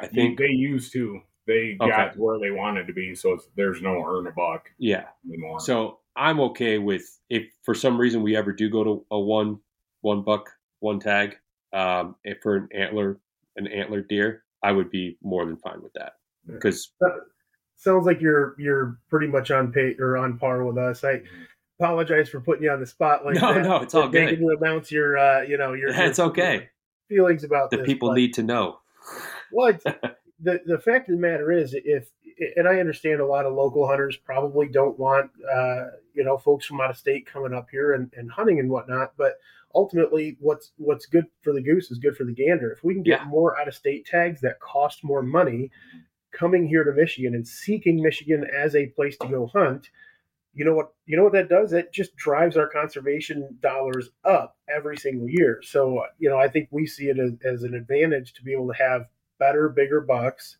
I 0.00 0.06
think, 0.06 0.38
they 0.38 0.46
used 0.48 0.92
to. 0.94 1.20
They 1.46 1.76
Okay. 1.80 1.90
got 1.90 2.16
where 2.16 2.38
they 2.38 2.50
wanted 2.50 2.86
to 2.86 2.92
be, 2.92 3.14
so 3.14 3.32
it's, 3.34 3.48
there's 3.56 3.82
no 3.82 4.02
earn 4.06 4.26
a 4.26 4.30
buck 4.32 4.70
yeah. 4.78 5.06
anymore. 5.28 5.60
So 5.60 5.98
I'm 6.16 6.40
okay 6.40 6.78
with 6.78 7.02
if 7.28 7.44
for 7.62 7.74
some 7.74 8.00
reason 8.00 8.22
we 8.22 8.36
ever 8.36 8.52
do 8.52 8.70
go 8.70 8.84
to 8.84 9.06
a 9.10 9.18
one 9.18 9.58
one 10.02 10.22
buck 10.22 10.48
one 10.80 11.00
tag 11.00 11.36
um, 11.72 12.14
for 12.42 12.56
an 12.56 12.68
antler 12.74 13.18
an 13.56 13.66
antler 13.66 14.00
deer, 14.02 14.41
I 14.62 14.72
would 14.72 14.90
be 14.90 15.18
more 15.22 15.44
than 15.44 15.56
fine 15.56 15.82
with 15.82 15.92
that 15.94 16.14
because 16.46 16.92
sounds 17.76 18.06
like 18.06 18.20
you're 18.20 18.54
you're 18.58 18.98
pretty 19.10 19.26
much 19.26 19.50
on 19.50 19.72
pay 19.72 19.94
or 19.98 20.16
on 20.16 20.38
par 20.38 20.64
with 20.64 20.78
us. 20.78 21.04
I 21.04 21.22
apologize 21.80 22.28
for 22.28 22.40
putting 22.40 22.64
you 22.64 22.70
on 22.70 22.80
the 22.80 22.86
spot 22.86 23.24
like 23.24 23.34
No, 23.36 23.54
that. 23.54 23.62
no, 23.64 23.76
it's 23.82 23.94
all 23.94 24.08
Making 24.08 24.28
good. 24.36 24.40
you 24.40 24.56
announce 24.60 24.92
your 24.92 25.18
uh, 25.18 25.42
you 25.42 25.56
know 25.58 25.72
your 25.72 25.88
it's 25.90 26.18
your 26.18 26.28
okay. 26.28 26.68
feelings 27.08 27.44
about 27.44 27.70
The 27.70 27.78
this, 27.78 27.86
people 27.86 28.10
but- 28.10 28.16
need 28.16 28.34
to 28.34 28.42
know. 28.42 28.78
Well, 29.50 29.72
the 30.40 30.60
the 30.64 30.78
fact 30.78 31.08
of 31.08 31.16
the 31.16 31.20
matter 31.20 31.50
is, 31.52 31.74
if 31.74 32.08
and 32.56 32.66
I 32.66 32.80
understand 32.80 33.20
a 33.20 33.26
lot 33.26 33.46
of 33.46 33.54
local 33.54 33.86
hunters 33.86 34.16
probably 34.16 34.68
don't 34.68 34.98
want 34.98 35.30
uh, 35.52 35.84
you 36.14 36.24
know 36.24 36.38
folks 36.38 36.66
from 36.66 36.80
out 36.80 36.90
of 36.90 36.96
state 36.96 37.26
coming 37.26 37.52
up 37.52 37.68
here 37.70 37.92
and, 37.94 38.12
and 38.16 38.30
hunting 38.30 38.58
and 38.60 38.70
whatnot, 38.70 39.12
but 39.16 39.34
ultimately, 39.74 40.36
what's 40.40 40.72
what's 40.76 41.06
good 41.06 41.26
for 41.42 41.52
the 41.52 41.62
goose 41.62 41.90
is 41.90 41.98
good 41.98 42.16
for 42.16 42.24
the 42.24 42.34
gander. 42.34 42.70
If 42.72 42.84
we 42.84 42.94
can 42.94 43.02
get 43.02 43.20
Yeah. 43.20 43.26
more 43.28 43.58
out 43.60 43.68
of 43.68 43.74
state 43.74 44.06
tags 44.06 44.40
that 44.42 44.60
cost 44.60 45.04
more 45.04 45.22
money, 45.22 45.70
coming 46.32 46.66
here 46.66 46.84
to 46.84 46.92
Michigan 46.92 47.34
and 47.34 47.46
seeking 47.46 48.02
Michigan 48.02 48.44
as 48.54 48.74
a 48.74 48.86
place 48.88 49.16
to 49.18 49.28
go 49.28 49.46
hunt, 49.46 49.90
you 50.54 50.64
know 50.64 50.74
what 50.74 50.92
you 51.06 51.16
know 51.16 51.24
what 51.24 51.32
that 51.32 51.48
does? 51.48 51.72
It 51.72 51.92
just 51.92 52.14
drives 52.16 52.56
our 52.56 52.68
conservation 52.68 53.58
dollars 53.60 54.10
up 54.24 54.56
every 54.68 54.96
single 54.96 55.28
year. 55.28 55.60
So 55.62 56.04
you 56.18 56.28
know, 56.28 56.38
I 56.38 56.48
think 56.48 56.68
we 56.70 56.86
see 56.86 57.08
it 57.08 57.18
as, 57.18 57.32
as 57.44 57.62
an 57.62 57.74
advantage 57.74 58.34
to 58.34 58.42
be 58.42 58.52
able 58.52 58.68
to 58.68 58.74
have 58.82 59.08
better, 59.38 59.68
bigger 59.68 60.00
bucks. 60.00 60.56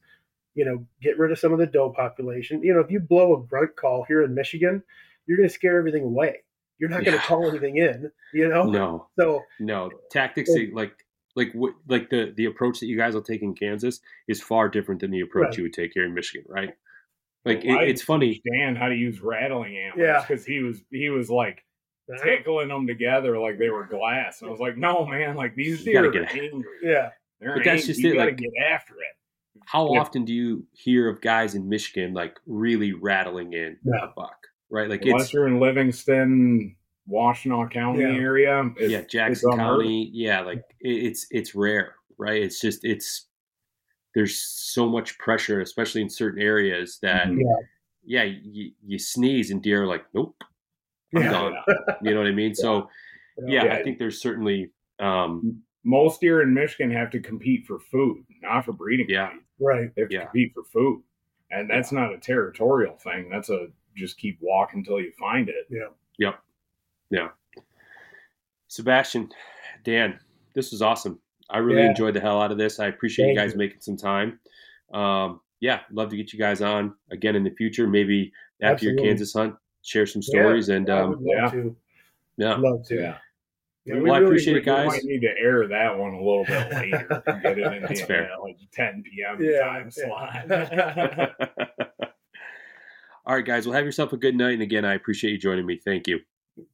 You 0.54 0.66
know, 0.66 0.86
get 1.00 1.18
rid 1.18 1.32
of 1.32 1.38
some 1.38 1.52
of 1.52 1.58
the 1.58 1.66
doe 1.66 1.90
population. 1.90 2.62
You 2.62 2.74
know, 2.74 2.80
if 2.80 2.90
you 2.90 3.00
blow 3.00 3.34
a 3.34 3.42
grunt 3.46 3.74
call 3.76 4.04
here 4.04 4.22
in 4.22 4.34
Michigan, 4.34 4.82
you're 5.26 5.38
going 5.38 5.48
to 5.48 5.54
scare 5.54 5.78
everything 5.78 6.02
away. 6.04 6.42
You're 6.82 6.90
not 6.90 7.04
going 7.04 7.16
to 7.16 7.22
Yeah. 7.22 7.22
call 7.28 7.48
anything 7.48 7.76
in. 7.76 8.10
You 8.34 8.48
know, 8.48 8.64
No, 8.64 9.06
so 9.16 9.42
no 9.60 9.88
tactics 10.10 10.52
that, 10.52 10.70
like 10.74 10.92
like 11.36 11.52
what 11.54 11.74
like 11.86 12.10
the 12.10 12.32
the 12.36 12.46
approach 12.46 12.80
that 12.80 12.86
you 12.86 12.96
guys 12.96 13.14
will 13.14 13.22
take 13.22 13.40
in 13.40 13.54
Kansas 13.54 14.00
is 14.26 14.42
far 14.42 14.68
different 14.68 15.00
than 15.00 15.12
the 15.12 15.20
approach 15.20 15.50
Right. 15.50 15.56
you 15.58 15.62
would 15.62 15.72
take 15.72 15.92
here 15.94 16.04
in 16.04 16.12
Michigan, 16.12 16.44
right? 16.48 16.74
Like 17.44 17.64
it, 17.64 17.70
it's 17.88 18.02
funny. 18.02 18.42
Dan 18.52 18.74
how 18.74 18.88
to 18.88 18.96
use 18.96 19.20
rattling 19.20 19.76
antlers 19.78 20.04
Yeah. 20.04 20.24
because 20.26 20.44
he 20.44 20.58
was 20.60 20.82
he 20.90 21.08
was 21.08 21.30
like 21.30 21.64
tickling 22.22 22.66
them 22.68 22.86
together 22.88 23.38
like 23.38 23.58
they 23.58 23.70
were 23.70 23.86
glass, 23.86 24.40
and 24.40 24.48
I 24.48 24.50
was 24.50 24.60
like, 24.60 24.76
no 24.76 25.06
man, 25.06 25.36
like 25.36 25.54
these 25.54 25.86
You 25.86 25.92
gotta 25.92 26.10
deer 26.10 26.22
are 26.22 26.26
get- 26.26 26.42
angry. 26.42 26.64
Yeah. 26.82 27.10
They're 27.40 27.54
But 27.54 27.64
that's 27.64 27.82
angry. 27.82 27.86
just 27.86 28.00
you 28.00 28.10
it, 28.10 28.16
gotta 28.16 28.30
like- 28.32 28.38
get 28.38 28.50
after 28.68 28.94
it. 28.94 29.62
How 29.66 29.94
Yeah. 29.94 30.00
often 30.00 30.24
do 30.24 30.32
you 30.34 30.66
hear 30.72 31.08
of 31.08 31.20
guys 31.20 31.54
in 31.54 31.68
Michigan 31.68 32.12
like 32.12 32.36
really 32.46 32.92
rattling 32.92 33.52
in 33.52 33.78
Yeah. 33.84 34.04
a 34.04 34.08
buck? 34.08 34.48
Right? 34.72 34.88
Like 34.88 35.02
Unless 35.04 35.24
it's 35.24 35.32
you're 35.34 35.46
in 35.46 35.60
Livingston, 35.60 36.74
Washtenaw 37.08 37.70
County 37.70 38.00
Yeah. 38.00 38.14
area, 38.14 38.70
it's, 38.78 38.90
yeah, 38.90 39.02
Jackson. 39.02 39.52
County. 39.56 40.08
Yeah, 40.14 40.40
like 40.40 40.64
it, 40.80 40.88
it's 40.88 41.26
it's 41.30 41.54
rare, 41.54 41.96
right? 42.16 42.42
It's 42.42 42.58
just 42.58 42.82
it's 42.84 43.26
there's 44.14 44.36
so 44.38 44.88
much 44.88 45.18
pressure, 45.18 45.60
especially 45.60 46.00
in 46.00 46.08
certain 46.08 46.40
areas 46.40 46.98
that 47.02 47.26
Mhm. 47.28 47.42
yeah, 48.04 48.22
you, 48.24 48.72
you 48.84 48.98
sneeze 48.98 49.50
and 49.50 49.62
deer 49.62 49.82
are 49.82 49.86
like, 49.86 50.04
nope, 50.14 50.34
I'm 51.14 51.22
Yeah. 51.22 51.30
done. 51.30 51.54
You 52.02 52.12
know 52.14 52.20
what 52.20 52.26
I 52.28 52.32
mean? 52.32 52.54
So 52.54 52.88
yeah, 53.46 53.64
Yeah. 53.66 53.74
I 53.74 53.82
think 53.82 53.98
there's 53.98 54.20
certainly 54.22 54.70
um 55.00 55.62
Most 55.84 56.20
deer 56.20 56.40
in 56.42 56.54
Michigan 56.54 56.90
have 56.92 57.10
to 57.10 57.20
compete 57.20 57.66
for 57.66 57.78
food, 57.78 58.24
not 58.40 58.64
for 58.64 58.72
breeding. 58.72 59.06
Yeah. 59.10 59.30
rights. 59.32 59.44
Right. 59.58 59.94
They 59.96 60.02
have 60.02 60.08
to 60.10 60.14
Yeah. 60.16 60.24
compete 60.26 60.54
for 60.54 60.62
food, 60.64 61.02
and 61.50 61.68
that's 61.68 61.92
not 61.92 62.14
a 62.14 62.18
territorial 62.18 62.96
thing. 62.96 63.28
That's 63.28 63.50
a 63.50 63.66
just 63.96 64.18
keep 64.18 64.38
walking 64.40 64.80
until 64.80 65.00
you 65.00 65.12
find 65.18 65.48
it. 65.48 65.66
Yeah. 65.70 65.88
Yep. 66.18 66.40
Yeah. 67.10 67.28
Sebastian, 68.68 69.30
Dan, 69.84 70.18
this 70.54 70.70
was 70.72 70.82
awesome. 70.82 71.18
I 71.50 71.58
really 71.58 71.82
Yeah. 71.82 71.90
enjoyed 71.90 72.14
the 72.14 72.20
hell 72.20 72.40
out 72.40 72.50
of 72.52 72.58
this. 72.58 72.80
I 72.80 72.86
appreciate 72.86 73.28
you 73.28 73.36
guys 73.36 73.52
you. 73.52 73.58
making 73.58 73.80
some 73.80 73.96
time. 73.96 74.38
Um, 74.92 75.40
yeah, 75.60 75.80
love 75.90 76.08
to 76.10 76.16
get 76.16 76.32
you 76.32 76.38
guys 76.38 76.62
on 76.62 76.94
again 77.10 77.36
in 77.36 77.44
the 77.44 77.50
future. 77.50 77.86
Maybe 77.86 78.32
after 78.62 78.86
your 78.86 78.96
Kansas 78.96 79.32
hunt, 79.34 79.54
share 79.82 80.06
some 80.06 80.22
Yeah, 80.22 80.40
stories 80.42 80.68
and 80.70 80.88
I 80.88 81.00
um, 81.00 81.10
would 81.10 81.20
love 81.20 81.26
yeah. 81.36 81.50
to. 81.50 81.76
yeah, 82.38 82.54
Love 82.56 82.86
to. 82.86 82.94
Yeah. 82.94 83.18
Yeah, 83.84 83.94
Well, 83.94 84.02
we 84.04 84.10
I 84.10 84.14
really- 84.18 84.26
appreciate 84.26 84.56
it, 84.56 84.60
We 84.60 84.64
guys. 84.64 84.86
might 84.86 85.04
need 85.04 85.20
to 85.22 85.34
air 85.38 85.66
that 85.66 85.98
one 85.98 86.14
a 86.14 86.18
little 86.22 86.44
bit 86.44 86.70
later. 86.72 87.22
and 87.26 87.42
Get 87.42 87.58
it 87.58 87.72
in 87.72 87.82
That's 87.82 88.00
the, 88.00 88.06
fair. 88.06 88.30
uh, 88.32 88.40
like 88.42 88.56
10 88.72 89.02
p.m. 89.02 89.38
Yeah, 89.42 89.60
time 89.60 89.90
yeah. 89.96 91.28
slot. 91.50 91.88
All 93.24 93.36
right, 93.36 93.44
guys. 93.44 93.66
Well, 93.66 93.74
have 93.74 93.84
yourself 93.84 94.12
a 94.12 94.16
good 94.16 94.34
night. 94.34 94.54
And 94.54 94.62
again, 94.62 94.84
I 94.84 94.94
appreciate 94.94 95.30
you 95.30 95.38
joining 95.38 95.66
me. 95.66 95.80
Thank 95.82 96.08
you. 96.08 96.20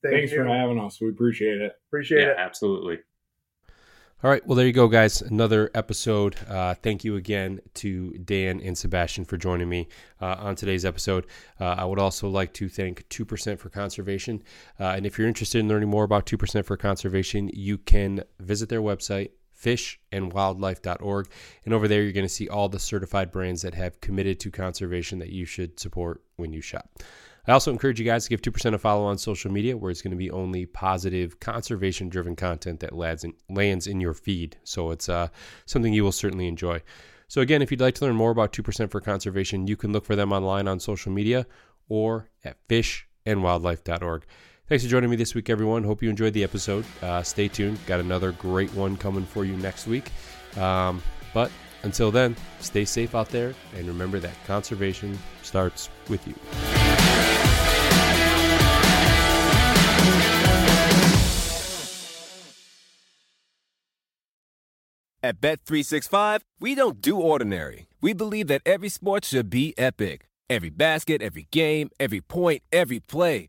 Thank 0.02 0.14
Thanks 0.14 0.32
you. 0.32 0.38
for 0.38 0.48
having 0.48 0.78
us. 0.80 1.00
We 1.00 1.08
appreciate 1.08 1.60
it. 1.60 1.72
Appreciate 1.88 2.22
yeah, 2.22 2.28
it. 2.28 2.36
absolutely. 2.38 2.98
All 4.20 4.30
right. 4.30 4.44
Well, 4.44 4.56
there 4.56 4.66
you 4.66 4.72
go, 4.72 4.88
guys. 4.88 5.22
Another 5.22 5.70
episode. 5.74 6.34
Uh, 6.48 6.74
thank 6.74 7.04
you 7.04 7.14
again 7.14 7.60
to 7.74 8.10
Dan 8.14 8.60
and 8.60 8.76
Sebastian 8.76 9.24
for 9.24 9.36
joining 9.36 9.68
me 9.68 9.86
uh, 10.20 10.34
on 10.40 10.56
today's 10.56 10.84
episode. 10.84 11.24
Uh, 11.60 11.66
I 11.66 11.84
would 11.84 12.00
also 12.00 12.28
like 12.28 12.52
to 12.54 12.68
thank 12.68 13.08
2% 13.10 13.60
for 13.60 13.68
Conservation. 13.68 14.42
Uh, 14.80 14.86
and 14.86 15.06
if 15.06 15.18
you're 15.18 15.28
interested 15.28 15.60
in 15.60 15.68
learning 15.68 15.88
more 15.88 16.02
about 16.02 16.26
2% 16.26 16.64
for 16.64 16.76
Conservation, 16.76 17.48
you 17.52 17.78
can 17.78 18.24
visit 18.40 18.68
their 18.68 18.82
website, 18.82 19.30
fishandwildlife.org. 19.62 21.28
And 21.64 21.74
over 21.74 21.88
there, 21.88 22.02
you're 22.02 22.12
going 22.12 22.24
to 22.24 22.28
see 22.28 22.48
all 22.48 22.68
the 22.68 22.78
certified 22.78 23.30
brands 23.30 23.62
that 23.62 23.74
have 23.74 24.00
committed 24.00 24.40
to 24.40 24.50
conservation 24.50 25.18
that 25.18 25.30
you 25.30 25.44
should 25.44 25.78
support 25.78 26.22
when 26.36 26.52
you 26.52 26.60
shop. 26.60 26.90
I 27.46 27.52
also 27.52 27.72
encourage 27.72 27.98
you 27.98 28.04
guys 28.04 28.24
to 28.24 28.30
give 28.30 28.42
2% 28.42 28.74
a 28.74 28.78
follow 28.78 29.06
on 29.06 29.16
social 29.16 29.50
media, 29.50 29.74
where 29.74 29.90
it's 29.90 30.02
going 30.02 30.10
to 30.10 30.18
be 30.18 30.30
only 30.30 30.66
positive, 30.66 31.40
conservation 31.40 32.10
driven 32.10 32.36
content 32.36 32.80
that 32.80 32.92
lands 32.92 33.24
in, 33.24 33.32
lands 33.48 33.86
in 33.86 34.00
your 34.00 34.12
feed. 34.12 34.58
So 34.64 34.90
it's 34.90 35.08
uh, 35.08 35.28
something 35.64 35.94
you 35.94 36.04
will 36.04 36.12
certainly 36.12 36.46
enjoy. 36.46 36.82
So, 37.26 37.40
again, 37.40 37.62
if 37.62 37.70
you'd 37.70 37.80
like 37.80 37.94
to 37.96 38.04
learn 38.04 38.16
more 38.16 38.30
about 38.30 38.52
2% 38.52 38.90
for 38.90 39.00
conservation, 39.00 39.66
you 39.66 39.76
can 39.76 39.92
look 39.92 40.04
for 40.04 40.14
them 40.14 40.30
online 40.30 40.68
on 40.68 40.78
social 40.78 41.10
media 41.10 41.46
or 41.88 42.28
at 42.44 42.56
fishandwildlife.org. 42.68 44.26
Thanks 44.68 44.84
for 44.84 44.90
joining 44.90 45.08
me 45.08 45.16
this 45.16 45.34
week, 45.34 45.48
everyone. 45.48 45.82
Hope 45.82 46.02
you 46.02 46.10
enjoyed 46.10 46.34
the 46.34 46.44
episode. 46.44 46.84
Uh, 47.00 47.22
stay 47.22 47.48
tuned. 47.48 47.78
Got 47.86 48.00
another 48.00 48.32
great 48.32 48.70
one 48.74 48.98
coming 48.98 49.24
for 49.24 49.46
you 49.46 49.56
next 49.56 49.86
week. 49.86 50.10
Um, 50.58 51.02
but 51.32 51.50
until 51.84 52.10
then, 52.10 52.36
stay 52.60 52.84
safe 52.84 53.14
out 53.14 53.30
there 53.30 53.54
and 53.74 53.88
remember 53.88 54.20
that 54.20 54.34
conservation 54.46 55.18
starts 55.42 55.88
with 56.10 56.26
you. 56.26 56.34
At 65.22 65.40
Bet365, 65.40 66.40
we 66.60 66.74
don't 66.74 67.00
do 67.00 67.16
ordinary. 67.18 67.88
We 68.02 68.12
believe 68.12 68.48
that 68.48 68.60
every 68.66 68.90
sport 68.90 69.24
should 69.24 69.48
be 69.48 69.72
epic. 69.78 70.28
Every 70.50 70.70
basket, 70.70 71.22
every 71.22 71.48
game, 71.50 71.88
every 71.98 72.20
point, 72.20 72.62
every 72.70 73.00
play. 73.00 73.48